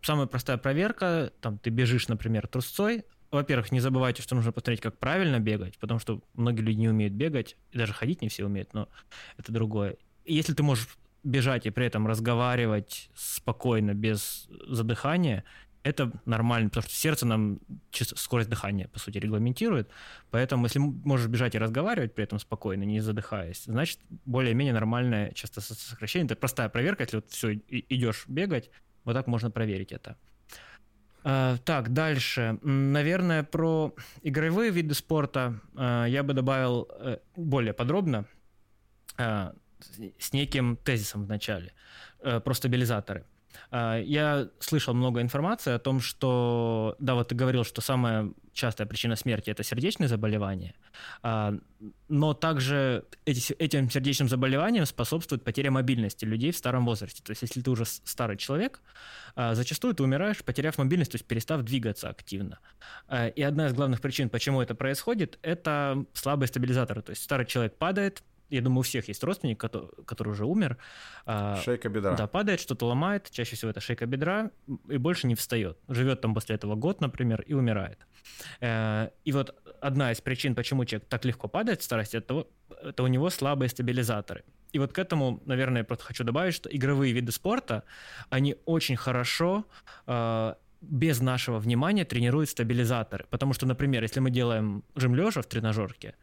Самая 0.04 0.28
простая 0.28 0.58
проверка, 0.58 1.34
там 1.42 1.58
ты 1.58 1.72
бежишь, 1.72 2.08
например, 2.08 2.48
трусцой, 2.48 3.04
во-первых, 3.32 3.72
не 3.72 3.80
забывайте, 3.80 4.22
что 4.22 4.36
нужно 4.36 4.52
посмотреть, 4.52 4.80
как 4.80 5.00
правильно 5.00 5.40
бегать, 5.40 5.80
потому 5.80 6.00
что 6.00 6.22
многие 6.36 6.62
люди 6.62 6.78
не 6.78 6.90
умеют 6.90 7.16
бегать, 7.16 7.58
и 7.72 7.80
даже 7.80 7.92
ходить 7.92 8.22
не 8.22 8.30
все 8.30 8.46
умеют, 8.46 8.76
но 8.76 8.88
это 9.40 9.52
другое 9.52 9.98
если 10.26 10.54
ты 10.54 10.64
можешь 10.64 10.98
бежать 11.24 11.66
и 11.66 11.72
при 11.72 11.86
этом 11.86 12.08
разговаривать 12.08 13.10
спокойно, 13.16 13.94
без 13.94 14.48
задыхания, 14.68 15.44
это 15.86 16.12
нормально, 16.26 16.70
потому 16.70 16.84
что 16.84 16.96
сердце 16.96 17.28
нам 17.28 17.60
скорость 17.92 18.50
дыхания, 18.50 18.88
по 18.88 18.98
сути, 18.98 19.20
регламентирует. 19.20 19.90
Поэтому, 20.32 20.66
если 20.66 20.80
можешь 20.80 21.28
бежать 21.28 21.54
и 21.54 21.60
разговаривать 21.60 22.16
при 22.16 22.24
этом 22.24 22.40
спокойно, 22.40 22.84
не 22.84 23.02
задыхаясь, 23.02 23.66
значит, 23.66 24.00
более-менее 24.26 24.74
нормальное 24.74 25.32
частота 25.34 25.62
сокращения. 25.62 26.26
Это 26.26 26.36
простая 26.36 26.70
проверка, 26.70 27.04
если 27.04 27.18
вот 27.18 27.30
все, 27.30 27.54
идешь 27.54 28.26
бегать, 28.28 28.72
вот 29.04 29.14
так 29.14 29.28
можно 29.28 29.52
проверить 29.52 29.92
это. 29.92 30.18
Uh, 31.24 31.58
так, 31.66 31.94
дальше. 31.94 32.58
Наверное, 32.62 33.44
про 33.44 33.94
игровые 34.24 34.72
виды 34.72 34.96
спорта 34.96 35.60
uh, 35.74 36.10
я 36.10 36.24
бы 36.24 36.34
добавил 36.34 36.90
uh, 36.90 37.22
более 37.36 37.74
подробно 37.74 38.26
с 39.18 40.34
неким 40.34 40.78
тезисом 40.78 41.26
в 41.26 41.30
начале, 41.30 41.72
э, 42.20 42.40
про 42.40 42.54
стабилизаторы. 42.54 43.26
А, 43.72 44.00
я 44.00 44.50
слышал 44.60 44.94
много 44.94 45.22
информации 45.22 45.74
о 45.74 45.80
том, 45.80 46.00
что, 46.00 46.96
да, 47.00 47.16
вот 47.16 47.30
ты 47.30 47.36
говорил, 47.36 47.64
что 47.64 47.82
самая 47.82 48.32
частая 48.54 48.88
причина 48.88 49.16
смерти 49.16 49.50
это 49.50 49.64
сердечные 49.64 50.08
заболевания, 50.08 50.76
а, 51.22 51.54
но 52.08 52.34
также 52.34 53.06
эти, 53.26 53.54
этим 53.54 53.90
сердечным 53.90 54.30
заболеваниям 54.30 54.86
способствует 54.86 55.44
потеря 55.44 55.72
мобильности 55.72 56.26
людей 56.26 56.52
в 56.52 56.58
старом 56.58 56.86
возрасте. 56.86 57.22
То 57.24 57.32
есть, 57.32 57.42
если 57.42 57.62
ты 57.62 57.70
уже 57.70 57.86
старый 57.86 58.38
человек, 58.38 58.82
а, 59.36 59.56
зачастую 59.56 59.94
ты 59.94 60.04
умираешь, 60.04 60.44
потеряв 60.44 60.78
мобильность, 60.78 61.12
то 61.12 61.16
есть 61.16 61.26
перестав 61.26 61.62
двигаться 61.64 62.10
активно. 62.10 62.60
И 63.36 63.42
одна 63.42 63.68
из 63.68 63.74
главных 63.74 64.02
причин, 64.02 64.30
почему 64.30 64.62
это 64.62 64.76
происходит, 64.76 65.38
это 65.42 66.06
слабые 66.14 66.48
стабилизаторы. 66.48 67.02
То 67.02 67.12
есть 67.12 67.24
старый 67.24 67.46
человек 67.46 67.78
падает, 67.78 68.24
я 68.56 68.62
думаю, 68.62 68.80
у 68.80 68.84
всех 68.84 69.08
есть 69.08 69.24
родственник, 69.24 69.60
который, 69.60 69.90
который 70.06 70.30
уже 70.30 70.46
умер. 70.46 70.78
А, 71.26 71.62
шейка 71.64 71.90
бедра. 71.90 72.16
Да, 72.16 72.28
падает, 72.28 72.60
что-то 72.60 72.88
ломает, 72.88 73.30
чаще 73.32 73.56
всего 73.56 73.72
это 73.72 73.80
шейка 73.80 74.06
бедра, 74.06 74.52
и 74.90 74.98
больше 74.98 75.28
не 75.28 75.36
встает. 75.36 75.78
Живет 75.88 76.22
там 76.22 76.34
после 76.34 76.56
этого 76.56 76.76
год, 76.76 77.02
например, 77.02 77.42
и 77.42 77.54
умирает. 77.54 78.00
Э, 78.62 79.10
и 79.24 79.32
вот 79.32 79.56
одна 79.82 80.12
из 80.12 80.22
причин, 80.22 80.56
почему 80.56 80.86
человек 80.86 81.08
так 81.10 81.26
легко 81.26 81.48
падает 81.48 81.82
в 81.82 81.84
старости, 81.84 82.18
это, 82.18 82.48
это 82.82 83.04
у 83.04 83.08
него 83.08 83.30
слабые 83.30 83.70
стабилизаторы. 83.70 84.44
И 84.72 84.80
вот 84.80 84.92
к 84.92 85.00
этому, 85.00 85.42
наверное, 85.46 85.82
я 85.82 85.86
просто 85.86 86.06
хочу 86.06 86.24
добавить, 86.24 86.54
что 86.54 86.70
игровые 86.70 87.14
виды 87.14 87.32
спорта, 87.32 87.84
они 88.30 88.56
очень 88.66 88.98
хорошо 88.98 89.66
э, 90.08 90.56
без 90.82 91.22
нашего 91.22 91.60
внимания 91.60 92.06
тренируют 92.06 92.50
стабилизаторы. 92.50 93.26
Потому 93.30 93.54
что, 93.54 93.66
например, 93.66 94.04
если 94.04 94.20
мы 94.20 94.32
делаем 94.32 94.84
жим 94.96 95.16
лежа 95.16 95.42
в 95.42 95.46
тренажерке, 95.46 96.16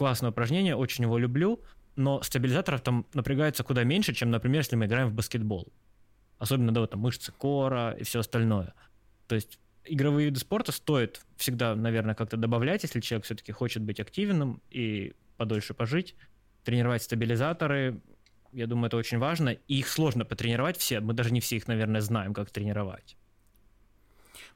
классное 0.00 0.30
упражнение, 0.30 0.76
очень 0.76 1.04
его 1.04 1.18
люблю, 1.18 1.60
но 1.94 2.22
стабилизаторов 2.22 2.80
там 2.80 3.04
напрягается 3.12 3.62
куда 3.64 3.84
меньше, 3.84 4.14
чем, 4.14 4.30
например, 4.30 4.60
если 4.60 4.74
мы 4.74 4.86
играем 4.86 5.08
в 5.08 5.12
баскетбол. 5.12 5.70
Особенно, 6.38 6.72
да, 6.72 6.80
вот 6.80 6.92
там 6.92 7.00
мышцы 7.00 7.32
кора 7.32 7.92
и 7.92 8.02
все 8.02 8.20
остальное. 8.20 8.72
То 9.26 9.34
есть 9.34 9.58
игровые 9.84 10.28
виды 10.28 10.40
спорта 10.40 10.72
стоит 10.72 11.20
всегда, 11.36 11.74
наверное, 11.74 12.14
как-то 12.14 12.38
добавлять, 12.38 12.82
если 12.82 13.00
человек 13.00 13.26
все-таки 13.26 13.52
хочет 13.52 13.82
быть 13.82 14.00
активным 14.00 14.62
и 14.70 15.12
подольше 15.36 15.74
пожить, 15.74 16.14
тренировать 16.64 17.02
стабилизаторы, 17.02 18.00
я 18.54 18.66
думаю, 18.66 18.86
это 18.86 18.96
очень 18.96 19.18
важно. 19.18 19.50
И 19.50 19.80
их 19.80 19.88
сложно 19.88 20.24
потренировать 20.24 20.78
все, 20.78 21.00
мы 21.00 21.12
даже 21.12 21.30
не 21.30 21.40
все 21.40 21.56
их, 21.56 21.68
наверное, 21.68 22.00
знаем, 22.00 22.32
как 22.32 22.50
тренировать. 22.50 23.18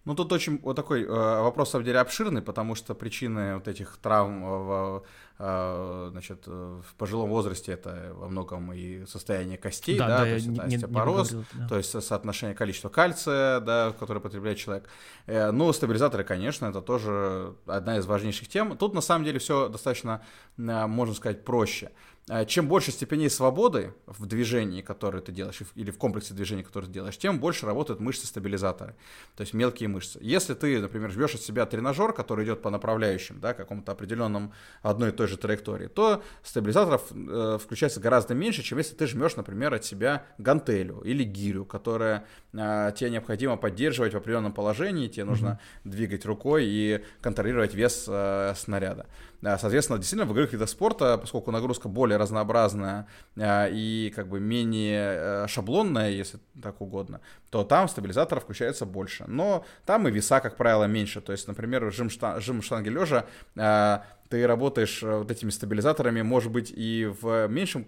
Ну, 0.04 0.14
тут 0.14 0.32
очень 0.32 0.60
вот 0.62 0.76
такой 0.76 1.04
э, 1.04 1.06
вопрос, 1.08 1.68
на 1.68 1.72
самом 1.72 1.84
деле, 1.86 1.98
обширный, 1.98 2.42
потому 2.42 2.74
что 2.74 2.94
причины 2.94 3.54
вот 3.54 3.68
этих 3.68 3.96
травм 3.96 4.42
в, 4.44 5.02
э, 5.38 6.08
значит, 6.10 6.46
в 6.46 6.84
пожилом 6.98 7.30
возрасте 7.30 7.72
это 7.72 8.12
во 8.14 8.28
многом 8.28 8.72
и 8.72 9.06
состояние 9.06 9.56
костей, 9.56 9.98
да, 9.98 10.08
да, 10.08 10.18
да 10.18 10.24
то 10.24 10.30
есть 10.30 10.46
это 10.48 10.62
остеопороз, 10.62 11.32
не, 11.32 11.38
не 11.38 11.44
да. 11.54 11.68
то 11.68 11.76
есть 11.78 12.02
соотношение 12.02 12.54
количества 12.54 12.90
кальция, 12.90 13.60
да, 13.60 13.94
которое 13.98 14.20
потребляет 14.20 14.58
человек. 14.58 14.88
Э, 15.26 15.50
ну, 15.50 15.72
стабилизаторы, 15.72 16.24
конечно, 16.24 16.66
это 16.66 16.82
тоже 16.82 17.54
одна 17.66 17.96
из 17.98 18.06
важнейших 18.06 18.48
тем. 18.48 18.76
Тут, 18.76 18.92
на 18.92 19.00
самом 19.00 19.24
деле, 19.24 19.38
все 19.38 19.68
достаточно, 19.68 20.22
э, 20.58 20.86
можно 20.86 21.14
сказать, 21.14 21.44
проще. 21.44 21.92
Э, 22.28 22.46
чем 22.46 22.68
больше 22.68 22.90
степеней 22.90 23.28
свободы 23.28 23.92
в 24.06 24.24
движении, 24.24 24.80
которое 24.80 25.20
ты 25.20 25.30
делаешь, 25.30 25.60
или 25.74 25.90
в 25.90 25.98
комплексе 25.98 26.32
движений, 26.32 26.62
которые 26.62 26.88
ты 26.88 26.94
делаешь, 26.94 27.18
тем 27.18 27.38
больше 27.38 27.66
работают 27.66 28.00
мышцы-стабилизаторы, 28.00 28.94
то 29.36 29.42
есть 29.42 29.52
мелкие 29.52 29.90
мышцы. 29.90 30.18
Если 30.22 30.54
ты, 30.54 30.80
например, 30.80 31.10
жмешь 31.10 31.34
от 31.34 31.42
себя 31.42 31.66
тренажер, 31.66 32.14
который 32.14 32.46
идет 32.46 32.62
по 32.62 32.70
направляющим, 32.70 33.40
да, 33.40 33.52
какому-то 33.52 33.92
определенному 33.92 34.54
одной 34.80 35.10
и 35.10 35.12
той 35.12 35.28
же 35.28 35.36
траектории, 35.36 35.86
то 35.86 36.22
стабилизаторов 36.42 37.02
э, 37.12 37.58
включается 37.62 38.00
гораздо 38.00 38.34
меньше, 38.34 38.62
чем 38.62 38.78
если 38.78 38.94
ты 38.94 39.06
жмешь, 39.06 39.36
например, 39.36 39.74
от 39.74 39.84
себя 39.84 40.24
гантелю 40.38 41.00
или 41.00 41.24
гирю, 41.24 41.66
которая 41.66 42.24
э, 42.54 42.92
тебе 42.96 43.10
необходимо 43.10 43.58
поддерживать 43.58 44.14
в 44.14 44.16
определенном 44.16 44.54
положении, 44.54 45.08
тебе 45.08 45.24
mm-hmm. 45.24 45.26
нужно 45.26 45.60
двигать 45.84 46.24
рукой 46.24 46.64
и 46.66 47.04
контролировать 47.20 47.74
вес 47.74 48.06
э, 48.08 48.54
снаряда. 48.56 49.06
Соответственно, 49.44 49.98
действительно, 49.98 50.26
в 50.26 50.32
игровых 50.32 50.52
видах 50.52 50.68
спорта, 50.70 51.18
поскольку 51.18 51.50
нагрузка 51.50 51.88
более 51.88 52.16
разнообразная 52.16 53.06
э, 53.36 53.68
и 53.72 54.10
как 54.16 54.28
бы 54.28 54.40
менее 54.40 55.44
э, 55.44 55.46
шаблонная, 55.48 56.10
если 56.10 56.38
так 56.62 56.80
угодно, 56.80 57.20
то 57.50 57.62
там 57.62 57.88
стабилизаторов 57.88 58.44
включается 58.44 58.86
больше. 58.86 59.24
Но 59.26 59.66
там 59.84 60.08
и 60.08 60.10
веса, 60.10 60.40
как 60.40 60.56
правило, 60.56 60.84
меньше. 60.84 61.20
То 61.20 61.32
есть, 61.32 61.46
например, 61.46 61.92
жим, 61.92 62.08
штан- 62.08 62.40
жим 62.40 62.62
штанги 62.62 62.88
лежа 62.88 63.26
э, 63.56 63.98
ты 64.30 64.46
работаешь 64.46 65.02
вот 65.02 65.30
этими 65.30 65.50
стабилизаторами, 65.50 66.22
может 66.22 66.50
быть, 66.50 66.72
и 66.74 67.12
в 67.20 67.46
меньшем, 67.46 67.86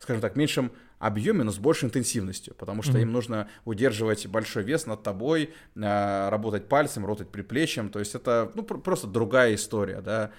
скажем 0.00 0.20
так, 0.20 0.34
меньшем 0.36 0.72
объеме, 0.98 1.44
но 1.44 1.52
с 1.52 1.58
большей 1.58 1.86
интенсивностью, 1.86 2.54
потому 2.56 2.82
что 2.82 2.98
mm-hmm. 2.98 3.02
им 3.02 3.12
нужно 3.12 3.48
удерживать 3.64 4.26
большой 4.26 4.64
вес 4.64 4.84
над 4.86 5.02
тобой, 5.04 5.54
работать 5.76 6.68
пальцем, 6.68 7.04
работать 7.04 7.30
приплечьем, 7.30 7.88
то 7.88 8.00
есть 8.00 8.16
это 8.16 8.50
ну, 8.54 8.64
просто 8.64 9.06
другая 9.06 9.54
история, 9.54 10.00
да, 10.00 10.24
а, 10.24 10.30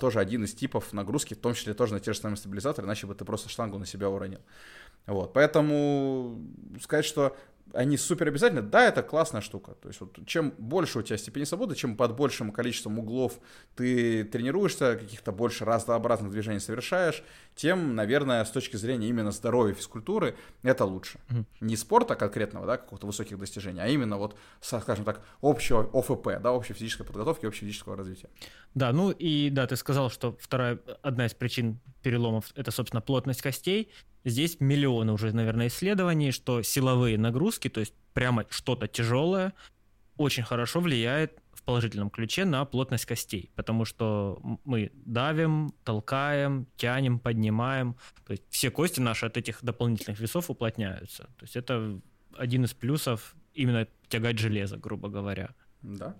тоже 0.00 0.20
один 0.20 0.44
из 0.44 0.54
типов 0.54 0.92
нагрузки, 0.92 1.34
в 1.34 1.38
том 1.38 1.54
числе 1.54 1.74
тоже 1.74 1.94
на 1.94 2.00
те 2.00 2.12
же 2.12 2.18
самые 2.18 2.36
стабилизаторы, 2.36 2.86
иначе 2.86 3.06
бы 3.06 3.14
ты 3.14 3.24
просто 3.24 3.48
штангу 3.48 3.78
на 3.78 3.86
себя 3.86 4.08
уронил. 4.08 4.40
Вот, 5.06 5.32
поэтому 5.32 6.38
сказать, 6.82 7.04
что 7.04 7.36
они 7.76 7.96
супер 7.96 8.28
обязательно, 8.28 8.62
да, 8.62 8.88
это 8.88 9.02
классная 9.02 9.40
штука. 9.40 9.74
То 9.74 9.88
есть 9.88 10.00
вот 10.00 10.18
чем 10.26 10.52
больше 10.58 10.98
у 10.98 11.02
тебя 11.02 11.18
степени 11.18 11.44
свободы, 11.44 11.74
чем 11.74 11.96
под 11.96 12.16
большим 12.16 12.50
количеством 12.50 12.98
углов 12.98 13.38
ты 13.74 14.24
тренируешься, 14.24 14.96
каких-то 14.96 15.32
больше 15.32 15.64
разнообразных 15.64 16.32
движений 16.32 16.60
совершаешь, 16.60 17.22
тем, 17.54 17.94
наверное, 17.94 18.44
с 18.44 18.50
точки 18.50 18.76
зрения 18.76 19.08
именно 19.08 19.30
здоровья 19.30 19.74
физкультуры, 19.74 20.36
это 20.62 20.84
лучше. 20.84 21.18
Mm-hmm. 21.28 21.44
Не 21.60 21.76
спорта 21.76 22.14
конкретного, 22.14 22.66
да, 22.66 22.76
какого-то 22.76 23.06
высоких 23.06 23.38
достижений, 23.38 23.80
а 23.80 23.88
именно 23.88 24.16
вот, 24.16 24.36
скажем 24.60 25.04
так, 25.04 25.22
общего 25.40 25.88
ОФП, 25.92 26.40
да, 26.40 26.52
общей 26.52 26.72
физической 26.72 27.04
подготовки, 27.04 27.46
общего 27.46 27.66
физического 27.66 27.96
развития. 27.96 28.28
Да, 28.74 28.92
ну 28.92 29.10
и 29.10 29.50
да, 29.50 29.66
ты 29.66 29.76
сказал, 29.76 30.10
что 30.10 30.36
вторая, 30.40 30.78
одна 31.02 31.26
из 31.26 31.34
причин 31.34 31.80
переломов– 32.02 32.52
это, 32.54 32.70
собственно, 32.70 33.00
плотность 33.00 33.42
костей. 33.42 33.90
Здесь 34.26 34.58
миллионы 34.58 35.12
уже, 35.12 35.32
наверное, 35.32 35.68
исследований, 35.68 36.32
что 36.32 36.60
силовые 36.60 37.16
нагрузки, 37.16 37.68
то 37.68 37.78
есть 37.78 37.94
прямо 38.12 38.44
что-то 38.50 38.88
тяжелое, 38.88 39.54
очень 40.16 40.42
хорошо 40.42 40.80
влияет 40.80 41.38
в 41.52 41.62
положительном 41.62 42.10
ключе 42.10 42.44
на 42.44 42.64
плотность 42.64 43.06
костей, 43.06 43.52
потому 43.54 43.84
что 43.84 44.40
мы 44.64 44.90
давим, 44.94 45.72
толкаем, 45.84 46.66
тянем, 46.76 47.20
поднимаем. 47.20 47.96
То 48.26 48.32
есть 48.32 48.42
все 48.50 48.72
кости 48.72 48.98
наши 48.98 49.26
от 49.26 49.36
этих 49.36 49.62
дополнительных 49.62 50.18
весов 50.18 50.50
уплотняются. 50.50 51.22
То 51.38 51.42
есть 51.42 51.54
это 51.54 52.00
один 52.36 52.64
из 52.64 52.74
плюсов 52.74 53.36
именно 53.54 53.86
тягать 54.08 54.40
железо, 54.40 54.76
грубо 54.76 55.08
говоря. 55.08 55.54
Да. 55.82 56.16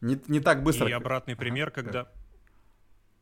Не, 0.00 0.18
не 0.26 0.40
так 0.40 0.62
быстро. 0.62 0.88
И 0.88 0.92
обратный 0.92 1.36
пример, 1.36 1.68
ага. 1.68 1.82
когда 1.82 2.00
а, 2.00 2.21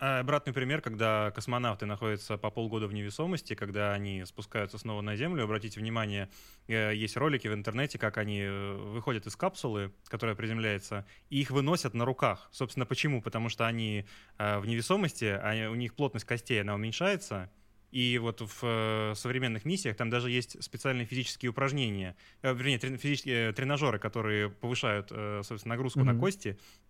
обратный 0.00 0.54
пример, 0.54 0.80
когда 0.80 1.30
космонавты 1.30 1.84
находятся 1.84 2.38
по 2.38 2.50
полгода 2.50 2.86
в 2.86 2.94
невесомости, 2.94 3.54
когда 3.54 3.92
они 3.92 4.24
спускаются 4.24 4.78
снова 4.78 5.02
на 5.02 5.14
Землю. 5.14 5.44
Обратите 5.44 5.78
внимание, 5.78 6.30
э, 6.68 6.94
есть 6.94 7.18
ролики 7.18 7.48
в 7.48 7.52
интернете, 7.52 7.98
как 7.98 8.16
они 8.16 8.40
э, 8.40 8.76
выходят 8.76 9.26
из 9.26 9.36
капсулы, 9.36 9.92
которая 10.06 10.34
приземляется, 10.34 11.06
и 11.28 11.40
их 11.40 11.50
выносят 11.50 11.92
на 11.92 12.06
руках. 12.06 12.48
Собственно, 12.50 12.86
почему? 12.86 13.20
Потому 13.20 13.50
что 13.50 13.66
они 13.66 14.06
э, 14.38 14.58
в 14.58 14.66
невесомости, 14.66 15.24
они, 15.24 15.64
у 15.66 15.74
них 15.74 15.94
плотность 15.94 16.24
костей, 16.24 16.62
она 16.62 16.74
уменьшается, 16.74 17.50
и 17.90 18.16
вот 18.18 18.40
в 18.40 19.14
современных 19.16 19.64
миссиях 19.64 19.96
там 19.96 20.08
даже 20.08 20.30
есть 20.30 20.62
специальные 20.62 21.06
физические 21.06 21.50
упражнения, 21.50 22.16
вернее, 22.40 22.78
физические 22.78 23.52
тренажеры, 23.52 23.98
которые 23.98 24.48
повышают, 24.48 25.08
собственно, 25.08 25.74
нагрузку 25.74 25.98
mm-hmm. 25.98 26.12
на 26.12 26.20
кости, 26.20 26.56
Э, 26.56 26.89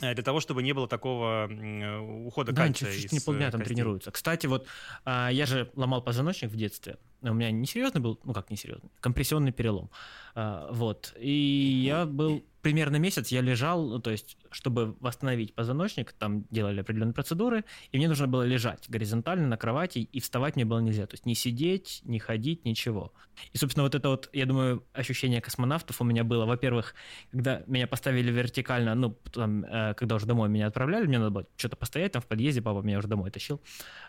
для 0.00 0.22
того, 0.22 0.40
чтобы 0.40 0.62
не 0.62 0.72
было 0.72 0.88
такого 0.88 1.48
э, 1.50 1.98
ухода 1.98 2.52
да, 2.52 2.62
кальция. 2.62 2.92
Да, 2.92 2.98
чуть 2.98 3.12
не 3.12 3.20
полдня 3.20 3.50
там 3.50 3.62
тренируются. 3.62 4.10
Кстати, 4.10 4.46
вот 4.46 4.66
а, 5.04 5.28
я 5.30 5.46
же 5.46 5.70
ломал 5.74 6.02
позвоночник 6.02 6.50
в 6.50 6.56
детстве. 6.56 6.98
У 7.22 7.34
меня 7.34 7.50
несерьезный 7.50 8.00
был, 8.00 8.20
ну 8.24 8.32
как 8.32 8.50
несерьезный, 8.50 8.90
компрессионный 9.00 9.52
перелом. 9.52 9.90
А, 10.34 10.68
вот. 10.72 11.14
И 11.18 11.82
я 11.84 12.06
был 12.06 12.44
примерно 12.68 12.96
месяц 12.96 13.28
я 13.28 13.40
лежал, 13.40 13.88
ну, 13.88 13.98
то 13.98 14.10
есть, 14.10 14.36
чтобы 14.50 14.94
восстановить 15.00 15.54
позвоночник, 15.54 16.12
там 16.12 16.44
делали 16.50 16.80
определенные 16.80 17.14
процедуры, 17.14 17.64
и 17.92 17.96
мне 17.96 18.08
нужно 18.08 18.26
было 18.26 18.42
лежать 18.42 18.84
горизонтально 18.90 19.46
на 19.48 19.56
кровати, 19.56 20.00
и 20.00 20.20
вставать 20.20 20.54
мне 20.56 20.66
было 20.66 20.80
нельзя. 20.80 21.06
То 21.06 21.14
есть 21.14 21.24
не 21.24 21.34
сидеть, 21.34 22.02
не 22.04 22.18
ходить, 22.18 22.66
ничего. 22.66 23.14
И, 23.54 23.56
собственно, 23.56 23.84
вот 23.84 23.94
это 23.94 24.10
вот, 24.10 24.28
я 24.34 24.44
думаю, 24.44 24.84
ощущение 24.92 25.40
космонавтов 25.40 25.98
у 26.02 26.04
меня 26.04 26.24
было, 26.24 26.44
во-первых, 26.44 26.94
когда 27.30 27.62
меня 27.66 27.86
поставили 27.86 28.30
вертикально, 28.30 28.94
ну, 28.94 29.16
там, 29.32 29.64
э, 29.64 29.94
когда 29.94 30.16
уже 30.16 30.26
домой 30.26 30.50
меня 30.50 30.66
отправляли, 30.66 31.06
мне 31.06 31.18
надо 31.18 31.30
было 31.30 31.46
что-то 31.56 31.76
постоять 31.76 32.12
там 32.12 32.20
в 32.20 32.26
подъезде, 32.26 32.60
папа 32.60 32.82
меня 32.82 32.98
уже 32.98 33.08
домой 33.08 33.30
тащил, 33.30 33.62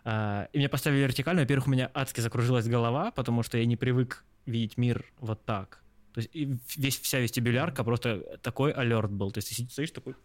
э, 0.04 0.48
и 0.52 0.58
меня 0.58 0.68
поставили 0.68 1.00
вертикально, 1.00 1.44
во-первых, 1.44 1.68
у 1.68 1.72
меня 1.72 1.90
адски 1.94 2.20
закружилась 2.20 2.68
голова, 2.68 3.12
потому 3.12 3.42
что 3.42 3.58
я 3.58 3.66
не 3.66 3.78
привык 3.78 4.26
видеть 4.46 4.78
мир 4.78 5.06
вот 5.22 5.46
так. 5.46 5.82
То 6.14 6.22
есть 6.22 6.30
весь, 6.78 7.00
вся 7.00 7.20
вестибулярка 7.20 7.84
просто 7.84 8.40
такой 8.42 8.72
алерт 8.72 9.12
был. 9.12 9.32
То 9.32 9.40
есть 9.40 9.56
ты 9.56 9.64
стоишь 9.70 9.92
такой... 9.92 10.16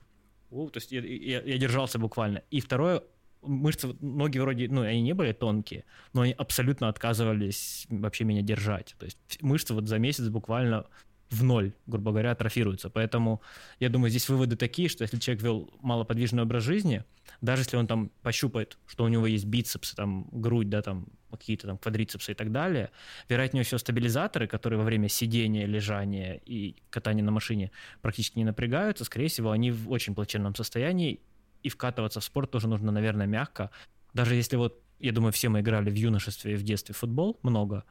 О, 0.51 0.69
то 0.69 0.79
есть 0.79 0.93
я, 0.93 1.01
я, 1.01 1.43
я 1.43 1.59
держался 1.59 1.99
буквально. 1.99 2.43
И 2.51 2.61
второе, 2.61 3.03
мышцы, 3.43 3.95
ноги 4.01 4.39
вроде, 4.39 4.69
ну, 4.69 4.83
они 4.83 5.03
не 5.03 5.13
были 5.13 5.33
тонкие, 5.33 5.85
но 6.13 6.23
они 6.23 6.33
абсолютно 6.33 6.89
отказывались 6.89 7.87
вообще 7.91 8.25
меня 8.25 8.43
держать. 8.43 8.95
То 8.99 9.05
есть 9.07 9.19
мышцы 9.43 9.75
вот 9.75 9.89
за 9.89 9.99
месяц 9.99 10.29
буквально 10.29 10.87
в 11.35 11.43
ноль, 11.43 11.73
грубо 11.87 12.11
говоря, 12.11 12.31
атрофируются. 12.33 12.91
Поэтому 12.91 13.43
я 13.81 13.89
думаю, 13.89 14.11
здесь 14.11 14.29
выводы 14.29 14.57
такие, 14.57 14.89
что 14.89 15.03
если 15.03 15.19
человек 15.19 15.43
вел 15.43 15.71
малоподвижный 15.81 16.43
образ 16.43 16.63
жизни, 16.63 17.05
даже 17.41 17.63
если 17.63 17.77
он 17.77 17.87
там 17.87 18.11
пощупает, 18.23 18.79
что 18.87 19.05
у 19.05 19.09
него 19.09 19.27
есть 19.27 19.45
бицепсы, 19.45 19.97
там, 19.97 20.29
грудь, 20.31 20.69
да, 20.69 20.83
там, 20.83 21.07
какие-то 21.31 21.67
там 21.67 21.79
квадрицепсы 21.79 22.33
и 22.33 22.35
так 22.35 22.53
далее, 22.53 22.91
вероятнее 23.29 23.65
всего 23.65 23.79
стабилизаторы, 23.79 24.47
которые 24.47 24.79
во 24.79 24.85
время 24.85 25.09
сидения, 25.09 25.67
лежания 25.67 26.41
и 26.47 26.77
катания 26.91 27.25
на 27.25 27.33
машине 27.33 27.71
практически 28.03 28.39
не 28.39 28.45
напрягаются, 28.45 29.05
скорее 29.05 29.29
всего, 29.29 29.51
они 29.51 29.71
в 29.71 29.91
очень 29.91 30.15
плачевном 30.15 30.55
состоянии, 30.55 31.21
и 31.63 31.69
вкатываться 31.69 32.21
в 32.21 32.25
спорт 32.25 32.51
тоже 32.51 32.69
нужно, 32.69 32.93
наверное, 32.93 33.27
мягко. 33.27 33.71
Даже 34.13 34.35
если 34.35 34.57
вот 34.57 34.81
я 35.01 35.13
думаю, 35.13 35.33
все 35.33 35.49
мы 35.49 35.61
играли 35.61 35.91
в 35.91 35.95
юношестве 35.95 36.53
и 36.53 36.57
в 36.57 36.63
детстве 36.63 36.95
в 36.95 36.99
футбол 36.99 37.39
много, 37.43 37.85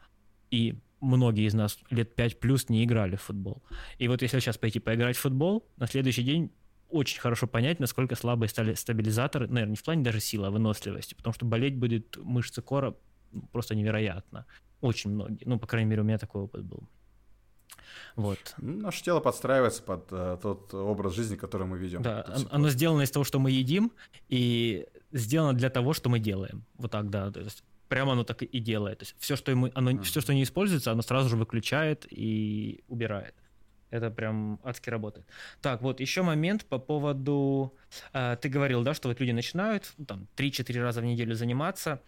и 0.52 0.76
многие 1.04 1.46
из 1.46 1.54
нас 1.54 1.78
лет 1.90 2.16
5 2.16 2.40
плюс 2.40 2.70
не 2.70 2.84
играли 2.84 3.16
в 3.16 3.22
футбол. 3.22 3.62
И 3.98 4.08
вот 4.08 4.22
если 4.22 4.40
сейчас 4.40 4.58
пойти 4.58 4.80
поиграть 4.80 5.18
в 5.18 5.20
футбол, 5.20 5.66
на 5.78 5.88
следующий 5.88 6.24
день 6.24 6.52
очень 6.90 7.20
хорошо 7.20 7.48
понять, 7.48 7.80
насколько 7.80 8.16
слабые 8.16 8.50
стали 8.50 8.74
стабилизаторы, 8.76 9.48
наверное, 9.48 9.72
не 9.72 9.76
в 9.76 9.84
плане 9.84 10.04
даже 10.04 10.20
силы, 10.20 10.48
а 10.48 10.52
выносливости, 10.52 11.16
потому 11.16 11.34
что 11.34 11.46
болеть 11.46 11.76
будет 11.76 12.18
мышцы 12.18 12.62
кора 12.62 12.96
просто 13.52 13.76
невероятно. 13.76 14.46
Очень 14.82 15.12
многие. 15.12 15.46
Ну, 15.46 15.60
по 15.60 15.68
крайней 15.68 15.90
мере, 15.90 16.02
у 16.02 16.06
меня 16.06 16.18
такой 16.18 16.44
опыт 16.44 16.64
был. 16.64 16.88
Вот. 18.16 18.54
Ну, 18.58 18.82
наше 18.82 19.04
тело 19.04 19.20
подстраивается 19.20 19.82
под 19.82 20.08
э, 20.12 20.38
тот 20.42 20.74
образ 20.74 21.16
жизни, 21.16 21.36
который 21.36 21.66
мы 21.66 21.78
ведем. 21.78 22.02
Да, 22.02 22.26
оно 22.52 22.70
сделано 22.70 23.02
из 23.02 23.12
того, 23.12 23.24
что 23.24 23.40
мы 23.40 23.52
едим, 23.52 23.92
и 24.30 24.86
сделано 25.12 25.54
для 25.54 25.70
того, 25.70 25.94
что 25.94 26.10
мы 26.10 26.20
делаем. 26.20 26.64
Вот 26.76 26.92
так, 26.92 27.10
да. 27.10 27.32
То 27.32 27.40
есть 27.40 27.64
прямо 27.94 28.14
оно 28.14 28.24
так 28.24 28.42
и 28.42 28.60
делает. 28.60 28.98
То 28.98 29.04
есть 29.04 29.16
все, 29.20 29.36
что, 29.36 29.52
ему, 29.52 29.70
оно, 29.76 30.02
все, 30.02 30.20
что 30.20 30.34
не 30.34 30.42
используется, 30.42 30.92
оно 30.92 31.04
сразу 31.04 31.30
же 31.30 31.36
выключает 31.36 32.08
и 32.10 32.84
убирает. 32.88 33.36
Это 33.92 34.10
прям 34.10 34.60
адски 34.64 34.90
работает. 34.90 35.28
Так, 35.62 35.84
вот 35.84 36.00
еще 36.00 36.24
момент 36.24 36.66
по 36.66 36.80
поводу... 36.80 37.76
Э, 38.12 38.36
ты 38.42 38.50
говорил, 38.50 38.82
да, 38.82 38.96
что 38.96 39.10
вот 39.10 39.20
люди 39.20 39.30
начинают 39.30 39.94
ну, 40.00 40.06
там 40.06 40.28
3-4 40.36 40.82
раза 40.82 41.02
в 41.02 41.06
неделю 41.06 41.36
заниматься. 41.36 42.02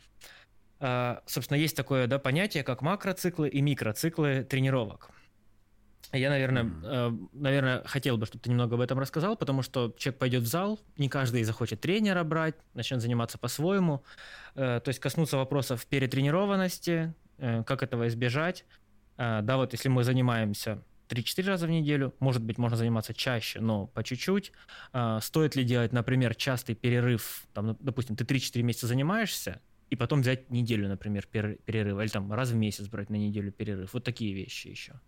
Э, 0.79 1.17
собственно, 1.27 1.59
есть 1.59 1.75
такое 1.77 2.07
да, 2.07 2.17
понятие, 2.17 2.63
как 2.63 2.81
макроциклы 2.81 3.47
и 3.47 3.61
микроциклы 3.61 4.43
тренировок. 4.43 5.11
Я, 6.15 6.29
наверное, 6.29 6.63
mm-hmm. 6.63 6.81
э, 6.83 7.27
наверное, 7.33 7.83
хотел 7.85 8.17
бы, 8.17 8.25
чтобы 8.25 8.41
ты 8.41 8.49
немного 8.49 8.75
об 8.75 8.81
этом 8.81 8.99
рассказал, 8.99 9.35
потому 9.35 9.61
что 9.61 9.93
человек 9.97 10.19
пойдет 10.19 10.43
в 10.43 10.47
зал, 10.47 10.79
не 10.97 11.09
каждый 11.09 11.43
захочет 11.43 11.81
тренера 11.81 12.23
брать, 12.23 12.55
начнет 12.73 13.01
заниматься 13.01 13.37
по-своему. 13.37 14.03
Э, 14.55 14.79
то 14.83 14.89
есть 14.89 14.99
коснуться 14.99 15.37
вопросов 15.37 15.85
перетренированности, 15.85 17.13
э, 17.37 17.63
как 17.63 17.83
этого 17.83 18.07
избежать. 18.07 18.65
Э, 19.17 19.41
да, 19.41 19.57
вот 19.57 19.73
если 19.73 19.89
мы 19.89 20.03
занимаемся 20.03 20.81
3-4 21.07 21.47
раза 21.47 21.67
в 21.67 21.69
неделю. 21.69 22.13
Может 22.19 22.43
быть, 22.43 22.57
можно 22.57 22.77
заниматься 22.77 23.13
чаще, 23.13 23.59
но 23.59 23.87
по 23.87 24.03
чуть-чуть. 24.03 24.51
А, 24.91 25.19
стоит 25.21 25.55
ли 25.55 25.63
делать, 25.63 25.93
например, 25.93 26.35
частый 26.35 26.75
перерыв, 26.75 27.45
там, 27.53 27.67
ну, 27.67 27.77
допустим, 27.79 28.15
ты 28.15 28.23
3-4 28.23 28.63
месяца 28.63 28.87
занимаешься, 28.87 29.61
и 29.89 29.95
потом 29.95 30.21
взять 30.21 30.49
неделю, 30.49 30.87
например, 30.87 31.27
перерыв, 31.27 31.99
или 31.99 32.07
там 32.07 32.33
раз 32.33 32.49
в 32.49 32.55
месяц 32.55 32.87
брать 32.87 33.09
на 33.09 33.15
неделю 33.15 33.51
перерыв. 33.51 33.93
Вот 33.93 34.03
такие 34.03 34.33
вещи 34.33 34.67
еще. 34.67 34.99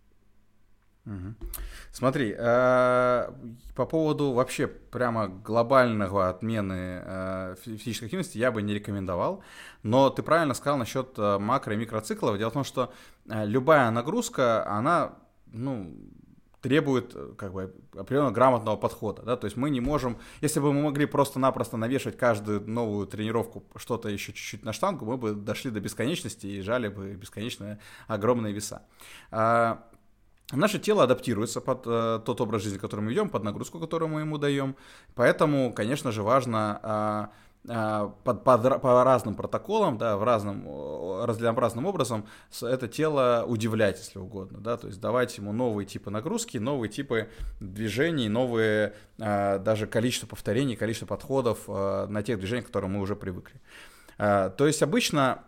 Смотри, 1.92 2.34
э, 2.36 3.32
по 3.74 3.86
поводу 3.86 4.32
вообще 4.32 4.66
прямо 4.66 5.28
глобального 5.28 6.28
отмены 6.28 7.02
э, 7.04 7.56
физической 7.64 8.04
активности 8.04 8.38
я 8.38 8.52
бы 8.52 8.62
не 8.62 8.74
рекомендовал, 8.74 9.42
но 9.82 10.10
ты 10.10 10.22
правильно 10.22 10.54
сказал 10.54 10.78
насчет 10.78 11.18
э, 11.18 11.38
макро- 11.38 11.74
и 11.74 11.76
микроциклов. 11.76 12.38
Дело 12.38 12.50
в 12.50 12.54
том, 12.54 12.64
что 12.64 12.92
любая 13.26 13.90
нагрузка, 13.90 14.68
она 14.68 15.14
ну, 15.52 15.94
требует 16.60 17.16
как 17.36 17.52
бы 17.52 17.74
определенного 17.96 18.32
грамотного 18.32 18.76
подхода, 18.76 19.22
да, 19.22 19.36
то 19.36 19.46
есть 19.46 19.56
мы 19.56 19.70
не 19.70 19.80
можем, 19.80 20.18
если 20.40 20.60
бы 20.60 20.72
мы 20.72 20.82
могли 20.82 21.06
просто-напросто 21.06 21.76
навешивать 21.76 22.18
каждую 22.18 22.68
новую 22.68 23.06
тренировку 23.06 23.64
что-то 23.76 24.08
еще 24.08 24.32
чуть-чуть 24.32 24.64
на 24.64 24.72
штангу, 24.72 25.04
мы 25.04 25.16
бы 25.16 25.32
дошли 25.32 25.70
до 25.70 25.80
бесконечности 25.80 26.46
и 26.46 26.60
жали 26.60 26.88
бы 26.88 27.14
бесконечные 27.14 27.78
огромные 28.08 28.52
веса. 28.52 28.82
А, 29.30 29.84
Наше 30.52 30.78
тело 30.78 31.04
адаптируется 31.04 31.60
под 31.60 31.82
э, 31.86 32.20
тот 32.24 32.40
образ 32.40 32.62
жизни, 32.62 32.78
который 32.78 33.00
мы 33.00 33.10
ведем, 33.10 33.28
под 33.28 33.44
нагрузку, 33.44 33.78
которую 33.78 34.08
мы 34.08 34.20
ему 34.20 34.38
даем. 34.38 34.76
Поэтому, 35.14 35.72
конечно 35.74 36.10
же, 36.10 36.22
важно 36.22 37.30
э, 37.66 38.10
под, 38.24 38.44
под, 38.44 38.80
по 38.80 39.04
разным 39.04 39.34
протоколам, 39.34 39.98
да, 39.98 40.16
в 40.16 40.24
разном, 40.24 40.64
разнообразным 41.24 41.84
образом 41.84 42.26
это 42.62 42.88
тело 42.88 43.44
удивлять, 43.46 43.98
если 43.98 44.18
угодно, 44.18 44.58
да, 44.58 44.78
то 44.78 44.86
есть 44.86 45.00
давать 45.00 45.36
ему 45.36 45.52
новые 45.52 45.84
типы 45.84 46.08
нагрузки, 46.10 46.56
новые 46.56 46.88
типы 46.88 47.28
движений, 47.60 48.30
новые 48.30 48.94
а, 49.20 49.58
даже 49.58 49.86
количество 49.86 50.26
повторений, 50.26 50.76
количество 50.76 51.04
подходов 51.06 51.64
а, 51.68 52.06
на 52.06 52.22
тех 52.22 52.38
движениях, 52.38 52.64
к 52.64 52.68
которым 52.68 52.92
мы 52.92 53.00
уже 53.00 53.16
привыкли. 53.16 53.60
То 54.16 54.66
есть 54.66 54.82
обычно 54.82 55.44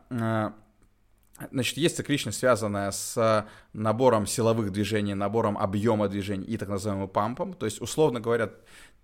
Значит, 1.50 1.76
есть 1.76 1.96
цикличность, 1.96 2.38
связанная 2.38 2.90
с 2.90 3.46
набором 3.72 4.26
силовых 4.26 4.72
движений, 4.72 5.14
набором 5.14 5.56
объема 5.56 6.08
движений 6.08 6.44
и 6.44 6.56
так 6.56 6.68
называемым 6.68 7.08
пампом. 7.08 7.54
То 7.54 7.66
есть, 7.66 7.80
условно 7.80 8.20
говоря, 8.20 8.50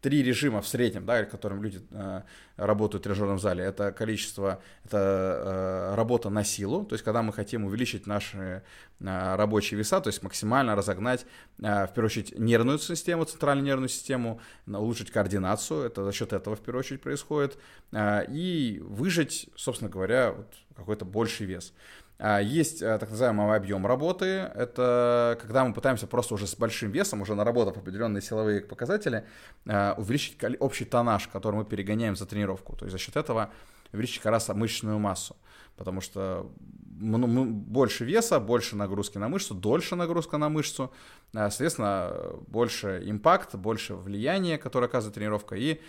три 0.01 0.23
режима 0.23 0.61
в 0.61 0.69
среднем, 0.69 1.05
да, 1.07 1.25
которым 1.25 1.63
люди 1.63 1.81
э, 1.91 2.23
работают 2.57 3.03
в 3.03 3.05
тренажерном 3.05 3.39
зале. 3.39 3.65
Это 3.65 3.93
количество, 3.93 4.61
это 4.85 4.99
э, 4.99 5.95
работа 5.97 6.31
на 6.31 6.45
силу, 6.45 6.85
то 6.85 6.95
есть 6.95 7.05
когда 7.05 7.23
мы 7.23 7.33
хотим 7.33 7.65
увеличить 7.65 8.07
наши 8.07 8.63
э, 9.01 9.37
рабочие 9.37 9.79
веса, 9.79 10.01
то 10.01 10.09
есть 10.09 10.23
максимально 10.23 10.77
разогнать, 10.77 11.27
э, 11.59 11.87
в 11.87 11.93
первую 11.95 12.07
очередь, 12.07 12.39
нервную 12.39 12.79
систему, 12.79 13.25
центральную 13.25 13.65
нервную 13.65 13.89
систему, 13.89 14.41
улучшить 14.67 15.11
координацию, 15.11 15.83
это 15.83 16.05
за 16.05 16.13
счет 16.13 16.33
этого 16.33 16.57
в 16.57 16.61
первую 16.61 16.81
очередь 16.81 17.01
происходит, 17.01 17.59
э, 17.93 18.27
и 18.29 18.81
выжать, 18.85 19.49
собственно 19.57 19.91
говоря, 19.91 20.33
вот 20.33 20.55
какой-то 20.77 21.05
больший 21.05 21.47
вес. 21.47 21.73
А, 22.19 22.41
есть 22.41 22.81
э, 22.81 22.99
так 22.99 23.11
называемый 23.11 23.57
объем 23.57 23.87
работы. 23.87 24.51
Это 24.55 25.39
когда 25.41 25.65
мы 25.65 25.75
пытаемся 25.75 26.07
просто 26.07 26.35
уже 26.35 26.47
с 26.47 26.57
большим 26.57 26.91
весом, 26.91 27.21
уже 27.21 27.35
наработав 27.35 27.77
определенные 27.77 28.23
силовые 28.23 28.63
показатели, 28.63 29.27
э, 29.67 29.93
увеличить 29.99 30.39
общий 30.59 30.87
тоннаж, 30.87 31.29
который 31.29 31.57
мы 31.57 31.65
перегоняем 31.65 32.17
за 32.17 32.27
тренировку. 32.27 32.75
То 32.77 32.87
есть 32.87 32.93
за 32.93 32.99
счет 32.99 33.17
этого 33.17 33.51
увеличить 33.93 34.23
как 34.23 34.33
раз 34.33 34.49
мышечную 34.49 34.99
массу. 34.99 35.37
Потому 35.77 36.01
что 36.01 36.51
больше 36.57 38.07
веса, 38.07 38.41
больше 38.41 38.77
нагрузки 38.77 39.19
на 39.19 39.29
мышцу, 39.29 39.55
дольше 39.55 39.95
нагрузка 39.95 40.39
на 40.39 40.49
мышцу, 40.49 40.91
э, 41.35 41.51
соответственно, 41.51 42.15
больше 42.47 43.03
импакт, 43.05 43.55
больше 43.57 43.95
влияния, 43.95 44.57
которое 44.57 44.87
оказывает 44.87 45.15
тренировка, 45.17 45.55
и, 45.55 45.83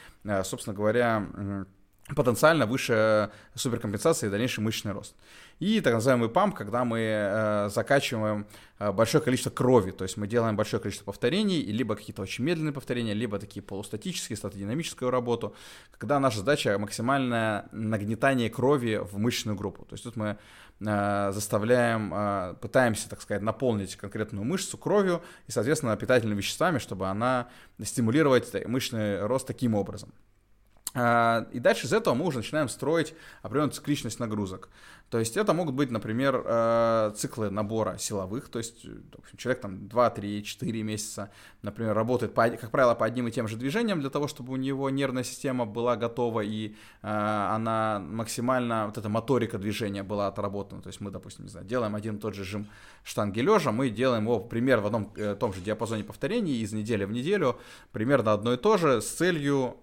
собственно 0.44 0.76
говоря, 0.76 1.66
потенциально 2.16 2.66
выше 2.66 3.32
суперкомпенсации 3.56 4.28
и 4.28 4.30
дальнейший 4.30 4.64
мышечный 4.64 4.92
рост. 4.92 5.16
И 5.60 5.82
так 5.82 5.94
называемый 5.94 6.30
памп, 6.30 6.56
когда 6.56 6.86
мы 6.86 7.00
э, 7.00 7.70
закачиваем 7.70 8.46
э, 8.78 8.92
большое 8.92 9.24
количество 9.24 9.50
крови, 9.50 9.90
то 9.90 10.04
есть 10.04 10.16
мы 10.16 10.28
делаем 10.28 10.56
большое 10.56 10.80
количество 10.80 11.06
повторений, 11.06 11.64
либо 11.64 11.96
какие-то 11.96 12.22
очень 12.22 12.44
медленные 12.44 12.74
повторения, 12.74 13.16
либо 13.16 13.40
такие 13.40 13.64
полустатические, 13.64 14.38
статодинамическую 14.38 15.10
работу, 15.10 15.56
когда 15.92 16.20
наша 16.20 16.40
задача 16.40 16.78
максимальное 16.78 17.68
нагнетание 17.72 18.52
крови 18.52 18.98
в 18.98 19.18
мышечную 19.18 19.58
группу. 19.58 19.84
То 19.86 19.94
есть 19.94 20.04
тут 20.04 20.16
мы 20.16 20.38
э, 20.80 21.32
заставляем, 21.34 22.14
э, 22.14 22.56
пытаемся, 22.62 23.10
так 23.10 23.20
сказать, 23.24 23.42
наполнить 23.42 23.96
конкретную 23.96 24.46
мышцу 24.46 24.78
кровью 24.78 25.24
и, 25.48 25.52
соответственно, 25.52 25.98
питательными 25.98 26.38
веществами, 26.38 26.78
чтобы 26.78 27.08
она 27.08 27.48
стимулировать 27.82 28.54
мышечный 28.68 29.26
рост 29.26 29.48
таким 29.48 29.74
образом. 29.74 30.14
А, 31.00 31.48
и 31.52 31.60
дальше 31.60 31.86
из 31.86 31.94
этого 31.94 32.16
мы 32.16 32.26
уже 32.26 32.38
начинаем 32.38 32.70
строить 32.70 33.14
определенную 33.44 33.74
цикличность 33.74 34.20
нагрузок. 34.20 34.70
То 35.10 35.20
есть 35.20 35.38
это 35.38 35.54
могут 35.54 35.74
быть, 35.74 35.90
например, 35.90 36.44
э, 36.46 37.14
циклы 37.16 37.50
набора 37.50 37.98
силовых, 37.98 38.50
то 38.50 38.60
есть 38.60 38.86
человек 39.38 39.62
там 39.62 39.88
2, 39.88 40.10
3, 40.10 40.44
4 40.44 40.84
месяца, 40.84 41.32
например, 41.62 41.94
работает, 41.96 42.34
по, 42.34 42.50
как 42.50 42.72
правило, 42.72 42.94
по 42.94 43.06
одним 43.06 43.28
и 43.30 43.32
тем 43.32 43.48
же 43.48 43.56
движениям 43.56 44.02
для 44.02 44.10
того, 44.10 44.28
чтобы 44.28 44.52
у 44.52 44.58
него 44.58 44.90
нервная 44.90 45.24
система 45.24 45.66
была 45.66 45.96
готова 45.96 46.42
и 46.42 46.70
э, 46.70 46.74
она 47.04 48.00
максимально, 48.00 48.88
вот 48.88 48.98
эта 48.98 49.08
моторика 49.08 49.58
движения 49.58 50.04
была 50.04 50.28
отработана. 50.28 50.82
То 50.82 50.88
есть 50.88 51.00
мы, 51.00 51.10
допустим, 51.10 51.46
не 51.46 51.52
знаю, 51.52 51.66
делаем 51.66 51.96
один 51.96 52.18
и 52.18 52.20
тот 52.20 52.34
же 52.34 52.44
жим 52.44 52.68
штанги 53.04 53.40
лежа, 53.40 53.72
мы 53.72 53.90
делаем 53.90 54.24
его, 54.24 54.42
пример, 54.42 54.82
в 54.82 54.88
одном 54.88 55.14
э, 55.16 55.36
том 55.40 55.54
же 55.54 55.62
диапазоне 55.62 56.04
повторений 56.04 56.62
из 56.62 56.74
недели 56.74 57.06
в 57.06 57.12
неделю, 57.14 57.58
примерно 57.94 58.34
одно 58.34 58.54
и 58.54 58.58
то 58.58 58.76
же 58.76 59.02
с 59.02 59.08
целью 59.08 59.78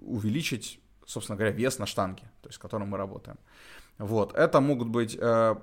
увеличить, 0.00 0.80
собственно 1.06 1.36
говоря, 1.36 1.54
вес 1.54 1.78
на 1.78 1.86
штанге, 1.86 2.30
то 2.42 2.48
есть 2.48 2.56
с 2.56 2.58
которым 2.58 2.88
мы 2.88 2.98
работаем. 2.98 3.38
Вот, 3.98 4.32
это 4.36 4.60
могут 4.60 4.88
быть, 4.88 5.18
э, 5.20 5.56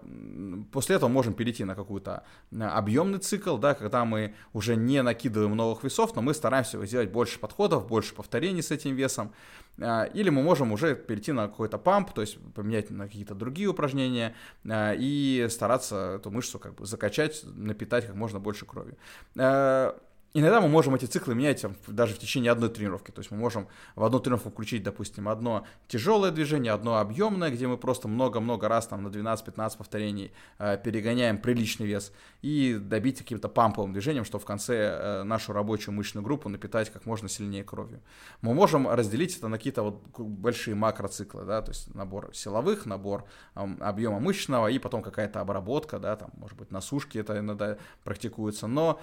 после 0.72 0.98
этого 0.98 1.10
можем 1.10 1.34
перейти 1.34 1.64
на 1.64 1.74
какой-то 1.74 2.24
объемный 2.52 3.20
цикл, 3.20 3.58
да, 3.58 3.74
когда 3.74 4.04
мы 4.04 4.36
уже 4.52 4.76
не 4.76 5.02
накидываем 5.02 5.56
новых 5.56 5.86
весов, 5.86 6.16
но 6.16 6.22
мы 6.22 6.34
стараемся 6.34 6.86
сделать 6.86 7.10
больше 7.12 7.40
подходов, 7.40 7.88
больше 7.88 8.14
повторений 8.14 8.62
с 8.62 8.72
этим 8.72 8.94
весом, 8.96 9.32
э, 9.78 10.10
или 10.14 10.30
мы 10.30 10.44
можем 10.44 10.74
уже 10.74 10.96
перейти 10.96 11.32
на 11.32 11.48
какой-то 11.48 11.78
памп, 11.78 12.12
то 12.12 12.22
есть 12.22 12.38
поменять 12.54 12.90
на 12.90 13.06
какие-то 13.06 13.36
другие 13.36 13.70
упражнения 13.70 14.36
э, 14.66 14.96
и 14.98 15.48
стараться 15.50 16.16
эту 16.18 16.30
мышцу 16.30 16.60
как 16.60 16.76
бы 16.76 16.86
закачать, 16.86 17.42
напитать 17.46 18.06
как 18.06 18.16
можно 18.16 18.42
больше 18.42 18.66
крови. 18.66 18.98
Э, 19.38 19.94
Иногда 20.38 20.60
мы 20.60 20.68
можем 20.68 20.94
эти 20.96 21.06
циклы 21.06 21.34
менять 21.34 21.62
там, 21.62 21.78
даже 21.88 22.14
в 22.14 22.20
течение 22.20 22.52
одной 22.52 22.68
тренировки. 22.68 23.10
То 23.10 23.22
есть 23.22 23.32
мы 23.32 23.38
можем 23.38 23.70
в 23.96 24.04
одну 24.04 24.20
тренировку 24.20 24.50
включить, 24.50 24.84
допустим, 24.84 25.30
одно 25.30 25.66
тяжелое 25.88 26.30
движение, 26.30 26.74
одно 26.74 26.98
объемное, 26.98 27.52
где 27.52 27.68
мы 27.68 27.78
просто 27.78 28.10
много-много 28.10 28.68
раз 28.68 28.86
там 28.88 29.02
на 29.04 29.08
12-15 29.08 29.78
повторений 29.78 30.34
э, 30.60 30.78
перегоняем 30.84 31.38
приличный 31.38 31.88
вес 31.88 32.12
и 32.42 32.78
добить 32.78 33.20
каким-то 33.20 33.48
памповым 33.48 33.94
движением, 33.94 34.26
чтобы 34.26 34.42
в 34.42 34.46
конце 34.46 34.76
э, 34.76 35.24
нашу 35.24 35.54
рабочую 35.54 35.96
мышечную 35.96 36.26
группу 36.26 36.50
напитать 36.50 36.92
как 36.92 37.06
можно 37.06 37.30
сильнее 37.30 37.64
кровью. 37.64 38.02
Мы 38.42 38.54
можем 38.54 38.90
разделить 38.90 39.38
это 39.38 39.48
на 39.48 39.58
какие-то 39.58 39.84
вот 39.84 40.04
большие 40.20 40.76
макроциклы, 40.76 41.46
да, 41.46 41.62
то 41.62 41.72
есть 41.72 41.96
набор 41.96 42.32
силовых, 42.34 42.86
набор 42.86 43.24
э, 43.56 43.66
объема 43.80 44.20
мышечного 44.20 44.68
и 44.68 44.80
потом 44.80 45.02
какая-то 45.02 45.40
обработка, 45.40 45.98
да, 45.98 46.18
там, 46.18 46.32
может 46.36 46.58
быть, 46.58 46.72
на 46.72 46.82
сушке 46.82 47.20
это 47.20 47.40
иногда 47.40 47.78
практикуется, 48.04 48.68
но 48.68 49.00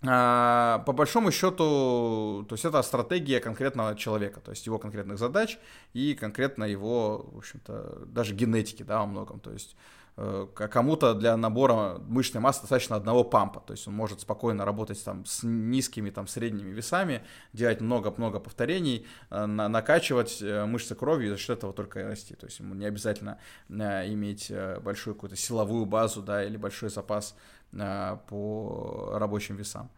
по 0.00 0.92
большому 0.92 1.32
счету, 1.32 2.46
то 2.48 2.54
есть 2.54 2.64
это 2.64 2.80
стратегия 2.82 3.40
конкретного 3.40 3.96
человека, 3.96 4.40
то 4.40 4.52
есть 4.52 4.64
его 4.64 4.78
конкретных 4.78 5.18
задач 5.18 5.58
и 5.92 6.14
конкретно 6.14 6.62
его, 6.64 7.28
в 7.32 7.38
общем-то, 7.38 8.04
даже 8.06 8.32
генетики, 8.32 8.84
да, 8.84 9.00
во 9.00 9.06
многом, 9.06 9.40
то 9.40 9.50
есть 9.50 9.74
э, 10.16 10.46
кому-то 10.54 11.14
для 11.14 11.36
набора 11.36 11.98
мышечной 12.06 12.40
массы 12.40 12.60
достаточно 12.60 12.94
одного 12.94 13.24
пампа, 13.24 13.58
то 13.58 13.72
есть 13.72 13.88
он 13.88 13.94
может 13.94 14.20
спокойно 14.20 14.64
работать 14.64 15.02
там 15.02 15.24
с 15.26 15.42
низкими, 15.42 16.10
там, 16.10 16.28
средними 16.28 16.70
весами, 16.70 17.24
делать 17.52 17.80
много-много 17.80 18.38
повторений, 18.38 19.04
э, 19.30 19.46
накачивать 19.46 20.38
э, 20.40 20.64
мышцы 20.64 20.94
кровью 20.94 21.26
и 21.26 21.30
за 21.32 21.38
счет 21.38 21.58
этого 21.58 21.72
только 21.72 22.04
расти, 22.06 22.36
то 22.36 22.46
есть 22.46 22.60
ему 22.60 22.76
не 22.76 22.86
обязательно 22.86 23.40
иметь 23.68 24.52
большую 24.80 25.16
какую-то 25.16 25.34
силовую 25.34 25.86
базу, 25.86 26.22
да, 26.22 26.44
или 26.44 26.56
большой 26.56 26.88
запас 26.88 27.34
по 27.70 29.10
рабочим 29.14 29.56
весам. 29.56 29.90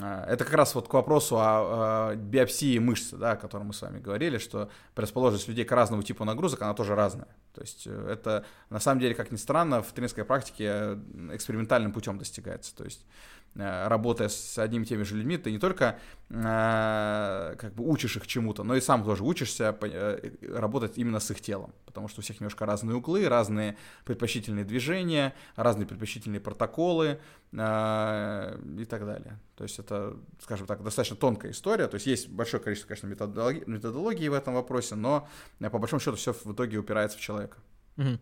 Э, 0.00 0.24
это 0.28 0.44
как 0.44 0.54
раз 0.54 0.74
вот 0.74 0.88
к 0.88 0.94
вопросу 0.94 1.36
о, 1.38 2.14
биопсии 2.16 2.78
мышцы, 2.78 3.16
да, 3.16 3.32
о 3.32 3.36
котором 3.36 3.68
мы 3.68 3.74
с 3.74 3.82
вами 3.82 4.00
говорили, 4.00 4.38
что 4.38 4.70
предрасположенность 4.94 5.48
людей 5.48 5.64
к 5.64 5.72
разному 5.72 6.02
типу 6.02 6.24
нагрузок, 6.24 6.62
она 6.62 6.74
тоже 6.74 6.94
разная. 6.94 7.28
То 7.54 7.60
есть 7.60 7.86
э, 7.86 8.08
это, 8.10 8.44
на 8.70 8.80
самом 8.80 9.00
деле, 9.00 9.14
как 9.14 9.30
ни 9.30 9.36
странно, 9.36 9.82
в 9.82 9.92
тренерской 9.92 10.24
практике 10.24 10.98
экспериментальным 11.32 11.92
путем 11.92 12.18
достигается. 12.18 12.74
То 12.74 12.84
есть 12.84 13.04
Э, 13.04 13.37
работая 13.54 14.28
с 14.28 14.58
одними 14.58 14.84
и 14.84 14.86
теми 14.86 15.02
же 15.02 15.16
людьми, 15.16 15.36
ты 15.36 15.50
не 15.50 15.58
только 15.58 15.98
э, 16.30 17.54
как 17.58 17.74
бы 17.74 17.84
учишь 17.84 18.16
их 18.16 18.26
чему-то, 18.26 18.62
но 18.62 18.76
и 18.76 18.80
сам 18.80 19.04
тоже 19.04 19.24
учишься 19.24 19.76
э, 19.80 20.30
работать 20.54 20.96
именно 20.96 21.18
с 21.18 21.30
их 21.30 21.40
телом, 21.40 21.74
потому 21.84 22.08
что 22.08 22.20
у 22.20 22.22
всех 22.22 22.40
немножко 22.40 22.66
разные 22.66 22.96
углы, 22.96 23.28
разные 23.28 23.76
предпочтительные 24.04 24.64
движения, 24.64 25.34
разные 25.56 25.86
предпочтительные 25.86 26.40
протоколы 26.40 27.18
э, 27.52 28.60
и 28.78 28.84
так 28.84 29.04
далее. 29.04 29.40
То 29.56 29.64
есть 29.64 29.78
это, 29.80 30.16
скажем 30.40 30.66
так, 30.66 30.82
достаточно 30.84 31.16
тонкая 31.16 31.50
история, 31.50 31.88
то 31.88 31.96
есть 31.96 32.06
есть 32.06 32.28
большое 32.28 32.62
количество, 32.62 32.88
конечно, 32.88 33.08
методологии, 33.08 33.64
методологии 33.66 34.28
в 34.28 34.34
этом 34.34 34.54
вопросе, 34.54 34.94
но 34.94 35.28
э, 35.58 35.68
по 35.68 35.78
большому 35.78 36.00
счету 36.00 36.16
все 36.16 36.32
в 36.32 36.52
итоге 36.52 36.78
упирается 36.78 37.18
в 37.18 37.20
человека. 37.20 37.58
Угу. 37.96 38.18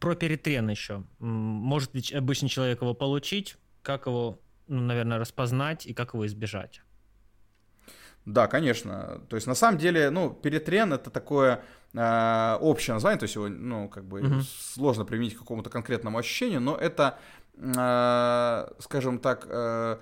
Про 0.00 0.14
перетрен 0.16 0.68
еще. 0.68 1.04
Может 1.20 1.92
обычный 2.12 2.48
человек 2.48 2.82
его 2.82 2.94
получить? 2.94 3.56
Как 3.82 4.06
его, 4.06 4.38
ну, 4.68 4.80
наверное, 4.80 5.18
распознать 5.18 5.86
и 5.86 5.94
как 5.94 6.14
его 6.14 6.26
избежать? 6.26 6.82
Да, 8.26 8.46
конечно. 8.46 9.22
То 9.28 9.36
есть, 9.36 9.46
на 9.46 9.54
самом 9.54 9.78
деле, 9.78 10.10
ну, 10.10 10.30
перетрен 10.30 10.92
это 10.92 11.10
такое 11.10 11.62
э, 11.94 12.56
общее 12.60 12.94
название, 12.94 13.18
то 13.18 13.24
есть 13.24 13.34
его, 13.34 13.48
ну, 13.48 13.88
как 13.88 14.04
бы 14.04 14.20
угу. 14.20 14.40
сложно 14.42 15.04
применить 15.04 15.34
к 15.34 15.38
какому-то 15.38 15.70
конкретному 15.70 16.18
ощущению, 16.18 16.60
но 16.60 16.76
это, 16.76 17.18
э, 17.56 18.72
скажем 18.80 19.18
так, 19.18 19.46
э, 19.48 19.98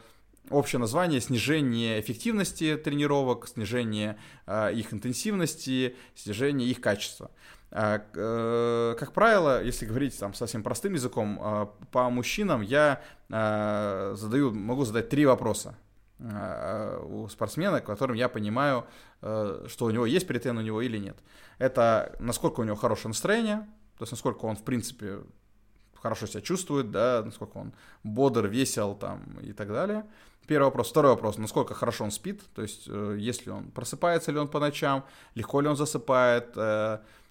общее 0.51 0.81
название 0.81 1.21
снижение 1.21 2.01
эффективности 2.01 2.77
тренировок, 2.77 3.47
снижение 3.47 4.19
э, 4.47 4.75
их 4.75 4.93
интенсивности, 4.93 5.97
снижение 6.17 6.69
их 6.69 6.81
качества. 6.81 7.31
Э, 7.31 7.58
как 7.71 9.13
правило, 9.13 9.63
если 9.63 9.85
говорить 9.85 10.19
там 10.19 10.33
совсем 10.33 10.63
простым 10.63 10.95
языком, 10.95 11.39
а, 11.41 11.67
по 11.93 12.09
мужчинам 12.09 12.63
я 12.63 13.03
а, 13.31 14.15
задаю, 14.17 14.53
могу 14.53 14.85
задать 14.85 15.09
три 15.09 15.27
вопроса 15.27 15.75
у 16.21 17.29
спортсмена, 17.29 17.81
которым 17.81 18.17
я 18.17 18.29
понимаю, 18.29 18.87
э, 19.23 19.67
что 19.69 19.85
у 19.85 19.91
него 19.91 20.05
есть 20.05 20.27
претен 20.27 20.59
у 20.59 20.61
него 20.61 20.83
или 20.83 20.99
нет. 20.99 21.17
Это 21.59 22.17
насколько 22.19 22.59
у 22.59 22.65
него 22.65 22.75
хорошее 22.75 23.11
настроение, 23.11 23.69
то 23.99 24.03
есть 24.03 24.11
насколько 24.11 24.45
он, 24.47 24.57
в 24.57 24.65
принципе, 24.65 25.21
хорошо 25.95 26.27
себя 26.27 26.41
чувствует, 26.41 26.91
да, 26.91 27.23
насколько 27.25 27.59
он 27.59 27.73
бодр, 28.03 28.49
весел 28.49 28.97
там 28.97 29.39
и 29.43 29.53
так 29.53 29.69
далее. 29.69 30.07
Первый 30.49 30.65
вопрос. 30.65 30.91
Второй 30.91 31.13
вопрос. 31.13 31.37
Насколько 31.37 31.75
хорошо 31.75 32.05
он 32.05 32.11
спит, 32.11 32.43
то 32.55 32.63
есть 32.63 32.85
э, 32.89 33.17
если 33.19 33.51
он 33.51 33.71
просыпается 33.71 34.33
ли 34.33 34.39
он 34.39 34.49
по 34.49 34.59
ночам, 34.59 35.05
легко 35.35 35.61
ли 35.61 35.69
он 35.69 35.77
засыпает, 35.77 36.57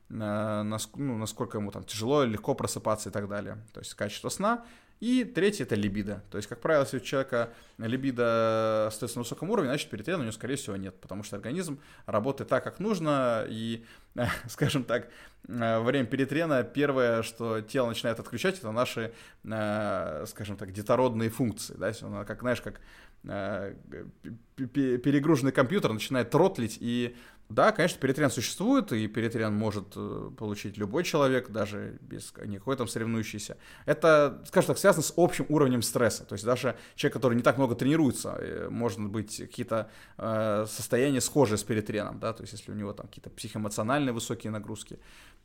ну, 0.10 1.18
насколько 1.18 1.58
ему 1.58 1.72
там 1.72 1.84
тяжело, 1.84 2.24
легко 2.24 2.56
просыпаться 2.56 3.10
и 3.10 3.12
так 3.12 3.28
далее. 3.28 3.58
То 3.74 3.82
есть 3.82 3.94
качество 3.94 4.30
сна. 4.30 4.66
И 5.00 5.24
третье 5.26 5.64
это 5.64 5.76
либидо. 5.76 6.24
То 6.32 6.38
есть, 6.38 6.50
как 6.50 6.60
правило, 6.60 6.82
если 6.82 6.98
у 6.98 7.02
человека 7.02 7.54
либидо 7.78 8.88
остается 8.88 9.20
на 9.20 9.24
высоком 9.24 9.52
уровне, 9.52 9.70
значит, 9.70 9.92
перетрена 9.92 10.20
у 10.20 10.22
него, 10.24 10.32
скорее 10.32 10.56
всего, 10.56 10.76
нет, 10.76 11.00
потому 11.00 11.22
что 11.22 11.36
организм 11.36 11.80
работает 12.08 12.50
так, 12.50 12.64
как 12.64 12.80
нужно, 12.80 13.46
и, 13.48 13.86
скажем 14.48 14.84
так, 14.84 15.10
во 15.44 15.82
время 15.82 16.08
перетрена 16.08 16.64
первое, 16.64 17.22
что 17.22 17.62
тело 17.62 17.90
начинает 17.90 18.20
отключать, 18.20 18.58
это 18.58 18.72
наши, 18.72 19.14
скажем 19.44 20.58
так, 20.58 20.72
детородные 20.72 21.30
функции. 21.30 21.76
Да? 21.78 21.94
Как, 22.26 22.42
знаешь, 22.42 22.62
как 22.62 22.82
перегруженный 24.56 25.52
компьютер 25.52 25.94
начинает 25.94 26.30
тротлить 26.30 26.78
и 26.80 27.16
да, 27.50 27.72
конечно, 27.72 28.00
перетрен 28.00 28.30
существует, 28.30 28.92
и 28.92 29.08
перетрен 29.08 29.54
может 29.54 29.94
э, 29.96 30.32
получить 30.38 30.78
любой 30.78 31.06
человек, 31.06 31.50
даже 31.50 31.98
без 32.02 32.34
никакой 32.46 32.76
там 32.76 32.90
соревнующийся. 32.90 33.58
Это, 33.86 34.44
скажем 34.48 34.68
так, 34.68 34.78
связано 34.78 35.04
с 35.04 35.14
общим 35.16 35.46
уровнем 35.48 35.82
стресса. 35.82 36.26
То 36.26 36.34
есть 36.34 36.44
даже 36.44 36.76
человек, 36.96 37.14
который 37.14 37.36
не 37.36 37.44
так 37.44 37.58
много 37.58 37.76
тренируется, 37.76 38.36
э, 38.38 38.68
может 38.70 39.00
быть 39.00 39.38
какие-то 39.38 39.90
э, 40.18 40.66
состояния 40.68 41.22
схожие 41.22 41.58
с 41.58 41.64
перетреном, 41.64 42.20
да, 42.20 42.34
то 42.34 42.44
есть 42.44 42.52
если 42.52 42.72
у 42.72 42.76
него 42.76 42.92
там 42.92 43.08
какие-то 43.08 43.30
психоэмоциональные 43.30 44.12
высокие 44.12 44.52
нагрузки, 44.52 45.00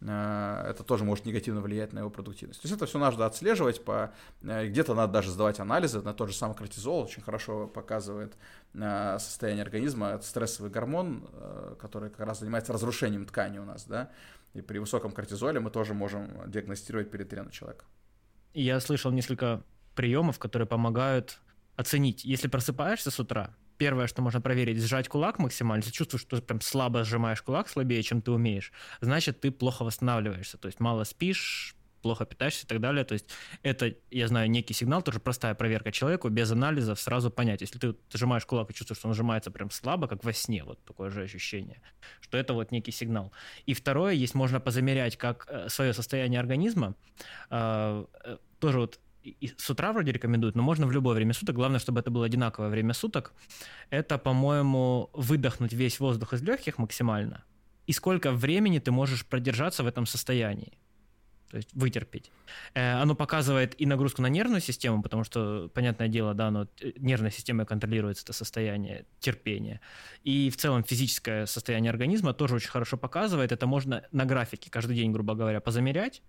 это 0.04 0.84
тоже 0.84 1.04
может 1.04 1.26
негативно 1.26 1.60
влиять 1.60 1.92
на 1.92 2.00
его 2.00 2.10
продуктивность. 2.10 2.60
То 2.60 2.66
есть 2.66 2.76
это 2.76 2.86
все 2.86 2.98
надо 2.98 3.24
отслеживать, 3.24 3.84
по, 3.84 4.12
э, 4.42 4.66
где-то 4.68 4.94
надо 4.94 5.12
даже 5.12 5.30
сдавать 5.30 5.60
анализы, 5.60 6.02
на 6.02 6.12
тот 6.12 6.28
же 6.28 6.34
самый 6.34 6.56
кортизол 6.56 7.04
очень 7.04 7.22
хорошо 7.22 7.66
показывает 7.68 8.34
Э, 8.74 9.18
состояние 9.18 9.62
организма, 9.62 10.08
это 10.08 10.24
стрессовый 10.24 10.70
гормон, 10.70 11.28
э, 11.32 11.76
который 11.78 12.08
как 12.08 12.26
раз 12.26 12.40
занимается 12.40 12.72
разрушением 12.72 13.26
ткани 13.26 13.58
у 13.58 13.64
нас, 13.64 13.84
да, 13.84 14.10
и 14.54 14.62
при 14.62 14.78
высоком 14.78 15.12
кортизоле 15.12 15.60
мы 15.60 15.70
тоже 15.70 15.92
можем 15.92 16.50
диагностировать 16.50 17.10
перетрен 17.10 17.50
человека. 17.50 17.84
Я 18.54 18.80
слышал 18.80 19.10
несколько 19.10 19.62
приемов, 19.94 20.38
которые 20.38 20.66
помогают 20.66 21.38
оценить, 21.76 22.24
если 22.24 22.48
просыпаешься 22.48 23.10
с 23.10 23.20
утра, 23.20 23.54
первое, 23.82 24.06
что 24.06 24.22
можно 24.22 24.40
проверить, 24.40 24.80
сжать 24.80 25.08
кулак 25.08 25.40
максимально. 25.40 25.82
Если 25.82 25.92
чувствуешь, 25.92 26.22
что 26.22 26.40
прям 26.40 26.60
слабо 26.60 27.02
сжимаешь 27.02 27.42
кулак, 27.42 27.68
слабее, 27.68 28.00
чем 28.04 28.22
ты 28.22 28.30
умеешь, 28.30 28.70
значит, 29.00 29.40
ты 29.40 29.50
плохо 29.50 29.84
восстанавливаешься. 29.84 30.56
То 30.56 30.68
есть 30.68 30.78
мало 30.78 31.02
спишь, 31.02 31.74
плохо 32.00 32.24
питаешься 32.24 32.64
и 32.64 32.68
так 32.68 32.80
далее. 32.80 33.04
То 33.04 33.14
есть 33.14 33.28
это, 33.64 33.92
я 34.12 34.28
знаю, 34.28 34.48
некий 34.48 34.72
сигнал, 34.72 35.02
тоже 35.02 35.18
простая 35.18 35.56
проверка 35.56 35.90
человеку, 35.90 36.28
без 36.28 36.52
анализов 36.52 37.00
сразу 37.00 37.30
понять. 37.30 37.60
Если 37.60 37.80
ты 37.80 37.96
сжимаешь 38.14 38.46
кулак 38.46 38.70
и 38.70 38.74
чувствуешь, 38.74 38.98
что 38.98 39.08
он 39.08 39.14
сжимается 39.14 39.50
прям 39.50 39.68
слабо, 39.72 40.06
как 40.06 40.22
во 40.22 40.32
сне, 40.32 40.62
вот 40.62 40.78
такое 40.84 41.10
же 41.10 41.22
ощущение, 41.22 41.80
что 42.20 42.38
это 42.38 42.54
вот 42.54 42.70
некий 42.70 42.92
сигнал. 42.92 43.32
И 43.66 43.74
второе, 43.74 44.12
есть 44.12 44.34
можно 44.36 44.60
позамерять 44.60 45.16
как 45.16 45.46
э, 45.48 45.68
свое 45.68 45.92
состояние 45.92 46.38
организма, 46.38 46.94
э, 47.50 48.04
э, 48.24 48.36
тоже 48.60 48.78
вот 48.78 49.00
и 49.22 49.52
с 49.56 49.70
утра 49.70 49.92
вроде 49.92 50.12
рекомендуют, 50.12 50.56
но 50.56 50.62
можно 50.62 50.86
в 50.86 50.92
любое 50.92 51.14
время 51.14 51.32
суток. 51.32 51.54
Главное, 51.56 51.78
чтобы 51.78 52.00
это 52.00 52.10
было 52.10 52.26
одинаковое 52.26 52.68
время 52.68 52.94
суток. 52.94 53.32
Это, 53.90 54.18
по-моему, 54.18 55.10
выдохнуть 55.12 55.72
весь 55.72 56.00
воздух 56.00 56.32
из 56.32 56.42
легких 56.42 56.78
максимально. 56.78 57.44
И 57.86 57.92
сколько 57.92 58.32
времени 58.32 58.78
ты 58.78 58.90
можешь 58.90 59.24
продержаться 59.26 59.82
в 59.82 59.86
этом 59.86 60.06
состоянии 60.06 60.78
то 61.52 61.58
есть 61.58 61.68
вытерпеть. 61.74 62.32
Э, 62.72 63.02
оно 63.02 63.14
показывает 63.14 63.78
и 63.78 63.84
нагрузку 63.84 64.22
на 64.22 64.28
нервную 64.28 64.62
систему, 64.62 65.02
потому 65.02 65.22
что, 65.22 65.70
понятное 65.74 66.08
дело, 66.08 66.32
да, 66.32 66.46
оно, 66.46 66.66
э, 66.80 66.92
нервная 66.96 67.30
система 67.30 67.66
контролируется 67.66 68.24
это 68.24 68.32
состояние 68.32 69.04
терпения. 69.20 69.82
И 70.24 70.48
в 70.48 70.56
целом 70.56 70.82
физическое 70.82 71.44
состояние 71.44 71.90
организма 71.90 72.32
тоже 72.32 72.54
очень 72.54 72.70
хорошо 72.70 72.96
показывает. 72.96 73.52
Это 73.52 73.66
можно 73.66 74.02
на 74.12 74.24
графике 74.24 74.70
каждый 74.70 74.96
день, 74.96 75.12
грубо 75.12 75.34
говоря, 75.34 75.60
позамерять, 75.60 76.22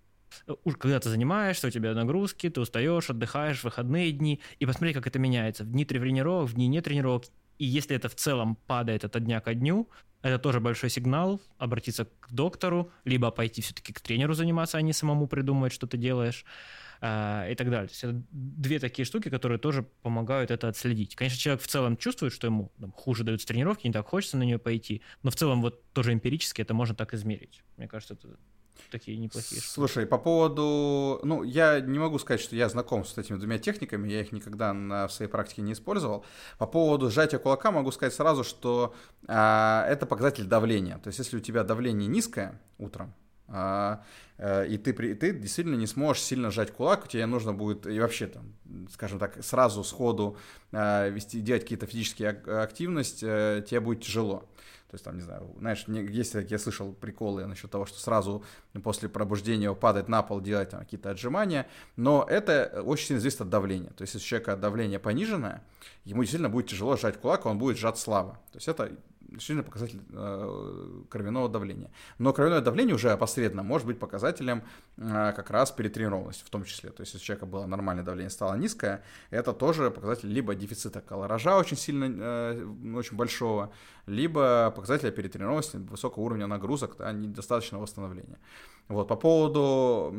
э, 0.48 0.54
когда 0.80 1.00
ты 1.00 1.10
занимаешься, 1.10 1.68
у 1.68 1.72
тебя 1.72 1.94
нагрузки, 1.94 2.50
ты 2.50 2.62
устаешь, 2.62 3.10
отдыхаешь, 3.10 3.64
выходные 3.64 4.12
дни, 4.12 4.40
и 4.60 4.66
посмотри, 4.66 4.94
как 4.94 5.08
это 5.08 5.20
меняется. 5.20 5.64
В 5.64 5.72
дни 5.72 5.86
тренировок, 5.86 6.50
в 6.50 6.54
дни 6.54 6.68
не 6.68 6.82
тренировок. 6.82 7.26
И 7.60 7.66
если 7.66 7.96
это 7.96 8.10
в 8.10 8.16
целом 8.16 8.58
падает 8.68 9.04
от 9.06 9.24
дня 9.24 9.40
ко 9.42 9.54
дню, 9.54 9.90
это 10.22 10.40
тоже 10.40 10.60
большой 10.60 10.90
сигнал 10.90 11.42
обратиться 11.58 12.06
к 12.06 12.32
доктору, 12.32 12.92
либо 13.06 13.30
пойти 13.32 13.62
все-таки 13.62 13.94
к 13.94 14.02
тренеру 14.02 14.34
заниматься, 14.34 14.78
а 14.78 14.82
не 14.82 14.94
самому 14.94 15.28
придумывать, 15.28 15.74
что 15.74 15.86
ты 15.88 15.98
делаешь. 15.98 16.46
э, 17.02 17.52
и 17.52 17.56
так 17.56 17.70
далее. 17.70 17.88
То 17.88 17.94
есть 17.94 18.04
это 18.04 18.24
две 18.32 18.80
такие 18.80 19.06
штуки, 19.06 19.30
которые 19.30 19.60
тоже 19.60 19.84
помогают 20.02 20.52
это 20.52 20.70
отследить. 20.70 21.16
Конечно, 21.16 21.38
человек 21.38 21.62
в 21.62 21.68
целом 21.68 21.98
чувствует, 21.98 22.34
что 22.34 22.48
ему 22.48 22.72
там, 22.80 22.92
хуже 22.94 23.24
даются 23.24 23.48
тренировки, 23.48 23.88
не 23.88 23.94
так 23.94 24.08
хочется 24.08 24.38
на 24.38 24.44
нее 24.44 24.58
пойти, 24.60 25.02
но 25.22 25.30
в 25.32 25.36
целом 25.36 25.62
вот 25.62 25.84
тоже 25.92 26.14
эмпирически 26.14 26.62
это 26.62 26.74
можно 26.74 26.96
так 26.96 27.14
измерить. 27.14 27.64
Мне 27.78 27.88
кажется, 27.88 28.14
это 28.14 28.38
такие 28.91 29.18
неплохие. 29.18 29.62
Слушай, 29.62 30.06
по 30.06 30.18
поводу... 30.18 31.20
Ну, 31.24 31.44
я 31.44 31.80
не 31.80 32.00
могу 32.00 32.20
сказать, 32.20 32.41
что 32.41 32.56
я 32.56 32.70
знаком 32.70 33.06
с 33.06 33.18
этими 33.18 33.38
двумя 33.38 33.60
техниками, 33.60 34.10
я 34.10 34.22
их 34.22 34.32
никогда 34.32 34.74
на, 34.74 35.10
своей 35.10 35.30
практике 35.30 35.62
не 35.62 35.74
использовал. 35.74 36.26
По 36.58 36.68
поводу 36.68 37.10
сжатия 37.10 37.40
кулака 37.40 37.72
могу 37.72 37.91
сказать 37.91 38.14
сразу, 38.14 38.44
что 38.44 38.94
а, 39.28 39.86
это 39.88 40.06
показатель 40.06 40.45
давления. 40.45 40.98
То 41.00 41.08
есть, 41.08 41.20
если 41.20 41.38
у 41.38 41.40
тебя 41.40 41.64
давление 41.64 42.08
низкое 42.08 42.62
утром, 42.78 43.14
а, 43.48 44.04
а, 44.38 44.64
и 44.64 44.78
ты, 44.78 44.94
ты 44.94 45.32
действительно 45.34 45.76
не 45.76 45.88
сможешь 45.88 46.24
сильно 46.24 46.50
сжать 46.50 46.72
кулак, 46.72 47.08
тебе 47.08 47.26
нужно 47.26 47.54
будет, 47.54 47.86
и 47.86 48.00
вообще 48.00 48.28
там, 48.28 48.54
скажем 48.91 49.20
так, 49.20 49.44
сразу 49.44 49.84
сходу 49.84 50.38
а, 50.72 51.08
вести, 51.10 51.40
делать 51.41 51.64
какие-то 51.64 51.86
физические 51.86 52.30
активности, 52.30 53.26
а, 53.28 53.62
тебе 53.62 53.80
будет 53.80 54.02
тяжело. 54.02 54.50
То 54.94 54.95
есть 54.95 55.06
там, 55.06 55.15
не 55.15 55.24
знаю, 55.24 55.49
знаешь, 55.57 55.86
есть, 55.88 56.36
я 56.36 56.60
слышал 56.60 56.94
приколы 56.94 57.48
насчет 57.48 57.72
того, 57.72 57.88
что 57.88 57.99
сразу 57.99 58.44
после 58.84 59.10
пробуждения 59.10 59.74
падать 59.74 60.07
на 60.07 60.22
пол, 60.22 60.40
делать 60.40 60.70
там 60.70 60.82
какие-то 60.82 61.10
отжимания, 61.10 61.65
но 61.95 62.24
это 62.30 62.84
очень 62.86 63.07
сильно 63.07 63.20
зависит 63.20 63.41
от 63.41 63.49
давления. 63.49 63.90
То 63.90 64.03
есть 64.03 64.14
если 64.14 64.24
у 64.24 64.30
человека 64.30 64.56
давление 64.56 64.99
пониженное, 64.99 65.64
ему 66.06 66.22
действительно 66.22 66.52
будет 66.52 66.68
тяжело 66.68 66.95
сжать 66.95 67.20
кулак, 67.20 67.48
он 67.48 67.57
будет 67.57 67.80
сжат 67.80 67.98
слабо. 67.98 68.34
То 68.52 68.57
есть 68.57 68.68
это 68.68 68.91
сильный 69.40 69.64
показатель 69.64 70.02
э, 70.12 71.04
кровяного 71.10 71.50
давления. 71.50 71.91
Но 72.18 72.34
кровяное 72.34 72.62
давление 72.62 72.95
уже 72.95 73.12
опосредованно 73.12 73.64
может 73.64 73.88
быть 73.88 74.00
показателем 74.00 74.64
э, 74.98 75.34
как 75.36 75.50
раз 75.50 75.72
перетренированности 75.72 76.44
в 76.45 76.50
том 76.50 76.64
числе. 76.64 76.91
То 76.91 77.02
есть, 77.02 77.14
если 77.14 77.24
у 77.24 77.26
человека 77.26 77.45
было 77.45 77.66
нормальное 77.66 78.04
давление, 78.04 78.30
стало 78.30 78.56
низкое, 78.56 79.04
это 79.30 79.54
тоже 79.54 79.91
показатель 79.91 80.30
либо 80.30 80.56
дефицита 80.56 81.02
колоража 81.02 81.58
очень 81.58 81.78
сильно, 81.78 82.06
э, 82.10 82.66
очень 82.95 83.18
большого, 83.18 83.72
либо 84.06 84.72
показателя 84.76 85.12
перетренированности, 85.12 85.78
высокого 85.78 86.24
уровня 86.24 86.48
нагрузок, 86.48 86.95
да, 86.98 87.12
недостаточного 87.12 87.84
восстановления. 87.84 88.38
Вот, 88.90 89.08
по 89.08 89.16
поводу 89.16 90.14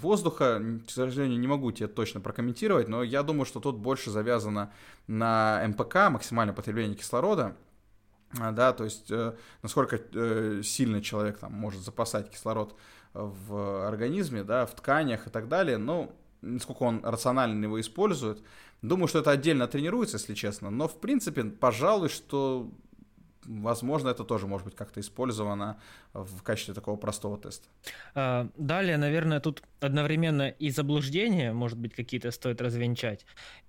воздуха, 0.00 0.60
к 0.86 0.90
сожалению, 0.90 1.38
не 1.38 1.46
могу 1.46 1.70
тебе 1.70 1.86
точно 1.86 2.20
прокомментировать, 2.20 2.88
но 2.88 3.04
я 3.04 3.22
думаю, 3.22 3.46
что 3.46 3.60
тут 3.60 3.76
больше 3.76 4.10
завязано 4.10 4.72
на 5.06 5.64
МПК, 5.68 6.10
максимальное 6.10 6.54
потребление 6.54 6.96
кислорода, 6.96 7.54
да, 8.32 8.72
то 8.72 8.84
есть 8.84 9.10
э, 9.10 9.34
насколько 9.62 9.96
э, 9.96 10.62
сильно 10.62 11.02
человек 11.02 11.38
там 11.38 11.52
может 11.52 11.82
запасать 11.82 12.30
кислород 12.30 12.76
в 13.12 13.88
организме, 13.88 14.44
да, 14.44 14.66
в 14.66 14.74
тканях 14.74 15.26
и 15.26 15.30
так 15.30 15.48
далее, 15.48 15.78
ну, 15.78 16.12
насколько 16.42 16.84
он 16.84 17.04
рационально 17.04 17.64
его 17.64 17.80
использует. 17.80 18.42
Думаю, 18.82 19.08
что 19.08 19.18
это 19.18 19.32
отдельно 19.32 19.66
тренируется, 19.66 20.16
если 20.16 20.34
честно, 20.34 20.70
но 20.70 20.88
в 20.88 21.00
принципе, 21.00 21.44
пожалуй, 21.44 22.08
что 22.08 22.70
возможно, 23.44 24.08
это 24.08 24.24
тоже 24.24 24.46
может 24.46 24.66
быть 24.66 24.76
как-то 24.76 25.00
использовано 25.00 25.80
в 26.12 26.42
качестве 26.42 26.74
такого 26.74 26.96
простого 26.96 27.38
теста. 27.38 27.68
А, 28.14 28.48
далее, 28.56 28.96
наверное, 28.96 29.40
тут 29.40 29.62
одновременно 29.80 30.48
и 30.48 30.70
заблуждения, 30.70 31.52
может 31.52 31.78
быть, 31.78 31.94
какие-то 31.94 32.30
стоит 32.30 32.60
развенчать, 32.60 33.24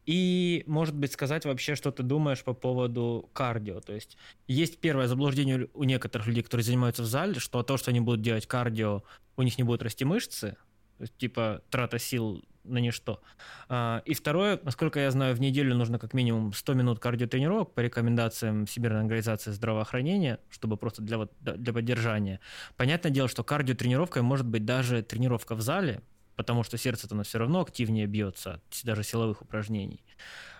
и, 0.05 0.63
может 0.67 0.95
быть, 0.95 1.13
сказать 1.13 1.45
вообще, 1.45 1.75
что 1.75 1.91
ты 1.91 2.03
думаешь 2.03 2.43
по 2.43 2.53
поводу 2.53 3.29
кардио. 3.33 3.79
То 3.79 3.93
есть 3.93 4.17
есть 4.47 4.79
первое 4.79 5.07
заблуждение 5.07 5.69
у 5.73 5.83
некоторых 5.83 6.27
людей, 6.27 6.43
которые 6.43 6.65
занимаются 6.65 7.03
в 7.03 7.07
зале, 7.07 7.39
что 7.39 7.63
то, 7.63 7.77
что 7.77 7.91
они 7.91 7.99
будут 7.99 8.21
делать 8.21 8.47
кардио, 8.47 9.03
у 9.37 9.43
них 9.43 9.57
не 9.57 9.63
будут 9.63 9.83
расти 9.83 10.05
мышцы, 10.05 10.57
то 10.97 11.03
есть, 11.03 11.17
типа 11.17 11.63
трата 11.69 11.97
сил 11.97 12.43
на 12.63 12.77
ничто. 12.79 13.21
А, 13.69 14.01
и 14.05 14.13
второе, 14.13 14.59
насколько 14.63 14.99
я 14.99 15.11
знаю, 15.11 15.35
в 15.35 15.41
неделю 15.41 15.75
нужно 15.75 15.99
как 15.99 16.13
минимум 16.13 16.53
100 16.53 16.73
минут 16.73 16.99
кардиотренировок 16.99 17.73
по 17.73 17.79
рекомендациям 17.79 18.65
Всемирной 18.65 19.01
организации 19.01 19.51
здравоохранения, 19.51 20.39
чтобы 20.49 20.77
просто 20.77 21.01
для, 21.01 21.17
вот, 21.17 21.33
для 21.39 21.73
поддержания. 21.73 22.39
Понятное 22.77 23.11
дело, 23.11 23.27
что 23.27 23.43
кардиотренировкой 23.43 24.21
может 24.21 24.47
быть 24.47 24.65
даже 24.65 25.01
тренировка 25.01 25.55
в 25.55 25.61
зале, 25.61 26.01
потому 26.35 26.63
что 26.63 26.77
сердце-то 26.77 27.15
оно 27.15 27.23
все 27.23 27.37
равно 27.37 27.61
активнее 27.61 28.07
бьется 28.07 28.61
даже 28.83 29.03
силовых 29.03 29.41
упражнений. 29.41 30.03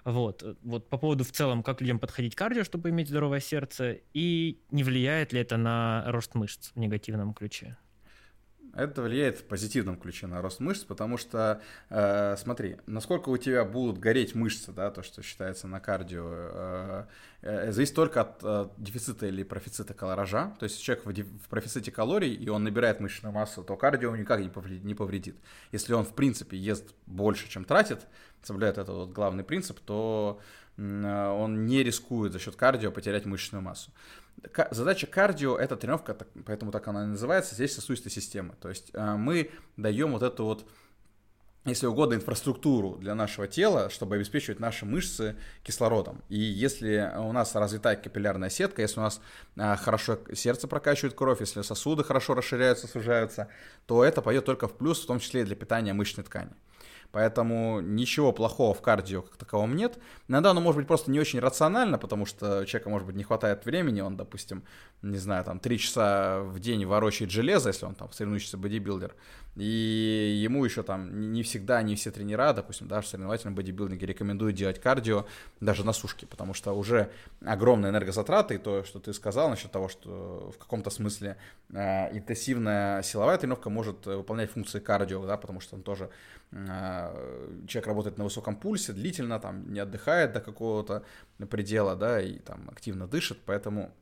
Вот. 0.04 0.44
вот 0.64 0.90
по 0.90 0.98
поводу 0.98 1.24
в 1.24 1.32
целом, 1.32 1.64
как 1.64 1.82
людям 1.82 2.00
подходить 2.00 2.36
к 2.36 2.38
кардио, 2.38 2.64
чтобы 2.64 2.90
иметь 2.90 3.10
здоровое 3.10 3.40
сердце, 3.40 3.98
и 4.14 4.62
не 4.72 4.84
влияет 4.84 5.34
ли 5.34 5.40
это 5.42 5.58
на 5.58 6.04
рост 6.08 6.36
мышц 6.36 6.72
в 6.74 6.80
негативном 6.80 7.34
ключе? 7.34 7.78
Это 8.74 9.02
влияет 9.02 9.38
в 9.38 9.44
позитивном 9.44 9.98
ключе 9.98 10.28
на 10.28 10.42
рост 10.42 10.62
мышц, 10.62 10.84
потому 10.84 11.18
что, 11.18 11.62
э, 11.90 12.36
смотри, 12.38 12.78
насколько 12.86 13.30
у 13.30 13.38
тебя 13.38 13.66
будут 13.66 13.98
гореть 13.98 14.34
мышцы, 14.34 14.72
да, 14.72 14.92
то, 14.92 15.04
что 15.04 15.22
считается 15.22 15.68
на 15.68 15.82
кардио, 15.82 16.26
э, 16.32 17.06
э, 17.42 17.72
зависит 17.72 17.96
только 17.96 18.22
от 18.22 18.40
э, 18.44 18.70
дефицита 18.78 19.28
или 19.28 19.44
профицита 19.44 19.94
колоража. 19.94 20.56
То 20.60 20.64
есть, 20.64 20.82
человек 20.82 21.06
в, 21.06 21.12
в 21.12 21.50
профиците 21.50 21.92
калорий, 21.92 22.34
и 22.34 22.48
он 22.48 22.64
набирает 22.64 23.02
мышечную 23.02 23.34
массу, 23.34 23.64
то 23.64 23.76
кардио 23.76 24.16
никак 24.16 24.40
не 24.40 24.50
повредит, 24.50 24.84
не 24.86 24.96
повредит. 24.96 25.36
Если 25.74 25.94
он, 25.94 26.06
в 26.06 26.16
принципе, 26.16 26.58
ест 26.58 26.94
больше, 27.08 27.50
чем 27.50 27.66
тратит, 27.66 28.08
соблюдает 28.42 28.78
этот 28.78 28.96
вот 28.96 29.12
главный 29.12 29.44
принцип, 29.44 29.82
то 29.82 30.40
э, 30.78 31.28
он 31.28 31.66
не 31.66 31.84
рискует 31.84 32.32
за 32.32 32.40
счет 32.40 32.56
кардио 32.56 32.92
потерять 32.92 33.26
мышечную 33.26 33.62
массу 33.62 33.92
задача 34.72 35.08
кардио— 35.08 35.58
это 35.60 35.76
тренировка, 35.78 36.18
поэтому 36.46 36.72
так 36.72 36.88
она 36.88 37.04
и 37.04 37.08
называется, 37.08 37.56
здесь 37.56 37.76
сосудистой 37.76 38.12
системы. 38.12 38.56
То 38.60 38.70
есть 38.70 38.92
э, 38.94 39.16
мы 39.16 39.52
даем 39.78 40.12
вот 40.14 40.24
эту 40.24 40.46
вот 40.46 40.66
если 41.64 41.86
угодно, 41.86 42.16
инфраструктуру 42.16 42.96
для 42.96 43.14
нашего 43.14 43.48
тела, 43.48 43.92
чтобы 43.92 44.16
обеспечивать 44.16 44.60
наши 44.60 44.84
мышцы 44.84 45.36
кислородом. 45.62 46.24
И 46.28 46.40
если 46.40 47.14
у 47.20 47.32
нас 47.32 47.54
развитая 47.54 47.96
капиллярная 47.96 48.50
сетка, 48.50 48.82
если 48.82 49.00
у 49.00 49.04
нас 49.04 49.22
а, 49.58 49.76
хорошо 49.76 50.18
сердце 50.34 50.68
прокачивает 50.68 51.14
кровь, 51.14 51.40
если 51.40 51.62
сосуды 51.62 52.04
хорошо 52.04 52.34
расширяются, 52.34 52.88
сужаются, 52.88 53.48
то 53.86 54.04
это 54.04 54.24
пойдет 54.24 54.46
только 54.46 54.68
в 54.68 54.76
плюс, 54.76 55.04
в 55.04 55.06
том 55.06 55.20
числе 55.20 55.42
и 55.42 55.44
для 55.44 55.56
питания 55.56 55.94
мышечной 55.94 56.26
ткани. 56.26 56.50
Поэтому 57.12 57.82
ничего 57.82 58.32
плохого 58.32 58.74
в 58.74 58.82
кардио 58.82 59.22
как 59.22 59.36
таковом 59.36 59.76
нет. 59.76 60.00
Иногда 60.28 60.52
оно 60.52 60.62
может 60.62 60.78
быть 60.78 60.88
просто 60.88 61.12
не 61.12 61.20
очень 61.20 61.40
рационально, 61.40 61.98
потому 61.98 62.26
что 62.26 62.66
человека, 62.66 62.90
может 62.90 63.06
быть, 63.06 63.16
не 63.16 63.24
хватает 63.24 63.66
времени, 63.66 64.02
он, 64.02 64.16
допустим, 64.16 64.64
не 65.02 65.18
знаю, 65.18 65.44
там, 65.44 65.60
три 65.60 65.78
часа 65.78 66.40
в 66.42 66.60
день 66.60 66.86
ворочает 66.86 67.32
железо, 67.32 67.70
если 67.70 67.86
он 67.86 67.96
там 67.96 68.12
соревнующийся 68.12 68.58
бодибилдер, 68.58 69.16
и 69.56 70.40
ему 70.42 70.64
еще 70.64 70.84
там 70.84 71.32
не 71.34 71.44
всегда, 71.44 71.82
не 71.82 71.96
все 71.96 72.12
тренера, 72.12 72.54
допустим, 72.54 72.88
даже 72.88 73.08
в 73.08 73.10
соревновательном 73.10 73.58
рекомендуют 73.60 74.56
делать 74.56 74.80
кардио 74.80 75.26
даже 75.60 75.86
на 75.86 75.92
сушке, 75.92 76.26
потому 76.26 76.54
что 76.54 76.72
уже 76.74 77.12
огромные 77.44 77.90
энергозатраты, 77.90 78.56
и 78.56 78.58
то, 78.58 78.86
что 78.86 79.00
ты 79.00 79.14
сказал 79.14 79.50
насчет 79.50 79.72
того, 79.72 79.90
что 79.90 80.54
в 80.56 80.58
каком-то 80.58 80.90
смысле 80.90 81.36
э, 81.74 82.18
интенсивная 82.18 83.02
силовая 83.04 83.38
тренировка 83.38 83.70
может 83.70 84.06
выполнять 84.06 84.52
функции 84.52 84.80
кардио, 84.80 85.26
да, 85.26 85.36
потому 85.36 85.60
что 85.60 85.76
он 85.76 85.84
тоже 85.84 86.06
э, 86.06 86.41
человек 86.52 87.88
работает 87.88 88.18
на 88.18 88.26
высоком 88.26 88.56
пульсе, 88.56 88.94
длительно, 88.94 89.40
там, 89.40 89.72
не 89.72 89.80
отдыхает 89.80 90.34
до 90.34 90.42
какого-то 90.42 91.04
предела, 91.50 91.96
да, 91.96 92.22
и 92.22 92.40
там 92.40 92.70
активно 92.70 93.08
дышит, 93.08 93.40
поэтому 93.46 93.94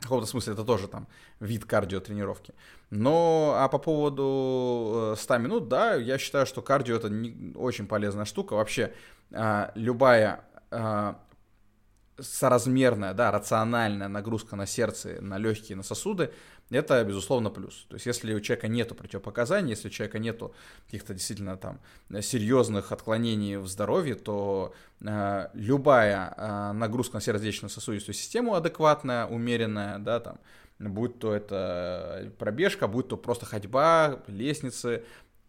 в 0.00 0.02
каком-то 0.02 0.26
смысле 0.26 0.52
это 0.54 0.64
тоже 0.64 0.88
там 0.88 1.06
вид 1.40 1.64
кардиотренировки. 1.64 2.54
Но, 2.90 3.54
а 3.56 3.68
по 3.68 3.78
поводу 3.78 5.14
100 5.16 5.34
э, 5.34 5.38
минут, 5.38 5.68
да, 5.68 5.94
я 5.94 6.18
считаю, 6.18 6.44
что 6.44 6.60
кардио 6.60 6.96
это 6.96 7.08
не, 7.08 7.54
очень 7.54 7.86
полезная 7.86 8.24
штука. 8.24 8.54
Вообще, 8.54 8.92
а, 9.32 9.72
любая 9.74 10.44
соразмерная, 12.18 13.14
да, 13.14 13.30
рациональная 13.30 14.08
нагрузка 14.08 14.56
на 14.56 14.66
сердце, 14.66 15.20
на 15.20 15.38
легкие, 15.38 15.76
на 15.76 15.82
сосуды, 15.82 16.32
это, 16.70 17.04
безусловно, 17.04 17.50
плюс. 17.50 17.86
То 17.88 17.94
есть, 17.94 18.06
если 18.06 18.34
у 18.34 18.40
человека 18.40 18.66
нету 18.68 18.94
противопоказаний, 18.94 19.70
если 19.70 19.88
у 19.88 19.90
человека 19.90 20.18
нету 20.18 20.54
каких-то 20.86 21.14
действительно 21.14 21.56
там 21.56 21.80
серьезных 22.22 22.90
отклонений 22.90 23.56
в 23.56 23.68
здоровье, 23.68 24.16
то 24.16 24.74
э, 25.00 25.48
любая 25.54 26.34
э, 26.36 26.72
нагрузка 26.72 27.16
на 27.16 27.20
сердечно-сосудистую 27.20 28.14
систему 28.14 28.54
адекватная, 28.54 29.26
умеренная, 29.26 29.98
да, 29.98 30.18
там, 30.18 30.38
будь 30.78 31.18
то 31.20 31.34
это 31.34 32.32
пробежка, 32.38 32.88
будь 32.88 33.08
то 33.08 33.16
просто 33.16 33.46
ходьба, 33.46 34.20
лестницы, 34.26 35.04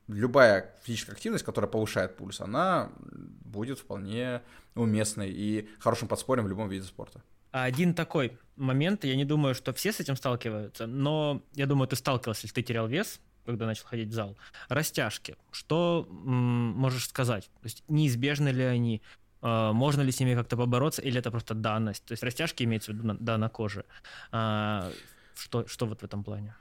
любая 0.07 0.75
физическая 0.83 1.15
активность, 1.15 1.43
которая 1.43 1.69
повышает 1.69 2.15
пульс, 2.15 2.41
она 2.41 2.91
будет 2.99 3.79
вполне 3.79 4.41
уместной 4.75 5.31
и 5.31 5.67
хорошим 5.79 6.07
подспорьем 6.07 6.45
в 6.45 6.49
любом 6.49 6.69
виде 6.69 6.85
спорта. 6.85 7.23
Один 7.51 7.93
такой 7.93 8.37
момент, 8.57 9.03
я 9.05 9.15
не 9.15 9.25
думаю, 9.25 9.55
что 9.55 9.73
все 9.73 9.91
с 9.91 9.99
этим 9.99 10.15
сталкиваются, 10.15 10.87
но 10.87 11.41
я 11.53 11.65
думаю, 11.65 11.87
ты 11.87 11.95
сталкивался, 11.95 12.45
если 12.45 12.55
ты 12.55 12.63
терял 12.63 12.87
вес, 12.87 13.19
когда 13.45 13.65
начал 13.65 13.85
ходить 13.85 14.09
в 14.09 14.13
зал. 14.13 14.37
Растяжки. 14.69 15.35
Что 15.51 16.05
м- 16.09 16.73
можешь 16.75 17.07
сказать? 17.07 17.45
То 17.61 17.65
есть 17.65 17.83
неизбежны 17.87 18.49
ли 18.49 18.63
они? 18.63 19.01
Э, 19.41 19.71
можно 19.71 20.01
ли 20.01 20.11
с 20.11 20.19
ними 20.19 20.35
как-то 20.35 20.57
побороться, 20.57 21.01
или 21.01 21.19
это 21.19 21.31
просто 21.31 21.53
данность? 21.53 22.03
То 22.05 22.11
есть 22.11 22.23
растяжки 22.23 22.63
имеется 22.63 22.91
в 22.91 22.95
виду, 22.95 23.07
на, 23.07 23.17
да, 23.17 23.37
на 23.37 23.49
коже. 23.49 23.85
А, 24.31 24.91
что, 25.35 25.65
что 25.67 25.85
вот 25.85 26.01
в 26.01 26.03
этом 26.03 26.23
плане? 26.23 26.55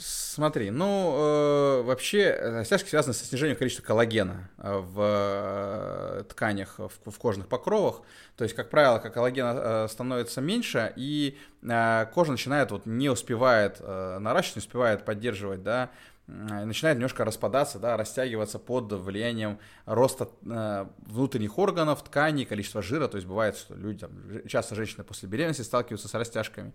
Смотри, 0.00 0.70
ну, 0.70 1.16
э, 1.16 1.82
вообще 1.82 2.32
растяжки 2.40 2.88
связаны 2.88 3.14
со 3.14 3.24
снижением 3.24 3.56
количества 3.56 3.84
коллагена 3.84 4.48
э, 4.58 4.78
в 4.78 5.00
э, 5.00 6.22
тканях, 6.28 6.78
в, 6.78 7.10
в 7.10 7.18
кожных 7.18 7.48
покровах. 7.48 8.02
То 8.36 8.44
есть, 8.44 8.54
как 8.54 8.70
правило, 8.70 9.00
как 9.00 9.14
коллагена 9.14 9.54
э, 9.56 9.88
становится 9.88 10.40
меньше, 10.40 10.92
и 10.94 11.36
э, 11.62 12.06
кожа 12.14 12.30
начинает, 12.30 12.70
вот, 12.70 12.86
не 12.86 13.08
успевает 13.08 13.78
э, 13.80 14.18
наращивать, 14.20 14.56
не 14.56 14.60
успевает 14.60 15.04
поддерживать, 15.04 15.64
да, 15.64 15.90
начинает 16.28 16.98
немножко 16.98 17.24
распадаться, 17.24 17.78
да, 17.78 17.96
растягиваться 17.96 18.58
под 18.58 18.92
влиянием 18.92 19.58
роста 19.86 20.28
э, 20.44 20.86
внутренних 21.06 21.58
органов, 21.58 22.04
тканей, 22.04 22.44
количества 22.44 22.82
жира. 22.82 23.08
То 23.08 23.16
есть 23.16 23.26
бывает, 23.26 23.56
что 23.56 23.74
люди, 23.74 24.00
там, 24.00 24.10
часто 24.46 24.74
женщины 24.74 25.04
после 25.04 25.28
беременности 25.28 25.62
сталкиваются 25.62 26.06
с 26.08 26.14
растяжками. 26.14 26.74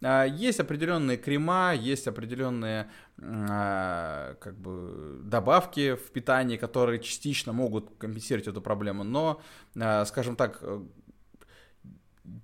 Э, 0.00 0.26
есть 0.26 0.58
определенные 0.58 1.18
крема, 1.18 1.74
есть 1.74 2.08
определенные 2.08 2.90
э, 3.18 4.36
как 4.40 4.56
бы 4.56 5.20
добавки 5.22 5.96
в 5.96 6.10
питании, 6.10 6.56
которые 6.56 6.98
частично 6.98 7.52
могут 7.52 7.90
компенсировать 7.98 8.48
эту 8.48 8.62
проблему. 8.62 9.04
Но, 9.04 9.42
э, 9.74 10.06
скажем 10.06 10.34
так, 10.34 10.62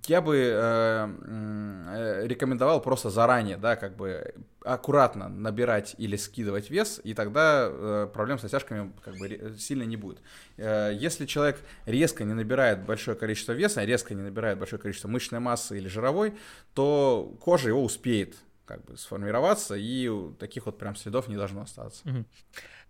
я 0.07 0.21
бы 0.21 0.37
э, 0.37 1.09
э, 1.17 2.27
рекомендовал 2.27 2.81
просто 2.81 3.09
заранее, 3.09 3.57
да, 3.57 3.75
как 3.75 3.95
бы 3.95 4.35
аккуратно 4.63 5.27
набирать 5.27 5.95
или 5.97 6.15
скидывать 6.17 6.69
вес, 6.69 7.01
и 7.03 7.13
тогда 7.13 7.67
э, 7.67 8.07
проблем 8.13 8.37
с 8.37 8.43
растяжками 8.43 8.91
как 9.03 9.15
бы 9.17 9.55
сильно 9.57 9.83
не 9.83 9.97
будет. 9.97 10.21
Э, 10.57 10.91
если 10.93 11.25
человек 11.25 11.59
резко 11.85 12.23
не 12.23 12.33
набирает 12.33 12.85
большое 12.85 13.17
количество 13.17 13.53
веса, 13.53 13.83
резко 13.83 14.13
не 14.13 14.21
набирает 14.21 14.59
большое 14.59 14.79
количество 14.79 15.07
мышечной 15.07 15.39
массы 15.39 15.77
или 15.77 15.87
жировой, 15.87 16.33
то 16.75 17.35
кожа 17.41 17.69
его 17.69 17.83
успеет 17.83 18.35
как 18.65 18.85
бы 18.85 18.97
сформироваться, 18.97 19.75
и 19.75 20.09
таких 20.39 20.67
вот 20.67 20.77
прям 20.77 20.95
следов 20.95 21.27
не 21.27 21.35
должно 21.35 21.61
остаться. 21.61 22.03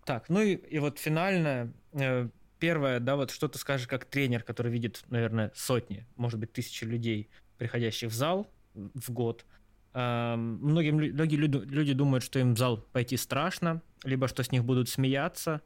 Так, 0.04 0.28
ну 0.28 0.40
и, 0.40 0.54
и 0.54 0.78
вот 0.78 0.98
финальное, 0.98 1.72
э, 1.92 2.28
первое, 2.62 3.00
да, 3.00 3.16
вот 3.16 3.32
что 3.32 3.48
ты 3.48 3.58
скажешь 3.58 3.88
как 3.88 4.04
тренер, 4.04 4.44
который 4.44 4.70
видит, 4.70 5.02
наверное, 5.10 5.50
сотни, 5.52 6.06
может 6.14 6.38
быть, 6.38 6.52
тысячи 6.52 6.84
людей, 6.84 7.28
приходящих 7.58 8.10
в 8.10 8.14
зал 8.14 8.46
в 8.72 9.10
год. 9.10 9.44
Многие, 9.92 10.92
многие 10.92 11.34
люди, 11.34 11.92
думают, 11.92 12.22
что 12.22 12.38
им 12.38 12.54
в 12.54 12.58
зал 12.58 12.76
пойти 12.92 13.16
страшно, 13.16 13.82
либо 14.04 14.28
что 14.28 14.44
с 14.44 14.52
них 14.52 14.64
будут 14.64 14.88
смеяться. 14.88 15.60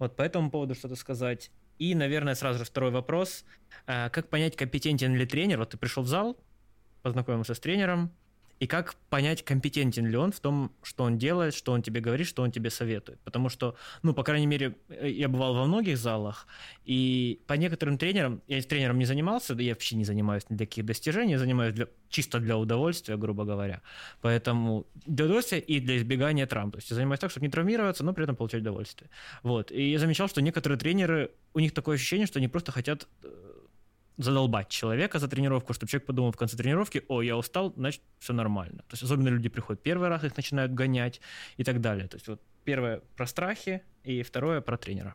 Вот 0.00 0.16
по 0.16 0.22
этому 0.22 0.50
поводу 0.50 0.74
что-то 0.74 0.96
сказать. 0.96 1.52
И, 1.78 1.94
наверное, 1.94 2.34
сразу 2.34 2.58
же 2.58 2.64
второй 2.64 2.90
вопрос. 2.90 3.44
А, 3.86 4.08
как 4.08 4.28
понять, 4.28 4.56
компетентен 4.56 5.14
ли 5.14 5.26
тренер? 5.26 5.58
Вот 5.58 5.70
ты 5.70 5.76
пришел 5.76 6.02
в 6.02 6.08
зал, 6.08 6.36
познакомился 7.02 7.54
с 7.54 7.60
тренером, 7.60 8.10
и 8.60 8.66
как 8.66 8.94
понять, 9.08 9.42
компетентен 9.42 10.06
ли 10.06 10.16
он 10.16 10.32
в 10.32 10.40
том, 10.40 10.70
что 10.82 11.04
он 11.04 11.16
делает, 11.16 11.54
что 11.54 11.72
он 11.72 11.82
тебе 11.82 12.02
говорит, 12.02 12.26
что 12.26 12.42
он 12.42 12.52
тебе 12.52 12.68
советует. 12.68 13.18
Потому 13.20 13.48
что, 13.48 13.74
ну, 14.02 14.12
по 14.12 14.22
крайней 14.22 14.46
мере, 14.46 14.76
э, 14.90 15.08
я 15.08 15.28
бывал 15.28 15.54
во 15.54 15.64
многих 15.64 15.96
залах, 15.96 16.46
и 16.84 17.40
по 17.46 17.54
некоторым 17.54 17.96
тренерам, 17.96 18.42
я 18.48 18.60
тренером 18.60 18.98
не 18.98 19.06
занимался, 19.06 19.54
да 19.54 19.62
я 19.62 19.72
вообще 19.72 19.96
не 19.96 20.04
занимаюсь 20.04 20.44
ни 20.50 20.56
для 20.56 20.66
каких 20.66 20.84
достижений, 20.84 21.32
я 21.32 21.38
занимаюсь 21.38 21.74
для, 21.74 21.86
чисто 22.10 22.38
для 22.38 22.58
удовольствия, 22.58 23.16
грубо 23.16 23.46
говоря. 23.46 23.80
Поэтому 24.20 24.86
для 25.06 25.24
удовольствия 25.24 25.58
и 25.58 25.80
для 25.80 25.96
избегания 25.96 26.46
травм. 26.46 26.70
То 26.70 26.78
есть 26.78 26.90
я 26.90 26.96
занимаюсь 26.96 27.20
так, 27.20 27.30
чтобы 27.30 27.46
не 27.46 27.50
травмироваться, 27.50 28.04
но 28.04 28.12
при 28.12 28.24
этом 28.24 28.36
получать 28.36 28.60
удовольствие. 28.60 29.08
Вот. 29.42 29.72
И 29.72 29.90
я 29.90 29.98
замечал, 29.98 30.28
что 30.28 30.42
некоторые 30.42 30.78
тренеры, 30.78 31.30
у 31.54 31.60
них 31.60 31.72
такое 31.72 31.96
ощущение, 31.96 32.26
что 32.26 32.38
они 32.38 32.48
просто 32.48 32.72
хотят 32.72 33.08
э, 33.22 33.49
задолбать 34.16 34.68
человека 34.68 35.18
за 35.18 35.28
тренировку, 35.28 35.72
чтобы 35.72 35.90
человек 35.90 36.06
подумал 36.06 36.32
в 36.32 36.36
конце 36.36 36.56
тренировки, 36.56 37.04
о, 37.08 37.22
я 37.22 37.36
устал, 37.36 37.72
значит, 37.76 38.02
все 38.18 38.32
нормально. 38.32 38.78
То 38.88 38.92
есть 38.92 39.02
особенно 39.02 39.28
люди 39.28 39.48
приходят 39.48 39.82
первый 39.82 40.08
раз, 40.08 40.24
их 40.24 40.36
начинают 40.36 40.72
гонять 40.72 41.20
и 41.56 41.64
так 41.64 41.80
далее. 41.80 42.08
То 42.08 42.16
есть 42.16 42.28
вот 42.28 42.40
первое 42.64 43.02
про 43.16 43.26
страхи 43.26 43.82
и 44.04 44.22
второе 44.22 44.60
про 44.60 44.76
тренера. 44.76 45.14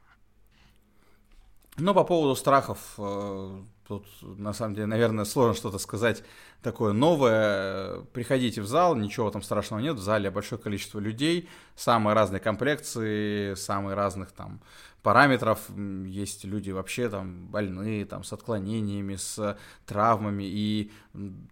Ну, 1.78 1.94
по 1.94 2.06
поводу 2.06 2.36
страхов, 2.36 2.94
э, 2.98 3.62
тут 3.88 4.08
на 4.22 4.54
самом 4.54 4.76
деле, 4.76 4.88
наверное, 4.88 5.26
сложно 5.26 5.54
что-то 5.56 5.78
сказать 5.78 6.24
такое 6.62 6.94
новое. 6.94 8.02
Приходите 8.14 8.62
в 8.62 8.68
зал, 8.68 8.96
ничего 8.96 9.30
там 9.30 9.42
страшного 9.42 9.82
нет. 9.82 9.98
В 9.98 10.02
зале 10.02 10.32
большое 10.32 10.62
количество 10.62 11.00
людей, 11.00 11.50
самые 11.76 12.14
разные 12.14 12.40
комплекции, 12.40 13.56
самые 13.56 13.96
разных 13.96 14.32
там 14.32 14.62
параметров. 15.06 15.60
Есть 16.08 16.46
люди 16.46 16.72
вообще 16.72 17.10
там 17.10 17.46
больные, 17.46 18.06
там 18.06 18.24
с 18.24 18.34
отклонениями, 18.34 19.18
с 19.18 19.56
травмами, 19.86 20.46
и 20.48 20.92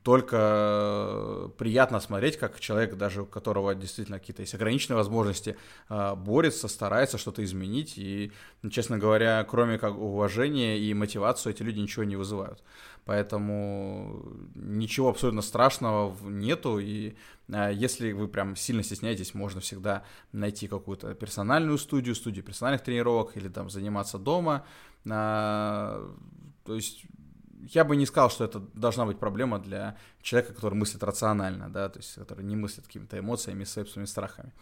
только 0.01 1.51
приятно 1.59 1.99
смотреть, 1.99 2.37
как 2.37 2.59
человек, 2.59 2.95
даже 2.95 3.21
у 3.21 3.25
которого 3.27 3.75
действительно 3.75 4.17
какие-то 4.17 4.41
есть 4.41 4.55
ограниченные 4.55 4.97
возможности, 4.97 5.55
а, 5.87 6.15
борется, 6.15 6.67
старается 6.67 7.19
что-то 7.19 7.43
изменить, 7.43 7.93
и, 7.97 8.31
честно 8.71 8.97
говоря, 8.97 9.45
кроме 9.47 9.77
как 9.77 9.99
уважения 9.99 10.79
и 10.79 10.91
мотивацию, 10.95 11.53
эти 11.53 11.61
люди 11.61 11.79
ничего 11.79 12.05
не 12.05 12.15
вызывают. 12.15 12.63
Поэтому 13.05 14.23
ничего 14.55 15.09
абсолютно 15.09 15.41
страшного 15.41 16.15
нету, 16.29 16.79
и 16.79 17.15
а, 17.51 17.69
если 17.69 18.13
вы 18.13 18.27
прям 18.27 18.55
сильно 18.55 18.83
стесняетесь, 18.83 19.33
можно 19.33 19.59
всегда 19.59 20.03
найти 20.31 20.67
какую-то 20.67 21.13
персональную 21.13 21.77
студию, 21.77 22.15
студию 22.15 22.45
персональных 22.45 22.81
тренировок 22.81 23.35
или 23.35 23.49
там 23.49 23.69
заниматься 23.69 24.17
дома. 24.17 24.65
А, 25.09 26.13
то 26.63 26.75
есть 26.75 27.05
я 27.69 27.83
бы 27.83 27.95
не 27.95 28.05
сказал, 28.05 28.29
что 28.29 28.43
это 28.43 28.59
должна 28.73 29.05
быть 29.05 29.19
проблема 29.19 29.59
для 29.59 29.97
человека, 30.21 30.53
который 30.53 30.75
мыслит 30.75 31.03
рационально, 31.03 31.69
да, 31.69 31.89
то 31.89 31.99
есть 31.99 32.15
который 32.15 32.43
не 32.43 32.55
мыслит 32.55 32.85
какими-то 32.85 33.19
эмоциями, 33.19 33.63
собственными 33.63 34.07
страхами. 34.07 34.53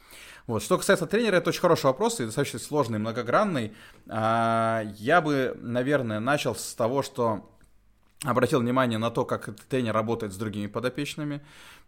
Вот. 0.48 0.64
Что 0.64 0.78
касается 0.78 1.08
тренера, 1.08 1.38
это 1.38 1.50
очень 1.50 1.62
хороший 1.62 1.86
вопрос 1.86 2.20
и 2.20 2.26
достаточно 2.26 2.60
сложный, 2.60 3.00
многогранный. 3.00 3.74
А, 4.08 4.84
я 4.98 5.22
бы, 5.22 5.58
наверное, 5.62 6.20
начал 6.20 6.56
с 6.56 6.74
того, 6.74 7.02
что 7.02 7.48
обратил 8.24 8.60
внимание 8.60 9.00
на 9.00 9.10
то, 9.10 9.26
как 9.26 9.50
этот 9.50 9.66
тренер 9.68 9.94
работает 9.94 10.32
с 10.32 10.38
другими 10.38 10.68
подопечными, 10.68 11.42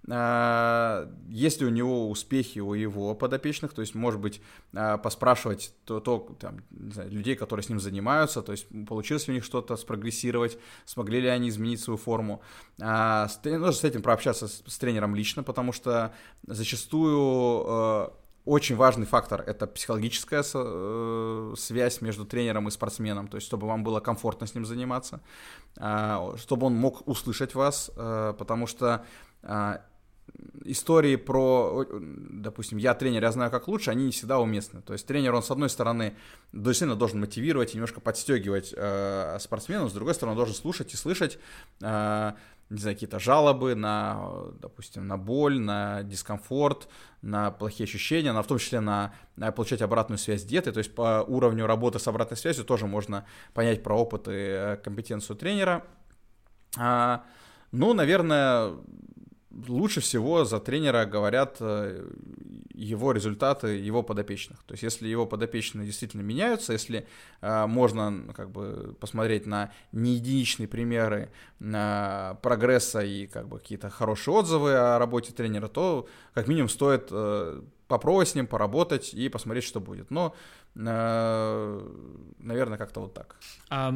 а, 0.10 1.08
есть 1.30 1.62
ли 1.62 1.68
у 1.68 1.70
него 1.70 2.10
успехи 2.10 2.60
у 2.60 2.74
его 2.74 3.14
подопечных, 3.14 3.74
то 3.74 3.82
есть, 3.82 3.94
может 3.94 4.20
быть, 4.20 4.42
а, 4.74 4.98
поспрашивать 4.98 5.74
то, 5.86 6.00
то 6.00 6.36
там, 6.40 6.64
знаю, 6.72 7.12
людей, 7.12 7.36
которые 7.36 7.64
с 7.64 7.70
ним 7.70 7.80
занимаются, 7.80 8.42
то 8.42 8.52
есть, 8.52 8.68
получилось 8.88 9.28
ли 9.28 9.34
у 9.34 9.36
них 9.36 9.44
что-то 9.44 9.78
спрогрессировать, 9.78 10.58
смогли 10.86 11.22
ли 11.22 11.28
они 11.28 11.50
изменить 11.50 11.82
свою 11.82 11.98
форму. 11.98 12.42
А, 12.82 13.28
нужно 13.44 13.72
с 13.72 13.84
этим 13.84 14.02
прообщаться 14.02 14.48
с, 14.48 14.64
с 14.66 14.78
тренером 14.80 15.16
лично, 15.16 15.44
потому 15.44 15.72
что 15.72 16.14
зачастую 16.48 18.12
очень 18.46 18.76
важный 18.76 19.06
фактор— 19.06 19.42
это 19.48 19.68
психологическая 19.68 20.44
э, 20.54 21.54
связь 21.58 22.02
между 22.02 22.26
тренером 22.26 22.68
и 22.68 22.72
спортсменом, 22.72 23.28
то 23.28 23.36
есть 23.36 23.48
чтобы 23.48 23.68
вам 23.68 23.84
было 23.84 24.00
комфортно 24.00 24.48
с 24.48 24.56
ним 24.56 24.66
заниматься, 24.66 25.22
а, 25.78 26.36
чтобы 26.38 26.68
он 26.68 26.76
мог 26.76 27.08
услышать 27.08 27.56
вас, 27.56 27.92
э, 27.96 28.34
потому 28.38 28.68
что 28.68 29.06
а, 29.44 29.82
истории 30.66 31.16
про, 31.16 31.86
допустим, 31.90 32.78
я 32.78 32.94
тренер, 32.94 33.24
я 33.24 33.32
знаю 33.32 33.52
как 33.52 33.68
лучше, 33.68 33.92
они 33.92 34.06
не 34.06 34.12
всегда 34.12 34.40
уместны. 34.40 34.82
То 34.82 34.94
есть 34.94 35.06
тренер, 35.06 35.34
он 35.36 35.44
с 35.44 35.52
одной 35.52 35.70
стороны 35.70 36.16
действительно 36.54 36.96
должен 36.96 37.20
мотивировать 37.20 37.74
и 37.74 37.76
немножко 37.76 38.00
подстегивать 38.00 38.74
э, 38.76 39.38
спортсмена, 39.40 39.90
с 39.90 39.94
другой 39.94 40.14
стороны 40.14 40.32
он 40.34 40.38
должен 40.38 40.56
слушать 40.56 40.94
и 40.94 40.98
слышать 40.98 41.40
э, 41.82 42.34
не 42.70 42.80
знаю, 42.80 42.96
какие-то 42.96 43.20
жалобы 43.20 43.76
на, 43.76 44.30
допустим, 44.60 45.08
на 45.08 45.18
боль, 45.18 45.60
на 45.60 46.04
дискомфорт, 46.04 46.88
на 47.22 47.52
плохие 47.52 47.86
ощущения, 47.86 48.32
на, 48.34 48.42
в 48.42 48.48
том 48.48 48.58
числе 48.58 48.80
на, 48.80 49.14
на 49.36 49.52
получать 49.52 49.82
обратную 49.82 50.18
связь 50.18 50.44
диеты, 50.44 50.72
то 50.72 50.80
есть 50.80 50.94
по 50.96 51.24
уровню 51.28 51.66
работы 51.66 52.00
с 52.00 52.08
обратной 52.08 52.38
связью 52.38 52.66
тоже 52.66 52.88
можно 52.88 53.26
понять 53.54 53.84
про 53.84 53.96
опыт 53.96 54.28
и 54.28 54.32
э, 54.32 54.78
компетенцию 54.78 55.36
тренера. 55.36 55.84
А, 56.78 57.24
ну, 57.72 57.94
наверное, 57.94 58.74
лучше 59.68 60.02
всего 60.02 60.46
за 60.46 60.60
тренера 60.60 61.06
говорят 61.06 61.58
э, 61.60 62.10
его 62.74 63.12
результаты 63.12 63.78
его 63.78 64.04
подопечных. 64.04 64.64
То 64.64 64.74
есть 64.74 64.84
если 64.84 65.08
его 65.08 65.26
подопечные 65.26 65.86
действительно 65.86 66.22
меняются, 66.22 66.74
если 66.74 67.08
э, 67.42 67.66
можно 67.68 68.34
как 68.36 68.52
бы 68.52 68.96
посмотреть 69.00 69.46
на 69.46 69.72
неединичные 69.92 70.68
примеры 70.68 71.32
э, 71.60 72.36
прогресса 72.42 73.02
и 73.02 73.28
как 73.28 73.48
бы 73.48 73.60
какие-то 73.60 73.90
хорошие 73.90 74.34
отзывы 74.34 74.74
о 74.74 75.00
работе 75.00 75.34
тренера, 75.34 75.68
то 75.68 76.08
как 76.34 76.48
минимум 76.48 76.70
стоит 76.70 77.08
э, 77.12 77.62
попробовать 77.88 78.30
с 78.30 78.36
ним 78.36 78.48
поработать 78.48 79.14
и 79.14 79.30
посмотреть, 79.30 79.64
что 79.66 79.80
будет. 79.80 80.12
Но, 80.12 80.36
э, 80.76 81.90
наверное, 82.40 82.78
как-то 82.78 83.02
вот 83.02 83.14
так. 83.14 83.36
А 83.70 83.94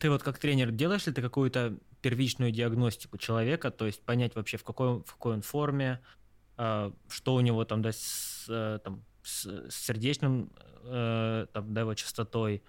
ты 0.00 0.10
вот 0.10 0.22
как 0.22 0.38
тренер 0.38 0.70
делаешь 0.70 1.06
ли 1.06 1.12
ты 1.12 1.22
какую-то 1.22 1.76
первичную 2.00 2.52
диагностику 2.52 3.18
человека, 3.18 3.70
то 3.70 3.86
есть 3.86 4.02
понять 4.02 4.34
вообще 4.36 4.56
в 4.56 4.64
какой, 4.64 5.00
в 5.00 5.12
какой 5.12 5.34
он 5.34 5.42
форме, 5.42 6.00
э, 6.56 6.90
что 7.08 7.34
у 7.34 7.40
него 7.40 7.64
там, 7.64 7.82
да, 7.82 7.92
с, 7.92 8.46
э, 8.48 8.78
там, 8.82 9.04
с, 9.22 9.70
сердечным, 9.70 10.50
э, 10.84 11.46
там, 11.52 11.74
да, 11.74 11.80
его 11.80 11.94
частотой, 11.94 12.62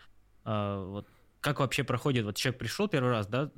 э, 0.46 0.86
вот 0.88 1.08
как 1.42 1.60
вообще 1.60 1.84
проходит, 1.84 2.26
вот 2.26 2.36
человек 2.36 2.60
пришел 2.60 2.88
первый 2.88 3.12
раз, 3.12 3.28
да, 3.28 3.52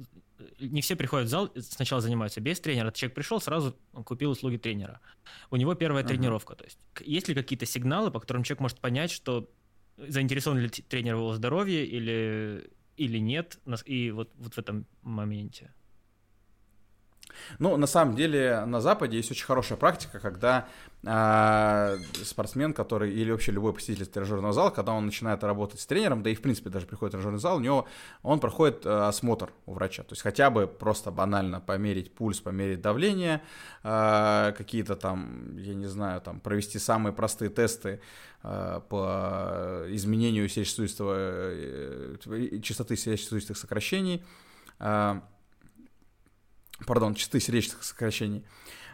не 0.59 0.81
все 0.81 0.95
приходят 0.95 1.27
в 1.27 1.29
зал, 1.29 1.51
сначала 1.59 2.01
занимаются 2.01 2.41
без 2.41 2.59
тренера, 2.59 2.91
человек 2.91 3.15
пришел, 3.15 3.41
сразу 3.41 3.75
купил 4.05 4.31
услуги 4.31 4.57
тренера. 4.57 4.99
У 5.49 5.55
него 5.55 5.75
первая 5.75 6.03
uh-huh. 6.03 6.07
тренировка, 6.07 6.55
то 6.55 6.65
есть 6.65 6.79
есть 7.01 7.27
ли 7.27 7.35
какие-то 7.35 7.65
сигналы, 7.65 8.11
по 8.11 8.19
которым 8.19 8.43
человек 8.43 8.61
может 8.61 8.79
понять, 8.79 9.11
что 9.11 9.49
заинтересован 9.97 10.59
ли 10.59 10.69
тренер 10.69 11.15
в 11.15 11.19
его 11.19 11.33
здоровье 11.33 11.85
или, 11.85 12.69
или 12.97 13.17
нет, 13.17 13.59
и 13.85 14.11
вот, 14.11 14.31
вот 14.35 14.53
в 14.53 14.57
этом 14.57 14.85
моменте? 15.01 15.73
Ну, 17.59 17.77
на 17.77 17.87
самом 17.87 18.15
деле, 18.15 18.63
на 18.65 18.81
Западе 18.81 19.17
есть 19.17 19.31
очень 19.31 19.45
хорошая 19.45 19.77
практика, 19.77 20.19
когда 20.19 20.67
э, 21.03 21.97
спортсмен, 22.23 22.73
который 22.73 23.11
или 23.11 23.31
вообще 23.31 23.51
любой 23.51 23.73
посетитель 23.73 24.05
тренажерного 24.05 24.53
зала, 24.53 24.69
когда 24.69 24.93
он 24.93 25.05
начинает 25.05 25.43
работать 25.43 25.79
с 25.79 25.85
тренером, 25.85 26.23
да 26.23 26.29
и 26.29 26.35
в 26.35 26.41
принципе 26.41 26.69
даже 26.69 26.85
приходит 26.85 27.13
в 27.13 27.17
тренажерный 27.17 27.39
зал, 27.39 27.57
у 27.57 27.59
него 27.59 27.87
он 28.23 28.39
проходит 28.39 28.85
э, 28.85 28.89
осмотр 28.89 29.51
у 29.65 29.73
врача, 29.73 30.03
то 30.03 30.13
есть 30.13 30.21
хотя 30.21 30.49
бы 30.49 30.67
просто 30.67 31.11
банально 31.11 31.61
померить 31.61 32.13
пульс, 32.13 32.39
померить 32.39 32.81
давление, 32.81 33.41
э, 33.83 34.53
какие-то 34.57 34.95
там, 34.95 35.57
я 35.57 35.73
не 35.73 35.87
знаю, 35.87 36.21
там 36.21 36.39
провести 36.39 36.79
самые 36.79 37.13
простые 37.13 37.49
тесты 37.49 38.01
э, 38.43 38.81
по 38.89 39.85
изменению 39.89 40.47
сердечно-сосудистого, 40.49 41.15
э, 41.17 42.59
частоты 42.61 42.95
сердечно-сосудистых 42.95 43.57
сокращений. 43.57 44.23
Пардон, 46.85 47.15
частоты 47.15 47.39
сердечных 47.39 47.83
сокращений. 47.83 48.45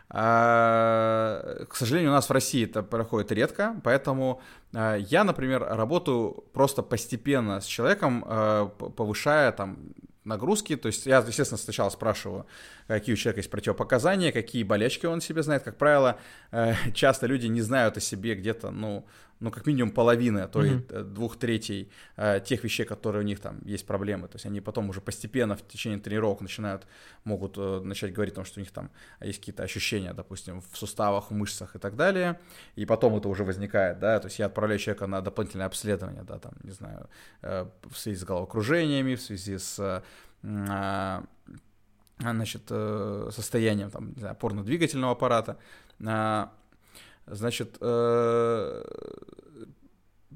А, 0.10 1.66
к 1.68 1.76
сожалению, 1.76 2.12
у 2.12 2.14
нас 2.14 2.30
в 2.30 2.32
России 2.32 2.66
это 2.66 2.84
проходит 2.84 3.32
редко, 3.32 3.76
поэтому 3.84 4.42
а, 4.74 4.96
я, 4.96 5.24
например, 5.24 5.66
работаю 5.68 6.44
просто 6.54 6.84
постепенно 6.84 7.60
с 7.60 7.66
человеком, 7.66 8.24
а, 8.28 8.68
повышая 8.68 9.52
там 9.52 9.94
нагрузки. 10.26 10.76
То 10.76 10.88
есть 10.88 11.06
я, 11.06 11.20
естественно, 11.20 11.58
сначала 11.58 11.90
спрашиваю, 11.90 12.46
какие 12.88 13.14
у 13.14 13.18
человека 13.18 13.40
есть 13.40 13.50
противопоказания, 13.50 14.32
какие 14.32 14.64
болячки 14.64 15.06
он 15.06 15.22
себе 15.22 15.44
знает. 15.44 15.64
Как 15.64 15.78
правило, 15.78 16.20
э, 16.52 16.74
часто 16.94 17.28
люди 17.28 17.48
не 17.48 17.62
знают 17.62 17.98
о 17.98 18.02
себе 18.02 18.36
где-то, 18.36 18.72
ну, 18.72 19.06
ну, 19.40 19.52
как 19.52 19.66
минимум 19.66 19.92
половины, 19.92 20.40
а 20.40 20.48
то 20.48 20.64
mm-hmm. 20.64 21.02
и 21.02 21.04
двух 21.04 21.38
третей 21.38 21.92
э, 22.16 22.40
тех 22.40 22.64
вещей, 22.64 22.86
которые 22.86 23.24
у 23.24 23.26
них 23.26 23.40
там 23.40 23.60
есть 23.66 23.86
проблемы. 23.86 24.28
То 24.28 24.36
есть 24.36 24.46
они 24.46 24.62
потом 24.62 24.90
уже 24.90 25.02
постепенно 25.02 25.56
в 25.56 25.68
течение 25.68 26.00
тренировок 26.00 26.42
начинают, 26.42 26.88
могут 27.26 27.58
э, 27.58 27.82
начать 27.82 28.14
говорить 28.14 28.34
о 28.34 28.36
том, 28.38 28.46
что 28.46 28.60
у 28.60 28.64
них 28.64 28.72
там 28.72 28.90
есть 29.22 29.40
какие-то 29.40 29.64
ощущения, 29.64 30.14
допустим, 30.14 30.62
в 30.62 30.78
суставах, 30.78 31.32
в 31.32 31.34
мышцах 31.34 31.76
и 31.76 31.80
так 31.80 31.96
далее. 31.96 32.40
И 32.76 32.86
потом 32.86 33.16
это 33.18 33.28
уже 33.28 33.44
возникает, 33.44 34.00
да, 34.00 34.20
то 34.20 34.28
есть 34.28 34.40
я 34.40 34.46
отправляю 34.46 34.80
человека 34.80 35.08
на 35.08 35.22
дополнительное 35.22 35.68
обследование, 35.68 36.24
да, 36.24 36.40
там, 36.40 36.54
не 36.64 36.72
знаю, 36.72 37.10
э, 37.42 37.66
в 37.84 37.98
связи 37.98 38.18
с 38.18 38.24
головокружениями, 38.24 39.16
в 39.16 39.22
связи 39.22 39.58
с 39.58 40.02
э, 40.44 41.22
значит, 42.20 42.64
э, 42.70 43.30
состоянием 43.32 43.92
там, 43.92 44.14
знаю, 44.18 44.34
опорно-двигательного 44.34 45.12
аппарата. 45.12 45.58
Э, 47.26 47.36
значит, 47.36 47.78
э, 47.82 48.84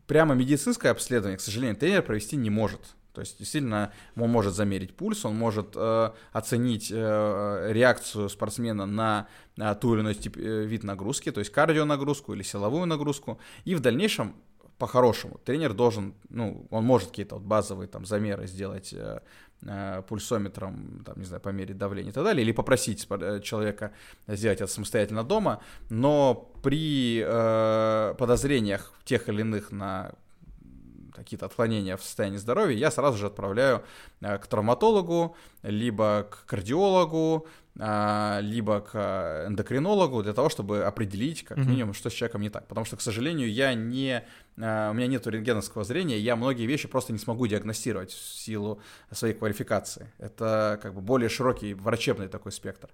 прямо 0.08 0.36
медицинское 0.36 0.90
обследование, 0.90 1.38
к 1.38 1.42
сожалению, 1.42 1.76
тренер 1.76 2.04
провести 2.04 2.36
не 2.36 2.50
может. 2.50 2.82
То 3.14 3.22
есть, 3.22 3.40
действительно, 3.40 3.92
он 4.16 4.30
может 4.30 4.54
замерить 4.54 4.96
пульс, 4.96 5.26
он 5.26 5.36
может 5.36 5.74
э, 5.76 6.12
оценить 6.32 6.90
э, 6.92 7.70
реакцию 7.72 8.30
спортсмена 8.30 8.86
на, 8.86 9.28
на 9.56 9.74
ту 9.76 9.96
или 9.96 10.02
иной 10.02 10.14
тип, 10.14 10.38
э, 10.38 10.66
вид 10.66 10.84
нагрузки, 10.84 11.32
то 11.32 11.40
есть 11.40 11.52
кардионагрузку 11.52 12.34
или 12.34 12.44
силовую 12.44 12.86
нагрузку, 12.86 13.40
и 13.66 13.76
в 13.76 13.82
дальнейшем 13.82 14.36
по-хорошему 14.78 15.40
тренер 15.44 15.74
должен, 15.74 16.14
ну, 16.30 16.68
он 16.70 16.86
может 16.86 17.10
какие-то 17.10 17.36
вот 17.36 17.44
базовые 17.44 17.88
там 17.90 18.06
замеры 18.06 18.48
сделать 18.48 18.94
э, 18.94 18.98
Э, 18.98 19.20
пульсометром, 20.08 21.04
там, 21.06 21.18
не 21.18 21.26
знаю, 21.26 21.42
померить 21.42 21.78
давление 21.78 22.12
и 22.12 22.14
так 22.14 22.24
далее, 22.24 22.44
или 22.44 22.52
попросить 22.52 23.08
э, 23.10 23.42
человека 23.42 23.92
сделать 24.28 24.62
это 24.62 24.72
самостоятельно 24.72 25.24
дома, 25.24 25.62
но 25.90 26.52
при 26.64 27.24
э, 27.26 28.16
подозрениях 28.18 28.94
тех 29.04 29.28
или 29.30 29.42
иных 29.42 29.72
на 29.72 30.12
какие-то 31.20 31.46
отклонения 31.46 31.96
в 31.98 32.04
состоянии 32.04 32.38
здоровья, 32.38 32.76
я 32.78 32.92
сразу 32.92 33.18
же 33.18 33.28
отправляю 33.28 33.84
э, 34.22 34.38
к 34.38 34.48
травматологу, 34.48 35.36
либо 35.64 36.28
к 36.30 36.46
кардиологу, 36.46 37.48
а, 37.82 38.40
либо 38.42 38.82
к 38.82 39.46
эндокринологу 39.48 40.22
для 40.22 40.34
того, 40.34 40.50
чтобы 40.50 40.84
определить 40.84 41.46
как 41.46 41.58
минимум, 41.60 41.94
что 41.94 42.10
с 42.10 42.14
человеком 42.14 42.42
не 42.42 42.50
так. 42.50 42.68
Потому 42.68 42.86
что, 42.86 42.98
к 42.98 43.02
сожалению, 43.02 43.50
я 43.50 43.74
не, 43.74 44.26
а, 44.58 44.92
у 44.92 44.94
меня 44.94 45.08
нет 45.08 45.26
рентгеновского 45.26 45.86
зрения, 45.86 46.20
я 46.20 46.36
многие 46.36 46.66
вещи 46.66 46.90
просто 46.90 47.14
не 47.14 47.20
смогу 47.20 47.48
диагностировать 47.48 48.12
в 48.12 48.38
силу 48.38 48.82
своей 49.12 49.34
квалификации. 49.34 50.12
Это 50.18 50.78
как 50.82 50.94
бы 50.94 51.00
более 51.00 51.30
широкий 51.30 51.74
врачебный 51.74 52.28
такой 52.28 52.52
спектр. 52.52 52.90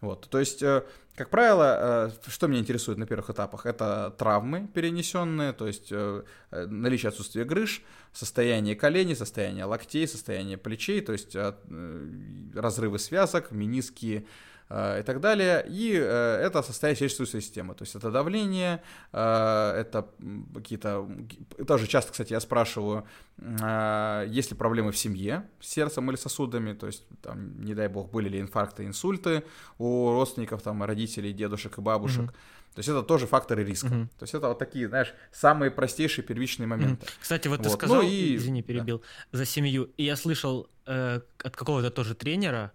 Вот, 0.00 0.28
то 0.28 0.38
есть, 0.38 0.62
э, 0.62 0.84
как 1.14 1.30
правило, 1.30 2.10
э, 2.26 2.30
что 2.30 2.48
меня 2.48 2.60
интересует 2.60 2.98
на 2.98 3.06
первых 3.06 3.30
этапах, 3.30 3.64
это 3.64 4.14
травмы 4.18 4.68
перенесенные, 4.74 5.52
то 5.52 5.66
есть 5.66 5.88
э, 5.90 6.22
наличие 6.50 7.08
отсутствия 7.08 7.44
грыж, 7.44 7.82
состояние 8.12 8.76
коленей, 8.76 9.16
состояние 9.16 9.64
локтей, 9.64 10.06
состояние 10.06 10.58
плечей, 10.58 11.00
то 11.00 11.12
есть 11.12 11.34
разрывы 12.54 12.98
связок, 12.98 13.52
мениски, 13.52 14.26
и 14.68 15.02
так 15.06 15.20
далее. 15.20 15.64
И 15.68 15.92
это 15.92 16.62
состояние 16.62 16.98
сердечно 16.98 17.26
системы. 17.26 17.74
То 17.74 17.82
есть 17.82 17.94
это 17.94 18.10
давление, 18.10 18.82
это 19.12 20.08
какие-то... 20.54 21.08
Тоже 21.66 21.86
часто, 21.86 22.12
кстати, 22.12 22.32
я 22.32 22.40
спрашиваю, 22.40 23.06
есть 24.28 24.50
ли 24.50 24.56
проблемы 24.56 24.90
в 24.90 24.98
семье 24.98 25.48
с 25.60 25.68
сердцем 25.68 26.10
или 26.10 26.16
сосудами, 26.16 26.72
то 26.72 26.86
есть, 26.86 27.04
там, 27.22 27.60
не 27.60 27.74
дай 27.74 27.88
бог, 27.88 28.10
были 28.10 28.28
ли 28.28 28.40
инфаркты, 28.40 28.84
инсульты 28.86 29.44
у 29.78 30.10
родственников, 30.10 30.62
там, 30.62 30.82
родителей, 30.82 31.32
дедушек 31.32 31.78
и 31.78 31.80
бабушек. 31.80 32.24
Mm-hmm. 32.24 32.74
То 32.74 32.80
есть 32.80 32.88
это 32.88 33.02
тоже 33.02 33.26
факторы 33.26 33.64
риска. 33.64 33.86
Mm-hmm. 33.86 34.08
То 34.18 34.22
есть 34.24 34.34
это 34.34 34.48
вот 34.48 34.58
такие, 34.58 34.88
знаешь, 34.88 35.14
самые 35.32 35.70
простейшие 35.70 36.24
первичные 36.24 36.66
моменты. 36.66 37.06
Mm-hmm. 37.06 37.18
Кстати, 37.20 37.48
вот, 37.48 37.58
вот. 37.58 37.64
ты 37.64 37.70
сказал, 37.70 38.02
ну, 38.02 38.08
и... 38.08 38.36
извини, 38.36 38.62
перебил, 38.62 39.02
да. 39.32 39.38
за 39.38 39.46
семью. 39.46 39.90
И 39.96 40.04
я 40.04 40.16
слышал 40.16 40.68
э, 40.86 41.20
от 41.42 41.56
какого-то 41.56 41.90
тоже 41.90 42.14
тренера, 42.14 42.72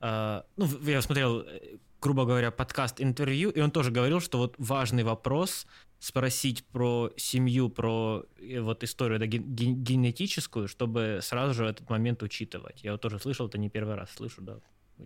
э, 0.00 0.42
ну, 0.56 0.66
я 0.82 1.02
смотрел, 1.02 1.40
э, 1.40 1.78
грубо 2.00 2.24
говоря, 2.24 2.50
подкаст 2.50 3.00
интервью, 3.00 3.50
и 3.50 3.60
он 3.60 3.70
тоже 3.70 3.90
говорил, 3.90 4.20
что 4.20 4.38
вот 4.38 4.54
важный 4.58 5.04
вопрос 5.04 5.66
спросить 5.98 6.64
про 6.64 7.10
семью, 7.16 7.68
про 7.68 8.24
э, 8.38 8.60
вот 8.60 8.82
историю 8.84 9.18
да, 9.18 9.26
ген- 9.26 9.54
генетическую, 9.82 10.68
чтобы 10.68 11.20
сразу 11.22 11.54
же 11.54 11.66
этот 11.66 11.88
момент 11.90 12.22
учитывать. 12.22 12.82
Я 12.82 12.92
вот 12.92 13.00
тоже 13.00 13.18
слышал, 13.18 13.46
это 13.48 13.58
не 13.58 13.68
первый 13.68 13.94
раз 13.94 14.10
слышу, 14.10 14.40
да. 14.40 14.58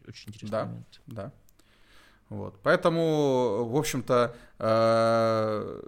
Очень 0.08 0.30
интересный 0.30 0.50
да, 0.50 0.64
момент. 0.66 1.00
Да, 1.06 1.32
вот. 2.28 2.58
Поэтому, 2.62 3.64
в 3.64 3.76
общем-то, 3.76 4.34
э, 4.58 5.82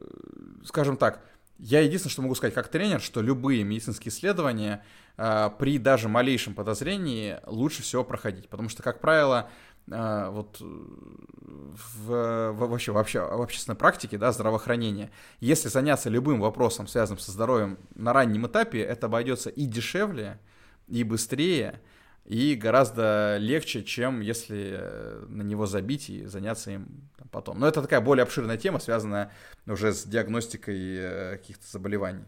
скажем 0.65 0.97
так, 0.97 1.23
я 1.59 1.81
единственное, 1.81 2.13
что 2.13 2.23
могу 2.23 2.35
сказать 2.35 2.55
как 2.55 2.69
тренер, 2.69 3.01
что 3.01 3.23
любые 3.23 3.65
медицинские 3.65 4.13
исследования 4.13 4.85
э, 5.17 5.51
при 5.59 5.79
даже 5.79 6.09
малейшем 6.09 6.55
подозрении 6.55 7.39
лучше 7.47 7.83
всего 7.83 8.05
проходить, 8.05 8.49
потому 8.49 8.69
что, 8.69 8.83
как 8.83 9.01
правило, 9.01 9.49
э, 9.91 10.29
вот 10.31 10.61
в, 10.61 12.53
в, 12.53 12.53
вообще, 12.53 12.93
вообще 12.93 13.21
в 13.21 13.41
общественной 13.41 13.77
практике, 13.77 14.19
да, 14.19 14.33
здравоохранения, 14.33 15.11
если 15.41 15.69
заняться 15.69 16.11
любым 16.11 16.41
вопросом, 16.41 16.87
связанным 16.87 17.19
со 17.19 17.33
здоровьем 17.33 17.79
на 17.95 18.13
раннем 18.13 18.47
этапе, 18.47 18.81
это 18.81 19.07
обойдется 19.07 19.49
и 19.49 19.65
дешевле, 19.65 20.39
и 20.89 21.05
быстрее, 21.05 21.81
и 22.27 22.57
гораздо 22.57 23.37
легче, 23.39 23.85
чем 23.85 24.21
если 24.21 24.77
э, 24.79 25.27
на 25.29 25.43
него 25.43 25.67
забить 25.67 26.11
и 26.11 26.25
заняться 26.25 26.73
им 26.73 27.09
потом. 27.31 27.61
Но 27.61 27.69
это 27.69 27.83
такая 27.83 28.01
более 28.01 28.25
обширная 28.25 28.57
тема, 28.57 28.81
связанная 28.81 29.33
уже 29.67 29.93
с 29.93 30.05
диагностикой 30.05 30.97
э, 30.97 31.37
каких-то 31.37 31.67
заболеваний. 31.71 32.25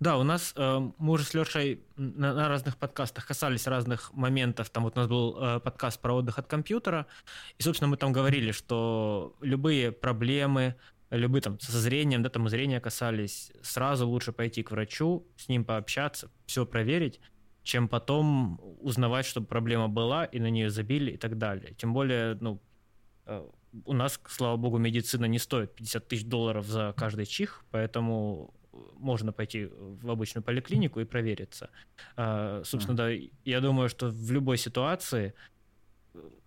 Да, 0.00 0.18
у 0.18 0.22
нас 0.22 0.52
э, 0.54 0.90
мы 0.98 1.12
уже 1.12 1.24
с 1.24 1.32
Лешей 1.32 1.82
на, 1.96 2.48
разных 2.48 2.76
подкастах 2.76 3.26
касались 3.26 3.66
разных 3.66 4.12
моментов. 4.12 4.68
Там 4.68 4.84
вот 4.84 4.96
у 4.96 5.00
нас 5.00 5.08
был 5.08 5.60
подкаст 5.60 6.00
про 6.00 6.16
отдых 6.16 6.38
от 6.38 6.46
компьютера, 6.46 7.06
и, 7.56 7.62
собственно, 7.62 7.88
мы 7.88 7.96
там 7.96 8.12
говорили, 8.12 8.52
что 8.52 9.34
любые 9.40 9.92
проблемы, 9.92 10.74
любые 11.10 11.40
там 11.40 11.58
со 11.58 11.78
зрением, 11.78 12.22
да, 12.22 12.28
там 12.28 12.46
зрения 12.50 12.80
касались, 12.80 13.50
сразу 13.62 14.06
лучше 14.06 14.32
пойти 14.32 14.62
к 14.62 14.72
врачу, 14.72 15.26
с 15.36 15.48
ним 15.48 15.64
пообщаться, 15.64 16.30
все 16.46 16.66
проверить, 16.66 17.20
чем 17.62 17.88
потом 17.88 18.60
узнавать, 18.80 19.26
что 19.26 19.40
проблема 19.40 19.88
была, 19.88 20.24
и 20.24 20.40
на 20.40 20.50
нее 20.50 20.70
забили 20.70 21.12
и 21.12 21.16
так 21.16 21.38
далее. 21.38 21.74
Тем 21.74 21.92
более, 21.92 22.34
ну, 22.40 22.60
э, 23.26 23.46
у 23.84 23.92
нас, 23.92 24.20
слава 24.28 24.56
богу, 24.56 24.78
медицина 24.78 25.26
не 25.26 25.38
стоит 25.38 25.74
50 25.74 26.08
тысяч 26.08 26.24
долларов 26.24 26.66
за 26.66 26.94
каждый 26.96 27.26
чих, 27.26 27.64
поэтому 27.70 28.54
можно 28.96 29.32
пойти 29.32 29.66
в 29.66 30.10
обычную 30.10 30.42
поликлинику 30.42 31.00
и 31.00 31.04
провериться. 31.04 31.70
А, 32.16 32.62
собственно, 32.64 32.96
да, 32.96 33.10
я 33.44 33.60
думаю, 33.60 33.88
что 33.88 34.08
в 34.08 34.30
любой 34.30 34.56
ситуации, 34.56 35.34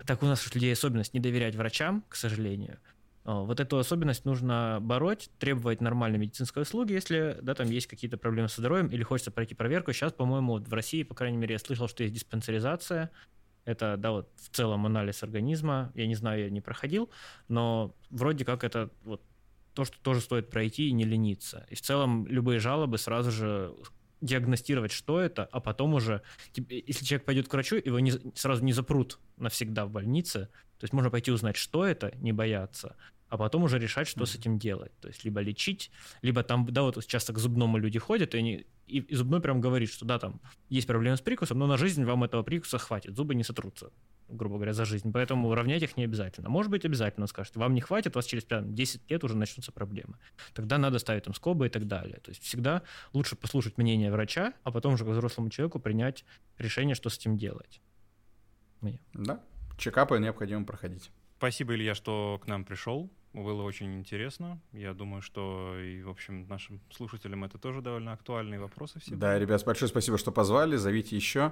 так 0.06 0.24
у 0.24 0.26
нас 0.26 0.46
у 0.48 0.54
людей 0.54 0.74
особенность 0.74 1.14
не 1.14 1.20
доверять 1.20 1.56
врачам, 1.56 2.04
к 2.10 2.16
сожалению, 2.16 2.80
Вот 3.24 3.60
эту 3.60 3.78
особенность 3.78 4.26
нужно 4.26 4.80
бороть, 4.82 5.30
требовать 5.38 5.80
нормальной 5.80 6.18
медицинской 6.18 6.64
услуги, 6.64 6.94
если 6.94 7.38
да, 7.42 7.54
там 7.54 7.70
есть 7.70 7.86
какие-то 7.88 8.18
проблемы 8.18 8.50
со 8.50 8.62
здоровьем 8.62 8.88
или 8.88 9.04
хочется 9.04 9.30
пройти 9.30 9.54
проверку. 9.54 9.94
Сейчас, 9.94 10.12
по-моему, 10.12 10.54
вот 10.54 10.68
в 10.68 10.74
России, 10.74 11.04
по 11.04 11.14
крайней 11.14 11.38
мере, 11.38 11.54
я 11.54 11.60
слышал, 11.60 11.88
что 11.88 12.04
есть 12.04 12.16
диспансеризация. 12.16 13.12
Это, 13.64 13.96
да, 13.96 14.12
вот 14.12 14.30
в 14.38 14.50
целом 14.56 14.88
анализ 14.88 15.22
организма. 15.22 15.92
Я 15.94 16.08
не 16.08 16.16
знаю, 16.16 16.46
я 16.46 16.50
не 16.50 16.62
проходил, 16.62 17.12
но 17.48 17.96
вроде 18.10 18.44
как 18.44 18.64
это 18.64 18.90
вот 19.04 19.22
то, 19.76 19.86
что 19.86 20.00
тоже 20.02 20.22
стоит 20.22 20.50
пройти 20.50 20.90
и 20.90 20.92
не 20.92 21.04
лениться. 21.04 21.66
И 21.70 21.76
в 21.76 21.82
целом 21.82 22.26
любые 22.28 22.60
жалобы 22.60 22.98
сразу 22.98 23.30
же 23.30 23.74
диагностировать, 24.22 24.92
что 24.92 25.20
это, 25.20 25.46
а 25.46 25.60
потом 25.60 25.94
уже, 25.94 26.22
если 26.56 27.06
человек 27.06 27.26
пойдет 27.26 27.48
к 27.48 27.54
врачу, 27.54 27.76
его 27.76 28.00
не, 28.00 28.14
сразу 28.36 28.64
не 28.64 28.74
запрут 28.74 29.20
навсегда 29.38 29.86
в 29.86 29.92
больнице, 29.92 30.50
то 30.78 30.84
есть 30.84 30.94
можно 30.94 31.10
пойти 31.10 31.32
узнать, 31.32 31.58
что 31.58 31.86
это, 31.86 32.14
не 32.18 32.32
бояться, 32.32 32.96
а 33.30 33.38
потом 33.38 33.64
уже 33.64 33.80
решать, 33.80 34.08
что 34.08 34.22
mm-hmm. 34.22 34.26
с 34.28 34.36
этим 34.36 34.60
делать. 34.60 34.92
То 35.00 35.08
есть 35.08 35.24
либо 35.24 35.42
лечить, 35.42 35.92
либо 36.22 36.44
там, 36.44 36.66
да, 36.66 36.84
вот 36.84 37.06
часто 37.06 37.34
к 37.34 37.40
зубному 37.40 37.78
люди 37.78 37.98
ходят, 37.98 38.36
и, 38.36 38.38
они, 38.38 38.66
и, 38.88 39.00
и 39.00 39.16
зубной 39.16 39.42
прям 39.42 39.62
говорит, 39.62 39.92
что 39.92 40.06
да, 40.06 40.20
там 40.20 40.42
есть 40.70 40.88
проблемы 40.88 41.18
с 41.18 41.22
прикусом, 41.22 41.60
но 41.60 41.68
на 41.68 41.78
жизнь 41.78 42.04
вам 42.04 42.24
этого 42.24 42.44
прикуса 42.44 42.78
хватит, 42.78 43.16
зубы 43.16 43.36
не 43.36 43.44
сотрутся 43.44 43.92
грубо 44.32 44.56
говоря, 44.56 44.74
за 44.74 44.86
жизнь. 44.86 45.12
Поэтому 45.12 45.50
уравнять 45.50 45.84
их 45.84 45.98
не 45.98 46.04
обязательно. 46.04 46.50
Может 46.50 46.72
быть, 46.72 46.86
обязательно 46.86 47.28
скажет, 47.28 47.56
вам 47.56 47.74
не 47.74 47.82
хватит, 47.82 48.16
у 48.16 48.20
вас 48.20 48.26
через 48.26 48.46
10 48.50 49.12
лет 49.12 49.24
уже 49.24 49.36
начнутся 49.36 49.72
проблемы. 49.72 50.18
Тогда 50.54 50.78
надо 50.78 51.00
ставить 51.00 51.24
там 51.24 51.34
скобы 51.34 51.68
и 51.68 51.70
так 51.70 51.88
далее. 51.88 52.20
То 52.24 52.32
есть 52.32 52.44
всегда 52.44 52.82
лучше 53.14 53.36
послушать 53.36 53.78
мнение 53.78 54.12
врача, 54.12 54.54
а 54.64 54.72
потом 54.72 54.94
уже 54.94 55.06
к 55.06 55.08
взрослому 55.08 55.50
человеку 55.50 55.80
принять 55.80 56.26
решение, 56.58 56.96
что 56.96 57.10
с 57.10 57.18
этим 57.18 57.38
делать. 57.38 57.82
Мне. 58.82 59.00
Да, 59.14 59.42
чекапы 59.78 60.20
необходимо 60.20 60.66
проходить. 60.66 61.12
Спасибо, 61.42 61.74
Илья, 61.74 61.96
что 61.96 62.40
к 62.44 62.48
нам 62.48 62.64
пришел. 62.64 63.10
Было 63.34 63.64
очень 63.64 63.98
интересно. 63.98 64.62
Я 64.74 64.94
думаю, 64.94 65.24
что 65.24 65.76
и, 65.76 66.04
в 66.04 66.10
общем, 66.10 66.48
нашим 66.48 66.80
слушателям 66.92 67.44
это 67.44 67.58
тоже 67.58 67.82
довольно 67.82 68.14
актуальные 68.14 68.60
вопросы 68.60 69.00
все. 69.00 69.16
Да, 69.16 69.40
ребят, 69.40 69.66
большое 69.66 69.90
спасибо, 69.90 70.20
что 70.20 70.32
позвали. 70.32 70.76
Зовите 70.76 71.16
еще. 71.16 71.52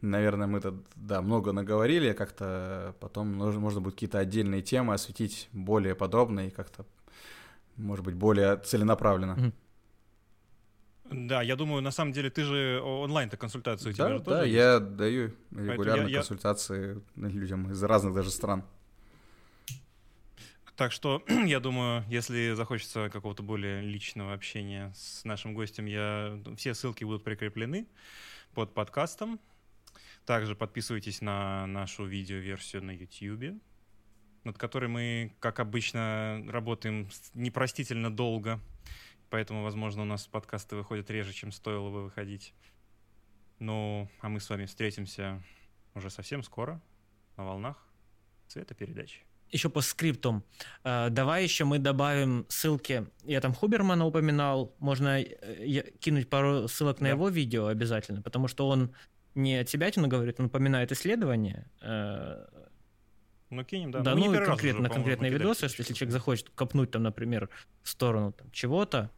Наверное, 0.00 0.46
мы 0.46 0.62
тут, 0.62 0.86
да, 0.94 1.20
много 1.20 1.52
наговорили. 1.52 2.14
Как-то 2.14 2.96
потом 2.98 3.36
нужно, 3.36 3.60
можно 3.60 3.82
будет 3.82 3.92
какие-то 3.92 4.20
отдельные 4.20 4.62
темы 4.62 4.94
осветить 4.94 5.50
более 5.52 5.94
подробно 5.94 6.46
и 6.46 6.50
как-то, 6.50 6.86
может 7.76 8.06
быть, 8.06 8.14
более 8.14 8.56
целенаправленно. 8.56 9.52
Да, 11.10 11.42
я 11.42 11.56
думаю, 11.56 11.82
на 11.82 11.90
самом 11.90 12.12
деле 12.12 12.30
ты 12.30 12.42
же 12.42 12.80
онлайн-то 12.80 13.36
консультацию 13.36 13.94
да, 13.94 13.96
тебя 13.96 14.18
да, 14.18 14.24
тоже 14.24 14.48
я 14.48 14.74
есть? 14.76 14.96
даю 14.96 15.32
регулярно 15.50 16.08
я, 16.08 16.20
консультации 16.20 17.02
я... 17.16 17.28
людям 17.28 17.70
из 17.70 17.82
разных 17.82 18.14
даже 18.14 18.30
стран. 18.30 18.64
Так 20.76 20.92
что, 20.92 21.24
я 21.46 21.58
думаю, 21.58 22.04
если 22.08 22.52
захочется 22.52 23.08
какого-то 23.08 23.42
более 23.42 23.80
личного 23.80 24.34
общения 24.34 24.92
с 24.94 25.24
нашим 25.24 25.54
гостем, 25.54 25.86
я... 25.86 26.38
все 26.56 26.74
ссылки 26.74 27.02
будут 27.02 27.24
прикреплены 27.24 27.86
под 28.52 28.74
подкастом. 28.74 29.40
Также 30.26 30.54
подписывайтесь 30.54 31.22
на 31.22 31.66
нашу 31.66 32.04
видеоверсию 32.04 32.82
на 32.82 32.90
YouTube, 32.90 33.58
над 34.44 34.58
которой 34.58 34.88
мы, 34.88 35.34
как 35.40 35.60
обычно, 35.60 36.44
работаем 36.46 37.08
непростительно 37.32 38.14
долго. 38.14 38.60
Поэтому, 39.30 39.62
возможно, 39.62 40.02
у 40.02 40.06
нас 40.06 40.26
подкасты 40.26 40.76
выходят 40.76 41.10
реже, 41.10 41.32
чем 41.32 41.52
стоило 41.52 41.90
бы 41.90 42.04
выходить. 42.04 42.52
Ну, 43.60 44.10
а 44.20 44.28
мы 44.28 44.40
с 44.40 44.50
вами 44.50 44.66
встретимся 44.66 45.42
уже 45.94 46.10
совсем 46.10 46.42
скоро 46.42 46.82
на 47.38 47.44
волнах 47.44 47.82
цвета 48.48 48.74
передачи 48.74 49.25
еще 49.50 49.68
по 49.68 49.80
скриптам. 49.80 50.44
Э, 50.84 51.08
давай 51.10 51.44
еще 51.44 51.64
мы 51.64 51.78
добавим 51.78 52.46
ссылки. 52.48 53.06
Я 53.24 53.40
там 53.40 53.54
Хубермана 53.54 54.06
упоминал. 54.06 54.74
Можно 54.78 55.20
э, 55.20 55.82
кинуть 56.00 56.28
пару 56.28 56.68
ссылок 56.68 57.00
на 57.00 57.08
да. 57.08 57.14
его 57.14 57.28
видео 57.28 57.66
обязательно, 57.66 58.22
потому 58.22 58.48
что 58.48 58.68
он 58.68 58.94
не 59.34 59.56
от 59.56 59.68
себя 59.68 59.90
говорит, 59.94 60.40
он 60.40 60.46
упоминает 60.46 60.92
исследования. 60.92 61.70
Э, 61.80 62.46
ну, 63.50 63.64
кинем, 63.64 63.92
да. 63.92 64.00
Да, 64.00 64.14
ну, 64.14 64.32
ну 64.32 64.44
конкретно, 64.44 64.80
уже, 64.80 64.90
конкретные 64.90 65.30
видосы, 65.30 65.66
если 65.66 65.92
человек 65.94 66.12
захочет 66.12 66.50
копнуть 66.50 66.90
там, 66.90 67.02
например, 67.02 67.48
в 67.82 67.88
сторону 67.88 68.32
там, 68.32 68.50
чего-то, 68.50 69.10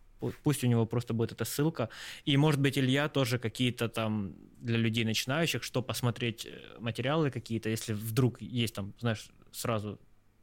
пусть 0.42 0.64
у 0.64 0.66
него 0.66 0.84
просто 0.86 1.14
будет 1.14 1.32
эта 1.32 1.44
ссылка. 1.44 1.88
И, 2.26 2.36
может 2.36 2.60
быть, 2.60 2.76
Илья 2.76 3.08
тоже 3.08 3.38
какие-то 3.38 3.88
там 3.88 4.34
для 4.60 4.76
людей 4.76 5.04
начинающих, 5.04 5.62
что 5.62 5.82
посмотреть 5.82 6.48
материалы 6.78 7.30
какие-то, 7.30 7.70
если 7.70 7.94
вдруг 7.94 8.42
есть 8.42 8.74
там, 8.74 8.92
знаешь, 8.98 9.30
сразу 9.52 9.98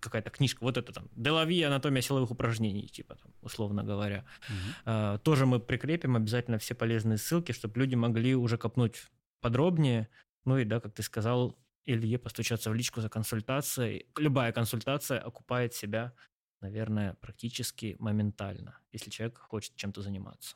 какая-то 0.05 0.29
книжка, 0.29 0.63
вот 0.63 0.77
это 0.77 0.93
там, 0.93 1.09
Делави, 1.15 1.61
анатомия 1.61 2.01
силовых 2.01 2.31
упражнений, 2.31 2.87
типа 2.87 3.15
там, 3.15 3.33
условно 3.41 3.83
говоря. 3.83 4.25
Угу. 4.47 4.55
А, 4.85 5.17
тоже 5.19 5.45
мы 5.45 5.59
прикрепим 5.59 6.15
обязательно 6.15 6.57
все 6.57 6.75
полезные 6.75 7.17
ссылки, 7.17 7.51
чтобы 7.51 7.79
люди 7.79 7.95
могли 7.95 8.35
уже 8.35 8.57
копнуть 8.57 9.07
подробнее. 9.41 10.07
Ну 10.45 10.57
и 10.57 10.65
да, 10.65 10.79
как 10.79 10.93
ты 10.93 11.03
сказал, 11.03 11.57
Илье 11.85 12.17
постучаться 12.17 12.69
в 12.69 12.73
личку 12.73 13.01
за 13.01 13.09
консультацией. 13.09 14.07
Любая 14.17 14.51
консультация 14.51 15.19
окупает 15.19 15.73
себя, 15.73 16.13
наверное, 16.61 17.13
практически 17.21 17.95
моментально, 17.99 18.79
если 18.91 19.09
человек 19.11 19.37
хочет 19.37 19.75
чем-то 19.75 20.01
заниматься. 20.01 20.55